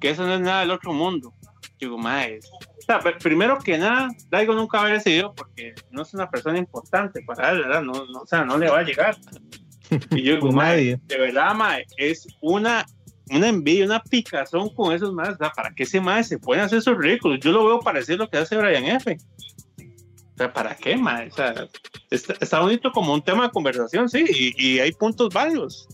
que 0.00 0.10
eso 0.10 0.26
no 0.26 0.34
es 0.34 0.40
nada 0.40 0.60
del 0.60 0.70
otro 0.72 0.92
mundo. 0.92 1.32
Digo, 1.78 1.96
mae, 1.96 2.38
o 2.78 2.82
sea, 2.82 3.00
pr- 3.00 3.22
primero 3.22 3.58
que 3.58 3.78
nada, 3.78 4.10
Daigo 4.28 4.54
nunca 4.54 4.78
va 4.78 4.84
a 4.84 4.86
ver 4.88 4.96
ese 4.96 5.10
video 5.10 5.34
porque 5.34 5.74
no 5.90 6.02
es 6.02 6.12
una 6.12 6.28
persona 6.30 6.58
importante 6.58 7.22
para 7.22 7.50
él, 7.52 7.60
¿verdad? 7.62 7.82
No, 7.82 8.04
no, 8.06 8.20
o 8.20 8.26
sea, 8.26 8.44
no 8.44 8.58
le 8.58 8.68
va 8.68 8.80
a 8.80 8.82
llegar. 8.82 9.16
Y 10.12 10.22
yo 10.22 10.34
digo, 10.34 10.42
Pues 10.42 10.54
mae, 10.54 10.76
nadie. 10.76 11.00
de 11.06 11.18
verdad, 11.18 11.52
mae, 11.52 11.84
es 11.96 12.24
una, 12.40 12.86
una 13.30 13.48
envidia, 13.48 13.84
una 13.86 14.00
picazón 14.00 14.68
con 14.72 14.92
esos 14.94 15.12
más, 15.12 15.30
o 15.30 15.36
sea, 15.36 15.50
¿para 15.50 15.72
qué 15.74 15.82
ese 15.82 16.00
mae 16.00 16.22
se 16.22 16.38
pueden 16.38 16.62
hacer 16.62 16.78
esos 16.78 16.96
ridículos? 16.96 17.40
Yo 17.40 17.50
lo 17.50 17.66
veo 17.66 17.80
parecer 17.80 18.16
lo 18.18 18.30
que 18.30 18.38
hace 18.38 18.56
Brian 18.56 18.84
F. 18.84 19.16
O 19.82 20.36
sea, 20.36 20.52
¿para 20.52 20.76
qué, 20.76 20.96
mae? 20.96 21.26
O 21.28 21.32
sea, 21.32 21.66
está, 22.08 22.34
está 22.40 22.60
bonito 22.60 22.92
como 22.92 23.12
un 23.12 23.20
tema 23.22 23.44
de 23.44 23.50
conversación, 23.50 24.08
sí, 24.08 24.24
y, 24.28 24.64
y 24.74 24.78
hay 24.78 24.92
puntos 24.92 25.34
válidos. 25.34 25.88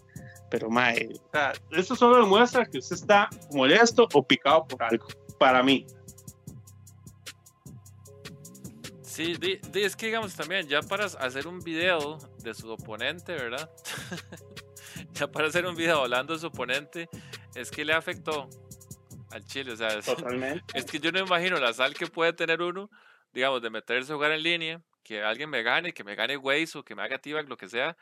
Pero, 0.57 0.71
mae, 0.71 1.11
o 1.13 1.31
sea, 1.31 1.53
eso 1.71 1.95
solo 1.95 2.17
demuestra 2.17 2.65
que 2.65 2.79
usted 2.79 2.97
está 2.97 3.29
molesto 3.53 4.09
o 4.15 4.27
picado 4.27 4.67
por 4.67 4.83
algo, 4.83 5.07
para 5.39 5.63
mí. 5.63 5.87
Sí, 9.03 9.35
di- 9.35 9.61
di- 9.71 9.83
es 9.83 9.95
que 9.95 10.07
digamos 10.07 10.35
también, 10.35 10.67
ya 10.67 10.81
para 10.81 11.05
hacer 11.05 11.47
un 11.47 11.61
video 11.61 12.17
de 12.39 12.55
su 12.55 12.71
oponente, 12.73 13.35
¿verdad? 13.35 13.71
ya 15.13 15.31
para 15.31 15.49
hacer 15.49 15.67
un 15.67 15.77
video 15.77 16.01
hablando 16.01 16.33
de 16.33 16.39
su 16.39 16.47
oponente, 16.47 17.11
es 17.55 17.71
que 17.71 17.85
le 17.85 17.93
afectó 17.93 18.49
al 19.33 19.45
Chile. 19.45 19.73
O 19.73 19.77
sea, 19.77 19.89
es, 19.89 20.07
Totalmente. 20.07 20.65
es 20.73 20.87
que 20.87 20.99
yo 21.01 21.13
no 21.13 21.19
imagino 21.19 21.59
la 21.59 21.75
sal 21.75 21.93
que 21.93 22.07
puede 22.07 22.33
tener 22.33 22.63
uno, 22.63 22.89
digamos, 23.35 23.61
de 23.61 23.69
meterse 23.69 24.11
a 24.11 24.15
jugar 24.15 24.33
en 24.33 24.43
línea, 24.43 24.81
que 25.03 25.23
alguien 25.23 25.51
me 25.51 25.63
gane, 25.63 25.93
que 25.93 26.03
me 26.03 26.15
gane 26.15 26.39
Waze 26.39 26.79
o 26.79 26.83
que 26.83 26.95
me 26.95 27.03
haga 27.03 27.19
T-Bag, 27.19 27.47
lo 27.47 27.59
que 27.59 27.69
sea, 27.69 27.95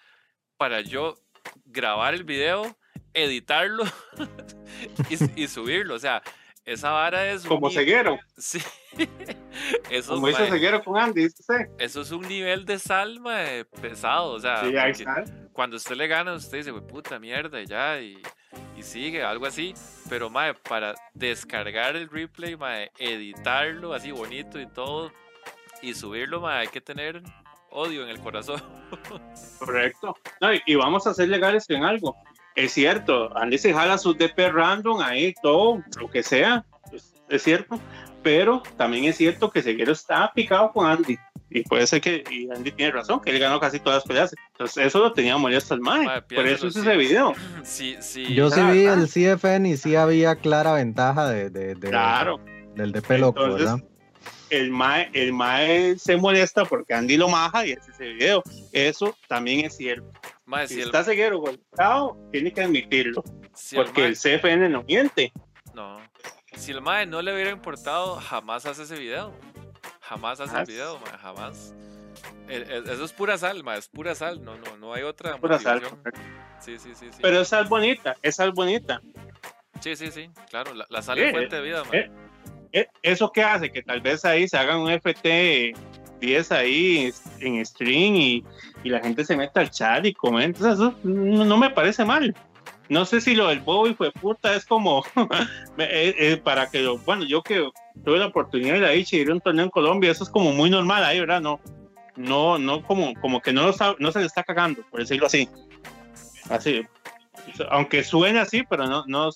para 0.56 0.82
yo 0.82 1.16
grabar 1.66 2.14
el 2.14 2.24
video, 2.24 2.76
editarlo 3.12 3.84
y, 5.10 5.42
y 5.44 5.48
subirlo. 5.48 5.94
O 5.94 5.98
sea, 5.98 6.22
esa 6.64 6.90
vara 6.90 7.30
es. 7.30 7.44
Como 7.44 7.70
ceguero, 7.70 8.18
Sí. 8.36 8.60
Eso, 9.90 10.14
como 10.14 10.28
hizo 10.28 10.44
ceguero 10.46 10.82
con 10.82 11.00
Andy, 11.00 11.28
eso 11.78 12.00
es 12.00 12.10
un 12.10 12.26
nivel 12.28 12.64
de 12.64 12.78
sal 12.78 13.20
mae, 13.20 13.64
pesado. 13.64 14.32
O 14.32 14.40
sea, 14.40 14.64
Sí, 14.64 14.76
ahí 14.76 14.90
está. 14.92 15.24
cuando 15.52 15.76
usted 15.76 15.94
le 15.96 16.06
gana, 16.08 16.32
usted 16.34 16.58
dice, 16.58 16.70
"Güey, 16.72 16.84
puta 16.86 17.18
mierda, 17.18 17.60
y 17.60 17.66
ya, 17.66 18.00
y, 18.00 18.20
y 18.76 18.82
sigue, 18.82 19.22
algo 19.22 19.46
así. 19.46 19.74
Pero, 20.08 20.28
mae, 20.30 20.54
para 20.54 20.94
descargar 21.12 21.94
el 21.96 22.08
replay, 22.08 22.56
mae, 22.56 22.90
editarlo 22.98 23.94
así 23.94 24.10
bonito 24.10 24.60
y 24.60 24.66
todo, 24.66 25.12
y 25.82 25.94
subirlo, 25.94 26.40
mae, 26.40 26.62
hay 26.62 26.68
que 26.68 26.80
tener 26.80 27.22
odio 27.74 28.02
en 28.04 28.08
el 28.08 28.20
corazón. 28.20 28.62
Correcto. 29.58 30.16
No, 30.40 30.52
y, 30.54 30.62
y 30.66 30.74
vamos 30.76 31.06
a 31.06 31.14
ser 31.14 31.28
legales 31.28 31.68
en 31.70 31.84
algo. 31.84 32.16
Es 32.54 32.72
cierto, 32.72 33.36
Andy 33.36 33.58
se 33.58 33.72
jala 33.74 33.98
sus 33.98 34.16
DP 34.16 34.38
random 34.52 35.00
ahí, 35.00 35.34
todo, 35.42 35.82
lo 35.98 36.08
que 36.10 36.22
sea. 36.22 36.64
Es, 36.92 37.12
es 37.28 37.42
cierto. 37.42 37.78
Pero 38.22 38.62
también 38.78 39.04
es 39.04 39.16
cierto 39.16 39.50
que 39.50 39.60
Seguero 39.60 39.92
está 39.92 40.32
picado 40.34 40.72
con 40.72 40.86
Andy. 40.86 41.18
Y 41.50 41.62
puede 41.62 41.86
ser 41.86 42.00
que, 42.00 42.24
y 42.30 42.48
Andy 42.50 42.72
tiene 42.72 42.92
razón, 42.92 43.20
que 43.20 43.30
él 43.30 43.38
ganó 43.38 43.60
casi 43.60 43.78
todas 43.80 43.98
las 43.98 44.04
peleas. 44.04 44.34
Entonces 44.52 44.86
eso 44.86 45.00
lo 45.00 45.12
tenía 45.12 45.36
molesto 45.36 45.74
al 45.74 45.80
mae. 45.80 46.22
Por 46.22 46.46
eso 46.46 46.68
es 46.68 46.74
sí. 46.74 46.80
ese 46.80 46.96
video. 46.96 47.32
Sí, 47.64 47.96
sí. 48.00 48.34
Yo 48.34 48.50
sí 48.50 48.60
Ah, 48.62 48.70
vi 48.70 48.86
ah. 48.86 48.94
el 48.94 49.08
CFN 49.08 49.68
y 49.68 49.76
sí 49.76 49.94
había 49.96 50.36
clara 50.36 50.72
ventaja 50.72 51.28
de, 51.28 51.50
de- 51.50 51.74
de- 51.74 51.88
Claro. 51.90 52.40
del 52.76 52.92
de 52.92 53.02
pelo, 53.02 53.28
Entonces, 53.28 53.66
¿verdad? 53.66 53.84
El 54.56 54.70
mae, 54.70 55.10
el 55.12 55.32
mae 55.32 55.98
se 55.98 56.16
molesta 56.16 56.64
porque 56.64 56.94
Andy 56.94 57.16
lo 57.16 57.28
maja 57.28 57.66
y 57.66 57.72
hace 57.72 57.90
ese 57.90 58.08
video. 58.14 58.42
Eso 58.72 59.16
también 59.28 59.64
es 59.66 59.76
cierto. 59.76 60.10
Mae, 60.46 60.68
Si 60.68 60.74
si 60.74 60.80
el, 60.80 60.86
está 60.86 61.04
ceguero 61.04 61.38
golpeado, 61.38 62.16
tiene 62.32 62.52
que 62.52 62.62
admitirlo. 62.62 63.22
si 63.54 63.76
el 63.76 63.84
Porque 63.84 64.00
mae- 64.02 64.10
el 64.10 64.16
CFN 64.16 64.68
no 64.68 64.82
miente. 64.82 65.32
No. 65.74 65.98
Si 66.56 66.70
el 66.72 66.80
mae 66.82 67.06
no 67.06 67.20
le 67.22 67.34
hubiera 67.34 67.50
importado, 67.50 68.16
jamás 68.20 68.66
hace 68.66 68.82
ese 68.84 68.96
video. 68.98 69.32
Jamás 70.00 70.38
hace 70.40 70.56
el 70.58 70.66
video, 70.66 70.98
mae, 71.00 71.18
jamás. 71.18 71.74
El- 72.48 72.70
el- 72.70 72.88
eso 72.90 73.04
es 73.04 73.12
pura 73.12 73.38
sal, 73.38 73.64
mae, 73.64 73.78
es 73.78 73.88
pura 73.88 74.14
sal. 74.14 74.44
No, 74.44 74.56
no, 74.58 74.76
no 74.76 74.92
hay 74.94 75.02
otra 75.02 75.36
Pura 75.38 75.58
sal. 75.58 75.82
Sí, 76.60 76.78
sí, 76.78 76.90
sí, 76.94 77.06
sí. 77.10 77.18
Pero 77.22 77.40
es 77.40 77.68
bonita, 77.68 78.16
esa 78.22 78.44
es 78.46 78.52
bonita. 78.52 79.00
Sí, 79.80 79.96
sí, 79.96 80.10
sí, 80.10 80.30
claro. 80.50 80.72
La, 80.74 80.86
la 80.88 81.02
sal 81.02 81.16
Sí, 81.18 81.24
es 81.24 81.30
fuente 81.32 81.56
de 81.56 81.62
vida, 81.62 81.82
Eh, 81.92 82.10
¿Eso 83.02 83.30
qué 83.32 83.42
hace? 83.42 83.70
Que 83.70 83.82
tal 83.82 84.00
vez 84.00 84.24
ahí 84.24 84.48
se 84.48 84.56
hagan 84.56 84.80
un 84.80 84.90
FT 84.90 85.74
10 86.20 86.52
ahí 86.52 87.12
en 87.40 87.64
stream 87.64 88.16
y, 88.16 88.44
y 88.82 88.88
la 88.88 89.00
gente 89.00 89.24
se 89.24 89.36
meta 89.36 89.60
al 89.60 89.70
chat 89.70 90.04
y 90.06 90.12
comenta. 90.12 90.72
Eso 90.72 90.94
no, 91.04 91.56
me 91.56 91.70
parece 91.70 92.04
mal. 92.04 92.34
No 92.88 93.04
sé 93.04 93.20
si 93.20 93.34
lo 93.34 93.48
del 93.48 93.60
Bobby 93.60 93.94
fue 93.94 94.10
puta, 94.12 94.54
es 94.54 94.66
como 94.66 95.04
eh, 95.78 96.14
eh, 96.18 96.36
para 96.36 96.68
que 96.68 96.80
lo, 96.80 96.98
bueno, 96.98 97.24
yo 97.24 97.42
que 97.42 97.66
tuve 98.04 98.18
la 98.18 98.26
oportunidad 98.26 98.74
de 98.74 98.80
de 98.80 99.06
ir 99.16 99.30
a 99.30 99.32
un 99.32 99.40
torneo 99.40 99.64
en 99.64 99.70
Colombia, 99.70 100.10
eso 100.10 100.24
es 100.24 100.30
como 100.30 100.52
muy 100.52 100.68
normal 100.68 101.02
ahí, 101.04 101.20
¿verdad? 101.20 101.40
No, 101.40 101.60
no, 102.16 102.58
no 102.58 102.82
como, 102.82 103.14
como 103.20 103.40
que 103.40 103.52
no, 103.52 103.62
lo 103.62 103.70
está- 103.70 103.96
no 103.98 104.12
se 104.12 104.20
le 104.20 104.26
está 104.26 104.42
cagando, 104.42 104.82
por 104.90 105.00
decirlo 105.00 105.26
así. 105.26 105.48
Así, 106.50 106.82
aunque 107.70 108.04
suene 108.04 108.38
así, 108.40 108.64
pero 108.68 108.86
no, 108.86 109.04
no, 109.06 109.30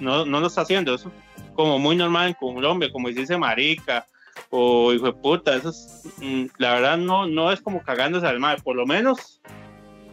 no, 0.00 0.24
no 0.24 0.40
lo 0.40 0.46
está 0.46 0.62
haciendo. 0.62 0.94
Eso 0.94 1.12
como 1.56 1.78
muy 1.78 1.96
normal 1.96 2.28
en 2.28 2.34
Colombia, 2.34 2.90
como 2.92 3.08
dice 3.08 3.36
marica 3.36 4.06
o 4.50 4.92
hijo 4.92 5.06
de 5.06 5.12
puta, 5.14 5.54
eso 5.56 5.70
es, 5.70 6.02
mm, 6.18 6.46
la 6.58 6.74
verdad 6.74 6.98
no, 6.98 7.26
no 7.26 7.50
es 7.50 7.60
como 7.60 7.82
cagándose 7.82 8.26
al 8.26 8.38
mar, 8.38 8.62
por 8.62 8.76
lo 8.76 8.86
menos 8.86 9.40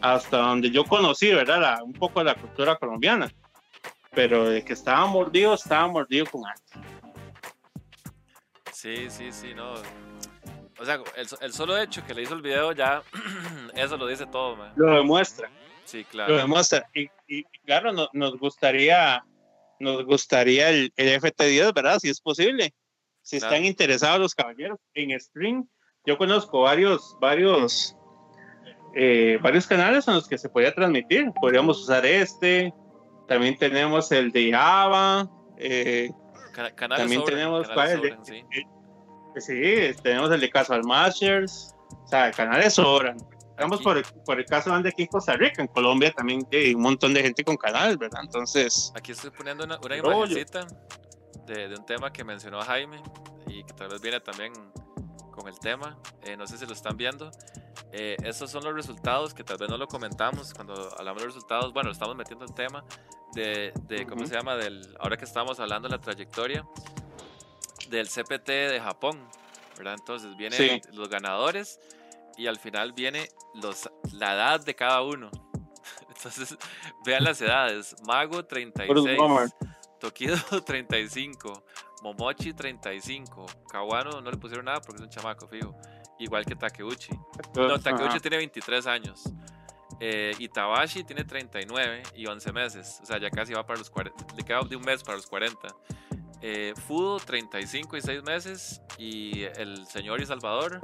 hasta 0.00 0.38
donde 0.38 0.70
yo 0.70 0.84
conocí, 0.84 1.32
¿verdad? 1.32 1.60
La- 1.60 1.82
un 1.82 1.92
poco 1.92 2.20
de 2.20 2.24
la 2.26 2.34
cultura 2.34 2.76
colombiana, 2.76 3.30
pero 4.12 4.48
de 4.48 4.64
que 4.64 4.72
estaba 4.72 5.06
mordido, 5.06 5.54
estaba 5.54 5.86
mordido 5.86 6.26
con 6.26 6.42
algo. 6.46 6.60
Sí, 8.72 9.08
sí, 9.08 9.32
sí, 9.32 9.54
no. 9.54 9.74
O 10.78 10.84
sea, 10.84 10.96
el, 11.16 11.26
el 11.40 11.52
solo 11.52 11.78
hecho 11.78 12.04
que 12.04 12.12
le 12.14 12.22
hizo 12.22 12.34
el 12.34 12.42
video 12.42 12.72
ya, 12.72 13.02
eso 13.74 13.96
lo 13.96 14.06
dice 14.06 14.26
todo, 14.26 14.56
mae. 14.56 14.72
Lo 14.76 14.90
demuestra, 14.96 15.48
Sí, 15.84 16.02
lo 16.02 16.08
claro. 16.10 16.36
demuestra. 16.36 16.86
Y, 16.94 17.02
y- 17.28 17.38
y 17.52 17.58
claro, 17.64 17.92
no- 17.92 18.08
nos 18.12 18.36
gustaría, 18.38 19.24
nos 19.80 20.04
gustaría 20.04 20.70
el, 20.70 20.92
el 20.96 21.20
FT10, 21.20 21.72
¿verdad? 21.74 21.98
Si 21.98 22.08
es 22.08 22.20
posible. 22.20 22.72
Si 23.22 23.38
Claro. 23.38 23.54
están 23.54 23.66
interesados 23.66 24.20
los 24.20 24.34
caballeros 24.34 24.78
en 24.94 25.18
stream, 25.18 25.66
yo 26.06 26.18
conozco 26.18 26.60
varios, 26.62 27.16
varios, 27.20 27.96
eh, 28.94 29.38
varios 29.42 29.66
canales 29.66 30.06
en 30.08 30.14
los 30.14 30.28
que 30.28 30.36
se 30.38 30.48
podía 30.48 30.74
transmitir. 30.74 31.30
Podríamos 31.40 31.80
usar 31.80 32.04
este. 32.04 32.72
También 33.26 33.56
tenemos 33.58 34.12
el 34.12 34.30
de 34.30 34.52
Java. 34.52 35.28
eh, 35.56 36.10
Cana- 36.52 36.74
canales 36.74 37.02
también 37.02 37.24
tenemos 37.24 37.66
canales 37.68 38.00
de- 38.26 38.44
sí, 39.40 40.00
tenemos 40.02 40.30
el 40.30 40.40
de 40.40 40.50
Casual 40.50 40.82
Masters. 40.84 41.74
O 42.04 42.06
sea, 42.08 42.30
canales 42.32 42.74
sobran. 42.74 43.16
Aquí. 43.56 43.84
por 43.84 43.96
el, 43.98 44.04
por 44.24 44.38
el 44.38 44.46
caso 44.46 44.76
de 44.80 44.88
aquí 44.88 45.02
en 45.02 45.08
Costa 45.08 45.34
Rica. 45.36 45.62
En 45.62 45.68
Colombia 45.68 46.12
también 46.12 46.46
hay 46.52 46.74
un 46.74 46.82
montón 46.82 47.14
de 47.14 47.22
gente 47.22 47.44
con 47.44 47.56
canales, 47.56 47.98
¿verdad? 47.98 48.20
Entonces, 48.22 48.92
Aquí 48.96 49.12
estoy 49.12 49.30
poniendo 49.30 49.64
una, 49.64 49.78
una 49.78 49.96
imagencita 49.96 50.66
de, 51.46 51.68
de 51.68 51.74
un 51.76 51.84
tema 51.86 52.12
que 52.12 52.24
mencionó 52.24 52.60
Jaime 52.62 53.02
y 53.46 53.62
que 53.64 53.72
tal 53.74 53.88
vez 53.88 54.00
viene 54.00 54.20
también 54.20 54.52
con 55.30 55.48
el 55.48 55.58
tema. 55.58 55.98
Eh, 56.22 56.36
no 56.36 56.46
sé 56.46 56.58
si 56.58 56.66
lo 56.66 56.72
están 56.72 56.96
viendo. 56.96 57.30
Eh, 57.92 58.16
estos 58.24 58.50
son 58.50 58.64
los 58.64 58.74
resultados 58.74 59.34
que 59.34 59.44
tal 59.44 59.56
vez 59.58 59.68
no 59.68 59.76
lo 59.76 59.86
comentamos 59.86 60.52
cuando 60.54 60.74
hablamos 60.98 61.22
de 61.22 61.26
resultados. 61.28 61.72
Bueno, 61.72 61.90
estamos 61.90 62.16
metiendo 62.16 62.44
el 62.44 62.54
tema 62.54 62.84
de, 63.34 63.72
de 63.82 64.04
¿cómo 64.06 64.22
Ujú. 64.22 64.28
se 64.30 64.34
llama? 64.36 64.56
Del, 64.56 64.96
ahora 65.00 65.16
que 65.16 65.24
estamos 65.24 65.60
hablando 65.60 65.88
de 65.88 65.96
la 65.96 66.00
trayectoria 66.00 66.64
del 67.88 68.08
CPT 68.08 68.48
de 68.48 68.80
Japón, 68.82 69.20
¿verdad? 69.76 69.94
Entonces 69.94 70.36
vienen 70.36 70.58
Sí. 70.58 70.80
los 70.92 71.08
ganadores 71.08 71.78
y 72.36 72.46
al 72.46 72.58
final 72.58 72.92
viene 72.92 73.28
los, 73.54 73.88
la 74.12 74.34
edad 74.34 74.64
de 74.64 74.74
cada 74.74 75.02
uno. 75.02 75.30
Entonces, 76.08 76.56
vean 77.04 77.24
las 77.24 77.40
edades. 77.40 77.94
Mago 78.06 78.44
36, 78.44 79.16
bummer. 79.16 79.48
Tokido 80.00 80.36
35, 80.64 81.64
Momochi 82.02 82.52
35, 82.52 83.46
Kawano 83.68 84.20
no 84.20 84.30
le 84.30 84.36
pusieron 84.36 84.66
nada 84.66 84.80
porque 84.80 84.96
es 84.96 85.02
un 85.02 85.10
chamaco, 85.10 85.48
fijo. 85.48 85.74
Igual 86.18 86.44
que 86.44 86.54
Takeuchi. 86.54 87.12
No, 87.54 87.78
Takeuchi 87.78 88.20
tiene 88.20 88.36
23 88.36 88.86
años. 88.86 89.24
Eh, 90.00 90.32
Itabashi 90.38 91.04
tiene 91.04 91.24
39 91.24 92.02
y 92.14 92.26
11 92.26 92.52
meses. 92.52 93.00
O 93.02 93.06
sea, 93.06 93.18
ya 93.18 93.30
casi 93.30 93.52
va 93.52 93.64
para 93.66 93.78
los 93.78 93.90
40. 93.90 94.34
Le 94.36 94.44
queda 94.44 94.60
de 94.62 94.76
un 94.76 94.82
mes 94.82 95.02
para 95.02 95.16
los 95.16 95.26
40. 95.26 95.68
Eh, 96.40 96.74
Fudo 96.86 97.18
35 97.18 97.96
y 97.96 98.00
6 98.00 98.22
meses. 98.22 98.82
Y 98.98 99.42
el 99.42 99.86
señor 99.86 100.20
y 100.20 100.26
Salvador 100.26 100.80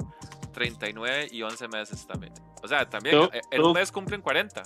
39 0.51 1.27
y 1.31 1.41
11 1.41 1.67
meses 1.67 2.05
también. 2.07 2.33
O 2.63 2.67
sea, 2.67 2.87
también 2.89 3.17
Tú- 3.17 3.29
eh, 3.33 3.41
en 3.51 3.63
un 3.63 3.73
mes 3.73 3.91
cumplen 3.91 4.21
40. 4.21 4.63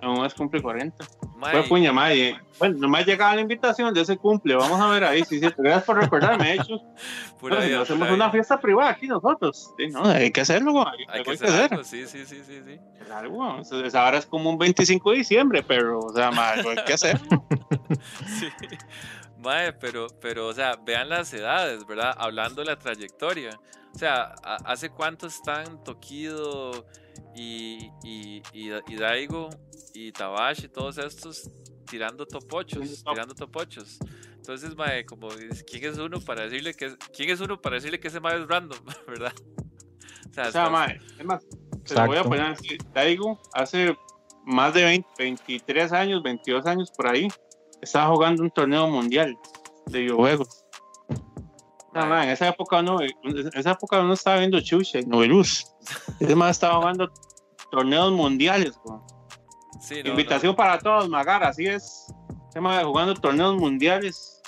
Aún 0.00 0.20
más 0.20 0.32
cumple 0.32 0.62
40. 0.62 1.04
Mae, 1.36 1.50
Fue 1.52 1.62
puña 1.64 1.92
madre. 1.92 2.36
Bueno, 2.58 2.76
no 2.78 2.88
me 2.88 2.98
ha 2.98 3.04
llegado 3.04 3.34
la 3.34 3.40
invitación 3.40 3.92
de 3.92 4.00
ese 4.02 4.16
cumple. 4.16 4.54
Vamos 4.54 4.80
a 4.80 4.86
ver 4.90 5.02
ahí. 5.02 5.24
Sí, 5.24 5.40
sí. 5.40 5.46
Gracias 5.58 5.84
por 5.84 6.00
recordarme. 6.00 6.54
Hecho, 6.54 6.78
pura 7.40 7.56
bueno, 7.56 7.76
no 7.76 7.82
hacemos 7.82 7.98
pura 8.06 8.14
una 8.14 8.24
vida. 8.26 8.30
fiesta 8.30 8.60
privada 8.60 8.90
aquí 8.90 9.08
nosotros. 9.08 9.72
Sí, 9.76 9.88
no, 9.88 10.04
hay 10.04 10.30
que 10.30 10.40
hacerlo. 10.40 10.70
güey. 10.72 10.86
Hay 11.08 11.24
que 11.24 11.30
hacer 11.32 11.50
algo, 11.72 11.82
sí, 11.82 12.06
sí, 12.06 12.24
sí, 12.26 12.42
sí, 12.46 12.60
sí. 12.64 12.78
Claro, 13.06 13.60
eso 13.60 13.98
ahora 13.98 14.18
es 14.18 14.26
como 14.26 14.50
un 14.50 14.58
25 14.58 15.10
de 15.10 15.16
diciembre, 15.18 15.64
pero, 15.66 15.98
o 15.98 16.12
sea, 16.12 16.30
ma, 16.30 16.50
hay 16.50 16.64
que 16.86 16.92
hacer. 16.92 17.20
Sí. 18.26 18.46
Mae, 19.38 19.72
pero, 19.72 20.06
pero, 20.20 20.48
o 20.48 20.52
sea, 20.52 20.76
vean 20.84 21.08
las 21.08 21.32
edades, 21.32 21.86
¿verdad? 21.86 22.14
Hablando 22.18 22.62
de 22.62 22.66
la 22.66 22.78
trayectoria. 22.78 23.50
O 23.94 23.98
sea, 23.98 24.34
¿hace 24.64 24.90
cuánto 24.90 25.26
están 25.26 25.82
Tokido 25.84 26.86
y, 27.34 27.90
y, 28.02 28.42
y, 28.52 28.70
y 28.86 28.96
Daigo 28.96 29.48
y 29.94 30.12
Tabashi, 30.12 30.68
todos 30.68 30.98
estos, 30.98 31.50
tirando 31.88 32.26
topochos, 32.26 33.02
Top. 33.02 33.12
tirando 33.14 33.34
topochos? 33.34 33.98
Entonces, 34.36 34.74
mae, 34.76 35.04
como, 35.04 35.28
¿quién 35.28 35.84
es 35.84 35.98
uno 35.98 36.20
para 36.20 36.42
decirle 36.44 36.74
que, 36.74 36.96
quién 37.14 37.30
es 37.30 37.40
uno 37.40 37.60
para 37.60 37.76
decirle 37.76 38.00
que 38.00 38.08
ese 38.08 38.20
mae 38.20 38.40
es 38.40 38.46
random, 38.48 38.78
¿verdad? 39.06 39.32
O 40.30 40.32
sea, 40.32 40.48
O 40.48 40.52
sea, 40.52 40.66
estás- 40.66 40.70
ma, 40.70 40.86
es 40.86 41.24
más, 41.24 41.46
se 41.84 41.94
lo 41.94 42.06
voy 42.06 42.16
a 42.18 42.22
poner 42.24 42.42
así. 42.42 42.76
Daigo, 42.92 43.40
hace 43.52 43.96
más 44.44 44.74
de 44.74 44.84
20, 44.84 45.08
23 45.18 45.92
años, 45.92 46.22
22 46.22 46.66
años 46.66 46.90
por 46.90 47.08
ahí, 47.08 47.28
estaba 47.82 48.08
jugando 48.14 48.42
un 48.42 48.50
torneo 48.50 48.88
mundial 48.88 49.38
de 49.86 50.00
videojuegos. 50.00 50.64
Ma, 52.06 52.22
en 52.22 52.30
esa 52.30 52.48
época 52.48 52.78
uno, 52.78 53.00
en 53.02 53.50
esa 53.54 53.72
época 53.72 54.00
uno 54.00 54.12
estaba 54.12 54.38
viendo 54.38 54.60
Chucha 54.60 55.00
Noveluz. 55.06 55.66
Ese 56.20 56.34
más 56.36 56.52
estaba 56.52 56.76
jugando 56.76 57.10
torneos 57.70 58.12
mundiales, 58.12 58.78
sí, 59.80 60.02
no, 60.02 60.10
Invitación 60.10 60.54
para 60.54 60.78
todos, 60.78 61.08
Magar, 61.08 61.42
así 61.44 61.66
es. 61.66 62.06
Ese 62.50 62.60
ma 62.60 62.82
jugando 62.84 63.14
torneos 63.14 63.56
mundiales. 63.56 64.40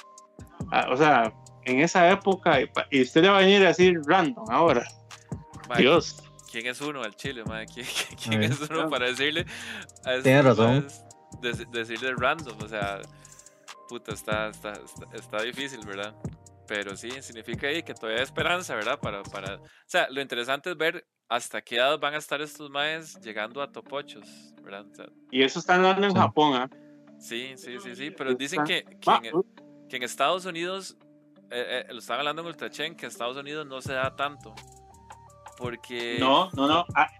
Ah, 0.70 0.88
o 0.92 0.96
sea, 0.96 1.32
en 1.64 1.80
esa 1.80 2.10
época, 2.10 2.58
y 2.90 3.02
usted 3.02 3.22
le 3.22 3.28
va 3.28 3.38
a 3.38 3.40
venir 3.40 3.62
a 3.64 3.68
decir 3.68 4.00
random 4.06 4.44
ahora. 4.50 4.86
no, 5.68 5.76
Dios. 5.76 6.22
¿Quién 6.50 6.66
es 6.66 6.80
uno 6.80 7.02
al 7.02 7.14
Chile, 7.14 7.44
mae? 7.44 7.66
¿Quién, 7.66 7.86
quién 8.22 8.42
es 8.42 8.60
uno 8.68 8.88
para 8.88 9.06
decirle 9.06 9.46
Tiene 10.22 10.42
razón. 10.42 10.86
decirle 11.40 12.14
random? 12.16 12.56
O 12.62 12.68
sea, 12.68 13.00
puta, 13.90 14.12
está, 14.12 14.48
está, 14.48 14.72
está, 14.72 15.04
está 15.16 15.42
difícil, 15.42 15.84
¿verdad? 15.84 16.14
Pero 16.68 16.96
sí, 16.96 17.10
significa 17.20 17.66
ahí 17.66 17.82
que 17.82 17.92
todavía 17.92 18.18
hay 18.18 18.22
esperanza, 18.24 18.76
¿verdad? 18.76 19.00
Para, 19.00 19.24
para... 19.24 19.56
O 19.56 19.60
sea, 19.86 20.08
lo 20.10 20.20
interesante 20.20 20.70
es 20.70 20.76
ver 20.76 21.04
hasta 21.28 21.60
qué 21.60 21.76
edad 21.76 21.98
van 21.98 22.14
a 22.14 22.18
estar 22.18 22.40
estos 22.40 22.70
maes 22.70 23.20
llegando 23.20 23.60
a 23.60 23.72
topochos, 23.72 24.24
¿verdad? 24.62 24.86
O 24.90 24.94
sea, 24.94 25.06
Y 25.32 25.42
eso 25.42 25.58
está 25.58 25.74
andando 25.74 26.06
en 26.06 26.12
Sí. 26.12 26.18
Japón, 26.18 26.54
¿ah? 26.54 26.70
sí, 27.18 27.54
sí, 27.56 27.78
sí, 27.80 27.96
sí, 27.96 28.10
pero 28.12 28.34
dicen 28.34 28.62
que, 28.64 28.84
que 28.84 29.10
en, 29.28 29.42
que 29.88 29.96
en 29.96 30.02
Estados 30.04 30.44
Unidos, 30.44 30.96
eh, 31.50 31.84
eh, 31.88 31.92
lo 31.92 31.98
están 31.98 32.20
hablando 32.20 32.42
en 32.42 32.48
Ultrachen, 32.48 32.94
que 32.94 33.06
en 33.06 33.10
Estados 33.10 33.36
Unidos 33.36 33.66
no 33.66 33.80
se 33.80 33.92
da 33.92 34.14
tanto. 34.14 34.54
Porque 35.58 36.18
No, 36.20 36.50
no, 36.52 36.68
no. 36.68 36.86
ah, 36.94 37.10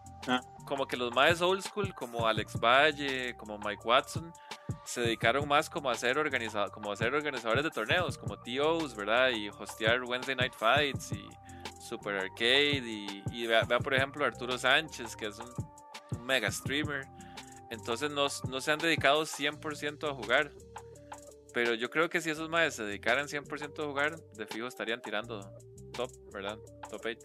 como 0.64 0.86
que 0.86 0.97
los 0.97 1.12
más 1.12 1.42
old 1.42 1.62
school, 1.62 1.92
como 1.94 2.26
Alex 2.26 2.59
Valle, 2.60 3.34
como 3.36 3.59
Mike 3.59 3.82
Watson, 3.84 4.32
se 4.84 5.01
dedicaron 5.01 5.47
más 5.47 5.70
como 5.70 5.90
a 5.90 5.94
ser 5.94 6.18
organizado, 6.18 6.70
como 6.70 6.92
a 6.92 6.97
ser 6.97 7.14
organizadores 7.14 7.64
de 7.64 7.70
torneos, 7.70 8.18
como 8.18 8.38
TOs, 8.38 8.94
¿verdad? 8.94 9.30
Y 9.30 9.48
hostear 9.48 10.02
Wednesday 10.02 10.36
Night 10.36 10.55
Fights 10.55 11.12
y 11.12 11.28
Super 11.80 12.16
Arcade 12.16 12.82
y, 13.32 13.47
vea, 13.47 13.66
por 13.66 13.94
ejemplo 13.94 14.24
Arturo 14.24 14.59
Sánchez, 14.59 15.16
que 15.16 15.26
es 15.26 15.38
un, 15.38 16.26
mega 16.26 16.51
streamer. 16.51 17.06
Entonces 17.70 18.10
no, 18.10 18.26
no 18.48 18.60
se 18.60 18.72
han 18.72 18.78
dedicado 18.78 19.22
100% 19.22 20.09
a 20.09 20.14
jugar. 20.14 20.52
Pero 21.52 21.74
yo 21.74 21.90
creo 21.90 22.09
que 22.09 22.20
si 22.20 22.30
esos 22.30 22.48
madres 22.48 22.74
se 22.74 22.84
dedicaran 22.84 23.26
100% 23.26 23.82
a 23.82 23.86
jugar, 23.86 24.20
de 24.34 24.47
fijo 24.47 24.66
estarían 24.66 25.02
tirando 25.02 25.40
top, 25.92 26.10
¿verdad? 26.32 26.59
Top 26.88 27.01
8. 27.05 27.18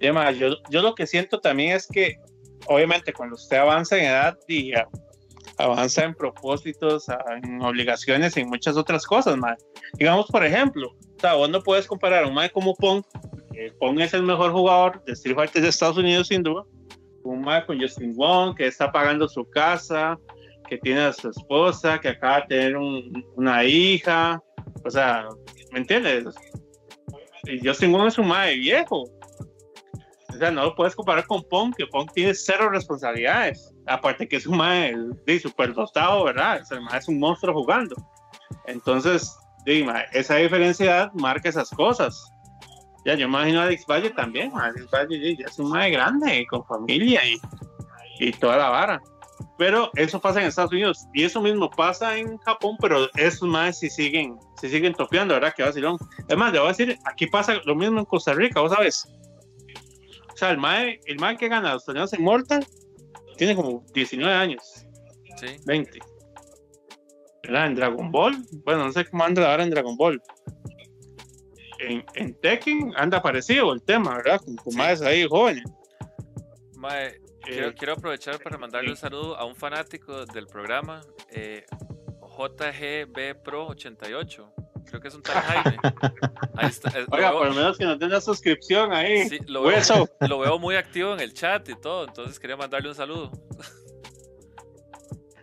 Sí, 0.00 0.12
ma, 0.12 0.30
yo, 0.30 0.56
yo 0.70 0.82
lo 0.82 0.94
que 0.94 1.06
siento 1.06 1.40
también 1.40 1.74
es 1.74 1.86
que, 1.86 2.20
obviamente, 2.66 3.12
cuando 3.12 3.34
usted 3.34 3.56
avanza 3.56 3.96
en 3.96 4.04
edad 4.04 4.38
y 4.46 4.72
avanza 5.58 6.04
en 6.04 6.14
propósitos, 6.14 7.06
en 7.42 7.62
obligaciones 7.62 8.36
en 8.36 8.48
muchas 8.48 8.76
otras 8.76 9.06
cosas, 9.06 9.36
ma. 9.36 9.56
Digamos, 9.94 10.26
por 10.26 10.44
ejemplo, 10.44 10.88
o 10.88 11.20
sea, 11.20 11.34
vos 11.34 11.48
no 11.48 11.62
puedes 11.62 11.86
comparar 11.86 12.24
a 12.24 12.28
un 12.28 12.34
mae 12.34 12.50
como 12.50 12.74
Pong, 12.74 13.02
que 13.52 13.72
Pong 13.78 14.00
es 14.00 14.12
el 14.14 14.22
mejor 14.22 14.52
jugador 14.52 15.02
de 15.04 15.12
Street 15.12 15.36
Fighter 15.36 15.62
de 15.62 15.68
Estados 15.68 15.96
Unidos, 15.96 16.28
sin 16.28 16.42
duda, 16.42 16.64
un 17.22 17.40
mae 17.40 17.64
con 17.64 17.80
Justin 17.80 18.14
Wong, 18.14 18.54
que 18.54 18.66
está 18.66 18.92
pagando 18.92 19.28
su 19.28 19.48
casa, 19.48 20.18
que 20.68 20.78
tiene 20.78 21.00
a 21.00 21.12
su 21.12 21.30
esposa, 21.30 21.98
que 22.00 22.08
acaba 22.08 22.40
de 22.42 22.46
tener 22.48 22.76
un- 22.76 23.24
una 23.36 23.64
hija, 23.64 24.42
o 24.84 24.90
sea, 24.90 25.26
¿me 25.72 25.78
entiendes? 25.78 26.26
Y 27.44 27.66
Justin 27.66 27.92
Wong 27.92 28.08
es 28.08 28.18
un 28.18 28.28
mae 28.28 28.56
viejo. 28.56 29.04
O 30.28 30.38
sea, 30.38 30.50
no 30.50 30.64
lo 30.64 30.74
puedes 30.74 30.94
comparar 30.94 31.24
con 31.26 31.42
Pong, 31.44 31.72
que 31.74 31.86
Pong 31.86 32.10
tiene 32.12 32.34
cero 32.34 32.68
responsabilidades. 32.68 33.72
Aparte 33.86 34.26
que 34.28 34.36
es 34.36 34.46
un 34.46 34.56
mae 34.58 34.94
super 35.40 35.72
dotado, 35.72 36.24
¿verdad? 36.24 36.60
O 36.62 36.64
sea, 36.64 36.78
el 36.78 36.84
mae 36.84 36.98
es 36.98 37.08
un 37.08 37.18
monstruo 37.18 37.54
jugando. 37.54 37.94
Entonces, 38.66 39.36
sí, 39.64 39.82
mae, 39.84 40.04
esa 40.12 40.36
diferencia 40.36 41.10
marca 41.14 41.48
esas 41.48 41.70
cosas. 41.70 42.30
Ya, 43.04 43.14
yo 43.14 43.26
imagino 43.26 43.60
a 43.60 43.64
Alex 43.64 43.84
Valle 43.86 44.10
también. 44.10 44.50
Alex 44.56 44.90
Valle 44.90 45.36
ya- 45.36 45.46
es 45.46 45.58
un 45.58 45.70
mae 45.70 45.90
grande, 45.90 46.44
con 46.50 46.64
familia 46.66 47.20
y, 47.24 47.38
y 48.18 48.32
toda 48.32 48.56
la 48.56 48.68
vara. 48.70 49.00
Pero 49.58 49.90
eso 49.94 50.20
pasa 50.20 50.40
en 50.40 50.48
Estados 50.48 50.72
Unidos 50.72 51.06
y 51.14 51.22
eso 51.24 51.40
mismo 51.40 51.70
pasa 51.70 52.16
en 52.16 52.36
Japón, 52.38 52.76
pero 52.80 53.08
esos 53.14 53.48
más 53.48 53.78
sí 53.78 53.88
siguen, 53.88 54.36
sí 54.60 54.68
siguen 54.68 54.94
topeando, 54.94 55.34
¿verdad? 55.34 55.54
Que 55.56 55.62
vacilón. 55.62 55.96
Es 56.28 56.36
más, 56.36 56.52
le 56.52 56.58
voy 56.58 56.68
a 56.68 56.72
decir, 56.72 56.98
aquí 57.04 57.26
pasa 57.26 57.54
lo 57.64 57.74
mismo 57.74 58.00
en 58.00 58.04
Costa 58.06 58.32
Rica, 58.32 58.60
¿vos 58.60 58.72
sabes? 58.72 59.06
O 60.32 60.36
sea, 60.36 60.50
el 60.50 60.58
mae, 60.58 61.00
el 61.06 61.18
mae 61.18 61.36
que 61.38 61.48
gana 61.48 61.72
los 61.74 61.84
torneos 61.84 62.12
en 62.12 62.22
Mortal 62.22 62.66
tiene 63.36 63.54
como 63.56 63.84
19 63.94 64.32
años, 64.34 64.86
Sí. 65.36 65.56
20. 65.66 65.98
¿Verdad? 67.44 67.66
En 67.66 67.74
Dragon 67.76 68.10
Ball, 68.10 68.36
bueno, 68.64 68.84
no 68.86 68.92
sé 68.92 69.04
cómo 69.04 69.22
anda 69.24 69.48
ahora 69.50 69.62
en 69.62 69.70
Dragon 69.70 69.96
Ball. 69.96 70.20
En, 71.78 72.04
en 72.14 72.34
Tekken 72.40 72.92
anda 72.96 73.20
parecido 73.22 73.72
el 73.72 73.82
tema, 73.82 74.16
¿verdad? 74.16 74.40
Con, 74.40 74.56
con 74.56 74.72
Sí. 74.72 74.78
maes 74.78 75.02
ahí 75.02 75.26
jóvenes. 75.28 75.64
Mae, 76.76 77.20
quiero, 77.42 77.68
Eh, 77.68 77.74
quiero 77.74 77.92
aprovechar 77.92 78.42
para 78.42 78.56
mandarle 78.58 78.90
un 78.90 78.96
saludo 78.96 79.36
a 79.36 79.44
un 79.44 79.54
fanático 79.54 80.24
del 80.26 80.46
programa, 80.46 81.02
eh, 81.30 81.64
JGB 82.38 83.34
Pro 83.42 83.66
88. 83.68 84.52
Creo 84.88 85.00
que 85.00 85.08
es 85.08 85.14
un 85.14 85.22
tal 85.22 85.34
Jaime. 85.42 85.78
Ahí 86.54 86.68
está, 86.68 86.88
eh, 86.98 87.06
Oiga, 87.10 87.32
por 87.32 87.48
lo 87.48 87.54
menos 87.54 87.76
que 87.76 87.84
nos 87.84 87.98
den 87.98 88.08
una 88.08 88.20
suscripción 88.20 88.92
ahí. 88.92 89.28
sí, 89.28 89.38
lo, 89.46 89.62
veo, 89.62 89.76
Hueso. 89.76 90.08
lo 90.20 90.38
veo 90.38 90.58
muy 90.58 90.76
activo 90.76 91.12
en 91.12 91.20
el 91.20 91.34
chat 91.34 91.68
y 91.68 91.74
todo, 91.74 92.06
entonces 92.06 92.38
quería 92.38 92.56
mandarle 92.56 92.88
un 92.88 92.94
saludo. 92.94 93.30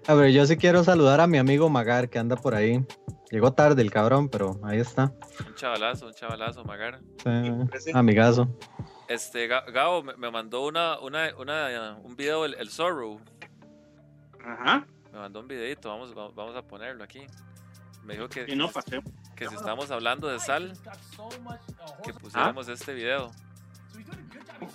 A 0.07 0.13
ver, 0.15 0.31
yo 0.31 0.45
sí 0.45 0.57
quiero 0.57 0.83
saludar 0.83 1.21
a 1.21 1.27
mi 1.27 1.37
amigo 1.37 1.69
Magar 1.69 2.09
que 2.09 2.19
anda 2.19 2.35
por 2.35 2.55
ahí. 2.55 2.85
Llegó 3.31 3.53
tarde 3.53 3.81
el 3.81 3.89
cabrón, 3.89 4.29
pero 4.29 4.59
ahí 4.63 4.79
está. 4.79 5.13
Un 5.47 5.55
chavalazo, 5.55 6.07
un 6.07 6.13
chavalazo, 6.13 6.63
Magar. 6.65 6.99
Sí, 7.79 7.91
amigazo. 7.93 8.47
Este, 9.07 9.49
Ga- 9.49 9.69
Gabo 9.71 10.03
me, 10.03 10.29
mandó 10.31 10.65
una, 10.65 10.99
una, 10.99 11.33
una, 11.37 11.97
un 12.03 12.15
video, 12.15 12.45
el, 12.45 12.53
el 12.55 12.69
Zorro. 12.69 13.19
Ajá. 14.45 14.85
Me 15.11 15.19
mandó 15.19 15.39
un 15.39 15.47
videito, 15.47 15.89
vamos, 15.89 16.13
vamos 16.13 16.55
a 16.55 16.61
ponerlo 16.63 17.03
aquí. 17.03 17.21
Me 18.03 18.15
dijo 18.15 18.27
que, 18.27 18.45
Y 18.47 18.55
no 18.55 18.69
pasé. 18.69 19.01
Que 19.35 19.47
si 19.47 19.55
estamos 19.55 19.91
hablando 19.91 20.27
de 20.27 20.39
sal, 20.39 20.73
que 22.03 22.13
pusiéramos 22.13 22.67
este 22.67 22.93
video. 22.93 23.31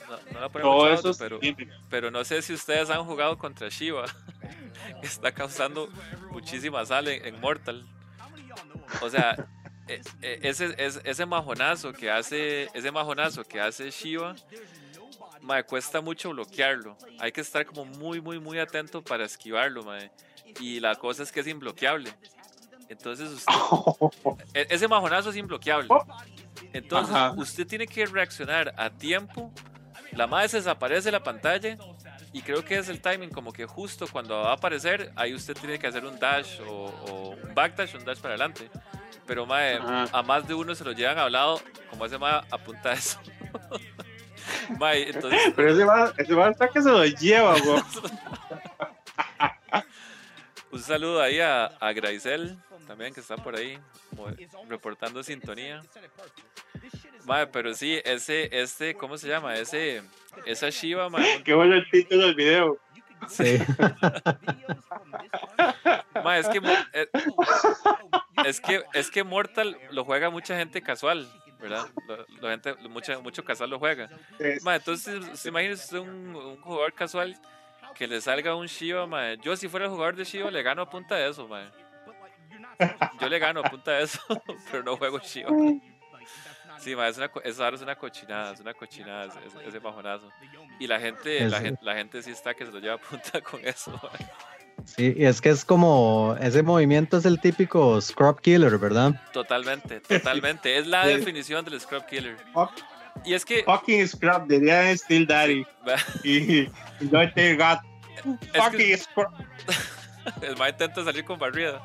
No, 0.09 0.33
no 0.33 0.41
la 0.41 0.49
ponemos 0.49 1.05
es 1.05 1.19
pero, 1.19 1.41
pero 1.89 2.11
no 2.11 2.25
sé 2.25 2.43
si 2.43 2.53
ustedes 2.53 2.91
han 2.91 3.05
jugado 3.05 3.37
contra 3.39 3.69
Shiva. 3.69 4.05
que 5.01 5.07
está 5.07 5.33
causando 5.33 5.89
muchísima 6.31 6.85
sal 6.87 7.09
en, 7.09 7.25
en 7.25 7.41
Mortal. 7.41 7.87
O 9.01 9.09
sea, 9.11 9.35
e- 9.87 10.01
e- 10.23 10.41
ese, 10.43 10.75
ese, 10.79 11.01
ese 11.05 11.27
majonazo 11.27 11.93
que 11.93 12.11
hace, 12.11 12.69
ese 12.75 12.91
majonazo 12.91 13.45
que 13.45 13.61
hace 13.61 13.91
Shiva, 13.91 14.35
mae, 15.43 15.65
cuesta 15.65 16.01
mucho 16.01 16.31
bloquearlo. 16.31 16.97
Hay 17.19 17.33
que 17.33 17.41
estar 17.41 17.65
como 17.67 17.85
muy, 17.85 18.21
muy, 18.21 18.39
muy 18.39 18.59
atento 18.59 19.03
para 19.03 19.25
esquivarlo, 19.25 19.83
mae. 19.83 20.11
Y 20.61 20.81
la 20.81 20.95
cosa 20.97 21.23
es 21.23 21.33
que 21.33 21.41
es 21.41 21.47
imbloqueable. 21.47 22.13
Entonces 22.89 23.31
usted, 23.31 23.53
e- 24.55 24.67
ese 24.71 24.89
majonazo 24.89 25.31
es 25.31 25.37
imbloqueable. 25.37 25.89
Entonces 26.73 27.15
Ajá. 27.15 27.35
usted 27.37 27.67
tiene 27.67 27.87
que 27.87 28.07
reaccionar 28.07 28.75
a 28.77 28.91
tiempo. 28.91 29.53
La 30.13 30.27
madre 30.27 30.49
se 30.49 30.57
desaparece 30.59 31.07
de 31.09 31.13
la 31.13 31.23
pantalla 31.23 31.77
y 32.33 32.43
creo 32.43 32.65
que 32.65 32.79
es 32.79 32.89
el 32.89 33.01
timing 33.01 33.31
como 33.31 33.53
que 33.53 33.67
justo 33.67 34.07
cuando 34.11 34.41
va 34.41 34.51
a 34.51 34.55
aparecer, 34.55 35.13
ahí 35.17 35.35
usted 35.35 35.55
tiene 35.57 35.79
que 35.79 35.87
hacer 35.87 36.05
un 36.05 36.19
dash 36.19 36.61
o, 36.63 36.87
o 36.87 37.29
un 37.31 37.55
backdash, 37.55 37.95
un 37.95 38.05
dash 38.05 38.19
para 38.19 38.35
adelante. 38.35 38.71
Pero 39.27 39.47
Ajá. 39.53 40.07
a 40.13 40.23
más 40.23 40.49
de 40.49 40.55
uno 40.55 40.75
se 40.75 40.85
lo 40.85 40.93
llevan 40.93 41.19
hablado, 41.19 41.61
como 41.91 42.07
ese 42.07 42.17
mae 42.17 42.41
apunta 42.51 42.93
eso. 42.93 43.19
mae, 44.79 45.11
entonces 45.11 45.41
Pero 45.57 45.73
ese 45.73 45.85
va, 45.85 46.13
ese 46.17 46.35
va 46.35 46.49
hasta 46.49 46.69
que 46.69 46.81
se 46.83 46.91
lo 46.91 47.05
lleva, 47.05 47.55
un 50.71 50.81
saludo 50.83 51.23
ahí 51.23 51.41
a, 51.41 51.67
a 51.67 51.93
Graisel, 51.93 52.59
también 52.89 53.15
que 53.15 53.21
está 53.21 53.37
por 53.37 53.55
ahí 53.55 53.79
reportando 54.69 55.23
sintonía. 55.23 55.81
Mae, 57.27 57.47
pero 57.47 57.73
sí, 57.75 58.01
ese, 58.05 58.49
este, 58.51 58.95
¿cómo 58.95 59.17
se 59.19 59.29
llama? 59.29 59.55
Ese, 59.57 60.03
esa 60.47 60.71
Shiva, 60.71 61.09
mae, 61.11 61.21
Qué 61.45 61.55
bueno 61.55 61.75
el 61.77 61.89
título 61.91 62.27
del 62.27 62.35
video. 62.35 62.79
Sí. 63.29 63.59
Ma, 66.25 66.39
es 66.39 66.49
que 66.49 66.61
eh, 66.93 67.09
es 68.45 68.61
que 68.61 68.83
es 68.95 69.11
que 69.11 69.25
Mortal 69.25 69.77
lo 69.91 70.05
juega 70.05 70.31
mucha 70.31 70.57
gente 70.57 70.83
casual, 70.83 71.29
¿verdad? 71.61 71.87
Lo- 72.07 72.27
la 72.41 72.51
gente 72.51 72.75
mucha, 72.89 73.19
mucho 73.21 73.45
casual 73.45 73.71
lo 73.71 73.79
juega. 73.79 74.09
Ma, 74.63 74.77
entonces, 74.77 75.25
se 75.39 75.49
imagina 75.49 75.75
usted 75.75 75.99
un, 75.99 76.35
un 76.35 76.61
jugador 76.61 76.93
casual 76.95 77.37
que 77.95 78.07
le 78.07 78.21
salga 78.21 78.55
un 78.55 78.67
Shiva, 78.67 79.07
ma. 79.07 79.35
Yo 79.35 79.57
si 79.57 79.69
fuera 79.69 79.87
el 79.87 79.93
jugador 79.93 80.17
de 80.17 80.25
Shiva 80.25 80.51
le 80.51 80.63
gano 80.63 80.83
a 80.83 80.91
punta 80.91 81.17
de 81.17 81.29
eso, 81.29 81.47
ma. 81.49 81.71
Yo 83.21 83.29
le 83.29 83.39
gano 83.39 83.61
a 83.61 83.71
punta 83.71 83.93
de 83.93 84.05
eso, 84.05 84.21
pero 84.71 84.83
no 84.83 84.97
juego 84.97 85.19
Shiva. 85.19 85.51
Sí, 86.79 86.95
ma, 86.95 87.09
es 87.09 87.17
una, 87.19 87.27
ahora 87.65 87.77
es 87.77 87.83
una 87.83 87.97
cochinada, 87.97 88.53
es 88.53 88.61
una 88.61 88.73
cochinada 88.73 89.25
ese, 89.27 89.69
ese- 89.69 89.79
bajonazo. 89.81 90.31
Y 90.79 90.87
la 90.87 91.01
gente, 91.01 91.41
la 91.49 91.57
Es- 91.57 91.63
gente, 91.65 91.85
la 91.85 91.95
gente 91.97 92.23
sí 92.23 92.31
está 92.31 92.55
que 92.55 92.65
se 92.67 92.71
lo 92.73 92.79
lleva 92.79 92.95
a 92.95 92.99
punta 92.99 93.41
con 93.51 93.65
eso, 93.67 93.91
ma. 93.91 94.11
Sí, 94.85 95.13
y 95.17 95.25
es 95.25 95.41
que 95.41 95.49
es 95.51 95.65
como, 95.65 96.37
ese 96.41 96.63
movimiento 96.63 97.17
es 97.19 97.25
el 97.27 97.41
típico 97.41 98.01
scrub 98.01 98.41
killer, 98.41 98.79
¿verdad? 98.79 99.21
Totalmente, 99.33 100.01
totalmente. 100.01 100.79
Es 100.79 100.87
la 100.87 101.03
Sí. 101.05 101.15
definición 101.15 101.65
del 101.65 101.81
Scrub 101.81 102.07
Killer. 102.07 102.37
Y 103.25 103.35
es 103.35 103.45
que, 103.45 103.65
Fucking 103.65 104.07
scrap, 104.07 104.47
diría 104.47 104.97
Steel 104.97 105.27
Daddy. 105.27 105.67
Y, 106.23 106.69
no 107.01 107.29
te 107.33 107.57
got. 107.57 107.81
es 108.55 108.63
Fucking 108.63 108.99
scrap. 108.99 109.33
el 110.43 110.57
ma 110.57 110.69
intenta 110.69 111.03
salir 111.03 111.25
con 111.25 111.39
barrida. 111.41 111.83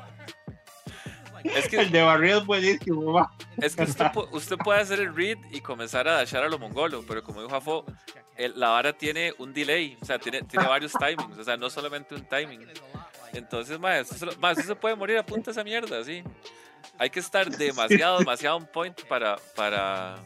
Es 1.44 1.64
El 1.66 1.70
que, 1.70 1.84
de 1.86 2.02
barrio 2.02 2.38
es 2.38 2.46
buenísimo, 2.46 3.12
va. 3.12 3.30
es 3.58 3.76
que 3.76 3.82
usted, 3.82 4.06
usted 4.32 4.56
puede 4.56 4.80
hacer 4.80 4.98
el 5.00 5.14
read 5.14 5.36
y 5.50 5.60
comenzar 5.60 6.08
a 6.08 6.14
dashar 6.14 6.42
a 6.42 6.48
lo 6.48 6.58
mongolo, 6.58 7.04
pero 7.06 7.22
como 7.22 7.42
dijo 7.42 7.54
Afo, 7.54 7.84
el- 8.36 8.58
la 8.58 8.70
vara 8.70 8.92
tiene 8.94 9.32
un 9.38 9.52
delay, 9.52 9.96
o 10.00 10.04
sea, 10.04 10.18
tiene, 10.18 10.42
tiene 10.42 10.66
varios 10.66 10.92
timings, 10.92 11.38
o 11.38 11.44
sea, 11.44 11.56
no 11.56 11.68
solamente 11.70 12.14
un 12.14 12.24
timing. 12.26 12.66
Entonces, 13.34 13.78
ma, 13.78 14.02
se 14.04 14.24
lo- 14.24 14.36
ma, 14.38 14.52
usted 14.52 14.64
se 14.64 14.74
puede 14.76 14.96
morir 14.96 15.18
a 15.18 15.26
punta 15.26 15.50
esa 15.50 15.62
mierda, 15.64 16.02
sí. 16.02 16.22
Hay 16.98 17.10
que 17.10 17.20
estar 17.20 17.48
demasiado, 17.50 18.18
demasiado 18.20 18.56
on 18.56 18.66
point 18.66 18.98
para, 19.02 19.36
para, 19.56 20.16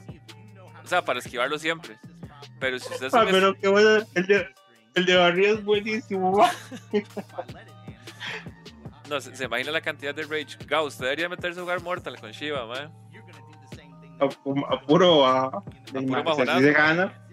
o 0.84 0.86
sea, 0.86 1.04
para 1.04 1.18
esquivarlo 1.18 1.58
siempre. 1.58 1.98
Pero 2.60 2.78
si 2.78 2.92
usted 2.92 3.08
Ah, 3.12 3.24
pero 3.30 3.54
qué 3.54 3.68
bueno. 3.68 4.04
El 4.14 4.26
de, 4.26 4.46
el 4.94 5.06
de 5.06 5.16
barrio 5.16 5.54
es 5.54 5.64
buenísimo, 5.64 6.36
va. 6.38 6.50
No, 9.08 9.20
se, 9.20 9.34
se 9.34 9.44
imagina 9.44 9.70
la 9.72 9.80
cantidad 9.80 10.14
de 10.14 10.22
rage. 10.24 10.56
Gao, 10.66 10.84
usted 10.86 11.04
debería 11.04 11.28
meterse 11.28 11.60
a 11.60 11.62
jugar 11.62 11.80
Mortal 11.82 12.18
con 12.20 12.30
Shiva, 12.32 12.66
man. 12.66 12.92
A, 14.20 14.24
a 14.24 14.28
puro. 14.80 15.24
A, 15.26 15.50
puro 15.62 15.64
si 15.86 16.06
majonazo. 16.06 16.52
así 16.52 16.64
se 16.64 16.72
gana. 16.72 17.24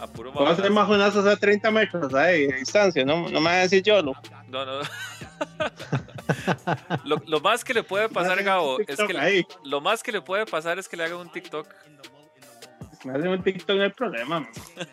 A 0.00 0.06
puro 0.08 0.32
Puedo 0.32 0.46
hacer 0.48 0.70
mamonazo. 0.70 0.88
majonazos 1.14 1.26
a 1.26 1.36
30 1.36 1.70
metros 1.70 2.12
ahí, 2.14 2.46
de 2.48 2.56
distancia. 2.56 3.04
No, 3.04 3.28
no 3.28 3.40
me 3.40 3.46
vas 3.46 3.54
a 3.54 3.58
decir 3.60 3.82
yo, 3.82 4.02
no. 4.02 4.12
No, 4.48 4.64
no. 4.64 4.80
lo, 7.04 7.16
lo 7.26 7.40
más 7.40 7.62
que 7.64 7.74
le 7.74 7.82
puede 7.84 8.08
pasar, 8.08 8.42
Gabo, 8.42 8.78
es 8.80 8.96
que 8.98 9.12
le- 9.12 9.46
lo 9.64 9.80
más 9.80 10.02
que 10.02 10.10
le 10.12 10.20
puede 10.22 10.44
pasar 10.46 10.78
es 10.78 10.88
que 10.88 10.96
le 10.96 11.04
haga 11.04 11.16
un 11.16 11.30
TikTok. 11.30 11.68
Me 13.04 13.12
hacen 13.12 13.28
un 13.28 13.42
TikTok 13.42 13.76
no 13.76 13.82
hay 13.84 13.90
problema. 13.90 14.40
man. 14.40 14.48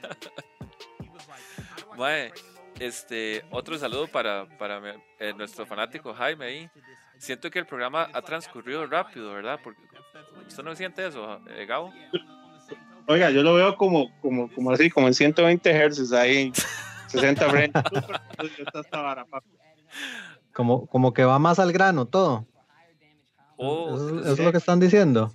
Mae, 1.97 2.31
este, 2.79 3.43
otro 3.51 3.77
saludo 3.77 4.07
para, 4.07 4.45
para 4.57 4.79
mi- 4.79 4.89
eh, 5.19 5.33
nuestro 5.35 5.65
fanático 5.65 6.13
Jaime 6.13 6.45
ahí. 6.45 6.69
Siento 7.17 7.49
que 7.51 7.59
el 7.59 7.65
programa 7.65 8.09
ha 8.13 8.21
transcurrido 8.21 8.85
rápido, 8.87 9.33
¿verdad? 9.33 9.59
Porque, 9.63 9.81
¿Usted 10.47 10.63
no 10.63 10.75
siente 10.75 11.05
eso, 11.05 11.39
eh, 11.49 11.65
Gabo? 11.65 11.93
Oiga, 13.07 13.29
yo 13.31 13.43
lo 13.43 13.55
veo 13.55 13.75
como, 13.75 14.17
como, 14.21 14.51
como 14.53 14.71
así, 14.71 14.89
como 14.89 15.07
en 15.07 15.13
120 15.13 15.89
Hz 15.89 16.13
ahí, 16.13 16.51
60 17.07 17.49
frente. 17.49 17.79
Esta 18.57 18.79
está 18.79 19.01
vara, 19.01 19.25
papi. 19.25 19.49
Como, 20.53 20.85
como 20.87 21.13
que 21.13 21.25
va 21.25 21.39
más 21.39 21.59
al 21.59 21.71
grano 21.71 22.05
todo. 22.05 22.45
Oh, 23.57 23.95
¿Eso, 23.95 24.11
no 24.13 24.21
eso 24.21 24.31
es 24.33 24.39
lo 24.39 24.51
que 24.51 24.57
están 24.57 24.79
diciendo? 24.79 25.33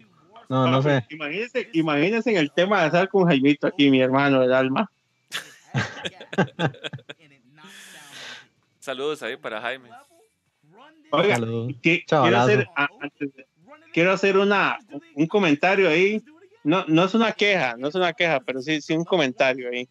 No, 0.49 0.67
no 0.71 0.83
sé. 0.83 1.05
Imagínense, 1.11 1.69
imagínense 1.73 2.31
en 2.31 2.37
el 2.37 2.51
tema 2.53 2.81
de 2.81 2.87
estar 2.87 3.09
con 3.09 3.27
Jaimito 3.27 3.67
aquí, 3.67 3.91
mi 3.91 4.01
hermano 4.01 4.41
del 4.41 4.53
alma. 4.55 4.91
Saludos 8.85 9.23
ahí 9.23 9.39
para 9.39 9.63
Jaime. 9.63 9.89
Oiga, 11.11 11.39
quiero 11.81 12.39
hacer, 12.39 12.69
antes 13.01 13.31
quiero 13.95 14.13
hacer 14.13 14.37
una, 14.37 14.79
un 15.15 15.27
comentario 15.27 15.89
ahí. 15.89 16.23
No, 16.65 16.85
no 16.87 17.07
es 17.07 17.15
una 17.15 17.33
queja, 17.33 17.77
no 17.79 17.89
es 17.89 17.95
una 17.95 18.13
queja, 18.13 18.41
pero 18.41 18.61
sí, 18.61 18.83
sí 18.83 18.93
un 18.93 19.07
comentario 19.07 19.71
ahí. 19.71 19.89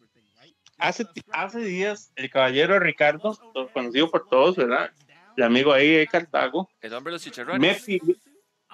Hace, 0.78 1.06
hace 1.32 1.58
días, 1.58 2.12
el 2.14 2.30
caballero 2.30 2.78
Ricardo, 2.78 3.36
conocido 3.72 4.08
por 4.12 4.28
todos, 4.28 4.54
¿verdad? 4.54 4.92
El 5.36 5.42
amigo 5.42 5.72
ahí 5.72 5.90
de 5.90 6.06
Cartago, 6.06 6.70
El 6.80 6.94
hombre 6.94 7.10
de 7.10 7.14
los 7.16 7.26
me 7.26 7.32
chicharrones. 7.32 7.82
pidió, 7.82 8.14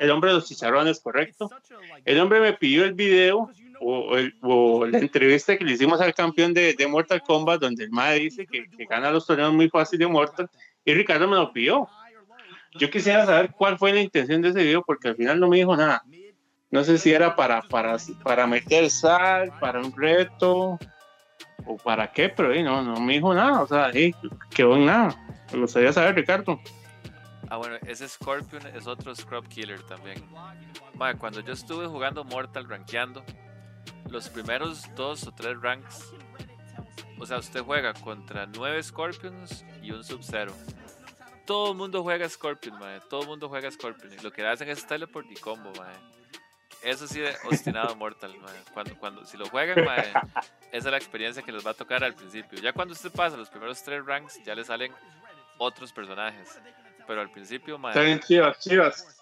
el 0.01 0.11
hombre 0.11 0.31
de 0.33 0.37
los 0.37 0.47
chicharrones, 0.47 1.01
correcto. 1.01 1.49
El 2.05 2.21
hombre 2.21 2.41
me 2.41 2.53
pidió 2.53 2.85
el 2.85 2.93
video 2.93 3.51
o, 3.81 4.17
el- 4.17 4.35
o 4.43 4.87
la 4.87 4.99
entrevista 4.99 5.57
que 5.57 5.65
le 5.65 5.73
hicimos 5.73 6.01
al 6.01 6.15
campeón 6.15 6.53
de, 6.55 6.75
de 6.75 6.87
Mortal 6.87 7.23
Kombat, 7.23 7.61
donde 7.61 7.85
el 7.85 7.91
MAE 7.91 8.21
dice 8.21 8.47
que, 8.47 8.67
que 8.77 8.85
gana 8.85 9.11
los 9.11 9.27
torneos 9.27 9.53
muy 9.53 9.69
fácil 9.69 9.99
de 9.99 10.07
Mortal, 10.07 10.49
y 10.85 10.95
Ricardo 10.95 11.27
me 11.27 11.37
lo 11.37 11.53
pidió. 11.53 11.89
Yo 12.75 12.89
quisiera 12.91 13.27
saber 13.27 13.51
cuál 13.57 13.79
fue 13.79 13.93
la 13.93 14.01
intención 14.01 14.41
de 14.43 14.51
ese 14.51 14.63
video, 14.63 14.83
porque 14.83 15.09
al 15.09 15.17
final 15.17 15.41
no 15.41 15.49
me 15.49 15.57
dijo 15.57 15.77
nada. 15.77 16.03
No 16.71 16.85
sé 16.85 16.99
si 16.99 17.13
era 17.13 17.35
para, 17.35 17.63
para, 17.63 17.97
para 18.23 18.47
meter 18.47 18.89
sal, 18.91 19.53
para 19.59 19.81
un 19.81 19.93
reto, 19.97 20.79
o 21.67 21.77
para 21.83 22.13
qué, 22.13 22.29
pero 22.29 22.53
eh, 22.53 22.63
no, 22.63 22.83
no 22.83 23.01
me 23.01 23.15
dijo 23.15 23.35
nada. 23.35 23.63
O 23.63 23.67
sea, 23.67 23.91
eh, 23.93 24.13
quedó 24.55 24.77
en 24.77 24.87
nada. 24.87 25.17
Me 25.53 25.59
gustaría 25.61 25.93
saber, 25.93 26.15
Ricardo. 26.15 26.61
Ah, 27.49 27.57
bueno, 27.57 27.75
ese 27.85 28.09
Scorpion 28.09 28.65
es 28.69 28.87
otro 28.87 29.13
Scrub 29.17 29.49
Killer 29.49 29.83
también. 29.83 30.23
Mae, 30.95 31.17
cuando 31.17 31.41
yo 31.41 31.53
estuve 31.53 31.89
jugando 31.89 32.23
Mortal, 32.23 32.69
rankeando, 32.69 33.25
los 34.11 34.29
primeros 34.29 34.93
dos 34.95 35.27
o 35.27 35.33
tres 35.33 35.61
ranks, 35.61 36.13
o 37.19 37.27
sea, 37.27 37.39
usted 37.39 37.63
juega 37.63 37.93
contra 37.95 38.47
nueve 38.47 38.83
Scorpions 38.83 39.65
y 39.83 39.91
un 39.93 40.03
Sub-Zero. 40.03 40.55
Todo 41.47 41.73
el 41.73 41.77
mundo 41.77 42.03
juega 42.03 42.29
Scorpion, 42.29 42.79
mae. 42.79 43.01
Todo 43.09 43.23
el 43.23 43.27
mundo 43.29 43.49
juega 43.49 43.71
Scorpion. 43.71 44.17
Lo 44.23 44.33
que 44.33 44.47
hacen 44.47 44.69
es 44.69 44.87
teleport 44.87 45.31
y 45.31 45.35
combo, 45.35 45.71
mae. 45.77 45.95
Eso 46.83 47.07
sí 47.07 47.21
de 47.21 47.35
obstinado 47.45 47.95
Mortal, 47.97 48.39
mae. 48.39 48.55
Cuando, 48.73 48.97
cuando, 48.97 49.25
si 49.25 49.37
lo 49.37 49.47
juegan, 49.47 49.85
mae, 49.85 50.13
esa 50.73 50.77
es 50.77 50.85
la 50.85 50.97
experiencia 50.97 51.43
que 51.43 51.53
les 51.53 51.67
va 51.67 51.73
a 51.73 51.75
tocar 51.75 52.03
al 52.05 52.15
principio. 52.15 52.59
Ya 52.61 52.73
cuando 52.73 52.95
usted 52.95 53.11
pasa 53.13 53.37
los 53.37 53.51
primeros 53.51 53.83
tres 53.83 54.05
ranks, 54.05 54.43
ya 54.45 54.55
le 54.55 54.65
salen 54.65 54.93
otros 55.59 55.93
personajes. 55.93 56.59
Pero 57.07 57.21
al 57.21 57.31
principio, 57.31 57.77
Está 57.89 58.03
bien, 58.03 58.21
chivas, 58.21 58.59
chivas. 58.61 59.20